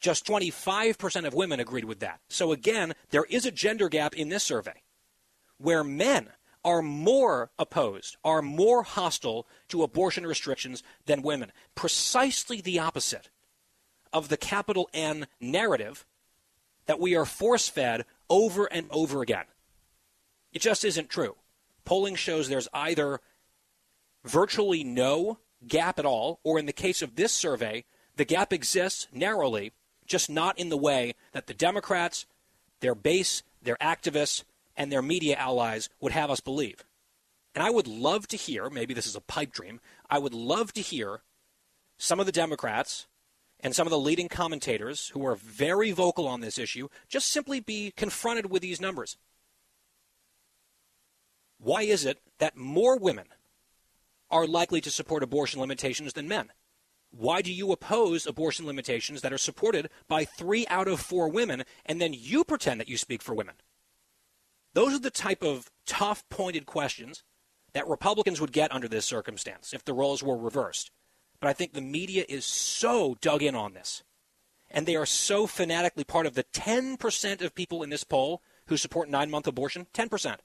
Just 0.00 0.26
25% 0.26 1.26
of 1.26 1.34
women 1.34 1.60
agreed 1.60 1.84
with 1.84 2.00
that. 2.00 2.20
So 2.28 2.52
again, 2.52 2.94
there 3.10 3.26
is 3.28 3.44
a 3.44 3.50
gender 3.50 3.88
gap 3.88 4.14
in 4.14 4.30
this 4.30 4.44
survey 4.44 4.82
where 5.58 5.84
men 5.84 6.30
are 6.64 6.82
more 6.82 7.50
opposed, 7.58 8.16
are 8.24 8.42
more 8.42 8.82
hostile 8.82 9.46
to 9.68 9.82
abortion 9.82 10.26
restrictions 10.26 10.82
than 11.06 11.22
women. 11.22 11.52
Precisely 11.74 12.60
the 12.60 12.78
opposite 12.78 13.30
of 14.12 14.28
the 14.28 14.36
capital 14.36 14.88
N 14.92 15.26
narrative 15.40 16.04
that 16.86 17.00
we 17.00 17.14
are 17.14 17.24
force 17.24 17.68
fed 17.68 18.04
over 18.28 18.66
and 18.66 18.86
over 18.90 19.22
again. 19.22 19.44
It 20.52 20.60
just 20.60 20.84
isn't 20.84 21.08
true. 21.08 21.36
Polling 21.84 22.16
shows 22.16 22.48
there's 22.48 22.68
either 22.74 23.20
virtually 24.24 24.84
no 24.84 25.38
gap 25.66 25.98
at 25.98 26.06
all, 26.06 26.40
or 26.42 26.58
in 26.58 26.66
the 26.66 26.72
case 26.72 27.02
of 27.02 27.16
this 27.16 27.32
survey, 27.32 27.84
the 28.16 28.24
gap 28.24 28.52
exists 28.52 29.06
narrowly, 29.12 29.72
just 30.06 30.28
not 30.28 30.58
in 30.58 30.68
the 30.68 30.76
way 30.76 31.14
that 31.32 31.46
the 31.46 31.54
Democrats, 31.54 32.26
their 32.80 32.94
base, 32.94 33.42
their 33.62 33.76
activists, 33.76 34.44
and 34.80 34.90
their 34.90 35.02
media 35.02 35.36
allies 35.36 35.90
would 36.00 36.12
have 36.12 36.30
us 36.30 36.40
believe. 36.40 36.86
And 37.54 37.62
I 37.62 37.68
would 37.68 37.86
love 37.86 38.26
to 38.28 38.36
hear, 38.38 38.70
maybe 38.70 38.94
this 38.94 39.06
is 39.06 39.14
a 39.14 39.20
pipe 39.20 39.52
dream, 39.52 39.78
I 40.08 40.18
would 40.18 40.32
love 40.32 40.72
to 40.72 40.80
hear 40.80 41.20
some 41.98 42.18
of 42.18 42.24
the 42.24 42.32
Democrats 42.32 43.06
and 43.62 43.76
some 43.76 43.86
of 43.86 43.90
the 43.90 43.98
leading 43.98 44.28
commentators 44.28 45.08
who 45.08 45.26
are 45.26 45.34
very 45.34 45.90
vocal 45.90 46.26
on 46.26 46.40
this 46.40 46.56
issue 46.56 46.88
just 47.10 47.28
simply 47.28 47.60
be 47.60 47.92
confronted 47.94 48.50
with 48.50 48.62
these 48.62 48.80
numbers. 48.80 49.18
Why 51.58 51.82
is 51.82 52.06
it 52.06 52.16
that 52.38 52.56
more 52.56 52.96
women 52.96 53.26
are 54.30 54.46
likely 54.46 54.80
to 54.80 54.90
support 54.90 55.22
abortion 55.22 55.60
limitations 55.60 56.14
than 56.14 56.26
men? 56.26 56.52
Why 57.10 57.42
do 57.42 57.52
you 57.52 57.70
oppose 57.70 58.26
abortion 58.26 58.64
limitations 58.64 59.20
that 59.20 59.32
are 59.32 59.36
supported 59.36 59.90
by 60.08 60.24
three 60.24 60.66
out 60.68 60.88
of 60.88 61.00
four 61.00 61.28
women, 61.28 61.64
and 61.84 62.00
then 62.00 62.14
you 62.14 62.44
pretend 62.44 62.80
that 62.80 62.88
you 62.88 62.96
speak 62.96 63.20
for 63.20 63.34
women? 63.34 63.56
Those 64.74 64.94
are 64.94 65.00
the 65.00 65.10
type 65.10 65.42
of 65.42 65.70
tough, 65.86 66.22
pointed 66.28 66.66
questions 66.66 67.22
that 67.72 67.88
Republicans 67.88 68.40
would 68.40 68.52
get 68.52 68.72
under 68.72 68.88
this 68.88 69.06
circumstance 69.06 69.72
if 69.72 69.84
the 69.84 69.94
roles 69.94 70.22
were 70.22 70.36
reversed. 70.36 70.90
But 71.40 71.48
I 71.48 71.52
think 71.52 71.72
the 71.72 71.80
media 71.80 72.24
is 72.28 72.44
so 72.44 73.16
dug 73.20 73.42
in 73.42 73.54
on 73.54 73.72
this. 73.72 74.02
And 74.70 74.86
they 74.86 74.96
are 74.96 75.06
so 75.06 75.46
fanatically 75.46 76.04
part 76.04 76.26
of 76.26 76.34
the 76.34 76.44
10% 76.44 77.42
of 77.42 77.54
people 77.54 77.82
in 77.82 77.90
this 77.90 78.04
poll 78.04 78.42
who 78.66 78.76
support 78.76 79.08
nine 79.08 79.30
month 79.30 79.46
abortion. 79.46 79.86
10%. 79.92 80.36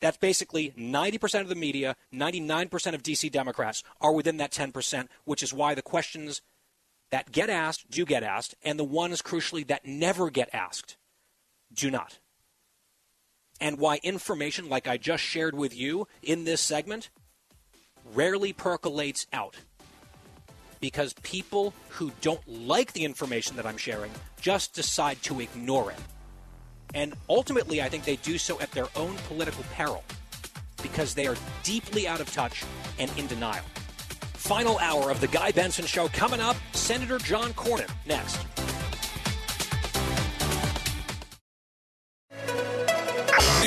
That's 0.00 0.16
basically 0.16 0.70
90% 0.70 1.40
of 1.40 1.48
the 1.48 1.54
media, 1.54 1.96
99% 2.14 2.94
of 2.94 3.02
DC 3.02 3.32
Democrats 3.32 3.82
are 4.00 4.12
within 4.12 4.36
that 4.36 4.52
10%, 4.52 5.08
which 5.24 5.42
is 5.42 5.52
why 5.52 5.74
the 5.74 5.82
questions 5.82 6.40
that 7.10 7.32
get 7.32 7.50
asked 7.50 7.90
do 7.90 8.04
get 8.04 8.22
asked, 8.22 8.54
and 8.62 8.78
the 8.78 8.84
ones, 8.84 9.22
crucially, 9.22 9.66
that 9.66 9.86
never 9.86 10.30
get 10.30 10.48
asked 10.52 10.96
do 11.72 11.90
not. 11.90 12.18
And 13.60 13.78
why 13.78 13.98
information 14.02 14.68
like 14.68 14.86
I 14.86 14.96
just 14.96 15.22
shared 15.22 15.54
with 15.54 15.76
you 15.76 16.06
in 16.22 16.44
this 16.44 16.60
segment 16.60 17.10
rarely 18.14 18.52
percolates 18.52 19.26
out. 19.32 19.56
Because 20.80 21.12
people 21.22 21.74
who 21.90 22.12
don't 22.20 22.46
like 22.46 22.92
the 22.92 23.04
information 23.04 23.56
that 23.56 23.66
I'm 23.66 23.76
sharing 23.76 24.12
just 24.40 24.74
decide 24.74 25.20
to 25.22 25.40
ignore 25.40 25.90
it. 25.90 25.98
And 26.94 27.14
ultimately, 27.28 27.82
I 27.82 27.88
think 27.88 28.04
they 28.04 28.16
do 28.16 28.38
so 28.38 28.60
at 28.60 28.70
their 28.70 28.86
own 28.96 29.16
political 29.26 29.64
peril 29.74 30.04
because 30.82 31.14
they 31.14 31.26
are 31.26 31.36
deeply 31.62 32.06
out 32.06 32.20
of 32.20 32.32
touch 32.32 32.64
and 32.98 33.10
in 33.18 33.26
denial. 33.26 33.64
Final 34.34 34.78
hour 34.78 35.10
of 35.10 35.20
the 35.20 35.26
Guy 35.26 35.50
Benson 35.50 35.84
Show 35.84 36.08
coming 36.08 36.40
up. 36.40 36.56
Senator 36.72 37.18
John 37.18 37.52
Cornyn 37.54 37.90
next. 38.06 38.38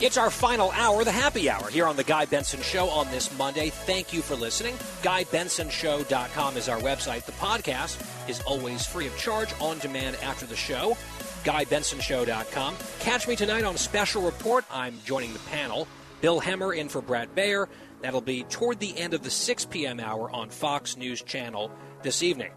It's 0.00 0.16
our 0.16 0.30
final 0.30 0.70
hour, 0.70 1.04
the 1.04 1.12
happy 1.12 1.50
hour, 1.50 1.68
here 1.68 1.86
on 1.86 1.94
the 1.94 2.04
Guy 2.04 2.24
Benson 2.24 2.62
Show 2.62 2.88
on 2.88 3.10
this 3.10 3.36
Monday. 3.36 3.68
Thank 3.68 4.14
you 4.14 4.22
for 4.22 4.34
listening. 4.34 4.74
GuyBensonShow.com 5.02 6.56
is 6.56 6.70
our 6.70 6.78
website. 6.78 7.26
The 7.26 7.32
podcast 7.32 8.00
is 8.26 8.40
always 8.46 8.86
free 8.86 9.06
of 9.06 9.16
charge, 9.18 9.52
on 9.60 9.78
demand 9.78 10.16
after 10.22 10.46
the 10.46 10.56
show. 10.56 10.96
GuyBensonShow.com. 11.44 12.76
Catch 13.00 13.28
me 13.28 13.36
tonight 13.36 13.64
on 13.64 13.76
Special 13.76 14.22
Report. 14.22 14.64
I'm 14.70 14.98
joining 15.04 15.34
the 15.34 15.38
panel. 15.50 15.86
Bill 16.22 16.40
Hemmer 16.40 16.74
in 16.74 16.88
for 16.88 17.02
Bret 17.02 17.34
Baier. 17.34 17.66
That'll 18.00 18.22
be 18.22 18.44
toward 18.44 18.80
the 18.80 18.96
end 18.98 19.12
of 19.12 19.22
the 19.22 19.30
6 19.30 19.66
p.m. 19.66 20.00
hour 20.00 20.30
on 20.30 20.48
Fox 20.48 20.96
News 20.96 21.20
Channel 21.20 21.70
this 22.02 22.22
evening. 22.22 22.52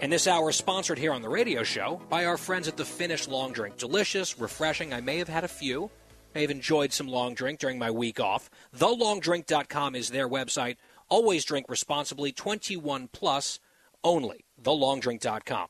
And 0.00 0.12
this 0.12 0.26
hour 0.26 0.50
is 0.50 0.56
sponsored 0.56 0.98
here 0.98 1.12
on 1.12 1.22
the 1.22 1.28
radio 1.28 1.62
show 1.62 2.02
by 2.08 2.24
our 2.24 2.36
friends 2.36 2.66
at 2.66 2.76
the 2.76 2.84
Finnish 2.84 3.28
Long 3.28 3.52
Drink. 3.52 3.76
Delicious, 3.76 4.36
refreshing. 4.40 4.92
I 4.92 5.00
may 5.00 5.18
have 5.18 5.28
had 5.28 5.44
a 5.44 5.48
few. 5.48 5.92
I 6.34 6.40
have 6.40 6.50
enjoyed 6.50 6.92
some 6.92 7.08
long 7.08 7.34
drink 7.34 7.58
during 7.58 7.78
my 7.78 7.90
week 7.90 8.20
off. 8.20 8.50
TheLongDrink.com 8.76 9.94
is 9.94 10.10
their 10.10 10.28
website. 10.28 10.76
Always 11.08 11.44
drink 11.44 11.66
responsibly, 11.68 12.32
21 12.32 13.08
plus 13.08 13.58
only. 14.04 14.44
TheLongDrink.com. 14.62 15.68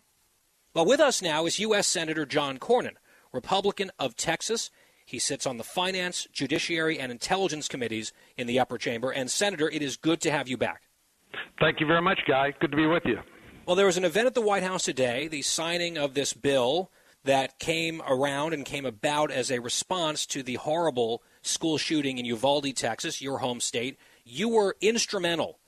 Well, 0.75 0.87
with 0.87 1.01
us 1.01 1.23
now 1.23 1.47
is 1.47 1.59
U.S. 1.59 1.87
Senator 1.87 2.27
John 2.27 2.59
Cornyn, 2.59 2.95
Republican 3.33 3.91
of 3.99 4.15
Texas. 4.17 4.71
He 5.05 5.19
sits 5.19 5.47
on 5.47 5.57
the 5.57 5.65
Finance, 5.65 6.29
Judiciary, 6.33 6.99
and 6.99 7.11
Intelligence 7.11 7.67
Committees 7.67 8.13
in 8.37 8.47
the 8.47 8.61
upper 8.61 8.79
chamber. 8.79 9.11
And, 9.11 9.31
Senator, 9.31 9.69
it 9.69 9.83
is 9.83 9.97
good 9.97 10.21
to 10.21 10.31
have 10.31 10.47
you 10.47 10.57
back. 10.57 10.83
Thank 11.59 11.81
you 11.81 11.87
very 11.87 12.03
much, 12.03 12.21
Guy. 12.29 12.55
Good 12.61 12.71
to 12.71 12.77
be 12.77 12.87
with 12.87 13.03
you. 13.05 13.19
Well, 13.67 13.77
there 13.77 13.87
was 13.87 13.97
an 13.97 14.05
event 14.05 14.27
at 14.27 14.35
the 14.35 14.41
White 14.41 14.63
House 14.63 14.85
today, 14.85 15.27
the 15.27 15.43
signing 15.43 15.99
of 15.99 16.15
this 16.15 16.33
bill 16.33 16.91
that 17.25 17.59
came 17.59 18.01
around 18.07 18.55
and 18.55 18.65
came 18.65 18.87
about 18.87 19.31
as 19.31 19.51
a 19.51 19.59
response 19.59 20.27
to 20.27 20.43
the 20.43 20.55
horrible 20.55 21.23
school 21.43 21.79
shooting 21.79 22.19
in 22.19 22.25
Uvalde, 22.25 22.75
Texas, 22.75 23.21
your 23.21 23.39
home 23.39 23.61
state. 23.61 23.99
You 24.25 24.49
were 24.49 24.77
instrumental 24.81 25.59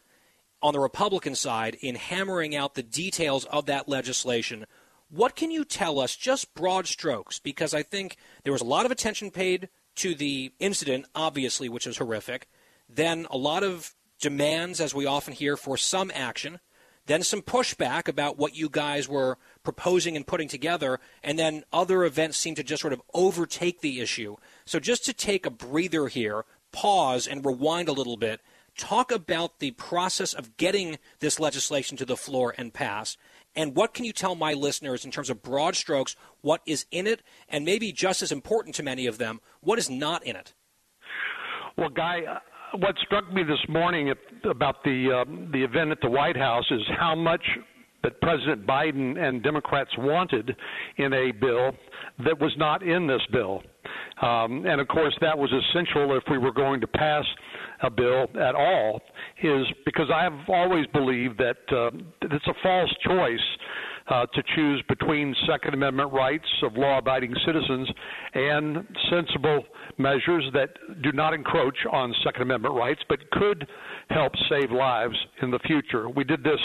on 0.62 0.72
the 0.72 0.80
Republican 0.80 1.34
side 1.34 1.76
in 1.80 1.96
hammering 1.96 2.54
out 2.54 2.74
the 2.74 2.82
details 2.82 3.44
of 3.46 3.66
that 3.66 3.88
legislation. 3.88 4.64
What 5.10 5.36
can 5.36 5.50
you 5.50 5.64
tell 5.64 5.98
us, 5.98 6.16
just 6.16 6.54
broad 6.54 6.86
strokes? 6.86 7.38
Because 7.38 7.74
I 7.74 7.82
think 7.82 8.16
there 8.44 8.52
was 8.52 8.62
a 8.62 8.66
lot 8.66 8.86
of 8.86 8.92
attention 8.92 9.30
paid 9.30 9.68
to 9.96 10.14
the 10.14 10.52
incident, 10.58 11.06
obviously, 11.14 11.68
which 11.68 11.86
is 11.86 11.98
horrific. 11.98 12.48
Then 12.88 13.26
a 13.30 13.36
lot 13.36 13.62
of 13.62 13.94
demands, 14.20 14.80
as 14.80 14.94
we 14.94 15.04
often 15.04 15.34
hear, 15.34 15.56
for 15.56 15.76
some 15.76 16.10
action. 16.14 16.60
Then 17.06 17.22
some 17.22 17.42
pushback 17.42 18.08
about 18.08 18.38
what 18.38 18.56
you 18.56 18.68
guys 18.68 19.08
were 19.08 19.36
proposing 19.62 20.16
and 20.16 20.26
putting 20.26 20.48
together, 20.48 21.01
and 21.22 21.39
then 21.39 21.64
other 21.72 22.05
events 22.05 22.39
seem 22.39 22.55
to 22.56 22.62
just 22.62 22.80
sort 22.80 22.93
of 22.93 23.02
overtake 23.14 23.80
the 23.80 24.01
issue. 24.01 24.36
So, 24.64 24.80
just 24.80 25.05
to 25.06 25.12
take 25.12 25.47
a 25.47 25.51
breather 25.51 26.09
here, 26.09 26.44
pause 26.72 27.26
and 27.26 27.44
rewind 27.44 27.89
a 27.89 27.93
little 27.93 28.16
bit, 28.16 28.40
talk 28.76 29.12
about 29.12 29.59
the 29.59 29.72
process 29.72 30.32
of 30.32 30.56
getting 30.56 30.98
this 31.20 31.39
legislation 31.39 31.97
to 31.98 32.05
the 32.05 32.16
floor 32.16 32.55
and 32.56 32.72
pass. 32.72 33.16
And 33.55 33.76
what 33.76 33.93
can 33.93 34.05
you 34.05 34.12
tell 34.12 34.34
my 34.34 34.55
listeners 34.55 35.05
in 35.05 35.10
terms 35.10 35.28
of 35.28 35.43
broad 35.43 35.76
strokes, 35.76 36.16
what 36.40 36.62
is 36.66 36.86
in 36.90 37.06
it, 37.06 37.22
and 37.48 37.64
maybe 37.64 37.93
just 37.93 38.22
as 38.22 38.32
important 38.32 38.74
to 38.76 38.82
many 38.82 39.06
of 39.06 39.18
them, 39.18 39.40
what 39.60 39.78
is 39.78 39.90
not 39.90 40.24
in 40.24 40.36
it? 40.36 40.55
Well, 41.76 41.90
Guy, 41.90 42.22
uh, 42.28 42.39
what 42.78 42.97
struck 43.05 43.30
me 43.32 43.43
this 43.43 43.62
morning 43.68 44.12
about 44.48 44.82
the 44.84 45.24
uh, 45.26 45.51
the 45.52 45.62
event 45.62 45.90
at 45.90 46.01
the 46.01 46.09
White 46.09 46.36
House 46.36 46.64
is 46.70 46.80
how 46.98 47.14
much 47.14 47.44
that 48.02 48.20
President 48.20 48.66
Biden 48.66 49.18
and 49.18 49.42
Democrats 49.42 49.90
wanted 49.98 50.54
in 50.96 51.12
a 51.12 51.32
bill 51.32 51.72
that 52.24 52.38
was 52.40 52.52
not 52.56 52.82
in 52.82 53.06
this 53.06 53.22
bill. 53.32 53.62
Um, 54.20 54.64
and 54.66 54.80
of 54.80 54.88
course, 54.88 55.16
that 55.20 55.36
was 55.36 55.50
essential 55.52 56.16
if 56.16 56.22
we 56.30 56.38
were 56.38 56.52
going 56.52 56.80
to 56.80 56.86
pass 56.86 57.24
a 57.82 57.90
bill 57.90 58.26
at 58.40 58.54
all, 58.54 59.00
is 59.42 59.66
because 59.84 60.06
I 60.14 60.22
have 60.22 60.38
always 60.48 60.86
believed 60.88 61.38
that 61.38 61.56
uh, 61.72 61.90
it's 62.22 62.46
a 62.46 62.54
false 62.62 62.94
choice. 63.06 63.40
Uh, 64.08 64.26
to 64.34 64.42
choose 64.56 64.82
between 64.88 65.32
Second 65.48 65.74
Amendment 65.74 66.12
rights 66.12 66.48
of 66.64 66.76
law 66.76 66.98
abiding 66.98 67.32
citizens 67.46 67.88
and 68.34 68.84
sensible 69.08 69.62
measures 69.96 70.44
that 70.52 70.70
do 71.02 71.12
not 71.12 71.32
encroach 71.32 71.76
on 71.90 72.12
Second 72.24 72.42
Amendment 72.42 72.74
rights 72.74 73.00
but 73.08 73.18
could 73.30 73.64
help 74.10 74.32
save 74.50 74.72
lives 74.72 75.14
in 75.42 75.52
the 75.52 75.58
future. 75.60 76.08
We 76.08 76.24
did 76.24 76.42
this 76.42 76.58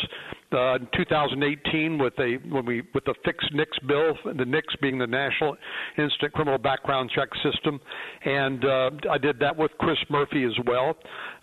uh, 0.54 0.76
in 0.76 0.88
2018 0.96 1.98
with 1.98 2.14
a 2.20 2.38
when 2.50 2.66
we 2.66 2.82
with 2.94 3.04
the 3.06 3.14
fixed 3.26 3.54
NICS 3.54 3.80
bill, 3.88 4.14
the 4.26 4.46
NICS 4.46 4.76
being 4.82 4.98
the 4.98 5.08
National 5.08 5.58
Instant 5.98 6.34
Criminal 6.34 6.58
Background 6.58 7.12
Check 7.14 7.30
System, 7.44 7.80
and 8.24 8.64
uh, 8.64 8.92
I 9.12 9.18
did 9.18 9.40
that 9.40 9.56
with 9.56 9.72
Chris 9.80 9.98
Murphy 10.10 10.46
as 10.46 10.54
well. 10.66 10.96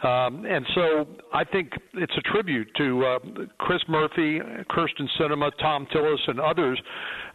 Um, 0.02 0.44
and 0.46 0.66
so 0.74 1.06
I 1.32 1.44
think 1.44 1.72
it's 1.94 2.16
a 2.16 2.20
tribute 2.22 2.68
to 2.76 3.04
uh, 3.04 3.18
Chris 3.58 3.80
Murphy, 3.88 4.40
Kyrsten 4.70 5.08
Sinema, 5.18 5.50
Thom 5.60 5.86
Tillis, 5.94 6.20
and 6.26 6.40
others 6.40 6.80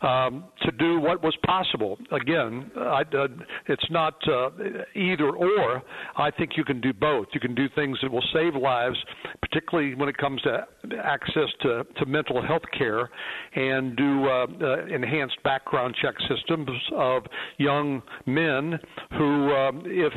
um, 0.01 0.45
to 0.63 0.71
do 0.71 0.99
what 0.99 1.21
was 1.23 1.35
possible. 1.45 1.97
Again, 2.11 2.71
I, 2.77 3.01
uh, 3.01 3.27
it's 3.67 3.85
not 3.89 4.15
uh, 4.27 4.49
either 4.95 5.29
or. 5.29 5.81
I 6.15 6.31
think 6.31 6.51
you 6.57 6.63
can 6.63 6.81
do 6.81 6.93
both. 6.93 7.27
You 7.33 7.39
can 7.39 7.55
do 7.55 7.67
things 7.75 7.97
that 8.01 8.11
will 8.11 8.23
save 8.33 8.55
lives, 8.55 8.97
particularly 9.41 9.95
when 9.95 10.09
it 10.09 10.17
comes 10.17 10.41
to 10.43 10.65
access 11.03 11.49
to, 11.61 11.85
to 11.97 12.05
mental 12.05 12.41
health 12.41 12.63
care, 12.77 13.09
and 13.55 13.95
do 13.95 14.25
uh, 14.25 14.47
uh, 14.61 14.85
enhanced 14.85 15.41
background 15.43 15.95
check 16.01 16.15
systems 16.27 16.69
of 16.95 17.23
young 17.57 18.01
men 18.25 18.79
who, 19.17 19.53
um, 19.53 19.83
if 19.85 20.13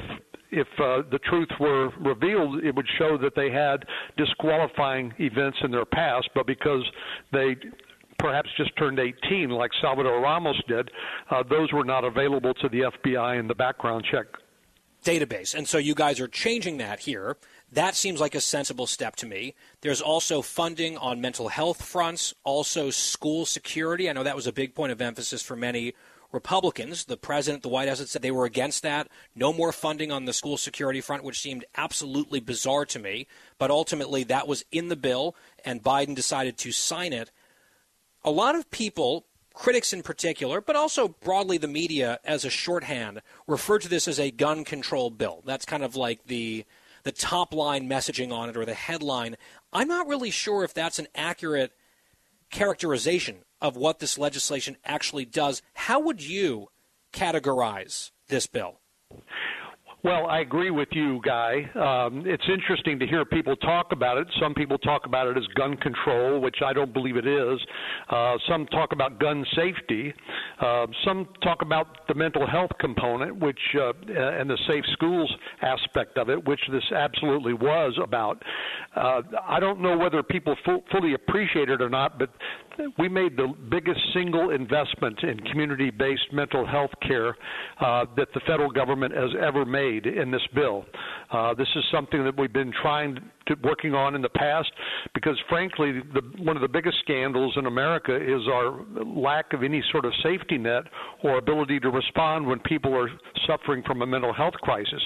if 0.55 0.69
uh, 0.79 1.01
the 1.11 1.19
truth 1.31 1.49
were 1.59 1.89
revealed, 2.01 2.63
it 2.63 2.75
would 2.75 2.87
show 2.99 3.17
that 3.17 3.35
they 3.35 3.51
had 3.51 3.87
disqualifying 4.19 5.11
events 5.19 5.57
in 5.65 5.71
their 5.71 5.87
past, 5.87 6.29
but 6.35 6.47
because 6.47 6.85
they 7.33 7.57
perhaps 8.19 8.51
just 8.59 8.71
turned 8.77 8.99
18, 8.99 9.49
like 9.49 9.71
Salvador 9.81 10.21
Ramos 10.21 10.61
did, 10.69 10.91
uh, 11.31 11.43
those 11.49 11.73
were 11.73 11.85
not 11.85 12.05
available 12.05 12.53
to 12.53 12.69
the 12.69 12.81
FBI 12.81 13.41
in 13.41 13.49
the 13.49 13.55
background 13.55 14.05
check 14.11 14.27
database. 15.05 15.55
And 15.55 15.67
so 15.67 15.79
you 15.79 15.95
guys 15.95 16.21
are 16.21 16.29
changing 16.29 16.79
that 16.79 17.01
here. 17.01 17.37
That 17.73 17.97
seems 17.97 18.21
like 18.21 18.35
a 18.35 18.41
sensible 18.41 18.87
step 18.87 19.17
to 19.17 19.27
me. 19.27 19.55
There's 19.81 20.03
also 20.03 20.43
funding 20.43 20.99
on 20.99 21.23
mental 21.23 21.49
health 21.49 21.83
fronts, 21.83 22.35
also 22.45 22.91
school 22.91 23.47
security. 23.47 24.11
I 24.11 24.13
know 24.13 24.23
that 24.23 24.37
was 24.37 24.47
a 24.47 24.53
big 24.53 24.75
point 24.75 24.93
of 24.93 25.01
emphasis 25.01 25.41
for 25.41 25.57
many 25.57 25.95
Republicans. 26.33 27.07
The 27.07 27.17
president, 27.17 27.63
the 27.63 27.71
White 27.71 27.89
House 27.89 27.99
had 27.99 28.11
said 28.11 28.21
they 28.21 28.31
were 28.31 28.45
against 28.45 28.83
that. 28.83 29.09
No 29.35 29.55
more 29.55 29.73
funding 29.73 30.13
on 30.13 30.27
the 30.27 30.35
school 30.35 30.59
security 30.59 31.01
front, 31.01 31.25
which 31.25 31.41
seemed 31.41 31.65
absolutely 31.75 32.41
bizarre 32.41 32.85
to 32.87 32.99
me. 32.99 33.27
But 33.59 33.71
ultimately, 33.71 34.25
that 34.25 34.47
was 34.47 34.67
in 34.71 34.89
the 34.89 34.97
bill, 34.97 35.35
and 35.65 35.83
Biden 35.83 36.15
decided 36.15 36.59
to 36.59 36.73
sign 36.73 37.15
it 37.15 37.31
a 38.23 38.31
lot 38.31 38.55
of 38.55 38.71
people, 38.71 39.25
critics 39.55 39.95
in 39.95 40.03
particular, 40.03 40.61
but 40.61 40.77
also 40.77 41.09
broadly 41.09 41.59
the 41.59 41.69
media 41.69 42.21
as 42.25 42.45
a 42.45 42.51
shorthand, 42.51 43.23
refer 43.47 43.79
to 43.79 43.89
this 43.89 44.07
as 44.07 44.21
a 44.21 44.31
gun 44.31 44.65
control 44.65 45.11
bill. 45.11 45.43
That's 45.45 45.65
kind 45.65 45.83
of 45.83 45.97
like 45.97 46.27
the 46.27 46.65
the 47.03 47.13
top 47.13 47.55
line 47.55 47.89
messaging 47.89 48.33
on 48.33 48.49
it 48.49 48.57
or 48.57 48.65
the 48.65 48.75
headline. 48.75 49.37
I'm 49.73 49.89
not 49.89 50.09
really 50.09 50.31
sure 50.31 50.65
if 50.65 50.75
that's 50.75 50.99
an 50.99 51.09
accurate 51.15 51.73
characterization 52.51 53.39
of 53.61 53.77
what 53.77 53.99
this 53.99 54.19
legislation 54.19 54.77
actually 54.85 55.25
does. 55.25 55.63
How 55.75 56.01
would 56.01 56.23
you 56.23 56.69
categorize 57.13 58.11
this 58.29 58.47
bill? 58.47 58.81
Well, 60.05 60.27
I 60.27 60.41
agree 60.41 60.73
with 60.73 60.89
you, 60.91 61.21
Guy. 61.25 61.71
Um, 61.77 62.25
it's 62.27 62.43
interesting 62.53 62.99
to 62.99 63.07
hear 63.07 63.25
people 63.25 63.55
talk 63.55 63.93
about 63.93 64.19
it. 64.19 64.27
Some 64.41 64.53
people 64.53 64.77
talk 64.77 65.07
about 65.07 65.29
it 65.29 65.37
as 65.37 65.47
gun 65.55 65.77
control, 65.77 66.41
which 66.41 66.57
I 66.65 66.73
don't 66.73 66.93
believe 66.93 67.17
it 67.17 67.27
is. 67.27 67.61
Uh, 68.09 68.37
some 68.49 68.67
talk 68.67 68.91
about 68.91 69.21
gun 69.21 69.47
safety. 69.55 70.13
Uh, 70.61 70.89
some 71.05 71.29
talk 71.45 71.63
about 71.63 72.09
the 72.09 72.15
mental 72.15 72.49
health 72.49 72.73
component, 72.81 73.37
which 73.39 73.61
uh, 73.77 73.93
and 74.09 74.51
the 74.51 74.59
safe 74.67 74.85
schools 74.93 75.33
aspect 75.63 76.19
of 76.19 76.31
it, 76.31 76.49
which 76.49 76.61
this 76.73 76.83
absolutely 76.91 77.53
was 77.53 77.97
about. 78.03 78.43
Uh, 78.97 79.23
I 79.47 79.61
don't 79.61 79.81
know 79.81 79.97
whether 79.97 80.25
people 80.25 80.57
fu- 80.65 80.83
fully 80.91 81.15
appreciate 81.15 81.71
it 81.71 81.81
or 81.81 81.89
not, 81.89 82.19
but 82.19 82.31
we 82.99 83.09
made 83.09 83.37
the 83.37 83.55
biggest 83.71 84.01
single 84.15 84.51
investment 84.51 85.23
in 85.23 85.39
community-based 85.41 86.33
mental 86.33 86.67
health 86.67 86.91
care 87.07 87.37
uh, 87.81 88.07
that 88.17 88.29
the 88.35 88.41
federal 88.41 88.71
government 88.71 89.15
has 89.15 89.31
ever 89.41 89.65
made 89.65 89.92
in 89.99 90.31
this 90.31 90.43
bill. 90.55 90.85
Uh, 91.31 91.55
this 91.55 91.69
is 91.77 91.85
something 91.93 92.25
that 92.25 92.39
we've 92.39 92.53
been 92.53 92.73
trying 92.83 93.19
working 93.63 93.95
on 93.95 94.15
in 94.15 94.23
the 94.23 94.29
past 94.29 94.71
because, 95.15 95.37
frankly, 95.49 96.01
the, 96.15 96.23
one 96.43 96.57
of 96.57 96.63
the 96.63 96.69
biggest 96.69 96.99
scandals 97.01 97.55
in 97.57 97.67
America 97.67 98.15
is 98.15 98.43
our 98.49 98.81
lack 99.05 99.53
of 99.53 99.63
any 99.63 99.83
sort 99.91 100.05
of 100.05 100.13
safety 100.23 100.59
net 100.59 100.85
or 101.23 101.39
ability 101.39 101.81
to 101.81 101.91
respond 101.91 102.47
when 102.47 102.59
people 102.61 102.95
are 102.95 103.09
suffering 103.47 103.83
from 103.87 104.03
a 104.03 104.07
mental 104.07 104.33
health 104.33 104.55
crisis. 104.55 105.03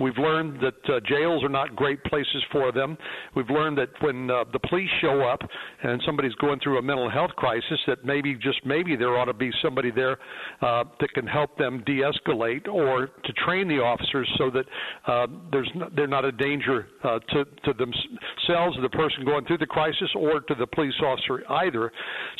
We've 0.00 0.18
learned 0.18 0.60
that 0.60 0.94
uh, 0.94 1.00
jails 1.08 1.42
are 1.44 1.48
not 1.48 1.76
great 1.76 2.02
places 2.04 2.42
for 2.52 2.72
them. 2.72 2.96
We've 3.34 3.48
learned 3.48 3.78
that 3.78 3.90
when 4.00 4.30
uh, 4.30 4.44
the 4.52 4.58
police 4.68 4.90
show 5.00 5.22
up 5.22 5.40
and 5.82 6.02
somebody's 6.04 6.34
going 6.34 6.60
through 6.60 6.78
a 6.78 6.82
mental 6.82 7.10
health 7.10 7.30
crisis, 7.36 7.78
that 7.86 8.04
maybe 8.04 8.34
just 8.34 8.64
maybe 8.64 8.96
there 8.96 9.16
ought 9.16 9.26
to 9.26 9.32
be 9.32 9.50
somebody 9.62 9.90
there 9.90 10.18
uh, 10.62 10.84
that 11.00 11.12
can 11.14 11.26
help 11.26 11.56
them 11.58 11.82
de-escalate 11.86 12.68
or 12.68 13.08
to 13.24 13.32
train 13.44 13.68
the 13.68 13.76
officers 13.76 14.28
so 14.38 14.50
that 14.50 14.64
uh, 15.06 15.26
there's 15.50 15.70
not, 15.74 15.94
they're 15.94 16.06
not 16.06 16.24
a 16.24 16.32
danger 16.32 16.88
uh, 17.04 17.18
to 17.30 17.44
to 17.64 17.72
themselves, 17.78 18.76
the 18.80 18.88
person 18.90 19.24
going 19.24 19.44
through 19.46 19.58
the 19.58 19.66
crisis, 19.66 20.08
or 20.14 20.40
to 20.40 20.54
the 20.54 20.66
police 20.66 20.94
officer 21.02 21.42
either. 21.50 21.92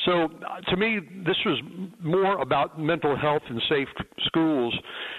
So, 0.05 0.29
to 0.69 0.77
me, 0.77 1.01
this 1.25 1.37
was 1.45 1.61
more 2.03 2.41
about 2.41 2.81
mental 2.81 3.17
health 3.17 3.43
and 3.49 3.61
safe 3.69 3.89
schools 4.27 4.75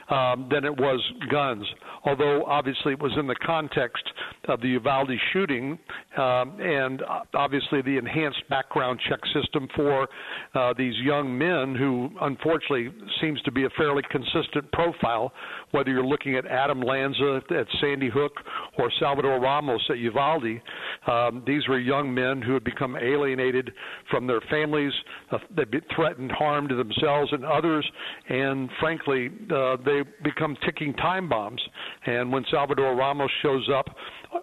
um, 0.09 0.47
than 0.51 0.65
it 0.65 0.75
was 0.77 1.01
guns. 1.29 1.65
Although 2.05 2.45
obviously 2.45 2.93
it 2.93 3.01
was 3.01 3.11
in 3.19 3.27
the 3.27 3.35
context 3.45 4.03
of 4.47 4.61
the 4.61 4.69
Uvalde 4.69 5.11
shooting, 5.33 5.77
um, 6.17 6.59
and 6.61 7.03
obviously 7.33 7.81
the 7.81 7.97
enhanced 7.97 8.47
background 8.49 8.99
check 9.09 9.19
system 9.33 9.67
for 9.75 10.07
uh, 10.55 10.73
these 10.77 10.95
young 11.03 11.37
men 11.37 11.75
who, 11.75 12.09
unfortunately, 12.21 12.89
seems 13.19 13.41
to 13.41 13.51
be 13.51 13.65
a 13.65 13.69
fairly 13.77 14.03
consistent 14.09 14.71
profile. 14.71 15.33
Whether 15.71 15.91
you're 15.91 16.05
looking 16.05 16.35
at 16.35 16.45
Adam 16.45 16.81
Lanza 16.81 17.41
at 17.51 17.67
Sandy 17.81 18.09
Hook 18.09 18.33
or 18.79 18.89
Salvador 18.99 19.39
Ramos 19.39 19.85
at 19.89 19.97
Uvalde, 20.07 20.61
um, 21.07 21.43
these 21.45 21.67
were 21.67 21.79
young 21.79 22.13
men 22.13 22.41
who 22.41 22.53
had 22.53 22.63
become 22.63 22.95
alienated 22.95 23.71
from 24.09 24.27
their 24.27 24.41
families. 24.49 24.93
Uh, 25.31 25.37
been 25.55 25.81
threatened 25.95 26.31
harm 26.31 26.67
to 26.67 26.75
themselves 26.75 27.31
and 27.31 27.45
others, 27.45 27.89
and 28.29 28.69
frankly, 28.79 29.29
uh, 29.53 29.77
they 29.85 30.03
become 30.23 30.55
ticking 30.65 30.93
time 30.95 31.29
bombs. 31.29 31.61
And 32.05 32.31
when 32.31 32.45
Salvador 32.51 32.95
Ramos 32.95 33.31
shows 33.41 33.67
up 33.73 33.87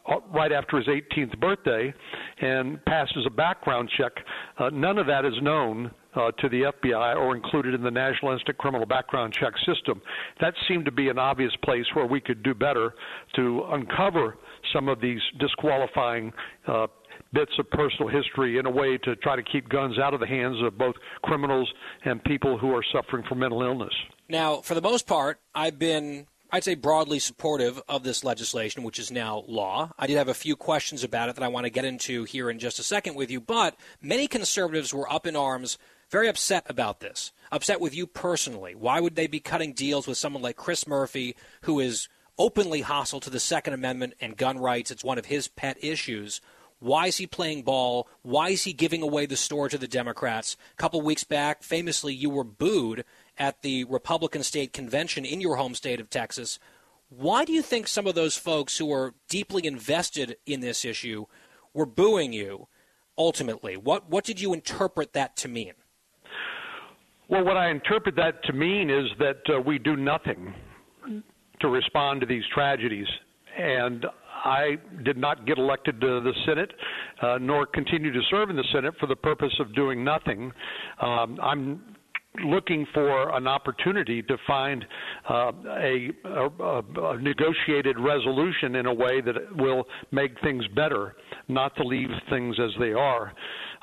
uh, 0.09 0.17
right 0.33 0.53
after 0.53 0.79
his 0.79 0.87
18th 0.87 1.39
birthday 1.41 1.93
and 2.41 2.85
passes 2.85 3.25
a 3.27 3.31
background 3.31 3.91
check, 3.97 4.13
uh, 4.59 4.71
none 4.71 4.99
of 4.99 5.07
that 5.07 5.25
is 5.25 5.35
known 5.43 5.91
uh, 6.17 6.31
to 6.33 6.49
the 6.49 6.73
FBI 6.83 7.17
or 7.17 7.35
included 7.35 7.75
in 7.75 7.83
the 7.83 7.91
National 7.91 8.33
Instant 8.33 8.57
Criminal 8.59 8.87
Background 8.87 9.33
Check 9.33 9.53
system. 9.67 10.01
That 10.41 10.55
seemed 10.69 10.85
to 10.85 10.93
be 10.93 11.09
an 11.09 11.19
obvious 11.19 11.53
place 11.63 11.87
where 11.95 12.07
we 12.07 12.21
could 12.21 12.43
do 12.43 12.55
better 12.55 12.95
to 13.37 13.65
uncover 13.71 14.37
some 14.75 14.89
of 14.89 15.01
these 15.01 15.21
disqualifying 15.39 16.33
uh, 16.67 16.89
bits 17.33 17.53
of 17.59 17.71
personal 17.71 18.09
history 18.09 18.59
in 18.59 18.67
a 18.67 18.71
way 18.71 18.99
to 18.99 19.17
try 19.17 19.37
to 19.37 19.43
keep 19.43 19.69
guns 19.69 19.99
out 19.99 20.15
of 20.15 20.21
the 20.21 20.27
hands 20.27 20.57
of 20.63 20.77
both 20.77 20.95
criminals 21.23 21.73
and 22.05 22.23
people 22.25 22.59
who 22.59 22.75
are 22.75 22.85
suffering 22.93 23.25
from 23.29 23.39
mental 23.39 23.63
illness. 23.63 23.95
Now, 24.29 24.57
for 24.57 24.75
the 24.75 24.83
most 24.83 25.07
part, 25.07 25.41
I've 25.55 25.79
been 25.79 26.27
I'd 26.55 26.63
say 26.63 26.77
broadly 26.77 27.19
supportive 27.19 27.83
of 27.89 28.05
this 28.05 28.23
legislation, 28.23 28.85
which 28.85 29.01
is 29.01 29.11
now 29.11 29.43
law. 29.49 29.91
I 29.99 30.07
did 30.07 30.19
have 30.19 30.29
a 30.29 30.35
few 30.35 30.55
questions 30.55 31.03
about 31.03 31.29
it 31.29 31.35
that 31.35 31.43
I 31.43 31.49
want 31.49 31.65
to 31.65 31.71
get 31.71 31.85
into 31.85 32.23
here 32.23 32.49
in 32.49 32.61
just 32.61 32.79
a 32.79 32.85
second 32.85 33.17
with 33.17 33.29
you, 33.29 33.41
but 33.41 33.77
many 34.01 34.29
conservatives 34.29 34.95
were 34.95 35.13
up 35.13 35.27
in 35.27 35.35
arms, 35.35 35.79
very 36.11 36.29
upset 36.29 36.65
about 36.69 37.01
this, 37.01 37.33
upset 37.51 37.81
with 37.81 37.93
you 37.93 38.07
personally. 38.07 38.77
Why 38.77 39.01
would 39.01 39.17
they 39.17 39.27
be 39.27 39.41
cutting 39.41 39.73
deals 39.73 40.07
with 40.07 40.17
someone 40.17 40.43
like 40.45 40.55
Chris 40.55 40.87
Murphy, 40.87 41.35
who 41.63 41.81
is 41.81 42.09
openly 42.39 42.83
hostile 42.83 43.21
to 43.21 43.31
the 43.31 43.41
Second 43.41 43.75
Amendment 43.75 44.15
and 44.21 44.37
gun 44.37 44.59
rights? 44.59 44.91
It's 44.91 45.05
one 45.05 45.19
of 45.19 45.27
his 45.27 45.49
pet 45.49 45.83
issues. 45.83 46.41
Why 46.81 47.07
is 47.07 47.17
he 47.17 47.27
playing 47.27 47.63
ball? 47.63 48.09
Why 48.23 48.51
is 48.51 48.65
he 48.65 48.73
giving 48.73 49.03
away 49.03 49.27
the 49.27 49.37
store 49.37 49.69
to 49.69 49.79
the 49.79 49.89
Democrats? 49.89 50.57
A 50.73 50.77
couple 50.77 51.01
weeks 51.01 51.25
back, 51.25 51.63
famously, 51.63 52.13
you 52.13 52.29
were 52.29 52.45
booed 52.45 53.05
at 53.39 53.63
the 53.63 53.85
Republican 53.85 54.43
state 54.43 54.73
convention 54.73 55.25
in 55.25 55.41
your 55.41 55.57
home 55.57 55.75
state 55.75 56.01
of 56.01 56.11
Texas. 56.11 56.59
Why 57.09 57.45
do 57.45 57.53
you 57.53 57.63
think 57.63 57.87
some 57.89 58.07
of 58.07 58.15
those 58.15 58.37
folks 58.37 58.79
who 58.79 58.93
are 58.93 59.15
deeply 59.29 59.67
invested 59.67 60.37
in 60.47 60.61
this 60.61 60.85
issue 60.85 61.27
were 61.73 61.87
booing 61.87 62.33
you 62.33 62.69
ultimately? 63.17 63.77
What, 63.77 64.11
what 64.11 64.25
did 64.25 64.41
you 64.41 64.53
interpret 64.53 65.13
that 65.13 65.37
to 65.39 65.49
mean? 65.49 65.75
Well, 67.29 67.45
what 67.45 67.57
I 67.57 67.71
interpret 67.71 68.17
that 68.17 68.43
to 68.45 68.53
mean 68.53 68.91
is 68.91 69.07
that 69.19 69.41
uh, 69.49 69.61
we 69.61 69.79
do 69.79 69.97
nothing 69.97 70.53
to 71.65 71.71
respond 71.71 72.21
to 72.21 72.27
these 72.27 72.43
tragedies. 72.53 73.07
And 73.59 74.05
I 74.45 74.77
did 75.03 75.17
not 75.17 75.47
get 75.47 75.57
elected 75.57 75.99
to 75.99 76.21
the 76.21 76.33
Senate, 76.45 76.71
uh, 77.23 77.39
nor 77.41 77.65
continue 77.65 78.13
to 78.13 78.21
serve 78.31 78.51
in 78.51 78.57
the 78.57 78.65
Senate 78.71 78.93
for 79.01 79.07
the 79.07 79.17
purpose 79.17 79.55
of 79.59 79.75
doing 79.75 80.05
nothing. 80.05 80.53
Um, 81.01 81.39
I'm 81.43 81.97
looking 82.45 82.87
for 82.93 83.35
an 83.35 83.47
opportunity 83.47 84.21
to 84.23 84.37
find 84.47 84.85
uh, 85.31 85.53
a, 85.69 86.11
a, 86.25 86.83
a, 87.03 87.19
negotiated 87.23 87.99
resolution 87.99 88.75
in 88.75 88.87
a 88.87 88.93
way 88.93 89.21
that 89.23 89.35
will 89.57 89.85
make 90.11 90.39
things 90.43 90.65
better, 90.75 91.15
not 91.49 91.75
to 91.77 91.85
leave 91.85 92.09
things 92.29 92.57
as 92.61 92.73
they 92.79 92.93
are. 92.93 93.33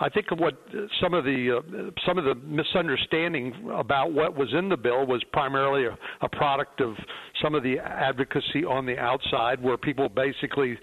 I 0.02 0.10
think 0.10 0.32
what 0.32 0.56
some 1.00 1.14
of 1.14 1.26
the 1.26 1.60
uh, 1.60 1.92
some 2.08 2.18
of 2.18 2.26
the 2.26 2.34
misunderstanding 2.34 3.54
about 3.72 4.12
what 4.12 4.36
was 4.36 4.50
in 4.52 4.68
the 4.68 4.76
bill 4.76 5.06
was 5.06 5.24
primarily 5.32 5.86
a, 5.86 5.96
a 6.22 6.30
product 6.30 6.82
of 6.82 6.96
some 7.40 7.54
of 7.54 7.62
the 7.62 7.78
advocacy 7.78 8.66
on 8.66 8.88
the 8.88 8.98
outside, 8.98 9.62
where 9.62 9.78
people 9.78 10.10
basically 10.10 10.76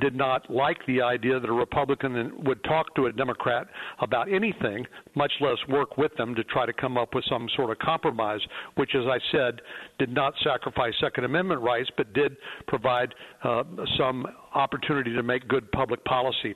did 0.00 0.16
not 0.16 0.50
like 0.50 0.78
the 0.88 1.00
idea 1.00 1.38
that 1.38 1.48
a 1.48 1.52
Republican 1.52 2.32
would 2.44 2.62
talk 2.64 2.92
to 2.96 3.06
a 3.06 3.12
Democrat 3.12 3.68
about 4.00 4.32
anything, 4.32 4.84
much 5.16 5.32
less 5.40 5.58
work 5.68 5.96
with 5.96 6.14
them 6.16 6.34
to 6.34 6.44
try 6.44 6.66
to 6.66 6.72
come 6.72 6.96
up 6.96 7.14
with 7.14 7.24
some 7.28 7.48
sort 7.56 7.70
of 7.70 7.78
compromise, 7.78 8.40
which, 8.76 8.90
as 8.94 9.04
I 9.06 9.18
said, 9.32 9.60
did 9.98 10.12
not 10.12 10.34
sacrifice 10.44 10.92
Second 11.00 11.24
Amendment 11.24 11.62
rights, 11.62 11.90
but 11.96 12.12
did 12.12 12.36
provide 12.68 13.14
uh, 13.42 13.64
some 13.98 14.26
opportunity 14.54 15.12
to 15.14 15.22
make 15.22 15.48
good 15.48 15.70
public 15.72 16.04
policy. 16.04 16.54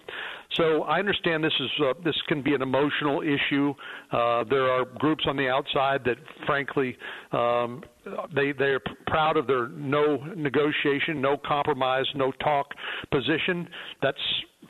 So 0.57 0.83
I 0.83 0.99
understand 0.99 1.45
this 1.45 1.53
is 1.61 1.71
uh, 1.85 1.93
this 2.05 2.17
can 2.29 2.43
be 2.43 2.55
an 2.55 2.63
emotional 2.63 3.23
issue. 3.23 3.75
Uh, 4.11 4.45
there 4.45 4.71
are 4.71 4.85
groups 4.85 5.25
on 5.27 5.37
the 5.37 5.49
outside 5.49 6.03
that, 6.05 6.17
frankly, 6.47 6.97
um, 7.33 7.83
they 8.35 8.53
they 8.53 8.67
are 8.67 8.81
proud 9.07 9.37
of 9.37 9.47
their 9.47 9.69
no 9.69 10.17
negotiation, 10.37 11.21
no 11.21 11.37
compromise, 11.37 12.07
no 12.15 12.33
talk 12.43 12.67
position. 13.13 13.69
That's 14.03 14.19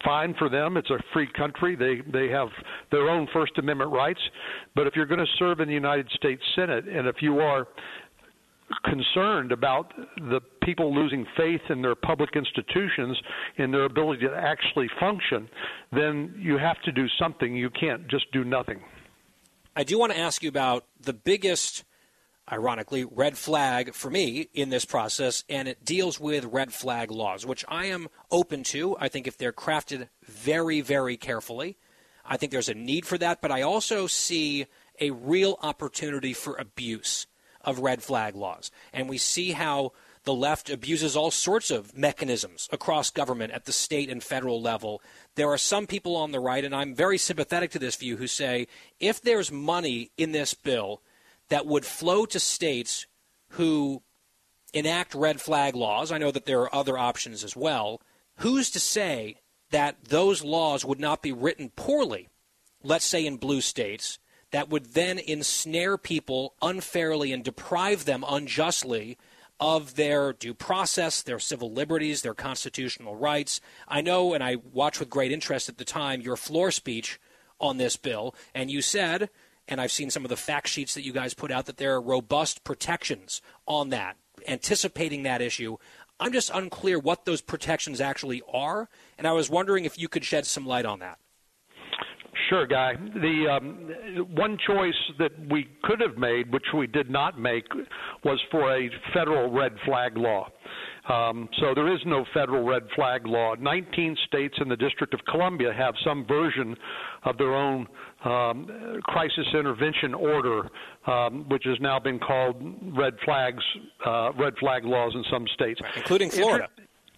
fine 0.04 0.34
for 0.38 0.48
them. 0.48 0.76
It's 0.76 0.90
a 0.90 0.98
free 1.12 1.28
country. 1.36 1.76
They 1.76 2.00
they 2.10 2.28
have 2.28 2.48
their 2.90 3.08
own 3.08 3.28
First 3.32 3.58
Amendment 3.58 3.92
rights. 3.92 4.20
But 4.74 4.86
if 4.86 4.96
you're 4.96 5.06
going 5.06 5.20
to 5.20 5.32
serve 5.38 5.60
in 5.60 5.68
the 5.68 5.74
United 5.74 6.08
States 6.14 6.42
Senate, 6.54 6.88
and 6.88 7.06
if 7.06 7.16
you 7.20 7.40
are 7.40 7.66
concerned 8.84 9.52
about 9.52 9.92
the 10.16 10.40
people 10.62 10.94
losing 10.94 11.26
faith 11.36 11.60
in 11.70 11.82
their 11.82 11.94
public 11.94 12.30
institutions 12.36 13.20
in 13.56 13.70
their 13.70 13.84
ability 13.84 14.26
to 14.26 14.34
actually 14.34 14.88
function, 14.98 15.48
then 15.92 16.32
you 16.38 16.56
have 16.56 16.80
to 16.82 16.92
do 16.92 17.06
something. 17.18 17.56
You 17.56 17.70
can't 17.70 18.06
just 18.08 18.30
do 18.32 18.44
nothing. 18.44 18.80
I 19.74 19.84
do 19.84 19.98
want 19.98 20.12
to 20.12 20.18
ask 20.18 20.42
you 20.42 20.48
about 20.48 20.84
the 21.00 21.12
biggest, 21.12 21.84
ironically, 22.50 23.04
red 23.04 23.38
flag 23.38 23.94
for 23.94 24.10
me 24.10 24.48
in 24.52 24.70
this 24.70 24.84
process, 24.84 25.44
and 25.48 25.68
it 25.68 25.84
deals 25.84 26.18
with 26.18 26.44
red 26.46 26.72
flag 26.72 27.10
laws, 27.10 27.46
which 27.46 27.64
I 27.68 27.86
am 27.86 28.08
open 28.30 28.62
to. 28.64 28.96
I 28.98 29.08
think 29.08 29.26
if 29.26 29.38
they're 29.38 29.52
crafted 29.52 30.08
very, 30.22 30.80
very 30.80 31.16
carefully, 31.16 31.76
I 32.24 32.36
think 32.36 32.52
there's 32.52 32.68
a 32.68 32.74
need 32.74 33.06
for 33.06 33.18
that, 33.18 33.40
but 33.40 33.50
I 33.50 33.62
also 33.62 34.06
see 34.06 34.66
a 35.00 35.10
real 35.10 35.58
opportunity 35.62 36.32
for 36.32 36.56
abuse 36.56 37.26
of 37.62 37.80
red 37.80 38.02
flag 38.02 38.34
laws. 38.34 38.70
And 38.92 39.08
we 39.08 39.18
see 39.18 39.52
how 39.52 39.92
the 40.24 40.34
left 40.34 40.68
abuses 40.68 41.16
all 41.16 41.30
sorts 41.30 41.70
of 41.70 41.96
mechanisms 41.96 42.68
across 42.72 43.10
government 43.10 43.52
at 43.52 43.64
the 43.64 43.72
state 43.72 44.10
and 44.10 44.22
federal 44.22 44.60
level. 44.60 45.00
There 45.34 45.48
are 45.48 45.58
some 45.58 45.86
people 45.86 46.14
on 46.16 46.30
the 46.30 46.40
right, 46.40 46.64
and 46.64 46.74
I'm 46.74 46.94
very 46.94 47.16
sympathetic 47.16 47.70
to 47.72 47.78
this 47.78 47.96
view, 47.96 48.18
who 48.18 48.26
say 48.26 48.66
if 48.98 49.22
there's 49.22 49.50
money 49.50 50.10
in 50.16 50.32
this 50.32 50.52
bill 50.52 51.00
that 51.50 51.66
would 51.66 51.84
flow 51.84 52.24
to 52.26 52.40
states 52.40 53.06
who 53.50 54.02
enact 54.72 55.14
red 55.14 55.40
flag 55.40 55.76
laws. 55.76 56.10
I 56.10 56.18
know 56.18 56.30
that 56.30 56.46
there 56.46 56.60
are 56.62 56.74
other 56.74 56.96
options 56.96 57.44
as 57.44 57.54
well. 57.54 58.00
Who's 58.36 58.70
to 58.70 58.80
say 58.80 59.36
that 59.70 60.04
those 60.04 60.42
laws 60.42 60.84
would 60.84 61.00
not 61.00 61.22
be 61.22 61.32
written 61.32 61.70
poorly, 61.76 62.28
let's 62.82 63.04
say 63.04 63.26
in 63.26 63.36
blue 63.36 63.60
states, 63.60 64.18
that 64.52 64.68
would 64.68 64.94
then 64.94 65.18
ensnare 65.18 65.96
people 65.98 66.54
unfairly 66.62 67.32
and 67.32 67.44
deprive 67.44 68.04
them 68.04 68.24
unjustly 68.26 69.16
of 69.60 69.94
their 69.96 70.32
due 70.32 70.54
process, 70.54 71.22
their 71.22 71.38
civil 71.38 71.70
liberties, 71.70 72.22
their 72.22 72.34
constitutional 72.34 73.14
rights. 73.14 73.60
I 73.86 74.00
know, 74.00 74.32
and 74.32 74.42
I 74.42 74.56
watched 74.56 74.98
with 74.98 75.10
great 75.10 75.30
interest 75.32 75.68
at 75.68 75.78
the 75.78 75.84
time, 75.84 76.22
your 76.22 76.36
floor 76.36 76.70
speech 76.70 77.20
on 77.60 77.76
this 77.76 77.96
bill, 77.96 78.34
and 78.54 78.70
you 78.70 78.80
said, 78.80 79.28
and 79.70 79.80
I've 79.80 79.92
seen 79.92 80.10
some 80.10 80.24
of 80.24 80.28
the 80.28 80.36
fact 80.36 80.68
sheets 80.68 80.94
that 80.94 81.02
you 81.02 81.12
guys 81.12 81.32
put 81.32 81.50
out, 81.50 81.66
that 81.66 81.78
there 81.78 81.94
are 81.94 82.00
robust 82.00 82.64
protections 82.64 83.40
on 83.66 83.88
that, 83.90 84.16
anticipating 84.46 85.22
that 85.22 85.40
issue. 85.40 85.76
I'm 86.18 86.32
just 86.32 86.50
unclear 86.52 86.98
what 86.98 87.24
those 87.24 87.40
protections 87.40 88.00
actually 88.00 88.42
are, 88.52 88.88
and 89.16 89.26
I 89.26 89.32
was 89.32 89.48
wondering 89.48 89.84
if 89.86 89.98
you 89.98 90.08
could 90.08 90.24
shed 90.24 90.44
some 90.44 90.66
light 90.66 90.84
on 90.84 90.98
that. 90.98 91.18
Sure, 92.50 92.66
Guy. 92.66 92.94
The 92.96 93.46
um, 93.48 94.26
one 94.34 94.58
choice 94.66 94.94
that 95.20 95.30
we 95.48 95.68
could 95.84 96.00
have 96.00 96.18
made, 96.18 96.52
which 96.52 96.64
we 96.76 96.88
did 96.88 97.08
not 97.08 97.38
make, 97.38 97.64
was 98.24 98.40
for 98.50 98.76
a 98.76 98.90
federal 99.14 99.52
red 99.52 99.72
flag 99.84 100.16
law. 100.16 100.48
Um, 101.08 101.48
so 101.60 101.74
there 101.74 101.92
is 101.92 102.00
no 102.06 102.24
federal 102.34 102.64
red 102.64 102.82
flag 102.96 103.24
law. 103.24 103.54
19 103.54 104.16
states 104.26 104.54
in 104.60 104.68
the 104.68 104.76
District 104.76 105.14
of 105.14 105.20
Columbia 105.28 105.72
have 105.72 105.94
some 106.04 106.26
version 106.26 106.76
of 107.24 107.38
their 107.38 107.54
own 107.54 107.86
um, 108.24 108.66
crisis 109.04 109.46
intervention 109.54 110.14
order, 110.14 110.68
um, 111.06 111.48
which 111.48 111.64
has 111.64 111.78
now 111.80 111.98
been 111.98 112.18
called 112.18 112.56
red 112.96 113.14
flags, 113.24 113.62
uh, 114.04 114.32
red 114.38 114.54
flag 114.58 114.84
laws 114.84 115.12
in 115.14 115.24
some 115.30 115.46
states, 115.54 115.80
including 115.96 116.30
Florida. 116.30 116.68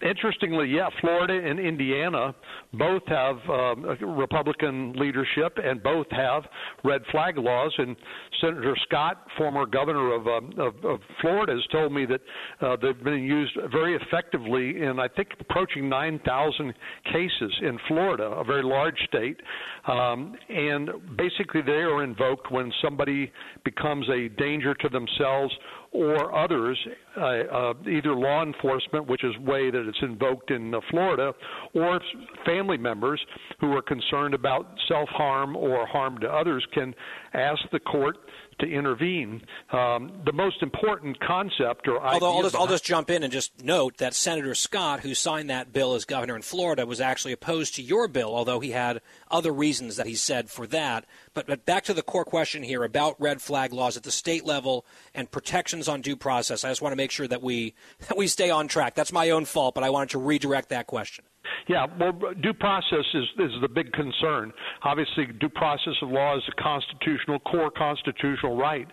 Inter- 0.03 0.23
Interestingly, 0.23 0.69
yeah, 0.69 0.89
Florida 1.01 1.33
and 1.33 1.59
Indiana 1.59 2.33
both 2.73 3.03
have 3.07 3.35
um, 3.49 3.83
Republican 4.17 4.93
leadership 4.93 5.57
and 5.61 5.83
both 5.83 6.07
have 6.11 6.43
red 6.83 7.01
flag 7.11 7.37
laws. 7.37 7.73
And 7.77 7.95
Senator 8.39 8.75
Scott, 8.87 9.25
former 9.37 9.65
governor 9.65 10.13
of, 10.15 10.27
um, 10.27 10.53
of, 10.57 10.73
of 10.85 10.99
Florida, 11.19 11.51
has 11.51 11.61
told 11.71 11.91
me 11.91 12.05
that 12.05 12.21
uh, 12.61 12.77
they've 12.81 13.03
been 13.03 13.23
used 13.23 13.51
very 13.71 13.95
effectively 13.95 14.81
in, 14.81 14.97
I 14.97 15.07
think, 15.09 15.29
approaching 15.39 15.89
9,000 15.89 16.73
cases 17.11 17.53
in 17.61 17.77
Florida, 17.87 18.23
a 18.23 18.43
very 18.43 18.63
large 18.63 18.97
state. 19.07 19.39
Um, 19.87 20.35
and 20.49 20.89
basically, 21.17 21.61
they 21.61 21.83
are 21.83 22.03
invoked 22.03 22.49
when 22.49 22.71
somebody 22.81 23.31
becomes 23.65 24.07
a 24.09 24.29
danger 24.29 24.73
to 24.73 24.89
themselves 24.89 25.53
or 25.93 26.35
others, 26.35 26.77
uh, 27.17 27.21
uh, 27.21 27.73
either 27.89 28.13
law 28.15 28.43
enforcement, 28.43 29.07
which 29.07 29.23
is 29.23 29.37
way 29.39 29.69
that 29.69 29.87
it's 29.87 29.97
invoked 30.01 30.49
in 30.49 30.73
uh, 30.73 30.79
Florida, 30.89 31.33
or 31.73 31.99
family 32.45 32.77
members 32.77 33.21
who 33.59 33.71
are 33.73 33.81
concerned 33.81 34.33
about 34.33 34.67
self 34.87 35.07
harm 35.09 35.55
or 35.55 35.85
harm 35.85 36.17
to 36.19 36.27
others 36.27 36.65
can 36.73 36.93
ask 37.33 37.61
the 37.71 37.79
court 37.79 38.17
to 38.59 38.65
intervene. 38.65 39.41
Um, 39.71 40.21
the 40.25 40.33
most 40.33 40.61
important 40.61 41.19
concept 41.19 41.87
or 41.87 42.01
Although 42.01 42.35
I'll 42.35 42.41
just, 42.43 42.55
I'll 42.55 42.67
just 42.67 42.85
jump 42.85 43.09
in 43.09 43.23
and 43.23 43.31
just 43.31 43.63
note 43.63 43.97
that 43.97 44.13
Senator 44.13 44.55
Scott, 44.55 45.01
who 45.01 45.13
signed 45.13 45.49
that 45.49 45.73
bill 45.73 45.93
as 45.93 46.05
governor 46.05 46.35
in 46.35 46.41
Florida, 46.41 46.85
was 46.85 47.01
actually 47.01 47.33
opposed 47.33 47.75
to 47.75 47.81
your 47.81 48.07
bill, 48.07 48.35
although 48.35 48.59
he 48.59 48.71
had 48.71 49.01
other 49.31 49.51
reasons 49.51 49.95
that 49.97 50.07
he 50.07 50.15
said 50.15 50.49
for 50.49 50.67
that. 50.67 51.05
But, 51.33 51.47
but 51.47 51.65
back 51.65 51.83
to 51.85 51.93
the 51.93 52.03
core 52.03 52.25
question 52.25 52.63
here 52.63 52.83
about 52.83 53.19
red 53.19 53.41
flag 53.41 53.73
laws 53.73 53.97
at 53.97 54.03
the 54.03 54.11
state 54.11 54.45
level 54.45 54.85
and 55.13 55.31
protections 55.31 55.87
on 55.87 56.01
due 56.01 56.15
process. 56.15 56.63
I 56.63 56.69
just 56.69 56.81
want 56.81 56.93
to 56.93 56.97
make 56.97 57.11
sure 57.11 57.27
that 57.27 57.41
we 57.41 57.75
that 58.07 58.17
we 58.17 58.27
stay 58.27 58.49
on 58.49 58.67
track. 58.67 58.95
That's 58.95 59.13
my 59.13 59.29
own 59.29 59.45
fault, 59.45 59.75
but 59.75 59.83
I 59.83 59.89
wanted 59.89 60.09
to 60.09 60.19
redirect 60.19 60.69
that 60.69 60.87
question. 60.87 61.25
Yeah, 61.67 61.85
well, 61.99 62.13
due 62.41 62.53
process 62.53 63.05
is 63.13 63.23
is 63.39 63.51
the 63.61 63.67
big 63.67 63.91
concern. 63.93 64.51
Obviously, 64.83 65.25
due 65.39 65.49
process 65.49 65.93
of 66.01 66.09
law 66.09 66.37
is 66.37 66.43
a 66.47 66.61
constitutional, 66.61 67.39
core 67.39 67.71
constitutional 67.71 68.57
right, 68.57 68.87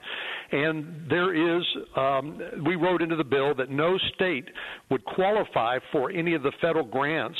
and 0.53 1.09
there 1.09 1.35
is. 1.59 1.65
Um, 1.97 2.41
we 2.67 2.77
wrote 2.77 3.03
into 3.03 3.17
the 3.17 3.25
bill 3.25 3.55
that 3.55 3.71
no 3.71 3.99
state 4.15 4.49
would 4.91 5.05
qualify 5.05 5.79
for 5.93 6.11
any 6.11 6.35
of 6.35 6.43
the 6.43 6.53
federal 6.61 6.85
grants 6.85 7.39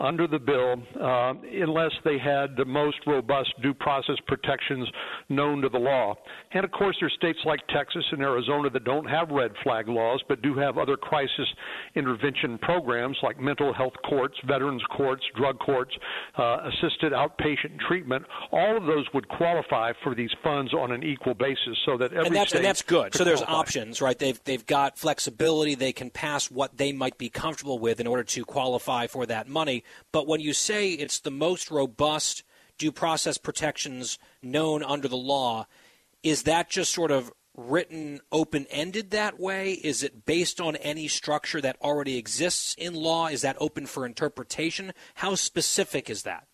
under 0.00 0.26
the 0.26 0.38
bill 0.38 0.76
uh, 1.00 1.34
unless 1.62 1.92
they 2.04 2.18
had 2.18 2.56
the 2.56 2.64
most 2.64 2.96
robust 3.06 3.50
due 3.62 3.74
process 3.74 4.16
protections 4.26 4.88
known 5.28 5.60
to 5.60 5.68
the 5.68 5.78
law. 5.78 6.14
And 6.52 6.64
of 6.64 6.70
course, 6.70 6.96
there's 7.00 7.12
states 7.14 7.38
like 7.44 7.60
Texas 7.68 8.04
and 8.10 8.22
Arizona 8.22 8.70
that 8.70 8.84
don't 8.84 9.08
have 9.08 9.30
red 9.30 9.52
flag 9.62 9.88
laws, 9.88 10.22
but 10.28 10.42
do 10.42 10.56
have 10.56 10.78
other 10.78 10.96
crisis 10.96 11.46
intervention 11.94 12.58
programs 12.58 13.16
like 13.22 13.38
mental 13.38 13.72
health 13.72 13.92
courts, 14.08 14.34
veterans 14.46 14.82
courts, 14.96 15.22
drug 15.36 15.58
courts, 15.58 15.94
uh, 16.38 16.58
assisted 16.68 17.12
outpatient 17.12 17.78
treatment. 17.86 18.24
All 18.52 18.76
of 18.76 18.84
those 18.84 19.06
would 19.12 19.28
qualify 19.28 19.92
for 20.02 20.14
these 20.14 20.30
funds 20.42 20.72
on 20.72 20.92
an 20.92 21.02
equal 21.02 21.34
basis, 21.34 21.76
so 21.84 21.98
that 21.98 22.12
every 22.12 22.26
and 22.26 22.36
that's, 22.36 22.52
and 22.54 22.64
that's 22.64 22.82
good. 22.82 23.14
So 23.14 23.24
there's 23.24 23.40
qualify. 23.40 23.60
options, 23.60 24.00
right? 24.00 24.18
They've 24.18 24.42
they've 24.44 24.64
got 24.64 24.98
flexibility. 24.98 25.74
They 25.74 25.92
can 25.92 26.10
pass 26.10 26.50
what 26.50 26.76
they 26.76 26.92
might 26.92 27.18
be 27.18 27.28
comfortable 27.28 27.78
with 27.78 28.00
in 28.00 28.06
order 28.06 28.24
to 28.24 28.44
qualify 28.44 29.06
for 29.06 29.26
that 29.26 29.48
money. 29.48 29.84
But 30.12 30.26
when 30.26 30.40
you 30.40 30.52
say 30.52 30.90
it's 30.90 31.20
the 31.20 31.30
most 31.30 31.70
robust 31.70 32.42
due 32.78 32.92
process 32.92 33.38
protections 33.38 34.18
known 34.42 34.82
under 34.82 35.08
the 35.08 35.16
law, 35.16 35.66
is 36.22 36.44
that 36.44 36.70
just 36.70 36.92
sort 36.92 37.10
of 37.10 37.32
written 37.56 38.20
open 38.32 38.66
ended 38.70 39.10
that 39.10 39.38
way? 39.38 39.72
Is 39.72 40.02
it 40.02 40.24
based 40.24 40.60
on 40.60 40.76
any 40.76 41.08
structure 41.08 41.60
that 41.60 41.76
already 41.82 42.16
exists 42.16 42.74
in 42.78 42.94
law? 42.94 43.28
Is 43.28 43.42
that 43.42 43.56
open 43.60 43.86
for 43.86 44.06
interpretation? 44.06 44.92
How 45.16 45.34
specific 45.34 46.08
is 46.08 46.22
that? 46.22 46.46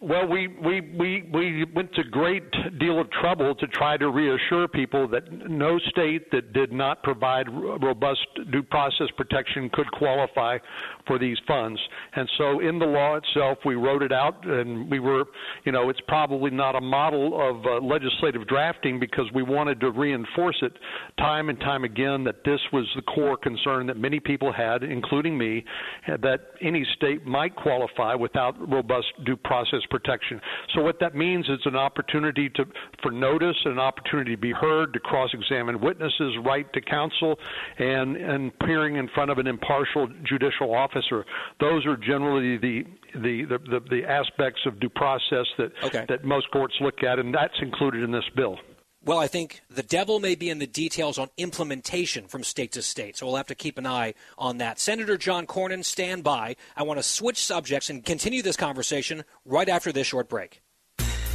Well, 0.00 0.26
we, 0.26 0.48
we, 0.48 0.80
we, 0.80 1.30
we 1.32 1.64
went 1.72 1.94
to 1.94 2.04
great 2.04 2.42
deal 2.78 3.00
of 3.00 3.10
trouble 3.12 3.54
to 3.54 3.66
try 3.68 3.96
to 3.96 4.10
reassure 4.10 4.66
people 4.66 5.06
that 5.08 5.22
no 5.48 5.78
state 5.90 6.30
that 6.32 6.52
did 6.52 6.72
not 6.72 7.02
provide 7.04 7.48
robust 7.48 8.26
due 8.50 8.64
process 8.64 9.06
protection 9.16 9.70
could 9.72 9.90
qualify 9.92 10.58
for 11.06 11.18
these 11.18 11.38
funds. 11.46 11.80
And 12.16 12.28
so 12.36 12.60
in 12.60 12.78
the 12.78 12.86
law 12.86 13.16
itself, 13.16 13.58
we 13.64 13.76
wrote 13.76 14.02
it 14.02 14.12
out 14.12 14.44
and 14.46 14.90
we 14.90 14.98
were, 14.98 15.24
you 15.64 15.70
know, 15.70 15.90
it's 15.90 16.00
probably 16.08 16.50
not 16.50 16.74
a 16.74 16.80
model 16.80 17.40
of 17.40 17.64
uh, 17.64 17.84
legislative 17.84 18.48
drafting 18.48 18.98
because 18.98 19.26
we 19.32 19.44
wanted 19.44 19.78
to 19.80 19.90
reinforce 19.90 20.56
it 20.62 20.72
time 21.18 21.48
and 21.50 21.60
time 21.60 21.84
again 21.84 22.24
that 22.24 22.44
this 22.44 22.60
was 22.72 22.86
the 22.96 23.02
core 23.02 23.36
concern 23.36 23.86
that 23.86 23.96
many 23.96 24.18
people 24.18 24.52
had, 24.52 24.82
including 24.82 25.38
me, 25.38 25.64
that 26.08 26.40
any 26.60 26.84
state 26.96 27.24
might 27.24 27.54
qualify 27.54 28.14
without 28.14 28.56
robust 28.68 29.06
due 29.24 29.36
process 29.36 29.80
protection. 29.94 30.40
So 30.74 30.82
what 30.82 30.98
that 30.98 31.14
means 31.14 31.48
is 31.48 31.60
an 31.66 31.76
opportunity 31.76 32.48
to 32.56 32.64
for 33.00 33.12
notice, 33.12 33.56
an 33.64 33.78
opportunity 33.78 34.34
to 34.34 34.40
be 34.40 34.50
heard, 34.50 34.92
to 34.94 34.98
cross-examine 34.98 35.80
witnesses, 35.80 36.34
right 36.44 36.66
to 36.72 36.80
counsel, 36.80 37.38
and 37.78 38.16
and 38.16 38.52
appearing 38.60 38.96
in 38.96 39.06
front 39.14 39.30
of 39.30 39.38
an 39.38 39.46
impartial 39.46 40.08
judicial 40.24 40.74
officer. 40.74 41.24
Those 41.60 41.86
are 41.86 41.96
generally 41.96 42.56
the 42.56 42.82
the 43.14 43.44
the, 43.44 43.58
the, 43.58 43.80
the 43.88 44.04
aspects 44.04 44.62
of 44.66 44.80
due 44.80 44.88
process 44.88 45.46
that 45.58 45.70
okay. 45.84 46.04
that 46.08 46.24
most 46.24 46.50
courts 46.50 46.74
look 46.80 47.04
at, 47.04 47.20
and 47.20 47.32
that's 47.32 47.54
included 47.62 48.02
in 48.02 48.10
this 48.10 48.28
bill. 48.34 48.58
Well, 49.06 49.18
I 49.18 49.26
think 49.26 49.60
the 49.68 49.82
devil 49.82 50.18
may 50.18 50.34
be 50.34 50.48
in 50.48 50.60
the 50.60 50.66
details 50.66 51.18
on 51.18 51.28
implementation 51.36 52.26
from 52.26 52.42
state 52.42 52.72
to 52.72 52.80
state, 52.80 53.18
so 53.18 53.26
we'll 53.26 53.36
have 53.36 53.48
to 53.48 53.54
keep 53.54 53.76
an 53.76 53.86
eye 53.86 54.14
on 54.38 54.56
that. 54.58 54.78
Senator 54.78 55.18
John 55.18 55.46
Cornyn, 55.46 55.84
stand 55.84 56.24
by. 56.24 56.56
I 56.74 56.84
want 56.84 56.98
to 56.98 57.02
switch 57.02 57.44
subjects 57.44 57.90
and 57.90 58.02
continue 58.02 58.40
this 58.40 58.56
conversation 58.56 59.24
right 59.44 59.68
after 59.68 59.92
this 59.92 60.06
short 60.06 60.30
break. 60.30 60.62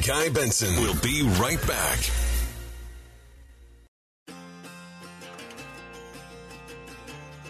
Guy 0.08 0.30
Benson 0.30 0.82
will 0.82 0.96
be 1.04 1.22
right 1.40 1.62
back. 1.68 2.00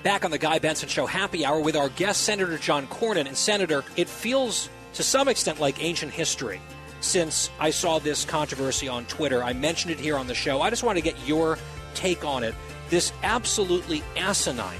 Back 0.03 0.25
on 0.25 0.31
the 0.31 0.37
Guy 0.37 0.59
Benson 0.59 0.89
Show 0.89 1.05
happy 1.05 1.45
hour 1.45 1.61
with 1.61 1.77
our 1.77 1.89
guest, 1.89 2.23
Senator 2.23 2.57
John 2.57 2.87
Cornyn. 2.87 3.25
And, 3.25 3.37
Senator, 3.37 3.85
it 3.95 4.09
feels 4.09 4.69
to 4.95 5.03
some 5.03 5.29
extent 5.29 5.61
like 5.61 5.81
ancient 5.81 6.11
history 6.11 6.59
since 7.01 7.49
I 7.59 7.69
saw 7.69 7.99
this 7.99 8.25
controversy 8.25 8.87
on 8.87 9.05
Twitter. 9.05 9.43
I 9.43 9.53
mentioned 9.53 9.91
it 9.91 9.99
here 9.99 10.17
on 10.17 10.27
the 10.27 10.35
show. 10.35 10.61
I 10.61 10.69
just 10.69 10.83
want 10.83 10.97
to 10.97 11.03
get 11.03 11.15
your 11.27 11.57
take 11.93 12.25
on 12.25 12.43
it. 12.43 12.55
This 12.89 13.13
absolutely 13.23 14.03
asinine 14.17 14.79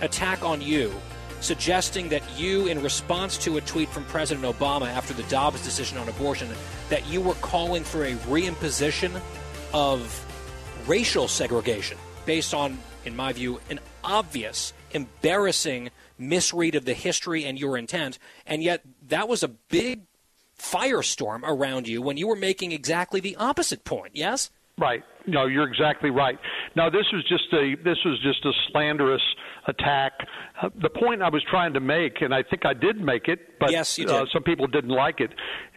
attack 0.00 0.44
on 0.44 0.60
you, 0.60 0.92
suggesting 1.40 2.08
that 2.08 2.22
you, 2.38 2.66
in 2.66 2.82
response 2.82 3.38
to 3.38 3.56
a 3.56 3.60
tweet 3.60 3.88
from 3.88 4.04
President 4.04 4.44
Obama 4.44 4.86
after 4.86 5.14
the 5.14 5.22
Dobbs 5.24 5.62
decision 5.62 5.98
on 5.98 6.08
abortion, 6.08 6.48
that 6.88 7.06
you 7.06 7.20
were 7.20 7.34
calling 7.34 7.84
for 7.84 8.04
a 8.04 8.12
reimposition 8.12 9.20
of 9.72 10.24
racial 10.86 11.28
segregation 11.28 11.96
based 12.26 12.54
on, 12.54 12.78
in 13.04 13.14
my 13.14 13.32
view, 13.32 13.60
an 13.70 13.80
obvious, 14.02 14.72
embarrassing 14.92 15.90
misread 16.18 16.74
of 16.74 16.84
the 16.84 16.94
history 16.94 17.44
and 17.44 17.58
your 17.58 17.76
intent. 17.76 18.18
And 18.46 18.62
yet, 18.62 18.82
that 19.08 19.28
was 19.28 19.42
a 19.42 19.48
big 19.48 20.02
firestorm 20.64 21.42
around 21.44 21.86
you 21.86 22.00
when 22.02 22.16
you 22.16 22.26
were 22.26 22.36
making 22.36 22.72
exactly 22.72 23.20
the 23.20 23.36
opposite 23.36 23.84
point, 23.84 24.12
yes? 24.14 24.50
Right. 24.76 25.04
No, 25.26 25.46
you're 25.46 25.68
exactly 25.68 26.10
right. 26.10 26.38
Now, 26.74 26.90
this 26.90 27.06
was 27.12 27.24
just 27.28 27.44
a 27.52 27.76
this 27.84 27.96
was 28.04 28.18
just 28.22 28.44
a 28.44 28.52
slanderous 28.70 29.22
attack. 29.68 30.12
Uh, 30.60 30.68
the 30.82 30.90
point 30.90 31.22
I 31.22 31.30
was 31.30 31.42
trying 31.48 31.72
to 31.74 31.80
make, 31.80 32.20
and 32.20 32.34
I 32.34 32.42
think 32.42 32.66
I 32.66 32.74
did 32.74 33.00
make 33.00 33.28
it, 33.28 33.58
but 33.60 33.70
yes, 33.70 33.96
you 33.98 34.06
uh, 34.06 34.24
some 34.32 34.42
people 34.42 34.66
didn't 34.66 34.90
like 34.90 35.20
it. 35.20 35.30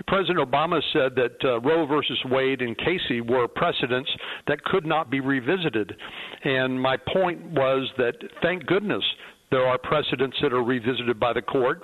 President 0.08 0.40
Obama 0.40 0.82
said 0.92 1.16
that 1.16 1.38
uh, 1.46 1.62
Roe 1.62 1.86
versus 1.86 2.20
Wade 2.26 2.62
and 2.62 2.76
Casey 2.78 3.22
were 3.22 3.48
precedents 3.48 4.10
that 4.48 4.64
could 4.64 4.86
not 4.86 5.12
be 5.12 5.20
revisited, 5.20 5.96
and 6.44 6.82
my 6.82 6.98
point 6.98 7.40
was 7.52 7.90
that 7.98 8.16
thank 8.42 8.66
goodness 8.66 9.04
there 9.52 9.66
are 9.66 9.78
precedents 9.78 10.38
that 10.42 10.52
are 10.52 10.64
revisited 10.64 11.20
by 11.20 11.34
the 11.34 11.42
court 11.42 11.84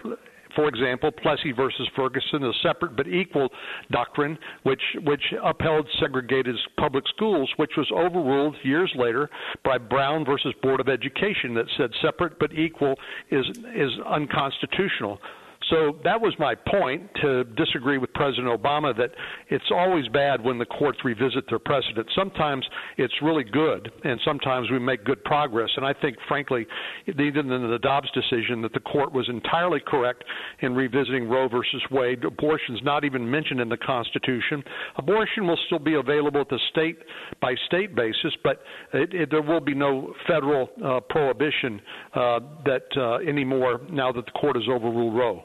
for 0.56 0.68
example, 0.68 1.12
Plessy 1.12 1.52
versus 1.52 1.88
Ferguson, 1.96 2.44
a 2.44 2.52
separate 2.62 2.96
but 2.96 3.08
equal 3.08 3.50
doctrine, 3.92 4.38
which 4.64 4.82
which 5.04 5.24
upheld 5.44 5.88
segregated 6.00 6.56
public 6.78 7.04
schools, 7.16 7.52
which 7.58 7.72
was 7.78 7.90
overruled 7.92 8.56
years 8.64 8.92
later 8.96 9.30
by 9.64 9.78
Brown 9.78 10.26
versus 10.26 10.54
Board 10.62 10.80
of 10.80 10.90
Education, 10.90 11.54
that 11.56 11.66
said 11.78 11.92
separate 12.02 12.40
but 12.40 12.54
equal 12.54 12.96
is 13.32 13.46
is 13.76 13.92
unconstitutional. 14.08 15.20
So 15.70 15.98
that 16.04 16.20
was 16.20 16.34
my 16.40 16.56
point 16.56 17.10
to 17.22 17.44
disagree 17.44 17.98
with 17.98 18.14
President 18.14 18.48
Obama 18.48 18.96
that 18.98 19.12
it's 19.50 19.72
always 19.72 20.08
bad 20.10 20.44
when 20.44 20.58
the 20.58 20.66
courts 20.66 21.00
revisit 21.06 21.46
their 21.50 21.60
precedent. 21.60 22.08
Sometimes 22.16 22.66
it's 22.98 23.14
really 23.22 23.44
good, 23.44 23.92
and 24.04 24.20
sometimes 24.26 24.70
we 24.70 24.80
make 24.80 25.06
good 25.06 25.24
progress. 25.24 25.70
And 25.78 25.86
I 25.86 25.94
think, 25.94 26.18
frankly, 26.28 26.66
even 27.08 27.52
in 27.52 27.70
the 27.70 27.80
Dobbs 27.80 28.10
decision, 28.12 28.62
that 28.62 28.74
the 28.74 28.82
court 28.82 29.14
was 29.14 29.28
entirely 29.30 29.80
correct 29.86 30.24
in 30.62 30.76
revisiting 30.76 31.30
Roe 31.30 31.48
versus 31.48 31.82
Wade. 31.92 32.24
Abortion's 32.24 32.82
not 32.84 33.04
even 33.04 33.30
mentioned 33.30 33.62
in 33.62 33.70
the 33.70 33.78
Constitution. 33.78 34.64
Abortion 34.98 35.48
will 35.48 35.60
still 35.68 35.80
be 35.80 35.96
available 35.96 36.42
at 36.42 36.50
the 36.50 36.60
state 36.72 36.98
by 37.42 37.56
state 37.68 37.96
basis, 37.96 38.34
but 38.44 38.62
it, 38.94 39.14
it, 39.14 39.32
there 39.32 39.42
will 39.42 39.62
be 39.62 39.74
no 39.74 40.14
federal 40.28 40.70
uh, 40.84 41.00
prohibition 41.10 41.82
uh, 42.14 42.40
that 42.66 42.86
uh, 42.98 43.16
anymore 43.28 43.82
now 43.90 44.12
that 44.12 44.26
the 44.26 44.32
court 44.32 44.56
has 44.56 44.66
overruled 44.70 45.16
Roe. 45.16 45.44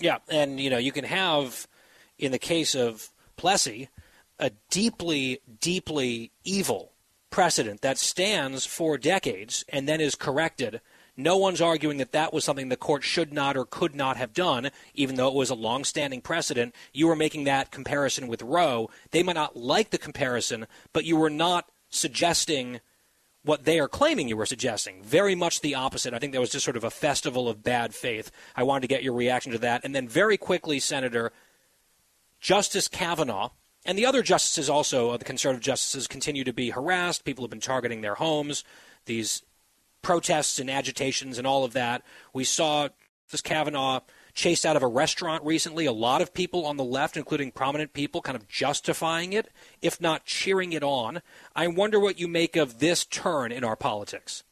Yeah, 0.00 0.18
and 0.28 0.58
you 0.58 0.70
know 0.70 0.78
you 0.78 0.92
can 0.92 1.04
have, 1.04 1.68
in 2.18 2.32
the 2.32 2.38
case 2.38 2.74
of 2.74 3.10
Plessy, 3.36 3.88
a 4.38 4.50
deeply, 4.70 5.40
deeply 5.60 6.32
evil 6.44 6.92
precedent 7.28 7.82
that 7.82 7.98
stands 7.98 8.66
for 8.66 8.98
decades 8.98 9.64
and 9.68 9.88
then 9.88 10.00
is 10.00 10.14
corrected. 10.14 10.80
No 11.16 11.36
one's 11.36 11.60
arguing 11.60 11.98
that 11.98 12.12
that 12.12 12.32
was 12.32 12.44
something 12.44 12.70
the 12.70 12.76
court 12.76 13.04
should 13.04 13.32
not 13.32 13.56
or 13.56 13.66
could 13.66 13.94
not 13.94 14.16
have 14.16 14.32
done, 14.32 14.70
even 14.94 15.16
though 15.16 15.28
it 15.28 15.34
was 15.34 15.50
a 15.50 15.54
long-standing 15.54 16.22
precedent. 16.22 16.74
You 16.92 17.06
were 17.08 17.16
making 17.16 17.44
that 17.44 17.70
comparison 17.70 18.26
with 18.26 18.42
Roe. 18.42 18.88
They 19.10 19.22
might 19.22 19.34
not 19.34 19.56
like 19.56 19.90
the 19.90 19.98
comparison, 19.98 20.66
but 20.92 21.04
you 21.04 21.16
were 21.16 21.30
not 21.30 21.66
suggesting 21.90 22.80
what 23.42 23.64
they 23.64 23.80
are 23.80 23.88
claiming 23.88 24.28
you 24.28 24.36
were 24.36 24.46
suggesting. 24.46 25.02
Very 25.02 25.34
much 25.34 25.60
the 25.60 25.74
opposite. 25.74 26.12
I 26.12 26.18
think 26.18 26.32
that 26.32 26.40
was 26.40 26.50
just 26.50 26.64
sort 26.64 26.76
of 26.76 26.84
a 26.84 26.90
festival 26.90 27.48
of 27.48 27.62
bad 27.62 27.94
faith. 27.94 28.30
I 28.54 28.62
wanted 28.62 28.82
to 28.82 28.88
get 28.88 29.02
your 29.02 29.14
reaction 29.14 29.52
to 29.52 29.58
that. 29.58 29.84
And 29.84 29.94
then, 29.94 30.08
very 30.08 30.36
quickly, 30.36 30.78
Senator, 30.78 31.32
Justice 32.40 32.88
Kavanaugh 32.88 33.50
and 33.86 33.96
the 33.96 34.06
other 34.06 34.22
justices 34.22 34.68
also, 34.68 35.10
uh, 35.10 35.16
the 35.16 35.24
conservative 35.24 35.62
justices, 35.62 36.06
continue 36.06 36.44
to 36.44 36.52
be 36.52 36.70
harassed. 36.70 37.24
People 37.24 37.44
have 37.44 37.50
been 37.50 37.60
targeting 37.60 38.02
their 38.02 38.16
homes. 38.16 38.62
These 39.06 39.42
protests 40.02 40.58
and 40.58 40.70
agitations 40.70 41.38
and 41.38 41.46
all 41.46 41.64
of 41.64 41.72
that. 41.72 42.02
We 42.32 42.44
saw 42.44 42.88
Justice 43.26 43.40
Kavanaugh 43.42 44.00
chased 44.34 44.66
out 44.66 44.76
of 44.76 44.82
a 44.82 44.86
restaurant 44.86 45.44
recently. 45.44 45.86
A 45.86 45.92
lot 45.92 46.20
of 46.20 46.34
people 46.34 46.66
on 46.66 46.76
the 46.76 46.84
left, 46.84 47.16
including 47.16 47.50
prominent 47.50 47.92
people, 47.92 48.20
kind 48.20 48.36
of 48.36 48.48
justifying 48.48 49.32
it, 49.32 49.48
if 49.82 50.00
not 50.00 50.24
cheering 50.24 50.72
it 50.72 50.82
on. 50.82 51.22
I 51.54 51.68
wonder 51.68 51.98
what 52.00 52.18
you 52.18 52.28
make 52.28 52.56
of 52.56 52.78
this 52.78 53.04
turn 53.04 53.52
in 53.52 53.64
our 53.64 53.76
politics. 53.76 54.44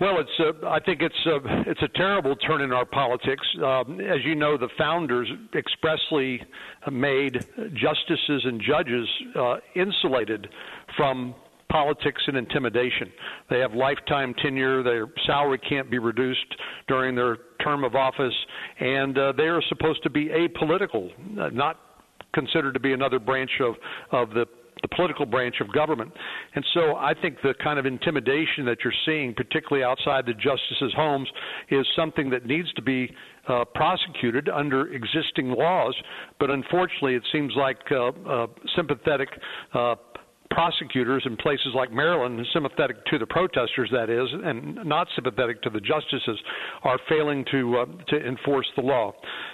Well, 0.00 0.18
it's 0.18 0.40
a, 0.40 0.66
I 0.66 0.80
think 0.80 1.00
it's 1.00 1.26
a, 1.26 1.70
it's 1.70 1.82
a 1.82 1.88
terrible 1.96 2.34
turn 2.34 2.60
in 2.60 2.72
our 2.72 2.86
politics. 2.86 3.46
Um, 3.62 4.00
as 4.00 4.24
you 4.24 4.34
know, 4.34 4.56
the 4.56 4.70
founders 4.76 5.30
expressly 5.54 6.42
made 6.90 7.46
justices 7.74 8.42
and 8.44 8.60
judges 8.60 9.08
uh, 9.36 9.56
insulated 9.76 10.48
from 10.96 11.34
politics 11.72 12.22
and 12.26 12.36
intimidation. 12.36 13.10
They 13.48 13.58
have 13.60 13.72
lifetime 13.72 14.34
tenure. 14.42 14.82
Their 14.82 15.06
salary 15.26 15.58
can't 15.58 15.90
be 15.90 15.98
reduced 15.98 16.54
during 16.86 17.16
their 17.16 17.38
term 17.64 17.82
of 17.82 17.94
office, 17.96 18.34
and 18.78 19.16
uh, 19.16 19.32
they 19.36 19.44
are 19.44 19.62
supposed 19.70 20.02
to 20.02 20.10
be 20.10 20.26
apolitical, 20.26 21.10
uh, 21.40 21.48
not 21.48 21.80
considered 22.34 22.74
to 22.74 22.80
be 22.80 22.92
another 22.92 23.18
branch 23.18 23.50
of 23.60 23.74
of 24.12 24.30
the 24.34 24.46
the 24.82 24.88
political 24.96 25.24
branch 25.24 25.56
of 25.60 25.72
government. 25.72 26.12
And 26.56 26.64
so 26.74 26.96
I 26.96 27.14
think 27.14 27.36
the 27.42 27.54
kind 27.62 27.78
of 27.78 27.86
intimidation 27.86 28.64
that 28.66 28.78
you're 28.82 28.92
seeing, 29.06 29.32
particularly 29.32 29.84
outside 29.84 30.26
the 30.26 30.34
justices' 30.34 30.92
homes, 30.96 31.28
is 31.70 31.86
something 31.94 32.28
that 32.30 32.46
needs 32.46 32.72
to 32.72 32.82
be 32.82 33.08
uh, 33.48 33.64
prosecuted 33.76 34.48
under 34.48 34.92
existing 34.92 35.50
laws. 35.50 35.94
But 36.40 36.50
unfortunately, 36.50 37.14
it 37.14 37.22
seems 37.32 37.52
like 37.56 37.78
uh, 37.92 38.08
uh, 38.08 38.46
sympathetic 38.74 39.28
uh, 39.72 39.94
prosecutors 40.52 41.22
in 41.26 41.36
places 41.36 41.68
like 41.74 41.90
Maryland, 41.92 42.44
sympathetic 42.52 43.04
to 43.06 43.18
the 43.18 43.26
protesters, 43.26 43.88
that 43.92 44.10
is, 44.10 44.28
and 44.44 44.76
not 44.84 45.08
sympathetic 45.14 45.62
to 45.62 45.70
the 45.70 45.80
justices, 45.80 46.38
are 46.82 46.98
failing 47.08 47.44
to 47.50 47.78
uh, 47.78 47.86
to 48.08 48.26
enforce 48.26 48.66
the 48.76 48.82
law. 48.82 49.12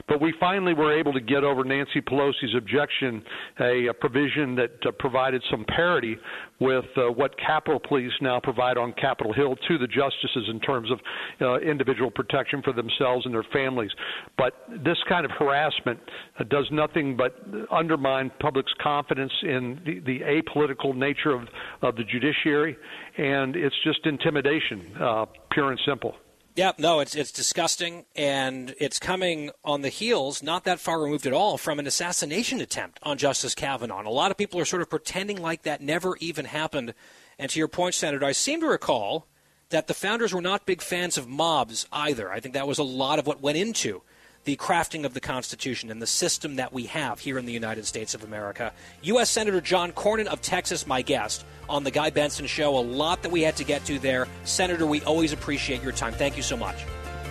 But 0.08 0.20
we 0.20 0.34
finally 0.40 0.74
were 0.74 0.96
able 0.96 1.12
to 1.12 1.20
get 1.20 1.44
over 1.44 1.64
Nancy 1.64 2.00
Pelosi's 2.00 2.54
objection, 2.56 3.22
a, 3.60 3.86
a 3.86 3.94
provision 3.94 4.54
that 4.56 4.72
uh, 4.86 4.90
provided 4.98 5.42
some 5.50 5.64
parity 5.64 6.16
with 6.60 6.86
uh, 6.96 7.02
what 7.12 7.38
Capitol 7.38 7.78
Police 7.78 8.12
now 8.20 8.40
provide 8.40 8.76
on 8.76 8.92
Capitol 8.94 9.32
Hill 9.32 9.54
to 9.68 9.78
the 9.78 9.86
justices 9.86 10.48
in 10.48 10.58
terms 10.60 10.90
of 10.90 10.98
uh, 11.40 11.58
individual 11.60 12.10
protection 12.10 12.62
for 12.62 12.72
themselves 12.72 13.24
and 13.26 13.34
their 13.34 13.46
families. 13.52 13.90
But 14.36 14.54
this 14.84 14.98
kind 15.08 15.24
of 15.24 15.30
harassment 15.38 16.00
uh, 16.38 16.44
does 16.44 16.66
nothing 16.72 17.16
but 17.16 17.36
undermine 17.70 18.32
public's 18.40 18.72
confidence 18.82 19.32
in 19.42 19.80
the, 19.84 20.00
the 20.00 20.20
apolitical 20.20 20.87
nature 20.94 21.32
of, 21.32 21.48
of 21.82 21.96
the 21.96 22.04
judiciary, 22.04 22.76
and 23.16 23.56
it's 23.56 23.76
just 23.84 24.06
intimidation, 24.06 24.96
uh, 25.00 25.26
pure 25.50 25.70
and 25.70 25.80
simple. 25.86 26.14
Yeah, 26.56 26.72
no, 26.76 26.98
it's 26.98 27.14
it's 27.14 27.30
disgusting, 27.30 28.04
and 28.16 28.74
it's 28.80 28.98
coming 28.98 29.50
on 29.64 29.82
the 29.82 29.90
heels, 29.90 30.42
not 30.42 30.64
that 30.64 30.80
far 30.80 31.00
removed 31.00 31.24
at 31.24 31.32
all, 31.32 31.56
from 31.56 31.78
an 31.78 31.86
assassination 31.86 32.60
attempt 32.60 32.98
on 33.04 33.16
Justice 33.16 33.54
Kavanaugh. 33.54 34.00
And 34.00 34.08
a 34.08 34.10
lot 34.10 34.32
of 34.32 34.36
people 34.36 34.58
are 34.58 34.64
sort 34.64 34.82
of 34.82 34.90
pretending 34.90 35.40
like 35.40 35.62
that 35.62 35.80
never 35.80 36.16
even 36.16 36.46
happened. 36.46 36.94
And 37.38 37.48
to 37.50 37.60
your 37.60 37.68
point, 37.68 37.94
Senator, 37.94 38.26
I 38.26 38.32
seem 38.32 38.60
to 38.62 38.66
recall 38.66 39.28
that 39.68 39.86
the 39.86 39.94
founders 39.94 40.34
were 40.34 40.40
not 40.40 40.66
big 40.66 40.82
fans 40.82 41.16
of 41.16 41.28
mobs 41.28 41.86
either. 41.92 42.32
I 42.32 42.40
think 42.40 42.54
that 42.54 42.66
was 42.66 42.78
a 42.78 42.82
lot 42.82 43.20
of 43.20 43.26
what 43.28 43.40
went 43.40 43.58
into 43.58 44.02
the 44.44 44.56
crafting 44.56 45.04
of 45.04 45.14
the 45.14 45.20
Constitution 45.20 45.90
and 45.90 46.00
the 46.00 46.06
system 46.06 46.56
that 46.56 46.72
we 46.72 46.84
have 46.84 47.20
here 47.20 47.38
in 47.38 47.46
the 47.46 47.52
United 47.52 47.86
States 47.86 48.14
of 48.14 48.24
America. 48.24 48.72
U.S. 49.02 49.30
Senator 49.30 49.60
John 49.60 49.92
Cornyn 49.92 50.26
of 50.26 50.40
Texas, 50.40 50.86
my 50.86 51.02
guest 51.02 51.44
on 51.68 51.84
The 51.84 51.90
Guy 51.90 52.10
Benson 52.10 52.46
Show. 52.46 52.78
A 52.78 52.80
lot 52.80 53.22
that 53.22 53.30
we 53.30 53.42
had 53.42 53.56
to 53.56 53.64
get 53.64 53.84
to 53.86 53.98
there. 53.98 54.26
Senator, 54.44 54.86
we 54.86 55.02
always 55.02 55.32
appreciate 55.32 55.82
your 55.82 55.92
time. 55.92 56.12
Thank 56.12 56.36
you 56.36 56.42
so 56.42 56.56
much. 56.56 56.76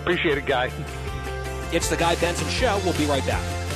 Appreciate 0.00 0.38
it, 0.38 0.46
Guy. 0.46 0.70
It's 1.72 1.88
The 1.88 1.96
Guy 1.96 2.14
Benson 2.16 2.48
Show. 2.48 2.80
We'll 2.84 2.96
be 2.96 3.06
right 3.06 3.26
back. 3.26 3.67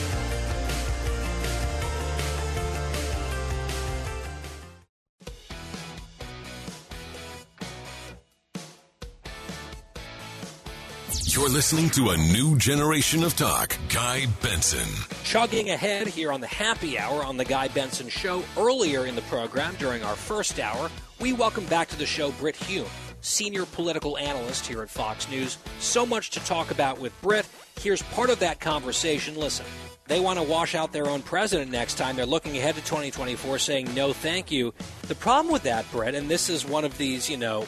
You're 11.32 11.48
listening 11.48 11.88
to 11.90 12.10
a 12.10 12.16
new 12.18 12.58
generation 12.58 13.24
of 13.24 13.34
talk. 13.34 13.74
Guy 13.88 14.26
Benson. 14.42 14.86
Chugging 15.24 15.70
ahead 15.70 16.06
here 16.06 16.30
on 16.30 16.42
the 16.42 16.46
happy 16.46 16.98
hour 16.98 17.24
on 17.24 17.38
The 17.38 17.44
Guy 17.46 17.68
Benson 17.68 18.10
Show. 18.10 18.44
Earlier 18.54 19.06
in 19.06 19.14
the 19.14 19.22
program, 19.22 19.74
during 19.78 20.02
our 20.02 20.14
first 20.14 20.60
hour, 20.60 20.90
we 21.20 21.32
welcome 21.32 21.64
back 21.64 21.88
to 21.88 21.96
the 21.96 22.04
show 22.04 22.32
Brit 22.32 22.54
Hume, 22.54 22.84
senior 23.22 23.64
political 23.64 24.18
analyst 24.18 24.66
here 24.66 24.82
at 24.82 24.90
Fox 24.90 25.26
News. 25.30 25.56
So 25.78 26.04
much 26.04 26.28
to 26.32 26.40
talk 26.40 26.70
about 26.70 27.00
with 27.00 27.18
Brit. 27.22 27.48
Here's 27.80 28.02
part 28.02 28.28
of 28.28 28.38
that 28.40 28.60
conversation. 28.60 29.34
Listen. 29.34 29.64
They 30.08 30.20
want 30.20 30.38
to 30.38 30.44
wash 30.44 30.74
out 30.74 30.92
their 30.92 31.08
own 31.08 31.22
president 31.22 31.70
next 31.70 31.94
time. 31.94 32.14
They're 32.14 32.26
looking 32.26 32.58
ahead 32.58 32.74
to 32.74 32.82
2024 32.82 33.58
saying 33.58 33.94
no 33.94 34.12
thank 34.12 34.50
you. 34.50 34.74
The 35.08 35.14
problem 35.14 35.50
with 35.50 35.62
that, 35.62 35.90
Brit, 35.92 36.14
and 36.14 36.28
this 36.28 36.50
is 36.50 36.66
one 36.66 36.84
of 36.84 36.98
these, 36.98 37.30
you 37.30 37.38
know, 37.38 37.66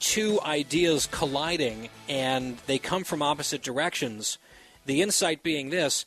two 0.00 0.40
ideas 0.42 1.08
colliding 1.10 1.88
and 2.08 2.58
they 2.66 2.78
come 2.78 3.04
from 3.04 3.22
opposite 3.22 3.62
directions. 3.62 4.38
The 4.86 5.02
insight 5.02 5.42
being 5.42 5.70
this 5.70 6.06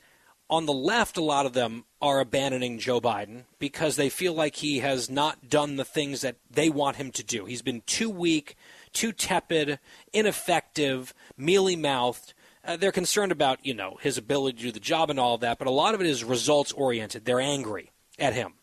on 0.49 0.65
the 0.65 0.73
left, 0.73 1.17
a 1.17 1.23
lot 1.23 1.45
of 1.45 1.53
them 1.53 1.85
are 2.01 2.19
abandoning 2.19 2.79
Joe 2.79 2.99
Biden 2.99 3.43
because 3.59 3.95
they 3.95 4.09
feel 4.09 4.33
like 4.33 4.55
he 4.57 4.79
has 4.79 5.09
not 5.09 5.49
done 5.49 5.75
the 5.75 5.85
things 5.85 6.21
that 6.21 6.37
they 6.49 6.69
want 6.69 6.95
him 6.95 7.11
to 7.11 7.23
do. 7.23 7.45
He's 7.45 7.61
been 7.61 7.83
too 7.85 8.09
weak, 8.09 8.55
too 8.91 9.11
tepid, 9.11 9.79
ineffective, 10.11 11.13
mealy 11.37 11.75
mouthed. 11.75 12.33
Uh, 12.65 12.77
they're 12.77 12.91
concerned 12.91 13.31
about, 13.31 13.63
you 13.63 13.73
know, 13.73 13.97
his 14.01 14.17
ability 14.17 14.57
to 14.57 14.63
do 14.63 14.71
the 14.71 14.79
job 14.79 15.09
and 15.09 15.19
all 15.19 15.35
of 15.35 15.41
that, 15.41 15.59
but 15.59 15.67
a 15.67 15.71
lot 15.71 15.93
of 15.93 16.01
it 16.01 16.07
is 16.07 16.23
results 16.23 16.71
oriented. 16.71 17.25
They're 17.25 17.39
angry 17.39 17.91
at 18.17 18.33
him. 18.33 18.53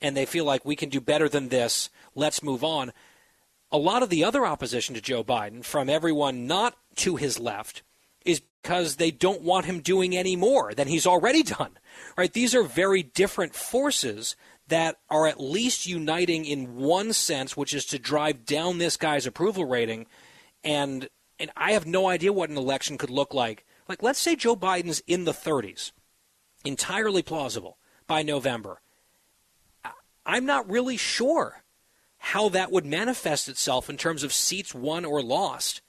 and 0.00 0.16
they 0.16 0.26
feel 0.26 0.44
like 0.44 0.64
we 0.64 0.76
can 0.76 0.88
do 0.88 1.00
better 1.00 1.28
than 1.28 1.48
this. 1.48 1.88
Let's 2.14 2.42
move 2.42 2.64
on. 2.64 2.92
A 3.72 3.78
lot 3.78 4.02
of 4.02 4.10
the 4.10 4.22
other 4.22 4.44
opposition 4.44 4.94
to 4.94 5.00
Joe 5.00 5.24
Biden 5.24 5.64
from 5.64 5.88
everyone 5.88 6.46
not 6.46 6.76
to 6.96 7.16
his 7.16 7.40
left 7.40 7.82
is 8.24 8.42
because 8.62 8.96
they 8.96 9.10
don't 9.10 9.40
want 9.40 9.64
him 9.66 9.80
doing 9.80 10.14
any 10.14 10.36
more 10.36 10.74
than 10.74 10.88
he's 10.88 11.06
already 11.06 11.42
done. 11.42 11.78
Right? 12.16 12.32
These 12.32 12.54
are 12.54 12.62
very 12.62 13.02
different 13.02 13.54
forces 13.54 14.36
that 14.68 14.98
are 15.10 15.26
at 15.26 15.40
least 15.40 15.86
uniting 15.86 16.44
in 16.44 16.76
one 16.76 17.12
sense, 17.12 17.56
which 17.56 17.74
is 17.74 17.84
to 17.86 17.98
drive 17.98 18.44
down 18.44 18.78
this 18.78 18.96
guy's 18.96 19.26
approval 19.26 19.64
rating. 19.64 20.06
And 20.62 21.08
and 21.40 21.50
I 21.56 21.72
have 21.72 21.86
no 21.86 22.08
idea 22.08 22.32
what 22.32 22.50
an 22.50 22.56
election 22.56 22.98
could 22.98 23.10
look 23.10 23.34
like. 23.34 23.64
Like 23.88 24.02
let's 24.02 24.20
say 24.20 24.36
Joe 24.36 24.54
Biden's 24.54 25.02
in 25.06 25.24
the 25.24 25.32
30s. 25.32 25.92
Entirely 26.64 27.22
plausible 27.22 27.78
by 28.06 28.22
November. 28.22 28.80
I'm 30.24 30.46
not 30.46 30.70
really 30.70 30.96
sure 30.96 31.62
how 32.24 32.48
that 32.48 32.70
would 32.70 32.86
manifest 32.86 33.48
itself 33.48 33.90
in 33.90 33.96
terms 33.96 34.22
of 34.22 34.32
seats 34.32 34.72
won 34.72 35.04
or 35.04 35.20
lost. 35.20 35.80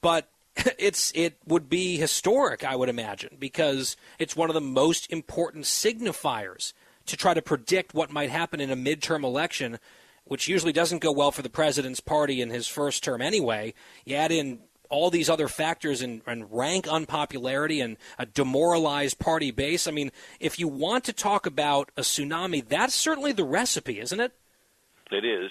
But 0.00 0.30
it's 0.78 1.12
it 1.14 1.36
would 1.46 1.68
be 1.68 1.98
historic, 1.98 2.64
I 2.64 2.76
would 2.76 2.88
imagine, 2.88 3.36
because 3.38 3.94
it's 4.18 4.34
one 4.34 4.48
of 4.48 4.54
the 4.54 4.62
most 4.62 5.12
important 5.12 5.66
signifiers 5.66 6.72
to 7.04 7.16
try 7.16 7.34
to 7.34 7.42
predict 7.42 7.92
what 7.92 8.10
might 8.10 8.30
happen 8.30 8.58
in 8.58 8.70
a 8.70 8.76
midterm 8.76 9.22
election, 9.22 9.78
which 10.24 10.48
usually 10.48 10.72
doesn't 10.72 11.02
go 11.02 11.12
well 11.12 11.30
for 11.30 11.42
the 11.42 11.50
president's 11.50 12.00
party 12.00 12.40
in 12.40 12.48
his 12.48 12.66
first 12.66 13.04
term 13.04 13.20
anyway. 13.20 13.74
You 14.06 14.16
add 14.16 14.32
in 14.32 14.60
all 14.88 15.10
these 15.10 15.28
other 15.28 15.46
factors 15.46 16.00
and, 16.00 16.22
and, 16.26 16.50
rank 16.50 16.88
unpopularity 16.88 17.80
and 17.80 17.96
a 18.18 18.24
demoralized 18.26 19.18
party 19.18 19.50
base. 19.50 19.86
I 19.86 19.90
mean, 19.92 20.10
if 20.40 20.58
you 20.58 20.68
want 20.68 21.04
to 21.04 21.12
talk 21.12 21.46
about 21.46 21.90
a 21.98 22.00
tsunami, 22.00 22.66
that's 22.66 22.94
certainly 22.94 23.32
the 23.32 23.44
recipe, 23.44 24.00
isn't 24.00 24.18
it? 24.18 24.32
It 25.10 25.24
is. 25.24 25.50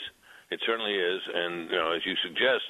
It 0.52 0.60
certainly 0.66 0.96
is. 0.96 1.22
And, 1.34 1.70
you 1.70 1.78
know, 1.78 1.92
as 1.92 2.02
you 2.06 2.16
suggest, 2.24 2.66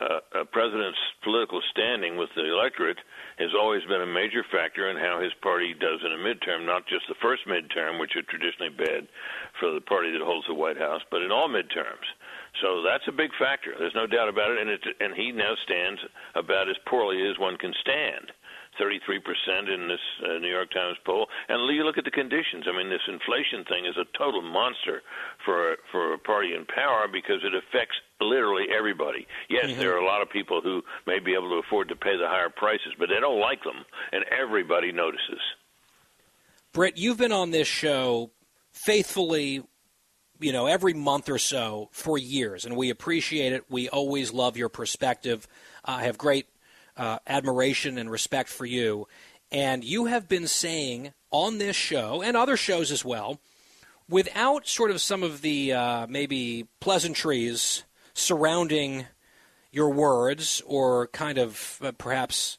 uh, 0.00 0.42
a 0.42 0.44
president's 0.44 0.98
political 1.22 1.60
standing 1.70 2.16
with 2.16 2.30
the 2.34 2.50
electorate 2.50 2.98
has 3.38 3.50
always 3.54 3.84
been 3.84 4.02
a 4.02 4.06
major 4.06 4.42
factor 4.50 4.90
in 4.90 4.96
how 4.96 5.20
his 5.20 5.32
party 5.42 5.74
does 5.74 6.00
in 6.02 6.12
a 6.12 6.18
midterm, 6.18 6.66
not 6.66 6.86
just 6.88 7.06
the 7.08 7.20
first 7.22 7.46
midterm, 7.46 8.00
which 8.00 8.16
are 8.16 8.26
traditionally 8.26 8.72
bad 8.72 9.06
for 9.60 9.70
the 9.70 9.80
party 9.80 10.10
that 10.10 10.22
holds 10.24 10.46
the 10.48 10.54
White 10.54 10.78
House, 10.78 11.02
but 11.10 11.22
in 11.22 11.30
all 11.30 11.48
midterms. 11.48 12.08
So 12.60 12.82
that's 12.82 13.06
a 13.06 13.12
big 13.12 13.30
factor. 13.38 13.74
There's 13.78 13.94
no 13.94 14.06
doubt 14.06 14.28
about 14.28 14.50
it, 14.50 14.58
and 14.60 14.70
it, 14.70 14.82
and 15.00 15.14
he 15.14 15.30
now 15.30 15.54
stands 15.62 16.00
about 16.34 16.68
as 16.68 16.76
poorly 16.86 17.28
as 17.28 17.38
one 17.38 17.56
can 17.56 17.72
stand. 17.80 18.32
33% 18.80 19.72
in 19.72 19.88
this 19.88 20.00
uh, 20.24 20.38
New 20.38 20.50
York 20.50 20.70
Times 20.72 20.96
poll. 21.04 21.28
And 21.48 21.74
you 21.74 21.84
look 21.84 21.98
at 21.98 22.04
the 22.04 22.10
conditions. 22.10 22.64
I 22.68 22.76
mean, 22.76 22.88
this 22.88 23.02
inflation 23.08 23.64
thing 23.64 23.86
is 23.86 23.96
a 23.96 24.06
total 24.16 24.42
monster 24.42 25.02
for 25.44 25.76
for 25.90 26.14
a 26.14 26.18
party 26.18 26.54
in 26.54 26.64
power 26.66 27.06
because 27.10 27.44
it 27.44 27.52
affects 27.54 27.96
literally 28.20 28.66
everybody. 28.76 29.26
Yes, 29.48 29.66
mm-hmm. 29.66 29.80
there 29.80 29.94
are 29.94 30.00
a 30.00 30.06
lot 30.06 30.22
of 30.22 30.30
people 30.30 30.60
who 30.60 30.82
may 31.06 31.18
be 31.18 31.34
able 31.34 31.50
to 31.50 31.60
afford 31.66 31.88
to 31.88 31.96
pay 31.96 32.16
the 32.16 32.28
higher 32.28 32.50
prices, 32.50 32.94
but 32.98 33.08
they 33.08 33.20
don't 33.20 33.40
like 33.40 33.62
them, 33.64 33.84
and 34.12 34.24
everybody 34.30 34.92
notices. 34.92 35.40
Brit, 36.72 36.96
you've 36.96 37.18
been 37.18 37.32
on 37.32 37.50
this 37.50 37.68
show 37.68 38.30
faithfully 38.72 39.62
you 40.42 40.52
know, 40.52 40.66
every 40.66 40.92
month 40.92 41.28
or 41.28 41.38
so 41.38 41.88
for 41.92 42.18
years, 42.18 42.64
and 42.64 42.76
we 42.76 42.90
appreciate 42.90 43.52
it. 43.52 43.64
We 43.70 43.88
always 43.88 44.32
love 44.32 44.56
your 44.56 44.68
perspective. 44.68 45.46
Uh, 45.84 45.98
I 45.98 46.04
have 46.04 46.18
great 46.18 46.46
uh, 46.96 47.18
admiration 47.26 47.98
and 47.98 48.10
respect 48.10 48.48
for 48.48 48.66
you. 48.66 49.06
And 49.50 49.84
you 49.84 50.06
have 50.06 50.28
been 50.28 50.46
saying 50.46 51.12
on 51.30 51.58
this 51.58 51.76
show 51.76 52.22
and 52.22 52.36
other 52.36 52.56
shows 52.56 52.90
as 52.90 53.04
well, 53.04 53.40
without 54.08 54.66
sort 54.66 54.90
of 54.90 55.00
some 55.00 55.22
of 55.22 55.42
the 55.42 55.72
uh, 55.72 56.06
maybe 56.08 56.66
pleasantries 56.80 57.84
surrounding 58.14 59.06
your 59.70 59.90
words 59.90 60.62
or 60.66 61.08
kind 61.08 61.38
of 61.38 61.78
uh, 61.82 61.92
perhaps. 61.92 62.58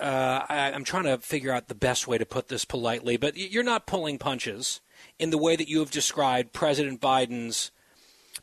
Uh, 0.00 0.44
I, 0.48 0.70
am 0.70 0.82
trying 0.82 1.04
to 1.04 1.18
figure 1.18 1.52
out 1.52 1.68
the 1.68 1.76
best 1.76 2.08
way 2.08 2.18
to 2.18 2.26
put 2.26 2.48
this 2.48 2.64
politely, 2.64 3.16
but 3.16 3.36
you're 3.36 3.62
not 3.62 3.86
pulling 3.86 4.18
punches 4.18 4.80
in 5.16 5.30
the 5.30 5.38
way 5.38 5.54
that 5.54 5.68
you 5.68 5.78
have 5.78 5.92
described 5.92 6.52
President 6.52 7.00
Biden's 7.00 7.70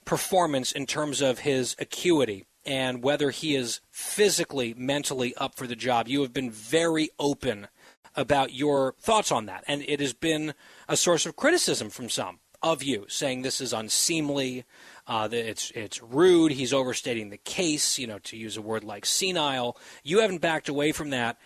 performance 0.06 0.72
in 0.72 0.86
terms 0.86 1.20
of 1.20 1.40
his 1.40 1.76
acuity 1.80 2.46
and 2.66 3.04
whether 3.04 3.30
he 3.30 3.56
is 3.56 3.82
physically, 3.90 4.74
mentally 4.78 5.36
up 5.36 5.56
for 5.56 5.68
the 5.68 5.76
job. 5.76 6.08
You 6.08 6.22
have 6.22 6.34
been 6.34 6.52
very 6.52 7.10
open 7.20 7.68
about 8.16 8.54
your 8.54 8.96
thoughts 9.00 9.32
on 9.32 9.46
that, 9.46 9.64
and 9.68 9.84
it 9.88 10.00
has 10.00 10.14
been 10.14 10.54
a 10.88 10.98
source 10.98 11.26
of 11.26 11.36
criticism 11.36 11.90
from 11.90 12.10
some 12.10 12.40
of 12.62 12.84
you, 12.84 13.06
saying 13.08 13.42
this 13.42 13.62
is 13.62 13.72
unseemly, 13.72 14.66
uh, 15.08 15.30
it's 15.32 15.72
it's 15.72 16.02
rude, 16.02 16.52
he's 16.52 16.74
overstating 16.74 17.30
the 17.30 17.38
case, 17.38 17.98
you 17.98 18.06
know, 18.06 18.20
to 18.20 18.36
use 18.36 18.58
a 18.58 18.62
word 18.62 18.84
like 18.84 19.06
senile. 19.06 19.78
You 20.04 20.20
haven't 20.20 20.42
backed 20.42 20.68
away 20.68 20.92
from 20.92 21.12
that. 21.12 21.38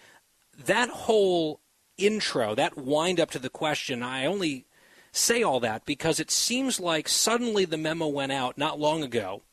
That 0.66 0.90
whole 0.90 1.62
intro, 1.98 2.56
that 2.56 2.78
wind 2.78 3.20
up 3.20 3.32
to 3.32 3.40
the 3.40 3.50
question, 3.50 4.02
I 4.02 4.26
only 4.26 4.66
say 5.12 5.44
all 5.44 5.60
that 5.60 5.86
because 5.86 6.20
it 6.20 6.32
seems 6.32 6.80
like 6.80 7.08
suddenly 7.08 7.66
the 7.66 7.78
memo 7.78 8.08
went 8.08 8.32
out 8.32 8.58
not 8.58 8.80
long 8.80 9.04
ago 9.04 9.44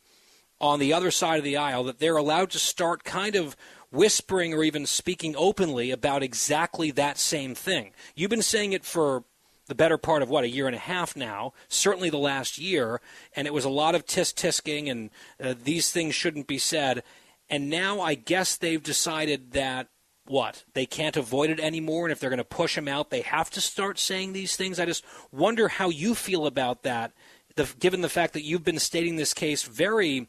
on 0.61 0.79
the 0.79 0.93
other 0.93 1.11
side 1.11 1.39
of 1.39 1.45
the 1.45 1.57
aisle 1.57 1.85
that 1.85 1.99
they're 1.99 2.17
allowed 2.17 2.51
to 2.51 2.59
start 2.59 3.05
kind 3.05 3.35
of 3.35 3.57
whispering 3.91 4.55
or 4.55 4.63
even 4.63 4.87
speaking 4.87 5.35
openly 5.37 5.91
about 5.91 6.23
exactly 6.23 6.91
that 6.93 7.19
same 7.19 7.55
thing. 7.55 7.93
You've 8.15 8.31
been 8.31 8.43
saying 8.43 8.73
it 8.73 8.85
for 8.85 9.25
the 9.67 9.75
better 9.75 9.99
part 9.99 10.23
of 10.23 10.29
what 10.29 10.45
a 10.45 10.49
year 10.49 10.67
and 10.67 10.77
a 10.77 10.81
half 10.81 11.17
now, 11.17 11.53
certainly 11.69 12.11
the 12.11 12.19
last 12.19 12.59
year, 12.59 13.01
and 13.35 13.47
it 13.47 13.55
was 13.55 13.65
a 13.65 13.71
lot 13.71 13.95
of 13.95 14.05
tisk 14.05 14.35
tisking 14.35 14.91
and 14.91 15.11
uh, 15.43 15.55
these 15.63 15.91
things 15.93 16.15
shouldn't 16.15 16.47
be 16.47 16.59
said. 16.59 17.03
And 17.49 17.71
now 17.71 18.01
I 18.01 18.15
guess 18.15 18.57
they've 18.57 18.83
decided 18.83 19.53
that 19.53 19.89
what 20.27 20.65
they 20.75 20.87
can't 20.87 21.17
avoid 21.17 21.51
it 21.51 21.59
anymore, 21.59 22.07
and 22.07 22.13
if 22.13 22.21
they're 22.21 22.31
going 22.31 22.39
to 22.39 22.45
push 22.45 22.77
them 22.77 22.87
out, 22.87 23.11
they 23.11 23.23
have 23.23 23.51
to 23.51 23.61
start 23.61 23.99
saying 23.99 24.33
these 24.33 24.55
things. 24.55 24.79
I 24.79 24.87
just 24.87 25.05
wonder 25.33 25.69
how 25.69 25.89
you 25.89 26.15
feel 26.15 26.47
about 26.47 26.83
that, 26.83 27.13
the, 27.57 27.69
given 27.81 28.01
the 28.01 28.09
fact 28.09 28.35
that 28.35 28.45
you've 28.45 28.65
been 28.65 28.79
stating 28.79 29.17
this 29.17 29.35
case 29.35 29.65
very 29.65 30.29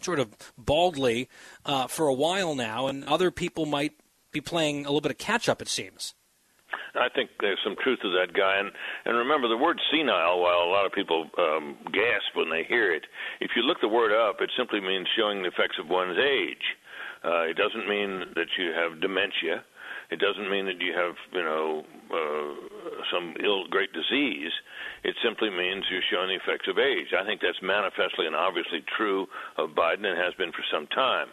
sort 0.00 0.18
of 0.18 0.34
baldly 0.56 1.28
uh, 1.64 1.86
for 1.86 2.06
a 2.06 2.14
while 2.14 2.54
now, 2.54 2.86
and 2.86 3.04
other 3.04 3.30
people 3.30 3.66
might 3.66 3.94
be 4.32 4.40
playing 4.40 4.84
a 4.84 4.88
little 4.88 5.00
bit 5.00 5.10
of 5.10 5.18
catch 5.18 5.48
up. 5.48 5.62
It 5.62 5.68
seems. 5.68 6.14
I 6.94 7.08
think 7.08 7.30
there's 7.40 7.58
some 7.64 7.76
truth 7.82 8.00
to 8.02 8.10
that 8.18 8.34
guy, 8.34 8.58
and 8.58 8.70
and 9.04 9.16
remember 9.16 9.48
the 9.48 9.56
word 9.56 9.80
senile. 9.90 10.40
While 10.40 10.62
a 10.64 10.70
lot 10.70 10.86
of 10.86 10.92
people 10.92 11.30
um, 11.38 11.76
gasp 11.92 12.34
when 12.34 12.50
they 12.50 12.64
hear 12.64 12.92
it, 12.92 13.04
if 13.40 13.52
you 13.56 13.62
look 13.62 13.80
the 13.80 13.88
word 13.88 14.12
up, 14.12 14.40
it 14.40 14.50
simply 14.56 14.80
means 14.80 15.06
showing 15.16 15.42
the 15.42 15.48
effects 15.48 15.78
of 15.78 15.88
one's 15.88 16.18
age. 16.18 16.76
Uh, 17.24 17.42
it 17.50 17.56
doesn't 17.56 17.88
mean 17.88 18.32
that 18.34 18.46
you 18.58 18.72
have 18.72 19.00
dementia. 19.00 19.64
It 20.10 20.20
doesn't 20.20 20.50
mean 20.50 20.64
that 20.66 20.80
you 20.80 20.94
have, 20.96 21.16
you 21.32 21.44
know, 21.44 21.84
uh, 22.08 23.02
some 23.12 23.34
ill, 23.44 23.68
great 23.68 23.92
disease. 23.92 24.52
It 25.04 25.14
simply 25.22 25.50
means 25.50 25.84
you're 25.90 26.06
showing 26.10 26.28
the 26.28 26.40
effects 26.40 26.66
of 26.66 26.78
age. 26.78 27.12
I 27.12 27.24
think 27.24 27.40
that's 27.40 27.60
manifestly 27.60 28.26
and 28.26 28.34
obviously 28.34 28.80
true 28.96 29.26
of 29.58 29.70
Biden 29.70 30.06
and 30.06 30.16
has 30.16 30.32
been 30.34 30.52
for 30.52 30.64
some 30.72 30.86
time. 30.88 31.28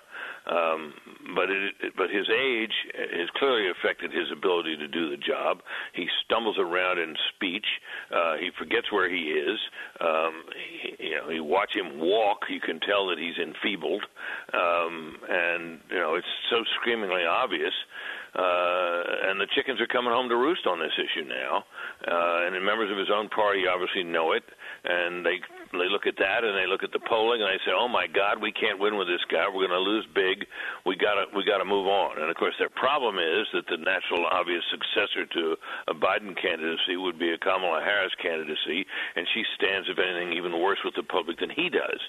Um, 0.48 0.94
but 1.36 1.50
it, 1.50 1.74
but 1.98 2.10
his 2.10 2.30
age 2.30 2.74
has 2.94 3.30
clearly 3.36 3.70
affected 3.70 4.12
his 4.12 4.32
ability 4.32 4.78
to 4.78 4.88
do 4.88 5.10
the 5.10 5.18
job. 5.18 5.62
He 5.94 6.08
stumbles 6.24 6.58
around 6.60 7.00
in 7.00 7.16
speech. 7.36 7.66
Uh, 8.14 8.38
he 8.38 8.50
forgets 8.58 8.92
where 8.92 9.10
he 9.10 9.34
is. 9.34 9.60
Um, 10.00 10.44
he, 10.54 11.10
you 11.10 11.16
know, 11.16 11.30
you 11.30 11.44
watch 11.44 11.76
him 11.76 12.00
walk, 12.00 12.46
you 12.50 12.60
can 12.60 12.80
tell 12.80 13.08
that 13.08 13.18
he's 13.18 13.38
enfeebled, 13.38 14.04
um, 14.54 15.18
and 15.28 15.80
you 15.90 15.98
know 15.98 16.16
it's 16.16 16.28
so 16.50 16.64
screamingly 16.80 17.26
obvious 17.26 17.74
uh, 18.36 19.32
and 19.32 19.40
the 19.40 19.48
chickens 19.56 19.80
are 19.80 19.88
coming 19.88 20.12
home 20.12 20.28
to 20.28 20.36
roost 20.36 20.68
on 20.68 20.80
this 20.80 20.92
issue 21.00 21.24
now. 21.24 21.64
Uh, 22.04 22.46
and 22.46 22.56
the 22.56 22.60
members 22.60 22.92
of 22.92 22.98
his 22.98 23.08
own 23.08 23.30
party 23.30 23.64
obviously 23.66 24.04
know 24.04 24.34
it, 24.34 24.44
and 24.84 25.26
they 25.26 25.40
they 25.80 25.90
look 25.90 26.08
at 26.08 26.18
that 26.18 26.44
and 26.44 26.56
they 26.56 26.68
look 26.68 26.84
at 26.84 26.92
the 26.92 27.04
polling 27.04 27.42
and 27.42 27.50
they 27.50 27.62
say, 27.66 27.72
"Oh 27.72 27.88
my 27.88 28.08
God, 28.08 28.42
we 28.42 28.52
can't 28.52 28.80
win 28.80 28.98
with 28.98 29.08
this 29.08 29.24
guy. 29.30 29.48
We're 29.48 29.68
going 29.68 29.78
to 29.78 29.84
lose 29.84 30.06
big. 30.14 30.46
We 30.86 30.96
got 30.96 31.16
to 31.16 31.26
we 31.36 31.44
got 31.44 31.60
to 31.60 31.66
move 31.66 31.88
on." 31.88 32.22
And 32.22 32.30
of 32.30 32.36
course, 32.36 32.56
their 32.60 32.70
problem 32.70 33.18
is 33.18 33.48
that 33.54 33.68
the 33.68 33.78
natural 33.78 34.26
obvious 34.26 34.64
successor 34.70 35.26
to 35.26 35.56
a 35.88 35.94
Biden 35.94 36.36
candidacy 36.40 36.98
would 36.98 37.18
be 37.18 37.32
a 37.32 37.38
Kamala 37.38 37.82
Harris 37.82 38.14
candidacy, 38.22 38.86
and 39.16 39.28
she 39.34 39.44
stands, 39.56 39.90
if 39.90 40.00
anything, 40.00 40.34
even 40.34 40.62
worse 40.62 40.80
with 40.84 40.96
the 40.96 41.04
public 41.04 41.40
than 41.40 41.50
he 41.50 41.70
does. 41.70 42.02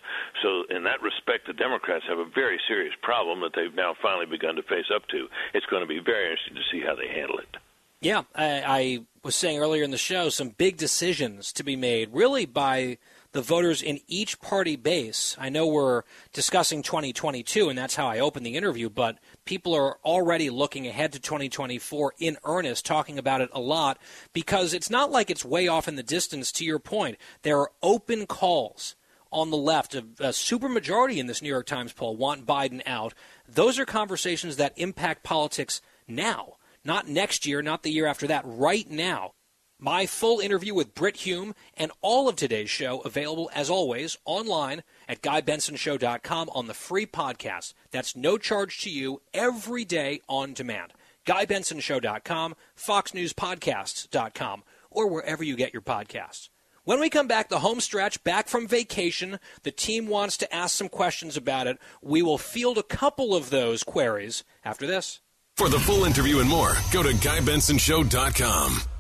So, 0.43 0.65
in 0.71 0.85
that 0.85 1.03
respect, 1.03 1.47
the 1.47 1.57
Democrats 1.57 2.05
have 2.09 2.19
a 2.19 2.29
very 2.35 2.61
serious 2.69 2.95
problem 3.03 3.41
that 3.41 3.53
they've 3.55 3.75
now 3.75 3.95
finally 4.03 4.27
begun 4.27 4.57
to 4.57 4.63
face 4.63 4.91
up 4.95 5.07
to. 5.09 5.29
It's 5.55 5.67
going 5.67 5.83
to 5.83 5.89
be 5.89 6.01
very 6.01 6.31
interesting 6.31 6.57
to 6.57 6.67
see 6.71 6.81
how 6.85 6.95
they 6.95 7.09
handle 7.09 7.39
it. 7.39 7.57
Yeah, 8.01 8.23
I, 8.35 8.63
I 8.67 8.99
was 9.23 9.35
saying 9.35 9.59
earlier 9.59 9.83
in 9.83 9.91
the 9.91 9.99
show, 9.99 10.29
some 10.29 10.51
big 10.51 10.77
decisions 10.77 11.53
to 11.55 11.65
be 11.65 11.77
made, 11.77 12.11
really 12.13 12.47
by 12.47 12.99
the 13.37 13.43
voters 13.43 13.83
in 13.83 14.01
each 14.09 14.41
party 14.41 14.77
base. 14.77 15.37
I 15.39 15.51
know 15.51 15.67
we're 15.67 16.05
discussing 16.33 16.83
2022, 16.83 17.69
and 17.69 17.79
that's 17.79 17.95
how 17.95 18.07
I 18.07 18.19
opened 18.19 18.47
the 18.47 18.57
interview, 18.57 18.89
but 18.89 19.19
people 19.45 19.75
are 19.75 19.99
already 20.07 20.49
looking 20.49 20.87
ahead 20.87 21.13
to 21.13 21.21
2024 21.21 22.15
in 22.19 22.39
earnest, 22.47 22.87
talking 22.87 23.19
about 23.19 23.43
it 23.43 23.51
a 23.53 23.61
lot, 23.61 23.99
because 24.33 24.73
it's 24.73 24.89
not 24.89 25.11
like 25.11 25.29
it's 25.29 25.45
way 25.45 25.69
off 25.69 25.87
in 25.87 25.97
the 25.97 26.03
distance, 26.03 26.51
to 26.53 26.65
your 26.65 26.79
point. 26.79 27.19
There 27.43 27.61
are 27.61 27.71
open 27.83 28.27
calls 28.27 28.97
on 29.31 29.51
the 29.51 29.57
left, 29.59 29.95
a, 29.95 29.99
a 30.19 30.31
supermajority 30.31 31.19
in 31.19 31.27
this 31.27 31.43
New 31.43 31.51
York 31.51 31.67
Times 31.67 31.93
poll 31.93 32.17
want 32.17 32.47
Biden 32.47 32.81
out. 32.87 33.13
Those 33.47 33.79
are 33.79 33.85
conversations 33.85 34.57
that 34.57 34.73
impact 34.77 35.25
politics 35.25 35.83
now, 36.09 36.55
not 36.87 37.07
next 37.07 37.45
year, 37.45 37.61
not 37.61 37.83
the 37.83 37.93
year 37.93 38.07
after 38.07 38.27
that, 38.29 38.45
right 38.47 38.91
now. 38.91 39.33
My 39.79 40.07
full 40.07 40.41
interview 40.41 40.73
with 40.73 40.95
Brit 40.95 41.17
Hume 41.17 41.55
and 41.75 41.93
all 42.01 42.31
of 42.31 42.37
today's 42.37 42.71
show 42.71 43.01
available, 43.01 43.51
as 43.55 43.69
always, 43.69 44.17
online 44.25 44.83
at 45.07 45.21
GuyBensonShow.com 45.21 46.49
on 46.55 46.67
the 46.67 46.73
free 46.73 47.05
podcast. 47.05 47.75
That's 47.91 48.17
no 48.17 48.39
charge 48.39 48.81
to 48.83 48.91
you 48.91 49.21
every 49.35 49.85
day 49.85 50.23
on 50.29 50.55
demand. 50.55 50.95
GuyBensonShow.com, 51.27 52.55
FoxNewsPodcasts.com, 52.79 54.63
or 54.91 55.09
wherever 55.09 55.45
you 55.45 55.57
get 55.57 55.75
your 55.75 55.83
podcasts. 55.83 56.49
When 56.85 57.01
we 57.01 57.11
come 57.11 57.27
back, 57.27 57.51
the 57.51 57.59
home 57.59 57.81
stretch, 57.81 58.25
back 58.25 58.49
from 58.49 58.67
vacation, 58.67 59.41
the 59.63 59.73
team 59.73 60.07
wants 60.07 60.39
to 60.39 60.55
ask 60.55 60.75
some 60.77 60.89
questions 60.89 61.37
about 61.37 61.67
it. 61.67 61.79
We 62.01 62.23
will 62.23 62.39
field 62.39 62.79
a 62.79 62.83
couple 62.83 63.35
of 63.35 63.51
those 63.51 63.83
queries 63.83 64.43
after 64.65 64.87
this. 64.87 65.21
For 65.57 65.69
the 65.69 65.81
full 65.81 66.05
interview 66.05 66.39
and 66.39 66.49
more, 66.49 66.75
go 66.93 67.03
to 67.03 67.11
GuyBensonShow.com. 67.11 68.96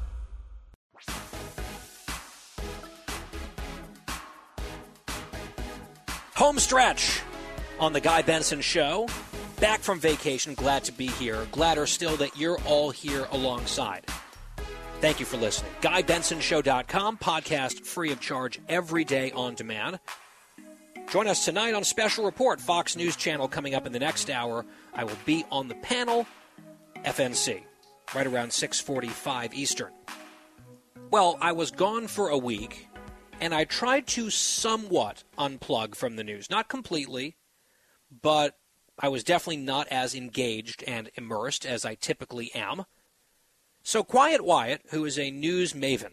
Home 6.36 6.58
stretch 6.58 7.22
on 7.80 7.94
the 7.94 8.00
Guy 8.00 8.20
Benson 8.20 8.60
Show. 8.60 9.08
Back 9.58 9.80
from 9.80 9.98
vacation, 9.98 10.52
glad 10.52 10.84
to 10.84 10.92
be 10.92 11.06
here. 11.06 11.46
Gladder 11.50 11.86
still 11.86 12.14
that 12.18 12.36
you're 12.36 12.58
all 12.66 12.90
here 12.90 13.26
alongside. 13.30 14.04
Thank 15.00 15.18
you 15.18 15.24
for 15.24 15.38
listening. 15.38 15.72
GuyBensonShow.com, 15.80 17.16
podcast 17.16 17.86
free 17.86 18.12
of 18.12 18.20
charge 18.20 18.60
every 18.68 19.02
day 19.02 19.32
on 19.32 19.54
demand. 19.54 19.98
Join 21.08 21.26
us 21.26 21.42
tonight 21.42 21.72
on 21.72 21.84
Special 21.84 22.26
Report, 22.26 22.60
Fox 22.60 22.96
News 22.96 23.16
Channel, 23.16 23.48
coming 23.48 23.74
up 23.74 23.86
in 23.86 23.92
the 23.92 23.98
next 23.98 24.28
hour. 24.28 24.66
I 24.92 25.04
will 25.04 25.16
be 25.24 25.46
on 25.50 25.68
the 25.68 25.74
panel, 25.76 26.26
FNC, 26.96 27.62
right 28.14 28.26
around 28.26 28.52
645 28.52 29.54
Eastern. 29.54 29.92
Well, 31.10 31.38
I 31.40 31.52
was 31.52 31.70
gone 31.70 32.08
for 32.08 32.28
a 32.28 32.36
week 32.36 32.88
and 33.40 33.54
I 33.54 33.64
tried 33.64 34.06
to 34.08 34.30
somewhat 34.30 35.24
unplug 35.38 35.94
from 35.94 36.16
the 36.16 36.24
news. 36.24 36.50
Not 36.50 36.68
completely, 36.68 37.36
but 38.22 38.58
I 38.98 39.08
was 39.08 39.24
definitely 39.24 39.58
not 39.58 39.88
as 39.88 40.14
engaged 40.14 40.82
and 40.86 41.10
immersed 41.16 41.66
as 41.66 41.84
I 41.84 41.94
typically 41.94 42.54
am. 42.54 42.84
So 43.82 44.02
Quiet 44.02 44.44
Wyatt, 44.44 44.82
who 44.90 45.04
is 45.04 45.18
a 45.18 45.30
news 45.30 45.72
maven, 45.72 46.12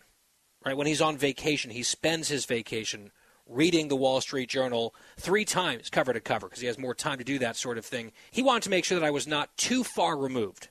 right, 0.66 0.78
when 0.78 0.88
he's 0.88 1.02
on 1.02 1.18
vacation, 1.18 1.72
he 1.72 1.84
spends 1.84 2.28
his 2.28 2.46
vacation 2.46 3.12
reading 3.48 3.88
the 3.88 3.96
Wall 3.96 4.22
Street 4.22 4.50
Journal 4.50 4.94
three 5.18 5.46
times 5.46 5.90
cover 5.90 6.14
to 6.14 6.20
cover 6.20 6.48
because 6.48 6.62
he 6.62 6.68
has 6.68 6.78
more 6.78 6.96
time 6.96 7.18
to 7.18 7.24
do 7.24 7.40
that 7.40 7.56
sort 7.56 7.78
of 7.78 7.86
thing. 7.86 8.12
He 8.32 8.42
wanted 8.42 8.64
to 8.64 8.70
make 8.70 8.86
sure 8.86 9.00
that 9.00 9.06
I 9.06 9.12
was 9.12 9.28
not 9.28 9.56
too 9.58 9.84
far 9.84 10.18
removed 10.18 10.70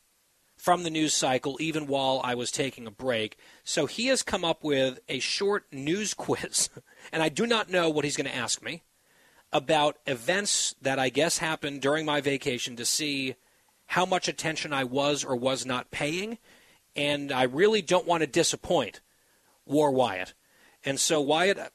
from 0.62 0.84
the 0.84 0.90
news 0.90 1.12
cycle, 1.12 1.56
even 1.58 1.88
while 1.88 2.20
I 2.22 2.36
was 2.36 2.52
taking 2.52 2.86
a 2.86 2.90
break. 2.92 3.36
So 3.64 3.86
he 3.86 4.06
has 4.06 4.22
come 4.22 4.44
up 4.44 4.62
with 4.62 5.00
a 5.08 5.18
short 5.18 5.64
news 5.72 6.14
quiz, 6.14 6.70
and 7.12 7.20
I 7.20 7.30
do 7.30 7.48
not 7.48 7.68
know 7.68 7.90
what 7.90 8.04
he's 8.04 8.16
going 8.16 8.30
to 8.30 8.36
ask 8.36 8.62
me 8.62 8.84
about 9.52 9.96
events 10.06 10.76
that 10.80 11.00
I 11.00 11.08
guess 11.08 11.38
happened 11.38 11.82
during 11.82 12.06
my 12.06 12.20
vacation 12.20 12.76
to 12.76 12.84
see 12.84 13.34
how 13.86 14.06
much 14.06 14.28
attention 14.28 14.72
I 14.72 14.84
was 14.84 15.24
or 15.24 15.34
was 15.34 15.66
not 15.66 15.90
paying. 15.90 16.38
And 16.94 17.32
I 17.32 17.42
really 17.42 17.82
don't 17.82 18.06
want 18.06 18.20
to 18.20 18.28
disappoint 18.28 19.00
War 19.66 19.90
Wyatt. 19.90 20.32
And 20.84 21.00
so 21.00 21.20
Wyatt 21.20 21.58
uh, 21.58 21.68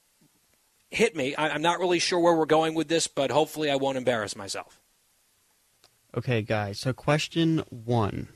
hit 0.90 1.14
me. 1.14 1.36
I'm 1.38 1.62
not 1.62 1.80
really 1.80 2.00
sure 2.00 2.22
where 2.22 2.36
we're 2.36 2.46
going 2.46 2.74
with 2.74 2.88
this, 2.88 3.08
but 3.08 3.32
hopefully 3.32 3.70
I 3.70 3.76
won't 3.76 3.98
embarrass 3.98 4.34
myself. 4.34 4.80
Okay, 6.16 6.42
guys. 6.42 6.80
So, 6.80 6.94
question 6.94 7.64
one 7.70 8.30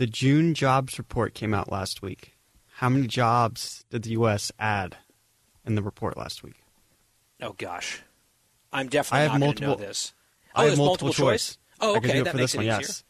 the 0.00 0.06
June 0.06 0.54
jobs 0.54 0.96
report 0.96 1.34
came 1.34 1.52
out 1.52 1.70
last 1.70 2.00
week. 2.00 2.32
How 2.76 2.88
many 2.88 3.06
jobs 3.06 3.84
did 3.90 4.04
the 4.04 4.12
U.S. 4.12 4.50
add 4.58 4.96
in 5.66 5.74
the 5.74 5.82
report 5.82 6.16
last 6.16 6.42
week? 6.42 6.54
Oh 7.42 7.54
gosh, 7.58 8.00
I'm 8.72 8.88
definitely 8.88 9.28
not 9.28 9.40
going 9.40 9.54
to 9.56 9.62
know 9.62 9.74
this. 9.74 10.14
Oh, 10.56 10.62
I 10.62 10.64
have 10.70 10.78
multiple, 10.78 11.08
multiple 11.08 11.12
choice. 11.12 11.48
choice. 11.48 11.58
Oh, 11.82 11.96
I 11.96 12.00
can 12.00 12.10
okay, 12.10 12.12
do 12.14 12.20
it 12.22 12.24
that 12.24 12.30
for 12.30 12.36
makes 12.38 12.52
this 12.52 12.54
it 12.54 12.56
one. 12.56 12.66
easier. 12.66 12.80
Yes. 12.80 13.04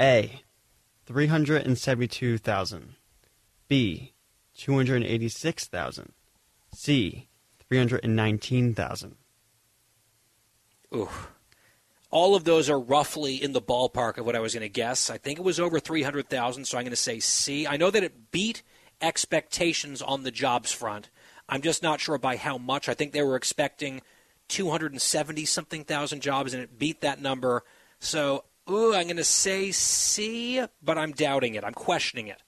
A, 0.00 0.42
three 1.04 1.26
hundred 1.26 1.66
and 1.66 1.76
seventy-two 1.76 2.38
thousand. 2.38 2.94
B, 3.68 4.14
two 4.56 4.74
hundred 4.74 5.04
eighty-six 5.04 5.66
thousand. 5.66 6.14
C, 6.72 7.28
three 7.68 7.76
hundred 7.76 8.00
and 8.02 8.16
nineteen 8.16 8.74
thousand. 8.74 9.16
Ooh. 10.94 11.10
All 12.12 12.34
of 12.34 12.44
those 12.44 12.68
are 12.68 12.78
roughly 12.78 13.42
in 13.42 13.52
the 13.52 13.62
ballpark 13.62 14.18
of 14.18 14.26
what 14.26 14.36
I 14.36 14.40
was 14.40 14.52
going 14.52 14.60
to 14.60 14.68
guess. 14.68 15.08
I 15.08 15.16
think 15.16 15.38
it 15.38 15.42
was 15.42 15.58
over 15.58 15.80
300,000, 15.80 16.66
so 16.66 16.76
I'm 16.76 16.84
going 16.84 16.90
to 16.90 16.96
say 16.96 17.18
C. 17.18 17.66
I 17.66 17.78
know 17.78 17.90
that 17.90 18.04
it 18.04 18.30
beat 18.30 18.62
expectations 19.00 20.02
on 20.02 20.22
the 20.22 20.30
jobs 20.30 20.70
front. 20.72 21.08
I'm 21.48 21.62
just 21.62 21.82
not 21.82 22.00
sure 22.00 22.18
by 22.18 22.36
how 22.36 22.58
much. 22.58 22.86
I 22.86 22.94
think 22.94 23.12
they 23.12 23.22
were 23.22 23.34
expecting 23.34 24.02
270 24.48 25.46
something 25.46 25.84
thousand 25.84 26.20
jobs, 26.20 26.52
and 26.52 26.62
it 26.62 26.78
beat 26.78 27.00
that 27.00 27.20
number. 27.20 27.64
So, 27.98 28.44
ooh, 28.70 28.94
I'm 28.94 29.04
going 29.04 29.16
to 29.16 29.24
say 29.24 29.72
C, 29.72 30.62
but 30.82 30.98
I'm 30.98 31.12
doubting 31.12 31.54
it. 31.54 31.64
I'm 31.64 31.72
questioning 31.72 32.28
it. 32.28 32.42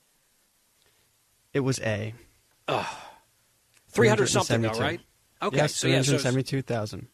It 1.54 1.60
was 1.60 1.80
A. 1.80 2.12
Ugh. 2.68 2.86
300 3.88 4.26
something, 4.26 4.60
though, 4.60 4.78
right? 4.78 5.00
Okay, 5.40 5.56
Yes, 5.56 5.74
so 5.74 5.86
yeah, 5.86 6.02
so 6.02 6.18
372,000. 6.18 7.08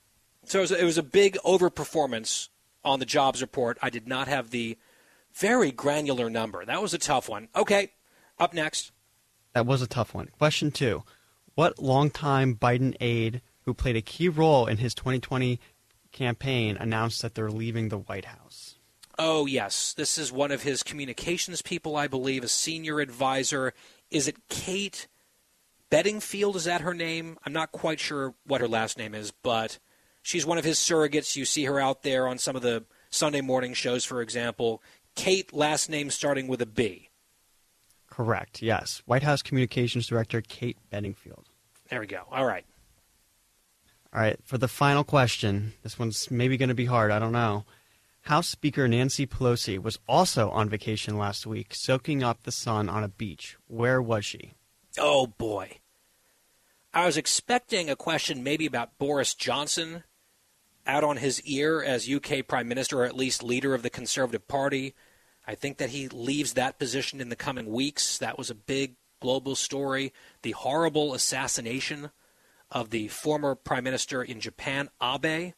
So 0.51 0.59
it 0.59 0.63
was, 0.63 0.73
it 0.73 0.85
was 0.85 0.99
a 0.99 1.05
big 1.05 1.39
overperformance 1.45 2.49
on 2.85 2.99
the 2.99 3.07
jobs 3.07 3.41
report. 3.41 3.79
I 3.81 3.89
did 3.89 4.09
not 4.09 4.27
have 4.27 4.51
the 4.51 4.77
very 5.33 5.71
granular 5.71 6.29
number. 6.29 6.65
That 6.65 6.83
was 6.83 6.93
a 6.93 6.99
tough 6.99 7.29
one. 7.29 7.47
Okay, 7.55 7.93
up 8.37 8.53
next. 8.53 8.91
That 9.55 9.65
was 9.65 9.81
a 9.81 9.87
tough 9.87 10.13
one. 10.13 10.27
Question 10.27 10.73
two. 10.73 11.05
What 11.55 11.79
longtime 11.79 12.57
Biden 12.57 12.97
aide 13.01 13.43
who 13.61 13.73
played 13.73 13.95
a 13.95 14.03
key 14.03 14.29
role 14.29 14.67
in 14.67 14.79
his 14.79 14.93
2020 14.93 15.61
campaign 16.11 16.77
announced 16.81 17.23
that 17.23 17.37
they're 17.37 17.53
leaving 17.53 17.89
the 17.89 17.99
White 17.99 18.25
House? 18.25 18.75
Oh, 19.21 19.47
yes. 19.47 19.93
This 19.93 20.19
is 20.19 20.33
one 20.33 20.51
of 20.51 20.65
his 20.65 20.83
communications 20.83 21.63
people, 21.63 21.95
I 21.95 22.09
believe, 22.09 22.43
a 22.43 22.49
senior 22.49 22.99
advisor. 22.99 23.73
Is 24.11 24.27
it 24.27 24.49
Kate 24.49 25.07
Bedingfield? 25.91 26.57
Is 26.57 26.65
that 26.65 26.81
her 26.81 26.93
name? 26.93 27.39
I'm 27.47 27.53
not 27.53 27.71
quite 27.71 28.01
sure 28.01 28.35
what 28.45 28.61
her 28.61 28.67
last 28.67 28.99
name 28.99 29.15
is, 29.15 29.31
but 29.31 29.79
she's 30.23 30.47
one 30.47 30.59
of 30.59 30.65
his 30.65 30.79
surrogates. 30.79 31.37
You 31.37 31.45
see 31.45 31.65
her 31.65 31.81
out 31.81 32.03
there 32.03 32.27
on 32.27 32.39
some 32.39 32.57
of 32.57 32.63
the 32.63 32.85
Sunday 33.11 33.41
morning 33.41 33.75
shows, 33.75 34.05
for 34.05 34.23
example. 34.23 34.83
Kate, 35.15 35.53
last 35.53 35.91
name 35.91 36.11
starting 36.11 36.47
with 36.47 36.63
a 36.63 36.67
B. 36.67 37.09
Correct, 38.09 38.63
yes. 38.63 39.03
White 39.07 39.23
House 39.23 39.43
Communications 39.43 40.07
Director 40.07 40.41
Kate 40.41 40.77
Bedingfield. 40.91 41.49
There 41.89 42.01
we 42.01 42.07
go. 42.07 42.23
All 42.31 42.45
right. 42.45 42.65
All 44.13 44.21
right, 44.21 44.39
for 44.45 44.59
the 44.59 44.69
final 44.69 45.05
question, 45.05 45.75
this 45.85 45.99
one's 45.99 46.31
maybe 46.33 46.57
going 46.57 46.69
to 46.69 46.75
be 46.75 46.87
hard, 46.87 47.13
I 47.13 47.21
don't 47.21 47.33
know. 47.33 47.65
House 48.23 48.49
Speaker 48.49 48.89
Nancy 48.89 49.27
Pelosi 49.27 49.81
was 49.81 49.99
also 50.09 50.51
on 50.51 50.69
vacation 50.69 51.17
last 51.17 51.47
week, 51.47 51.75
soaking 51.75 52.23
up 52.23 52.43
the 52.43 52.53
sun 52.53 52.89
on 52.89 53.05
a 53.05 53.09
beach. 53.09 53.57
Where 53.69 54.03
was 54.03 54.25
she? 54.25 54.53
Oh 54.99 55.29
boy. 55.29 55.79
I 56.93 57.07
was 57.07 57.17
expecting 57.17 57.89
a 57.89 57.97
question 57.97 58.43
maybe 58.43 58.67
about 58.67 58.99
Boris 58.99 59.35
Johnson 59.35 60.03
out 60.87 61.05
on 61.05 61.19
his 61.19 61.43
ear 61.43 61.83
as 61.83 62.11
UK 62.11 62.47
Prime 62.47 62.69
Minister 62.69 63.01
or 63.01 63.05
at 63.05 63.17
least 63.17 63.43
leader 63.43 63.75
of 63.75 63.83
the 63.83 63.91
Conservative 63.91 64.47
Party. 64.49 64.95
I 65.47 65.55
think 65.55 65.79
that 65.79 65.91
he 65.91 66.09
leaves 66.09 66.55
that 66.55 66.79
position 66.79 67.21
in 67.21 67.29
the 67.29 67.37
coming 67.37 67.67
weeks. 67.67 68.19
That 68.19 68.39
was 68.39 68.51
a 68.51 68.55
big 68.55 68.97
global 69.21 69.55
story. 69.55 70.13
The 70.43 70.53
horrible 70.53 71.15
assassination 71.15 72.11
of 72.71 72.91
the 72.91 73.09
former 73.09 73.55
Prime 73.55 73.85
Minister 73.85 74.23
in 74.23 74.41
Japan, 74.41 74.91
Abe, 75.03 75.53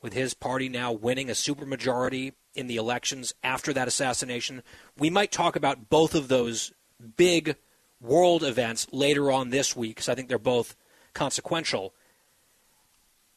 with 0.00 0.12
his 0.12 0.34
party 0.34 0.68
now 0.68 0.92
winning 0.92 1.30
a 1.30 1.34
supermajority 1.34 2.32
in 2.54 2.66
the 2.66 2.76
elections 2.76 3.34
after 3.42 3.72
that 3.72 3.88
assassination. 3.88 4.62
We 4.98 5.10
might 5.10 5.32
talk 5.32 5.56
about 5.56 5.88
both 5.88 6.14
of 6.14 6.28
those 6.28 6.72
big 7.16 7.56
world 8.00 8.44
events 8.44 8.86
later 8.92 9.30
on 9.30 9.50
this 9.50 9.74
week 9.74 9.96
because 9.96 10.08
I 10.08 10.14
think 10.14 10.28
they're 10.28 10.38
both 10.38 10.76
consequential. 11.14 11.94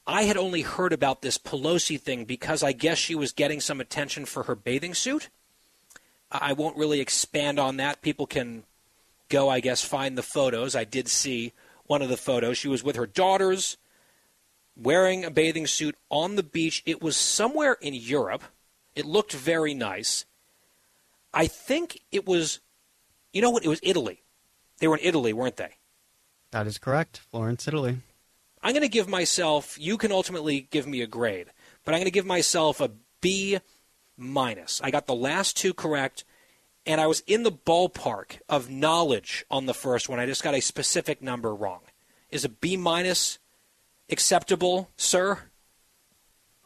I 0.07 0.23
had 0.23 0.37
only 0.37 0.61
heard 0.61 0.93
about 0.93 1.21
this 1.21 1.37
Pelosi 1.37 1.99
thing 1.99 2.23
because 2.23 2.63
I 2.63 2.71
guess 2.71 2.97
she 2.97 3.13
was 3.13 3.33
getting 3.33 3.59
some 3.59 3.81
attention 3.81 4.25
for 4.25 4.43
her 4.43 4.55
bathing 4.55 4.93
suit. 4.93 5.29
I 6.31 6.53
won't 6.53 6.77
really 6.77 7.01
expand 7.01 7.59
on 7.59 7.77
that. 7.77 8.01
People 8.01 8.25
can 8.25 8.63
go, 9.27 9.49
I 9.49 9.59
guess, 9.59 9.83
find 9.83 10.17
the 10.17 10.23
photos. 10.23 10.75
I 10.75 10.85
did 10.85 11.09
see 11.09 11.51
one 11.85 12.01
of 12.01 12.07
the 12.07 12.17
photos. 12.17 12.57
She 12.57 12.69
was 12.69 12.83
with 12.83 12.95
her 12.95 13.05
daughters 13.05 13.77
wearing 14.77 15.25
a 15.25 15.31
bathing 15.31 15.67
suit 15.67 15.95
on 16.09 16.35
the 16.35 16.43
beach. 16.43 16.83
It 16.85 17.01
was 17.01 17.17
somewhere 17.17 17.77
in 17.81 17.93
Europe. 17.93 18.43
It 18.95 19.05
looked 19.05 19.33
very 19.33 19.73
nice. 19.73 20.25
I 21.33 21.47
think 21.47 22.01
it 22.11 22.25
was, 22.25 22.61
you 23.33 23.41
know 23.41 23.49
what? 23.49 23.65
It 23.65 23.69
was 23.69 23.81
Italy. 23.83 24.23
They 24.79 24.87
were 24.87 24.97
in 24.97 25.03
Italy, 25.03 25.33
weren't 25.33 25.57
they? 25.57 25.75
That 26.51 26.65
is 26.65 26.77
correct. 26.77 27.19
Florence, 27.29 27.67
Italy. 27.67 27.97
I'm 28.61 28.73
going 28.73 28.81
to 28.81 28.89
give 28.89 29.07
myself, 29.07 29.77
you 29.79 29.97
can 29.97 30.11
ultimately 30.11 30.67
give 30.71 30.87
me 30.87 31.01
a 31.01 31.07
grade, 31.07 31.47
but 31.85 31.93
I'm 31.93 31.99
going 31.99 32.05
to 32.05 32.11
give 32.11 32.25
myself 32.25 32.81
a 32.81 32.91
B 33.21 33.59
minus. 34.17 34.81
I 34.83 34.91
got 34.91 35.05
the 35.05 35.15
last 35.15 35.55
two 35.57 35.73
correct, 35.73 36.23
and 36.85 36.99
I 36.99 37.07
was 37.07 37.21
in 37.27 37.43
the 37.43 37.51
ballpark 37.51 38.39
of 38.49 38.69
knowledge 38.69 39.45
on 39.51 39.65
the 39.65 39.73
first 39.73 40.09
one. 40.09 40.19
I 40.19 40.25
just 40.25 40.43
got 40.43 40.55
a 40.55 40.61
specific 40.61 41.21
number 41.21 41.53
wrong. 41.53 41.81
Is 42.29 42.43
a 42.43 42.49
B 42.49 42.77
minus 42.77 43.39
acceptable, 44.09 44.89
sir? 44.97 45.39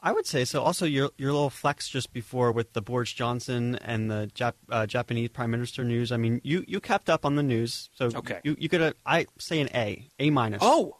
I 0.03 0.11
would 0.11 0.25
say 0.25 0.45
so. 0.45 0.63
Also, 0.63 0.85
your 0.85 1.11
your 1.17 1.31
little 1.31 1.51
flex 1.51 1.87
just 1.87 2.11
before 2.11 2.51
with 2.51 2.73
the 2.73 2.81
Boris 2.81 3.11
Johnson 3.11 3.75
and 3.75 4.09
the 4.09 4.31
Jap, 4.33 4.53
uh, 4.69 4.87
Japanese 4.87 5.29
Prime 5.29 5.51
Minister 5.51 5.83
news. 5.83 6.11
I 6.11 6.17
mean, 6.17 6.41
you, 6.43 6.65
you 6.67 6.79
kept 6.79 7.07
up 7.07 7.23
on 7.23 7.35
the 7.35 7.43
news, 7.43 7.89
so 7.93 8.05
okay. 8.15 8.39
you 8.43 8.55
you 8.57 8.67
could 8.67 8.95
I 9.05 9.27
say 9.37 9.59
an 9.59 9.69
A, 9.75 10.07
A 10.17 10.31
minus. 10.31 10.59
Oh, 10.63 10.97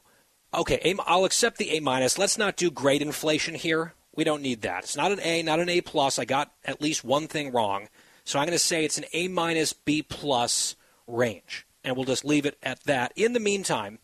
okay. 0.53 0.95
I'll 1.06 1.26
accept 1.26 1.57
the 1.57 1.72
A 1.72 1.80
minus. 1.80 2.18
Let's 2.18 2.38
not 2.38 2.56
do 2.56 2.72
grade 2.72 3.02
inflation 3.02 3.56
here. 3.56 3.94
We 4.15 4.23
don't 4.23 4.41
need 4.41 4.61
that. 4.61 4.84
It's 4.84 4.98
not 4.98 5.11
an 5.11 5.19
A, 5.22 5.41
not 5.41 5.60
an 5.60 5.69
A 5.69 5.82
plus. 5.82 6.19
I 6.19 6.26
got 6.26 6.52
at 6.65 6.82
least 6.82 7.03
one 7.03 7.28
thing 7.28 7.52
wrong, 7.52 7.88
so 8.23 8.40
I'm 8.40 8.45
going 8.45 8.53
to 8.53 8.60
say 8.60 8.84
it's 8.84 8.98
an 8.98 9.06
A 9.14 9.28
minus 9.28 9.72
B 9.73 10.02
plus 10.02 10.76
range, 11.07 11.65
and 11.84 11.95
we'll 11.95 12.06
just 12.06 12.26
leave 12.26 12.45
it 12.45 12.57
at 12.61 12.84
that. 12.84 13.14
In 13.15 13.34
the 13.34 13.40
meantime, 13.40 13.99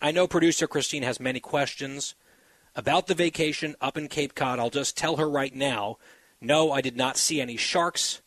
I 0.00 0.12
know 0.12 0.26
producer 0.26 0.66
Christine 0.66 1.02
has 1.02 1.20
many 1.20 1.40
questions 1.40 2.14
about 2.74 3.06
the 3.06 3.14
vacation 3.14 3.74
up 3.80 3.98
in 3.98 4.08
Cape 4.08 4.34
Cod. 4.34 4.58
I'll 4.58 4.70
just 4.70 4.96
tell 4.96 5.16
her 5.16 5.28
right 5.28 5.54
now 5.54 5.98
no, 6.40 6.72
I 6.72 6.80
did 6.80 6.96
not 6.96 7.18
see 7.18 7.40
any 7.40 7.56
sharks. 7.56 8.22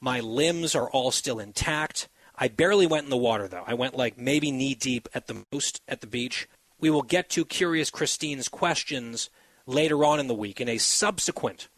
My 0.00 0.20
limbs 0.20 0.74
are 0.74 0.90
all 0.90 1.12
still 1.12 1.38
intact. 1.38 2.08
I 2.34 2.48
barely 2.48 2.86
went 2.86 3.04
in 3.04 3.10
the 3.10 3.16
water, 3.16 3.46
though. 3.46 3.62
I 3.66 3.74
went 3.74 3.96
like 3.96 4.18
maybe 4.18 4.50
knee 4.50 4.74
deep 4.74 5.08
at 5.14 5.28
the 5.28 5.44
most 5.52 5.80
at 5.86 6.00
the 6.00 6.06
beach. 6.08 6.48
We 6.82 6.90
will 6.90 7.02
get 7.02 7.30
to 7.30 7.44
Curious 7.44 7.90
Christine's 7.90 8.48
questions 8.48 9.30
later 9.66 10.04
on 10.04 10.18
in 10.18 10.26
the 10.26 10.34
week 10.34 10.60
in 10.60 10.68
a 10.68 10.78
subsequent 10.78 11.68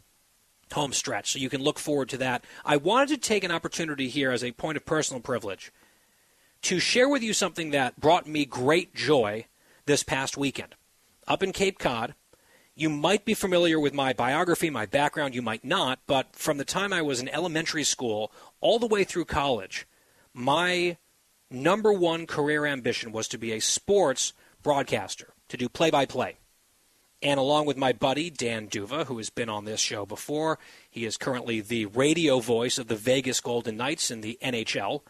home 0.73 0.93
stretch, 0.93 1.31
so 1.31 1.37
you 1.37 1.47
can 1.47 1.61
look 1.61 1.77
forward 1.77 2.09
to 2.09 2.17
that. 2.17 2.43
I 2.65 2.77
wanted 2.77 3.09
to 3.09 3.17
take 3.17 3.43
an 3.43 3.51
opportunity 3.51 4.09
here 4.09 4.31
as 4.31 4.43
a 4.43 4.51
point 4.53 4.77
of 4.77 4.85
personal 4.85 5.21
privilege 5.21 5.71
to 6.63 6.79
share 6.79 7.07
with 7.07 7.21
you 7.21 7.33
something 7.33 7.69
that 7.69 7.99
brought 7.99 8.25
me 8.25 8.45
great 8.45 8.95
joy 8.95 9.45
this 9.85 10.01
past 10.01 10.37
weekend 10.37 10.73
up 11.27 11.43
in 11.43 11.53
Cape 11.53 11.77
Cod. 11.77 12.15
You 12.73 12.89
might 12.89 13.25
be 13.25 13.35
familiar 13.35 13.79
with 13.79 13.93
my 13.93 14.11
biography, 14.11 14.71
my 14.71 14.87
background, 14.87 15.35
you 15.35 15.43
might 15.43 15.63
not, 15.63 15.99
but 16.07 16.35
from 16.35 16.57
the 16.57 16.65
time 16.65 16.91
I 16.91 17.03
was 17.03 17.21
in 17.21 17.29
elementary 17.29 17.83
school 17.83 18.31
all 18.59 18.79
the 18.79 18.87
way 18.87 19.03
through 19.03 19.25
college, 19.25 19.85
my 20.33 20.97
number 21.51 21.93
one 21.93 22.25
career 22.25 22.65
ambition 22.65 23.11
was 23.11 23.27
to 23.27 23.37
be 23.37 23.51
a 23.51 23.61
sports 23.61 24.33
broadcaster, 24.65 25.31
to 25.47 25.57
do 25.57 25.69
play 25.69 25.91
by 25.91 26.07
play. 26.07 26.37
And 27.21 27.39
along 27.39 27.67
with 27.67 27.77
my 27.77 27.93
buddy, 27.93 28.31
Dan 28.31 28.65
D'Uva, 28.65 29.05
who 29.05 29.17
has 29.19 29.29
been 29.29 29.47
on 29.47 29.65
this 29.65 29.79
show 29.79 30.07
before, 30.07 30.57
he 30.89 31.05
is 31.05 31.17
currently 31.17 31.61
the 31.61 31.85
radio 31.85 32.39
voice 32.39 32.79
of 32.79 32.87
the 32.87 32.95
Vegas 32.95 33.39
Golden 33.39 33.77
Knights 33.77 34.09
in 34.09 34.21
the 34.21 34.39
NHL. 34.41 35.01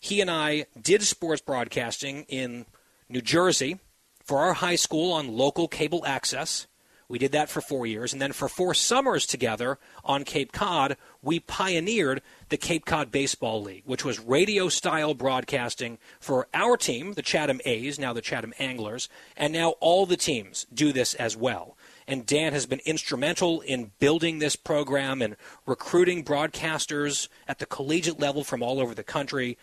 He 0.00 0.22
and 0.22 0.30
I 0.30 0.64
did 0.80 1.02
sports 1.02 1.42
broadcasting 1.42 2.24
in 2.30 2.64
New 3.10 3.20
Jersey 3.20 3.78
for 4.24 4.38
our 4.38 4.54
high 4.54 4.76
school 4.76 5.12
on 5.12 5.36
local 5.36 5.68
cable 5.68 6.02
access. 6.06 6.66
We 7.08 7.18
did 7.18 7.32
that 7.32 7.48
for 7.48 7.62
four 7.62 7.86
years. 7.86 8.12
And 8.12 8.20
then 8.20 8.32
for 8.32 8.48
four 8.48 8.74
summers 8.74 9.26
together 9.26 9.78
on 10.04 10.24
Cape 10.24 10.52
Cod, 10.52 10.96
we 11.22 11.40
pioneered 11.40 12.20
the 12.50 12.58
Cape 12.58 12.84
Cod 12.84 13.10
Baseball 13.10 13.62
League, 13.62 13.84
which 13.86 14.04
was 14.04 14.20
radio 14.20 14.68
style 14.68 15.14
broadcasting 15.14 15.98
for 16.20 16.48
our 16.52 16.76
team, 16.76 17.14
the 17.14 17.22
Chatham 17.22 17.62
A's, 17.64 17.98
now 17.98 18.12
the 18.12 18.20
Chatham 18.20 18.52
Anglers, 18.58 19.08
and 19.38 19.54
now 19.54 19.70
all 19.80 20.04
the 20.04 20.18
teams 20.18 20.66
do 20.72 20.92
this 20.92 21.14
as 21.14 21.34
well. 21.34 21.78
And 22.06 22.26
Dan 22.26 22.52
has 22.52 22.66
been 22.66 22.80
instrumental 22.84 23.62
in 23.62 23.92
building 23.98 24.38
this 24.38 24.56
program 24.56 25.22
and 25.22 25.36
recruiting 25.66 26.24
broadcasters 26.24 27.28
at 27.46 27.58
the 27.58 27.66
collegiate 27.66 28.20
level 28.20 28.44
from 28.44 28.62
all 28.62 28.80
over 28.80 28.94
the 28.94 29.02
country. 29.02 29.56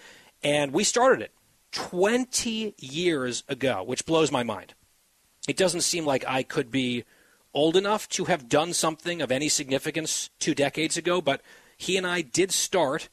And 0.44 0.72
we 0.74 0.84
started 0.84 1.22
it 1.22 1.32
20 1.74 2.74
years 2.80 3.44
ago, 3.48 3.84
which 3.84 4.06
blows 4.06 4.32
my 4.32 4.42
mind. 4.42 4.74
It 5.48 5.58
doesn't 5.58 5.82
seem 5.82 6.06
like 6.06 6.26
I 6.28 6.42
could 6.42 6.72
be 6.72 7.04
old 7.56 7.78
enough 7.78 8.08
to 8.10 8.26
have 8.26 8.50
done 8.50 8.74
something 8.74 9.22
of 9.22 9.32
any 9.32 9.50
significance 9.50 10.30
two 10.40 10.54
decades 10.54 10.98
ago, 10.98 11.22
but 11.22 11.42
he 11.78 11.98
and 11.98 12.06
I 12.06 12.22
did 12.22 12.52
start 12.52 13.10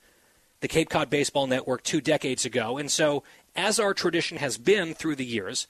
the 0.60 0.69
Cape 0.69 0.90
Cod 0.90 1.09
Baseball 1.09 1.47
Network 1.47 1.82
two 1.82 2.01
decades 2.01 2.44
ago. 2.44 2.77
And 2.77 2.90
so, 2.90 3.23
as 3.55 3.78
our 3.78 3.94
tradition 3.94 4.39
has 4.39 4.59
been 4.59 4.94
through 4.94 5.16
the 5.16 5.24
years, 5.24 5.66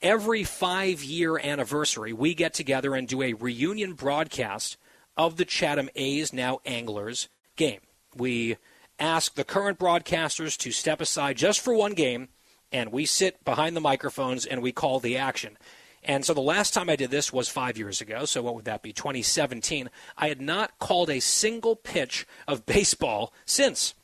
every 0.00 0.44
five 0.44 1.02
year 1.02 1.38
anniversary, 1.38 2.12
we 2.12 2.34
get 2.34 2.54
together 2.54 2.94
and 2.94 3.08
do 3.08 3.22
a 3.22 3.32
reunion 3.32 3.94
broadcast 3.94 4.76
of 5.16 5.36
the 5.36 5.44
Chatham 5.44 5.88
A's, 5.94 6.32
now 6.32 6.60
Anglers, 6.64 7.28
game. 7.56 7.80
We 8.14 8.56
ask 8.98 9.34
the 9.34 9.44
current 9.44 9.78
broadcasters 9.78 10.56
to 10.58 10.70
step 10.70 11.00
aside 11.00 11.36
just 11.36 11.60
for 11.60 11.74
one 11.74 11.92
game, 11.92 12.28
and 12.70 12.92
we 12.92 13.06
sit 13.06 13.44
behind 13.44 13.76
the 13.76 13.80
microphones 13.80 14.46
and 14.46 14.62
we 14.62 14.72
call 14.72 15.00
the 15.00 15.16
action. 15.16 15.56
And 16.04 16.24
so 16.24 16.34
the 16.34 16.40
last 16.40 16.74
time 16.74 16.90
I 16.90 16.96
did 16.96 17.10
this 17.10 17.32
was 17.32 17.48
five 17.48 17.78
years 17.78 18.00
ago. 18.00 18.24
So 18.24 18.42
what 18.42 18.54
would 18.56 18.64
that 18.64 18.82
be? 18.82 18.92
2017. 18.92 19.88
I 20.16 20.28
had 20.28 20.40
not 20.40 20.78
called 20.78 21.10
a 21.10 21.20
single 21.20 21.76
pitch 21.76 22.26
of 22.48 22.66
baseball 22.66 23.32
since. 23.44 23.94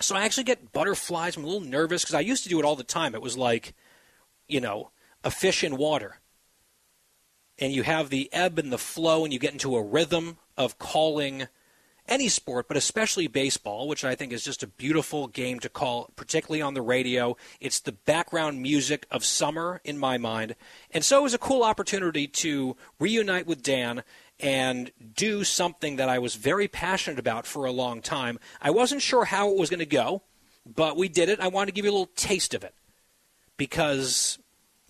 So 0.00 0.16
I 0.16 0.24
actually 0.24 0.44
get 0.44 0.72
butterflies. 0.72 1.36
I'm 1.36 1.44
a 1.44 1.46
little 1.46 1.60
nervous 1.60 2.02
because 2.02 2.14
I 2.14 2.20
used 2.20 2.44
to 2.44 2.48
do 2.48 2.58
it 2.58 2.64
all 2.64 2.76
the 2.76 2.84
time. 2.84 3.14
It 3.14 3.22
was 3.22 3.36
like, 3.36 3.74
you 4.46 4.60
know, 4.60 4.90
a 5.24 5.30
fish 5.30 5.64
in 5.64 5.76
water. 5.76 6.18
And 7.58 7.72
you 7.72 7.82
have 7.82 8.08
the 8.08 8.32
ebb 8.32 8.58
and 8.58 8.72
the 8.72 8.78
flow, 8.78 9.24
and 9.24 9.32
you 9.32 9.40
get 9.40 9.52
into 9.52 9.74
a 9.74 9.82
rhythm 9.82 10.38
of 10.56 10.78
calling 10.78 11.48
any 12.08 12.28
sport, 12.28 12.66
but 12.68 12.76
especially 12.76 13.26
baseball, 13.26 13.86
which 13.86 14.04
I 14.04 14.14
think 14.14 14.32
is 14.32 14.42
just 14.42 14.62
a 14.62 14.66
beautiful 14.66 15.28
game 15.28 15.60
to 15.60 15.68
call, 15.68 16.10
particularly 16.16 16.62
on 16.62 16.74
the 16.74 16.82
radio. 16.82 17.36
It's 17.60 17.80
the 17.80 17.92
background 17.92 18.60
music 18.62 19.06
of 19.10 19.24
summer 19.24 19.80
in 19.84 19.98
my 19.98 20.18
mind. 20.18 20.56
And 20.90 21.04
so 21.04 21.20
it 21.20 21.22
was 21.22 21.34
a 21.34 21.38
cool 21.38 21.62
opportunity 21.62 22.26
to 22.26 22.76
reunite 22.98 23.46
with 23.46 23.62
Dan 23.62 24.02
and 24.40 24.90
do 25.14 25.44
something 25.44 25.96
that 25.96 26.08
I 26.08 26.18
was 26.18 26.36
very 26.36 26.68
passionate 26.68 27.18
about 27.18 27.46
for 27.46 27.64
a 27.64 27.72
long 27.72 28.00
time. 28.00 28.38
I 28.60 28.70
wasn't 28.70 29.02
sure 29.02 29.24
how 29.24 29.50
it 29.50 29.58
was 29.58 29.70
going 29.70 29.78
to 29.80 29.86
go, 29.86 30.22
but 30.64 30.96
we 30.96 31.08
did 31.08 31.28
it. 31.28 31.40
I 31.40 31.48
wanted 31.48 31.66
to 31.66 31.72
give 31.72 31.84
you 31.84 31.90
a 31.90 31.92
little 31.92 32.10
taste 32.14 32.54
of 32.54 32.64
it 32.64 32.74
because 33.56 34.38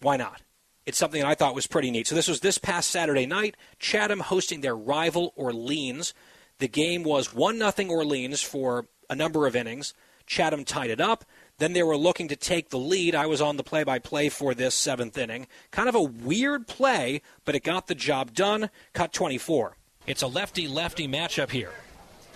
why 0.01 0.17
not? 0.17 0.43
It's 0.87 0.99
something 0.99 1.23
I 1.23 1.35
thought 1.35 1.55
was 1.55 1.67
pretty 1.67 1.91
neat. 1.91 2.07
So 2.07 2.15
this 2.15 2.29
was 2.29 2.41
this 2.41 2.57
past 2.57 2.91
Saturday 2.91 3.27
night, 3.27 3.57
Chatham 3.79 4.21
hosting 4.21 4.63
their 4.63 4.77
rival 4.77 5.35
Orleans. 5.37 6.15
The 6.59 6.69
game 6.69 7.05
was 7.05 7.33
1 7.33 7.59
0 7.59 7.91
Orleans 7.91 8.43
for 8.43 8.87
a 9.09 9.15
number 9.15 9.47
of 9.47 9.55
innings. 9.55 9.95
Chatham 10.27 10.65
tied 10.65 10.91
it 10.91 11.01
up. 11.01 11.25
Then 11.59 11.73
they 11.73 11.83
were 11.83 11.97
looking 11.97 12.29
to 12.29 12.37
take 12.37 12.69
the 12.69 12.79
lead. 12.79 13.15
I 13.15 13.27
was 13.27 13.41
on 13.41 13.57
the 13.57 13.63
play 13.63 13.83
by 13.83 13.99
play 13.99 14.29
for 14.29 14.55
this 14.55 14.75
seventh 14.75 15.17
inning. 15.17 15.47
Kind 15.71 15.89
of 15.89 15.95
a 15.95 16.03
weird 16.03 16.67
play, 16.67 17.23
but 17.45 17.55
it 17.55 17.65
got 17.65 17.87
the 17.87 17.95
job 17.95 18.35
done. 18.35 18.71
Cut 18.93 19.13
24. 19.13 19.77
It's 20.07 20.23
a 20.23 20.27
lefty 20.27 20.69
lefty 20.69 21.09
matchup 21.09 21.51
here. 21.51 21.73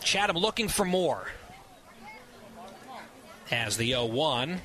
Chatham 0.02 0.36
looking 0.36 0.68
for 0.68 0.84
more. 0.84 1.26
As 3.50 3.76
the 3.76 3.88
0 3.88 4.06
1 4.06 4.60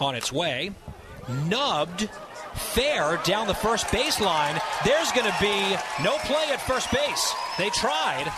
on 0.00 0.14
its 0.14 0.32
way. 0.32 0.72
Nubbed 1.48 2.08
fair 2.54 3.18
down 3.24 3.46
the 3.46 3.54
first 3.54 3.86
baseline. 3.86 4.60
There's 4.84 5.10
going 5.12 5.30
to 5.30 5.36
be 5.40 5.76
no 6.02 6.16
play 6.18 6.44
at 6.52 6.60
first 6.60 6.90
base. 6.92 7.34
They 7.58 7.70
tried 7.70 8.32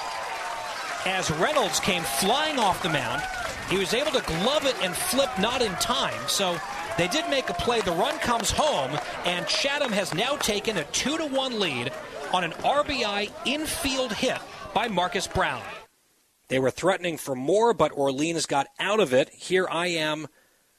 as 1.06 1.30
Reynolds 1.32 1.80
came 1.80 2.02
flying 2.02 2.58
off 2.58 2.82
the 2.82 2.88
mound. 2.88 3.22
He 3.70 3.78
was 3.78 3.94
able 3.94 4.12
to 4.12 4.22
glove 4.22 4.64
it 4.64 4.76
and 4.82 4.94
flip 4.94 5.30
not 5.38 5.62
in 5.62 5.72
time. 5.74 6.20
So 6.26 6.58
they 6.96 7.08
did 7.08 7.28
make 7.28 7.48
a 7.50 7.54
play. 7.54 7.80
The 7.80 7.92
run 7.92 8.18
comes 8.18 8.50
home, 8.50 8.98
and 9.24 9.46
Chatham 9.46 9.92
has 9.92 10.14
now 10.14 10.36
taken 10.36 10.78
a 10.78 10.84
2 10.84 11.18
to 11.18 11.26
1 11.26 11.60
lead 11.60 11.92
on 12.32 12.44
an 12.44 12.52
RBI 12.52 13.30
infield 13.46 14.12
hit 14.12 14.38
by 14.74 14.88
Marcus 14.88 15.26
Brown. 15.26 15.62
They 16.48 16.58
were 16.58 16.70
threatening 16.70 17.18
for 17.18 17.34
more, 17.34 17.74
but 17.74 17.92
Orleans 17.92 18.46
got 18.46 18.68
out 18.78 19.00
of 19.00 19.12
it. 19.12 19.28
Here 19.30 19.68
I 19.70 19.88
am 19.88 20.28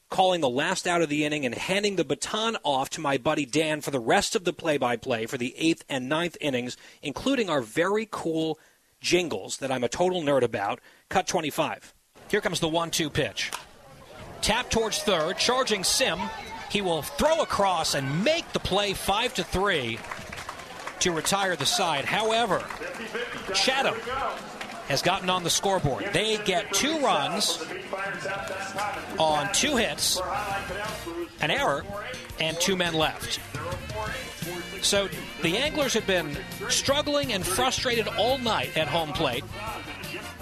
calling 0.09 0.41
the 0.41 0.49
last 0.49 0.87
out 0.87 1.01
of 1.01 1.09
the 1.09 1.23
inning 1.23 1.45
and 1.45 1.53
handing 1.53 1.95
the 1.95 2.03
baton 2.03 2.57
off 2.63 2.89
to 2.89 3.01
my 3.01 3.17
buddy 3.17 3.45
Dan 3.45 3.79
for 3.81 3.91
the 3.91 3.99
rest 3.99 4.35
of 4.35 4.43
the 4.43 4.53
play 4.53 4.77
by 4.77 4.97
play 4.97 5.27
for 5.27 5.37
the 5.37 5.55
eighth 5.55 5.85
and 5.87 6.09
ninth 6.09 6.35
innings, 6.41 6.75
including 7.01 7.49
our 7.49 7.61
very 7.61 8.07
cool 8.09 8.59
jingles 9.01 9.57
that 9.57 9.71
I'm 9.71 9.83
a 9.83 9.89
total 9.89 10.21
nerd 10.21 10.43
about. 10.43 10.79
Cut 11.09 11.27
25. 11.27 11.93
Here 12.29 12.41
comes 12.41 12.59
the 12.59 12.67
1 12.67 12.91
2 12.91 13.09
pitch. 13.09 13.51
Tap 14.41 14.69
towards 14.69 14.99
third, 14.99 15.37
charging 15.37 15.83
Sim. 15.83 16.19
He 16.69 16.81
will 16.81 17.01
throw 17.01 17.41
across 17.41 17.95
and 17.95 18.23
make 18.23 18.51
the 18.53 18.59
play 18.59 18.93
5 18.93 19.33
to 19.35 19.43
3 19.43 19.99
to 20.99 21.11
retire 21.11 21.55
the 21.55 21.65
side. 21.65 22.05
However, 22.05 22.63
Chatham 23.53 23.95
has 24.87 25.01
gotten 25.01 25.29
on 25.29 25.43
the 25.43 25.49
scoreboard. 25.49 26.05
They 26.13 26.37
get 26.37 26.73
two 26.73 26.99
runs 26.99 27.63
on 29.17 29.51
two 29.53 29.75
hits, 29.75 30.19
an 31.41 31.51
error, 31.51 31.83
and 32.39 32.59
two 32.59 32.75
men 32.75 32.93
left. 32.93 33.39
So 34.81 35.09
the 35.41 35.57
Anglers 35.57 35.93
had 35.93 36.07
been 36.07 36.37
struggling 36.69 37.33
and 37.33 37.45
frustrated 37.45 38.07
all 38.17 38.37
night 38.37 38.77
at 38.77 38.87
home 38.87 39.13
plate. 39.13 39.43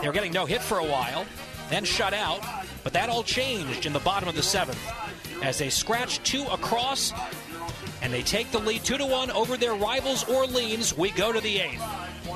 They 0.01 0.07
were 0.07 0.13
getting 0.13 0.33
no 0.33 0.45
hit 0.45 0.61
for 0.61 0.77
a 0.77 0.85
while, 0.85 1.25
then 1.69 1.83
shut 1.83 2.13
out, 2.13 2.41
but 2.83 2.93
that 2.93 3.09
all 3.09 3.23
changed 3.23 3.85
in 3.85 3.93
the 3.93 3.99
bottom 3.99 4.29
of 4.29 4.35
the 4.35 4.43
seventh 4.43 4.79
as 5.43 5.57
they 5.57 5.69
scratch 5.69 6.21
two 6.23 6.43
across 6.43 7.13
and 8.01 8.13
they 8.13 8.21
take 8.21 8.51
the 8.51 8.59
lead 8.59 8.83
two 8.83 8.97
to 8.97 9.05
one 9.05 9.31
over 9.31 9.57
their 9.57 9.73
rivals 9.73 10.23
Orleans. 10.29 10.95
We 10.95 11.11
go 11.11 11.31
to 11.31 11.41
the 11.41 11.59
eighth. 11.59 11.83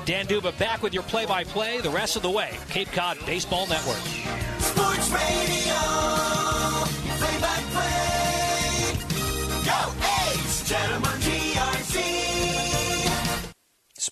Dan 0.04 0.26
D'Uva 0.26 0.52
back 0.58 0.82
with 0.82 0.92
your 0.92 1.04
play-by-play 1.04 1.80
the 1.80 1.90
rest 1.90 2.16
of 2.16 2.22
the 2.22 2.30
way. 2.30 2.56
Cape 2.68 2.90
Cod 2.92 3.18
Baseball 3.24 3.66
Network. 3.68 3.96
Sports 4.58 5.10
Radio, 5.10 6.51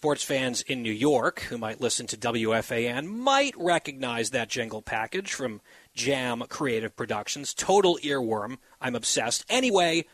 Sports 0.01 0.25
fans 0.25 0.63
in 0.63 0.83
New 0.83 0.91
York 0.91 1.41
who 1.51 1.59
might 1.59 1.79
listen 1.79 2.07
to 2.07 2.17
WFAN 2.17 3.05
might 3.07 3.53
recognize 3.59 4.31
that 4.31 4.49
jingle 4.49 4.81
package 4.81 5.31
from 5.31 5.61
Jam 5.93 6.43
Creative 6.49 6.97
Productions. 6.97 7.53
Total 7.53 7.99
earworm. 7.99 8.57
I'm 8.81 8.95
obsessed. 8.95 9.45
Anyway, 9.51 10.07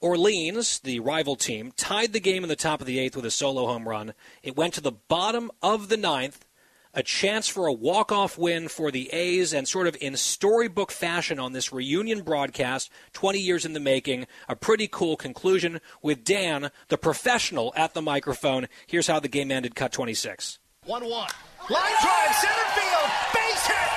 Orleans, 0.00 0.78
the 0.78 1.00
rival 1.00 1.36
team, 1.36 1.70
tied 1.76 2.14
the 2.14 2.18
game 2.18 2.44
in 2.44 2.48
the 2.48 2.56
top 2.56 2.80
of 2.80 2.86
the 2.86 2.98
eighth 2.98 3.14
with 3.14 3.26
a 3.26 3.30
solo 3.30 3.66
home 3.66 3.86
run. 3.86 4.14
It 4.42 4.56
went 4.56 4.72
to 4.72 4.80
the 4.80 4.92
bottom 4.92 5.50
of 5.62 5.90
the 5.90 5.98
ninth. 5.98 6.46
A 6.92 7.04
chance 7.04 7.46
for 7.46 7.68
a 7.68 7.72
walk-off 7.72 8.36
win 8.36 8.66
for 8.66 8.90
the 8.90 9.08
A's, 9.12 9.52
and 9.52 9.68
sort 9.68 9.86
of 9.86 9.96
in 10.00 10.16
storybook 10.16 10.90
fashion 10.90 11.38
on 11.38 11.52
this 11.52 11.72
reunion 11.72 12.22
broadcast, 12.22 12.90
20 13.12 13.38
years 13.38 13.64
in 13.64 13.74
the 13.74 13.80
making, 13.80 14.26
a 14.48 14.56
pretty 14.56 14.88
cool 14.88 15.16
conclusion 15.16 15.80
with 16.02 16.24
Dan, 16.24 16.72
the 16.88 16.98
professional, 16.98 17.72
at 17.76 17.94
the 17.94 18.02
microphone. 18.02 18.66
Here's 18.88 19.06
how 19.06 19.20
the 19.20 19.28
game 19.28 19.52
ended, 19.52 19.76
cut 19.76 19.92
26. 19.92 20.58
1 20.84 21.04
1. 21.04 21.10
Line 21.10 21.92
drive, 22.02 22.34
center 22.34 22.64
field, 22.74 23.10
base 23.34 23.66
hit. 23.66 23.89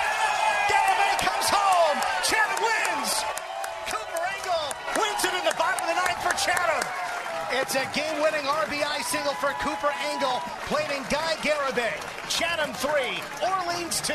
It's 7.56 7.76
a 7.76 7.88
game-winning 7.94 8.42
RBI 8.42 9.04
single 9.04 9.34
for 9.34 9.50
Cooper 9.60 9.92
Engel, 10.12 10.42
played 10.66 10.90
in 10.90 11.04
Guy 11.04 11.36
Garibay. 11.36 11.94
Chatham 12.28 12.74
3, 12.74 13.48
Orleans 13.48 14.02
2 14.02 14.14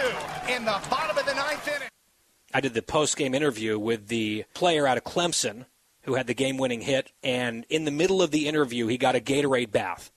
in 0.53 0.65
the 0.65 0.77
bottom 0.91 1.17
of 1.17 1.25
the 1.25 1.35
ninth 1.35 1.69
inning. 1.69 1.89
I 2.53 2.61
did 2.61 2.75
the 2.75 2.83
post-game 2.83 3.35
interview 3.35 3.79
with 3.79 4.09
the 4.09 4.45
player 4.55 4.89
out 4.89 4.99
of 4.99 5.05
Clemson 5.05 5.67
who 6.03 6.15
had 6.15 6.27
the 6.27 6.35
game-winning 6.35 6.81
hit, 6.81 7.13
and 7.23 7.65
in 7.69 7.85
the 7.85 7.93
middle 7.93 8.23
of 8.23 8.33
the 8.33 8.49
interview, 8.49 8.89
he 8.89 8.99
got 8.99 9.15
a 9.15 9.21
Gatorade 9.21 9.71
bath. 9.71 10.11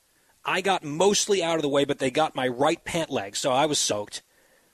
I 0.44 0.62
got 0.62 0.84
mostly 0.84 1.44
out 1.44 1.58
of 1.58 1.62
the 1.62 1.70
way, 1.70 1.86
but 1.86 2.00
they 2.00 2.10
got 2.10 2.34
my 2.34 2.48
right 2.48 2.84
pant 2.84 3.12
leg, 3.12 3.36
so 3.36 3.52
I 3.52 3.68
was 3.68 3.78
soaked. 3.78 4.24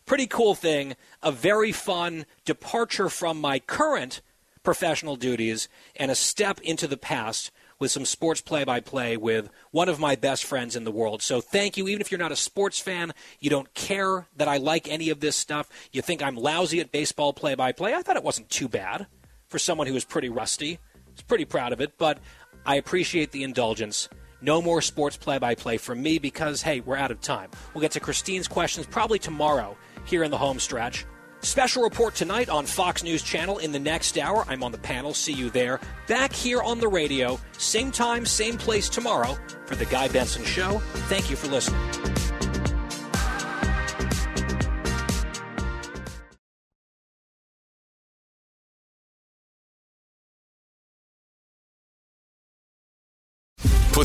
Pretty 0.05 0.25
cool 0.25 0.55
thing. 0.55 0.95
A 1.21 1.33
very 1.33 1.73
fun 1.73 2.25
departure 2.45 3.09
from 3.09 3.41
my 3.41 3.59
current 3.59 4.21
professional 4.63 5.17
duties 5.17 5.67
and 5.97 6.11
a 6.11 6.15
step 6.15 6.61
into 6.61 6.87
the 6.87 6.97
past 6.97 7.51
with 7.79 7.91
some 7.91 8.05
sports 8.05 8.41
play 8.41 8.63
by 8.63 8.79
play 8.79 9.17
with 9.17 9.49
one 9.71 9.89
of 9.89 9.99
my 9.99 10.15
best 10.15 10.45
friends 10.45 10.75
in 10.75 10.83
the 10.83 10.91
world. 10.91 11.21
So 11.21 11.41
thank 11.41 11.77
you. 11.77 11.87
Even 11.87 12.01
if 12.01 12.11
you're 12.11 12.19
not 12.19 12.31
a 12.31 12.35
sports 12.35 12.79
fan, 12.79 13.13
you 13.39 13.49
don't 13.49 13.73
care 13.73 14.27
that 14.37 14.47
I 14.47 14.57
like 14.57 14.87
any 14.87 15.09
of 15.09 15.19
this 15.19 15.35
stuff, 15.35 15.69
you 15.91 16.01
think 16.01 16.21
I'm 16.21 16.35
lousy 16.35 16.79
at 16.79 16.91
baseball 16.91 17.33
play 17.33 17.55
by 17.55 17.71
play. 17.71 17.93
I 17.93 18.01
thought 18.01 18.17
it 18.17 18.23
wasn't 18.23 18.49
too 18.49 18.67
bad 18.67 19.07
for 19.47 19.59
someone 19.59 19.87
who 19.87 19.93
was 19.93 20.05
pretty 20.05 20.29
rusty. 20.29 20.79
I 20.95 21.11
was 21.11 21.21
pretty 21.21 21.45
proud 21.45 21.73
of 21.73 21.81
it, 21.81 21.97
but 21.97 22.19
I 22.65 22.75
appreciate 22.75 23.31
the 23.31 23.43
indulgence. 23.43 24.09
No 24.41 24.61
more 24.61 24.81
sports 24.81 25.17
play 25.17 25.39
by 25.39 25.55
play 25.55 25.77
from 25.77 26.01
me 26.01 26.19
because, 26.19 26.61
hey, 26.61 26.79
we're 26.79 26.97
out 26.97 27.11
of 27.11 27.21
time. 27.21 27.49
We'll 27.73 27.81
get 27.81 27.91
to 27.93 27.99
Christine's 27.99 28.47
questions 28.47 28.85
probably 28.85 29.17
tomorrow 29.17 29.75
here 30.05 30.23
in 30.23 30.31
the 30.31 30.37
home 30.37 30.59
stretch. 30.59 31.05
Special 31.47 31.81
report 31.81 32.13
tonight 32.13 32.49
on 32.49 32.65
Fox 32.65 33.03
News 33.03 33.23
Channel 33.23 33.59
in 33.59 33.71
the 33.71 33.79
next 33.79 34.17
hour. 34.17 34.43
I'm 34.49 34.63
on 34.63 34.73
the 34.73 34.77
panel. 34.77 35.13
See 35.13 35.31
you 35.31 35.49
there. 35.49 35.79
Back 36.05 36.33
here 36.33 36.61
on 36.61 36.81
the 36.81 36.89
radio, 36.89 37.39
same 37.57 37.89
time, 37.89 38.25
same 38.25 38.57
place 38.57 38.89
tomorrow 38.89 39.37
for 39.65 39.75
The 39.75 39.85
Guy 39.85 40.09
Benson 40.09 40.43
Show. 40.43 40.79
Thank 41.07 41.29
you 41.29 41.37
for 41.37 41.47
listening. 41.47 41.79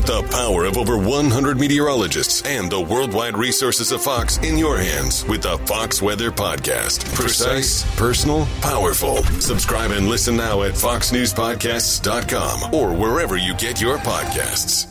Put 0.03 0.23
the 0.23 0.27
power 0.35 0.65
of 0.65 0.77
over 0.77 0.97
100 0.97 1.57
meteorologists 1.57 2.41
and 2.41 2.69
the 2.69 2.81
worldwide 2.81 3.37
resources 3.37 3.93
of 3.93 4.03
Fox 4.03 4.37
in 4.39 4.57
your 4.57 4.77
hands 4.77 5.23
with 5.25 5.43
the 5.43 5.57
Fox 5.59 6.01
Weather 6.01 6.29
Podcast. 6.29 7.05
Precise, 7.15 7.85
personal, 7.95 8.45
powerful. 8.59 9.23
Subscribe 9.39 9.91
and 9.91 10.09
listen 10.09 10.35
now 10.35 10.63
at 10.63 10.73
foxnewspodcasts.com 10.73 12.73
or 12.73 12.93
wherever 12.93 13.37
you 13.37 13.55
get 13.55 13.79
your 13.79 13.97
podcasts. 13.99 14.89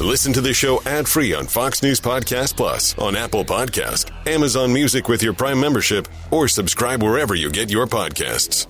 Listen 0.00 0.32
to 0.32 0.40
the 0.40 0.54
show 0.54 0.82
ad-free 0.86 1.34
on 1.34 1.46
Fox 1.46 1.84
News 1.84 2.00
Podcast 2.00 2.56
Plus, 2.56 2.98
on 2.98 3.14
Apple 3.14 3.44
Podcast, 3.44 4.10
Amazon 4.26 4.72
Music 4.72 5.08
with 5.08 5.22
your 5.22 5.34
Prime 5.34 5.60
membership, 5.60 6.08
or 6.32 6.48
subscribe 6.48 7.00
wherever 7.00 7.36
you 7.36 7.48
get 7.48 7.70
your 7.70 7.86
podcasts. 7.86 8.66